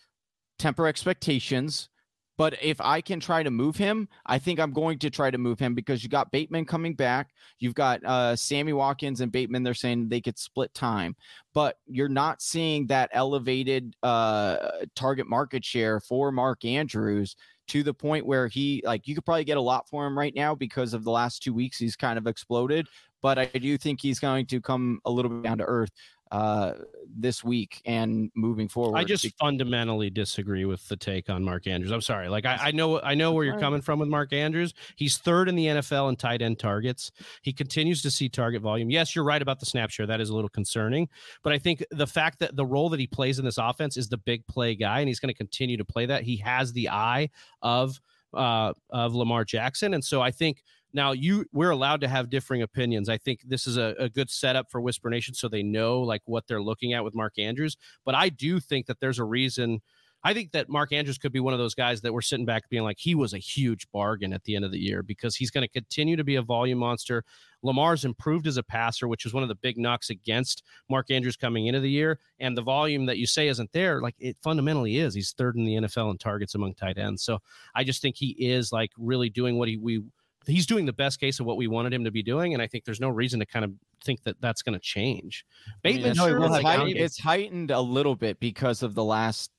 Temper 0.59 0.87
expectations. 0.87 1.89
But 2.37 2.55
if 2.61 2.81
I 2.81 3.01
can 3.01 3.19
try 3.19 3.43
to 3.43 3.51
move 3.51 3.75
him, 3.75 4.07
I 4.25 4.39
think 4.39 4.59
I'm 4.59 4.73
going 4.73 4.97
to 4.99 5.11
try 5.11 5.29
to 5.29 5.37
move 5.37 5.59
him 5.59 5.75
because 5.75 6.01
you 6.01 6.09
got 6.09 6.31
Bateman 6.31 6.65
coming 6.65 6.95
back. 6.95 7.29
You've 7.59 7.75
got 7.75 8.03
uh, 8.03 8.35
Sammy 8.35 8.73
Watkins 8.73 9.21
and 9.21 9.31
Bateman. 9.31 9.61
They're 9.61 9.75
saying 9.75 10.09
they 10.09 10.21
could 10.21 10.39
split 10.39 10.73
time, 10.73 11.15
but 11.53 11.77
you're 11.85 12.09
not 12.09 12.41
seeing 12.41 12.87
that 12.87 13.11
elevated 13.13 13.95
uh, 14.01 14.57
target 14.95 15.27
market 15.27 15.63
share 15.63 15.99
for 15.99 16.31
Mark 16.31 16.65
Andrews 16.65 17.35
to 17.67 17.83
the 17.83 17.93
point 17.93 18.25
where 18.25 18.47
he 18.47 18.81
like 18.85 19.07
you 19.07 19.13
could 19.13 19.25
probably 19.25 19.43
get 19.43 19.57
a 19.57 19.61
lot 19.61 19.87
for 19.87 20.07
him 20.07 20.17
right 20.17 20.33
now 20.35 20.55
because 20.55 20.93
of 20.93 21.03
the 21.03 21.11
last 21.11 21.43
two 21.43 21.53
weeks 21.53 21.77
he's 21.77 21.95
kind 21.95 22.17
of 22.17 22.25
exploded. 22.25 22.87
But 23.21 23.37
I 23.37 23.45
do 23.45 23.77
think 23.77 24.01
he's 24.01 24.19
going 24.19 24.45
to 24.47 24.61
come 24.61 24.99
a 25.05 25.11
little 25.11 25.29
bit 25.29 25.43
down 25.43 25.57
to 25.59 25.65
earth 25.65 25.91
uh, 26.31 26.73
this 27.13 27.43
week 27.43 27.81
and 27.85 28.31
moving 28.35 28.69
forward. 28.69 28.97
I 28.97 29.03
just 29.03 29.27
fundamentally 29.37 30.09
disagree 30.09 30.63
with 30.63 30.87
the 30.87 30.95
take 30.95 31.29
on 31.29 31.43
Mark 31.43 31.67
Andrews. 31.67 31.91
I'm 31.91 32.01
sorry. 32.01 32.29
Like 32.29 32.45
I, 32.45 32.57
I 32.61 32.71
know 32.71 33.01
I 33.01 33.15
know 33.15 33.33
where 33.33 33.43
you're 33.43 33.59
coming 33.59 33.81
from 33.81 33.99
with 33.99 34.07
Mark 34.07 34.31
Andrews. 34.31 34.73
He's 34.95 35.17
third 35.17 35.49
in 35.49 35.55
the 35.55 35.65
NFL 35.65 36.07
in 36.09 36.15
tight 36.15 36.41
end 36.41 36.57
targets. 36.57 37.11
He 37.41 37.51
continues 37.51 38.01
to 38.03 38.11
see 38.11 38.29
target 38.29 38.61
volume. 38.61 38.89
Yes, 38.89 39.13
you're 39.13 39.25
right 39.25 39.41
about 39.41 39.59
the 39.59 39.65
snap 39.65 39.89
share. 39.89 40.07
That 40.07 40.21
is 40.21 40.29
a 40.29 40.35
little 40.35 40.49
concerning. 40.49 41.09
But 41.43 41.51
I 41.51 41.57
think 41.57 41.83
the 41.91 42.07
fact 42.07 42.39
that 42.39 42.55
the 42.55 42.65
role 42.65 42.87
that 42.89 42.99
he 42.99 43.07
plays 43.07 43.37
in 43.37 43.43
this 43.43 43.57
offense 43.57 43.97
is 43.97 44.07
the 44.07 44.17
big 44.17 44.47
play 44.47 44.73
guy, 44.73 44.99
and 44.99 45.09
he's 45.09 45.19
going 45.19 45.33
to 45.33 45.37
continue 45.37 45.75
to 45.77 45.85
play 45.85 46.05
that. 46.05 46.23
He 46.23 46.37
has 46.37 46.71
the 46.71 46.89
eye 46.89 47.29
of 47.61 47.99
uh, 48.33 48.71
of 48.89 49.13
Lamar 49.13 49.43
Jackson, 49.43 49.93
and 49.93 50.03
so 50.03 50.21
I 50.21 50.31
think 50.31 50.63
now 50.93 51.11
you 51.11 51.45
we're 51.51 51.71
allowed 51.71 52.01
to 52.01 52.07
have 52.07 52.29
differing 52.29 52.61
opinions. 52.61 53.09
I 53.09 53.17
think 53.17 53.41
this 53.45 53.67
is 53.67 53.77
a, 53.77 53.95
a 53.97 54.09
good 54.09 54.29
setup 54.29 54.69
for 54.69 54.81
Whisper 54.81 55.09
Nation, 55.09 55.33
so 55.33 55.47
they 55.47 55.63
know 55.63 56.01
like 56.01 56.21
what 56.25 56.47
they're 56.47 56.61
looking 56.61 56.93
at 56.93 57.03
with 57.03 57.15
Mark 57.15 57.37
Andrews. 57.37 57.77
But 58.05 58.15
I 58.15 58.29
do 58.29 58.59
think 58.59 58.87
that 58.87 58.99
there's 58.99 59.19
a 59.19 59.23
reason. 59.23 59.81
I 60.23 60.35
think 60.35 60.51
that 60.51 60.69
Mark 60.69 60.93
Andrews 60.93 61.17
could 61.17 61.31
be 61.31 61.39
one 61.39 61.53
of 61.53 61.59
those 61.59 61.73
guys 61.73 62.01
that 62.01 62.13
we're 62.13 62.21
sitting 62.21 62.45
back 62.45 62.69
being 62.69 62.83
like, 62.83 62.99
he 62.99 63.15
was 63.15 63.33
a 63.33 63.39
huge 63.39 63.87
bargain 63.91 64.33
at 64.33 64.43
the 64.43 64.55
end 64.55 64.63
of 64.63 64.71
the 64.71 64.77
year 64.77 65.01
because 65.01 65.35
he's 65.35 65.49
going 65.49 65.63
to 65.63 65.67
continue 65.67 66.15
to 66.15 66.23
be 66.23 66.35
a 66.35 66.43
volume 66.43 66.77
monster. 66.77 67.23
Lamar's 67.63 68.05
improved 68.05 68.45
as 68.45 68.57
a 68.57 68.61
passer, 68.61 69.07
which 69.07 69.25
is 69.25 69.33
one 69.33 69.41
of 69.41 69.49
the 69.49 69.55
big 69.55 69.79
knocks 69.79 70.11
against 70.11 70.61
Mark 70.89 71.09
Andrews 71.09 71.35
coming 71.35 71.65
into 71.65 71.79
the 71.79 71.89
year. 71.89 72.19
And 72.39 72.55
the 72.55 72.61
volume 72.61 73.07
that 73.07 73.17
you 73.17 73.25
say 73.25 73.47
isn't 73.47 73.71
there, 73.71 73.99
like 73.99 74.15
it 74.19 74.37
fundamentally 74.43 74.97
is. 74.97 75.15
He's 75.15 75.31
third 75.31 75.55
in 75.55 75.65
the 75.65 75.73
NFL 75.73 76.11
in 76.11 76.19
targets 76.19 76.53
among 76.53 76.75
tight 76.75 76.99
ends. 76.99 77.23
So 77.23 77.39
I 77.73 77.83
just 77.83 78.03
think 78.03 78.15
he 78.15 78.35
is 78.37 78.71
like 78.71 78.91
really 78.99 79.29
doing 79.29 79.57
what 79.57 79.69
he 79.69 79.77
we 79.77 80.03
he's 80.47 80.65
doing 80.65 80.85
the 80.85 80.93
best 80.93 81.19
case 81.19 81.39
of 81.39 81.45
what 81.45 81.57
we 81.57 81.67
wanted 81.67 81.93
him 81.93 82.03
to 82.03 82.11
be 82.11 82.23
doing, 82.23 82.53
and 82.53 82.61
I 82.61 82.67
think 82.67 82.85
there's 82.85 82.99
no 82.99 83.09
reason 83.09 83.39
to 83.39 83.45
kind 83.45 83.63
of 83.65 83.71
think 84.03 84.23
that 84.23 84.39
that's 84.41 84.61
going 84.61 84.73
to 84.73 84.79
change. 84.79 85.45
I 85.67 85.69
mean, 85.69 85.95
Bateman, 85.97 86.11
it's, 86.11 86.19
sure, 86.19 86.41
it's 86.43 86.49
like, 86.51 86.65
height- 86.65 86.79
I- 86.79 86.99
it's 86.99 87.19
heightened 87.19 87.71
a 87.71 87.81
little 87.81 88.15
bit 88.15 88.39
because 88.39 88.83
of 88.83 88.95
the 88.95 89.03
last 89.03 89.51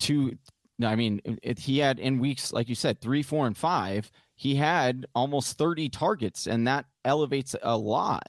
two. 0.00 0.36
no, 0.78 0.88
I 0.88 0.96
mean, 0.96 1.20
it, 1.42 1.58
he 1.60 1.78
had 1.78 1.98
in 1.98 2.18
weeks, 2.18 2.52
like 2.52 2.68
you 2.68 2.74
said, 2.74 3.00
three, 3.00 3.22
four, 3.22 3.46
and 3.46 3.56
five, 3.56 4.10
he 4.34 4.56
had 4.56 5.06
almost 5.14 5.56
30 5.58 5.88
targets, 5.90 6.46
and 6.46 6.66
that 6.66 6.86
elevates 7.04 7.54
a 7.62 7.76
lot. 7.76 8.28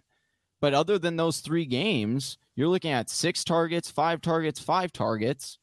But 0.62 0.74
other 0.74 1.00
than 1.00 1.16
those 1.18 1.40
three 1.40 1.66
games, 1.66 2.38
you're 2.56 2.68
looking 2.68 2.92
at 2.92 3.10
six 3.10 3.44
targets, 3.44 3.90
five 3.90 4.22
targets, 4.22 4.60
five 4.60 4.94
targets. 4.94 5.58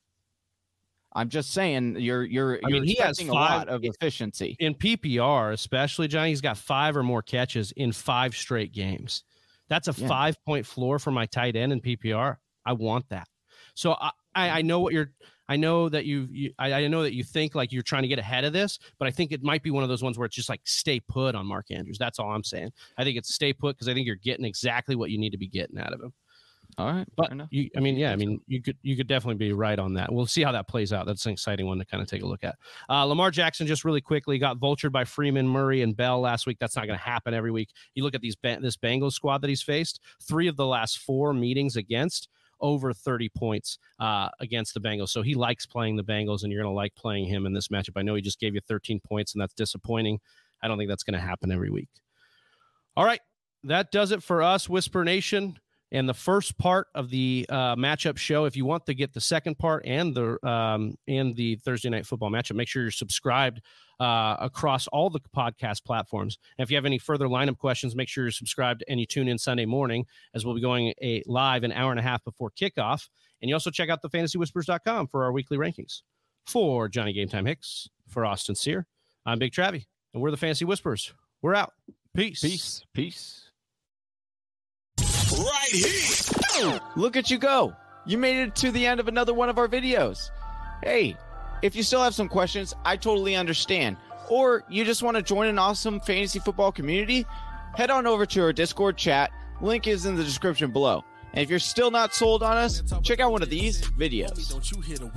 I'm 1.14 1.28
just 1.28 1.50
saying 1.52 1.96
you're 1.98 2.24
you're 2.24 2.56
I 2.64 2.68
you're 2.68 2.80
mean, 2.80 2.84
he 2.84 2.94
has 2.96 3.18
expecting 3.18 3.30
a 3.30 3.34
lot 3.34 3.68
of 3.68 3.84
efficiency. 3.84 4.56
in 4.60 4.74
PPR, 4.74 5.52
especially 5.52 6.08
Johnny, 6.08 6.30
he's 6.30 6.40
got 6.40 6.56
five 6.56 6.96
or 6.96 7.02
more 7.02 7.22
catches 7.22 7.72
in 7.72 7.92
five 7.92 8.34
straight 8.36 8.72
games. 8.72 9.24
That's 9.68 9.88
a 9.88 9.94
Yeah. 9.96 10.08
five 10.08 10.36
point 10.44 10.66
floor 10.66 10.98
for 10.98 11.10
my 11.10 11.26
tight 11.26 11.56
end 11.56 11.72
in 11.72 11.80
PPR. 11.80 12.36
I 12.64 12.72
want 12.74 13.08
that. 13.08 13.26
So 13.74 13.92
I, 14.00 14.10
I, 14.34 14.48
I 14.50 14.62
know 14.62 14.80
what 14.80 14.92
you're. 14.92 15.10
I 15.48 15.56
know 15.56 15.88
that 15.88 16.04
you, 16.04 16.28
you 16.30 16.52
I, 16.60 16.72
I 16.74 16.86
know 16.86 17.02
that 17.02 17.12
you 17.12 17.24
think 17.24 17.56
like 17.56 17.72
you're 17.72 17.82
trying 17.82 18.02
to 18.02 18.08
get 18.08 18.20
ahead 18.20 18.44
of 18.44 18.52
this, 18.52 18.78
but 19.00 19.08
I 19.08 19.10
think 19.10 19.32
it 19.32 19.42
might 19.42 19.64
be 19.64 19.72
one 19.72 19.82
of 19.82 19.88
those 19.88 20.00
ones 20.02 20.16
where 20.16 20.24
it's 20.26 20.36
just 20.36 20.48
like 20.48 20.60
stay 20.62 21.00
put 21.00 21.34
on 21.34 21.44
Mark 21.44 21.72
Andrews. 21.72 21.98
That's 21.98 22.20
all 22.20 22.30
I'm 22.30 22.44
saying. 22.44 22.70
I 22.96 23.02
think 23.02 23.18
it's 23.18 23.34
stay 23.34 23.52
put 23.52 23.74
because 23.74 23.88
I 23.88 23.94
think 23.94 24.06
you're 24.06 24.14
getting 24.14 24.44
exactly 24.44 24.94
what 24.94 25.10
you 25.10 25.18
need 25.18 25.30
to 25.30 25.38
be 25.38 25.48
getting 25.48 25.76
out 25.78 25.92
of 25.92 26.00
him. 26.00 26.12
All 26.78 26.92
right, 26.92 27.06
But 27.16 27.32
you, 27.50 27.68
I 27.76 27.80
mean, 27.80 27.96
yeah, 27.96 28.12
I 28.12 28.16
mean, 28.16 28.40
you 28.46 28.62
could 28.62 28.76
you 28.82 28.96
could 28.96 29.06
definitely 29.06 29.36
be 29.36 29.52
right 29.52 29.78
on 29.78 29.94
that. 29.94 30.12
We'll 30.12 30.26
see 30.26 30.42
how 30.42 30.52
that 30.52 30.68
plays 30.68 30.92
out. 30.92 31.06
That's 31.06 31.26
an 31.26 31.32
exciting 31.32 31.66
one 31.66 31.78
to 31.78 31.84
kind 31.84 32.02
of 32.02 32.08
take 32.08 32.22
a 32.22 32.26
look 32.26 32.44
at. 32.44 32.56
Uh, 32.88 33.04
Lamar 33.04 33.30
Jackson 33.30 33.66
just 33.66 33.84
really 33.84 34.00
quickly 34.00 34.38
got 34.38 34.58
vultured 34.58 34.92
by 34.92 35.04
Freeman, 35.04 35.48
Murray, 35.48 35.82
and 35.82 35.96
Bell 35.96 36.20
last 36.20 36.46
week. 36.46 36.58
That's 36.58 36.76
not 36.76 36.86
going 36.86 36.98
to 36.98 37.04
happen 37.04 37.34
every 37.34 37.50
week. 37.50 37.70
You 37.94 38.04
look 38.04 38.14
at 38.14 38.20
these 38.20 38.36
this 38.42 38.76
Bengals 38.76 39.12
squad 39.12 39.42
that 39.42 39.48
he's 39.48 39.62
faced. 39.62 40.00
Three 40.22 40.48
of 40.48 40.56
the 40.56 40.66
last 40.66 40.98
four 40.98 41.32
meetings 41.32 41.76
against 41.76 42.28
over 42.60 42.92
30 42.92 43.28
points 43.30 43.78
uh, 43.98 44.28
against 44.40 44.74
the 44.74 44.80
Bengals. 44.80 45.08
So 45.08 45.22
he 45.22 45.34
likes 45.34 45.66
playing 45.66 45.96
the 45.96 46.04
Bengals, 46.04 46.42
and 46.42 46.52
you're 46.52 46.62
going 46.62 46.72
to 46.72 46.76
like 46.76 46.94
playing 46.94 47.26
him 47.26 47.46
in 47.46 47.52
this 47.52 47.68
matchup. 47.68 47.96
I 47.96 48.02
know 48.02 48.14
he 48.14 48.22
just 48.22 48.40
gave 48.40 48.54
you 48.54 48.60
13 48.68 49.00
points, 49.00 49.34
and 49.34 49.40
that's 49.40 49.54
disappointing. 49.54 50.20
I 50.62 50.68
don't 50.68 50.78
think 50.78 50.90
that's 50.90 51.04
going 51.04 51.18
to 51.18 51.26
happen 51.26 51.50
every 51.50 51.70
week. 51.70 51.88
All 52.96 53.04
right, 53.04 53.20
that 53.64 53.90
does 53.90 54.12
it 54.12 54.22
for 54.22 54.42
us, 54.42 54.68
Whisper 54.68 55.04
Nation 55.04 55.58
and 55.92 56.08
the 56.08 56.14
first 56.14 56.56
part 56.58 56.88
of 56.94 57.10
the 57.10 57.46
uh, 57.48 57.74
matchup 57.76 58.16
show. 58.16 58.44
If 58.44 58.56
you 58.56 58.64
want 58.64 58.86
to 58.86 58.94
get 58.94 59.12
the 59.12 59.20
second 59.20 59.58
part 59.58 59.84
and 59.86 60.14
the 60.14 60.46
um, 60.46 60.96
and 61.08 61.34
the 61.34 61.56
Thursday 61.56 61.88
night 61.90 62.06
football 62.06 62.30
matchup, 62.30 62.56
make 62.56 62.68
sure 62.68 62.82
you're 62.82 62.90
subscribed 62.90 63.60
uh, 63.98 64.36
across 64.40 64.86
all 64.88 65.10
the 65.10 65.20
podcast 65.36 65.84
platforms. 65.84 66.38
And 66.58 66.64
if 66.64 66.70
you 66.70 66.76
have 66.76 66.86
any 66.86 66.98
further 66.98 67.26
lineup 67.26 67.58
questions, 67.58 67.94
make 67.94 68.08
sure 68.08 68.24
you're 68.24 68.30
subscribed 68.30 68.84
and 68.88 68.98
you 68.98 69.06
tune 69.06 69.28
in 69.28 69.38
Sunday 69.38 69.66
morning 69.66 70.06
as 70.34 70.44
we'll 70.44 70.54
be 70.54 70.60
going 70.60 70.94
a 71.02 71.22
live 71.26 71.64
an 71.64 71.72
hour 71.72 71.90
and 71.90 72.00
a 72.00 72.02
half 72.02 72.24
before 72.24 72.50
kickoff. 72.50 73.08
And 73.42 73.48
you 73.48 73.54
also 73.54 73.70
check 73.70 73.90
out 73.90 74.02
the 74.02 74.10
fantasywhispers.com 74.10 75.08
for 75.08 75.24
our 75.24 75.32
weekly 75.32 75.58
rankings. 75.58 76.02
For 76.46 76.88
Johnny 76.88 77.12
Game 77.12 77.28
Time 77.28 77.46
Hicks, 77.46 77.88
for 78.08 78.24
Austin 78.24 78.54
Sear, 78.54 78.86
I'm 79.26 79.38
Big 79.38 79.52
Travie, 79.52 79.86
and 80.14 80.22
we're 80.22 80.30
the 80.30 80.36
Fantasy 80.36 80.64
Whispers. 80.64 81.12
We're 81.42 81.54
out. 81.54 81.74
Peace. 82.14 82.40
Peace. 82.40 82.84
Peace. 82.92 83.49
Right 85.32 85.70
here. 85.70 86.80
Look 86.96 87.16
at 87.16 87.30
you 87.30 87.38
go. 87.38 87.74
You 88.04 88.18
made 88.18 88.36
it 88.40 88.54
to 88.56 88.70
the 88.70 88.86
end 88.86 89.00
of 89.00 89.08
another 89.08 89.32
one 89.34 89.48
of 89.48 89.58
our 89.58 89.68
videos. 89.68 90.30
Hey, 90.82 91.16
if 91.62 91.76
you 91.76 91.82
still 91.82 92.02
have 92.02 92.14
some 92.14 92.28
questions, 92.28 92.74
I 92.84 92.96
totally 92.96 93.36
understand. 93.36 93.96
Or 94.28 94.64
you 94.68 94.84
just 94.84 95.02
want 95.02 95.16
to 95.16 95.22
join 95.22 95.46
an 95.46 95.58
awesome 95.58 96.00
fantasy 96.00 96.38
football 96.38 96.72
community, 96.72 97.26
head 97.74 97.90
on 97.90 98.06
over 98.06 98.26
to 98.26 98.42
our 98.42 98.52
Discord 98.52 98.96
chat. 98.96 99.30
Link 99.60 99.86
is 99.86 100.06
in 100.06 100.16
the 100.16 100.24
description 100.24 100.70
below. 100.72 101.04
And 101.32 101.42
if 101.42 101.50
you're 101.50 101.58
still 101.58 101.90
not 101.90 102.14
sold 102.14 102.42
on 102.42 102.56
us, 102.56 102.82
check 103.02 103.20
out 103.20 103.30
one 103.30 103.42
of 103.42 103.50
these 103.50 103.82
videos. 103.82 105.12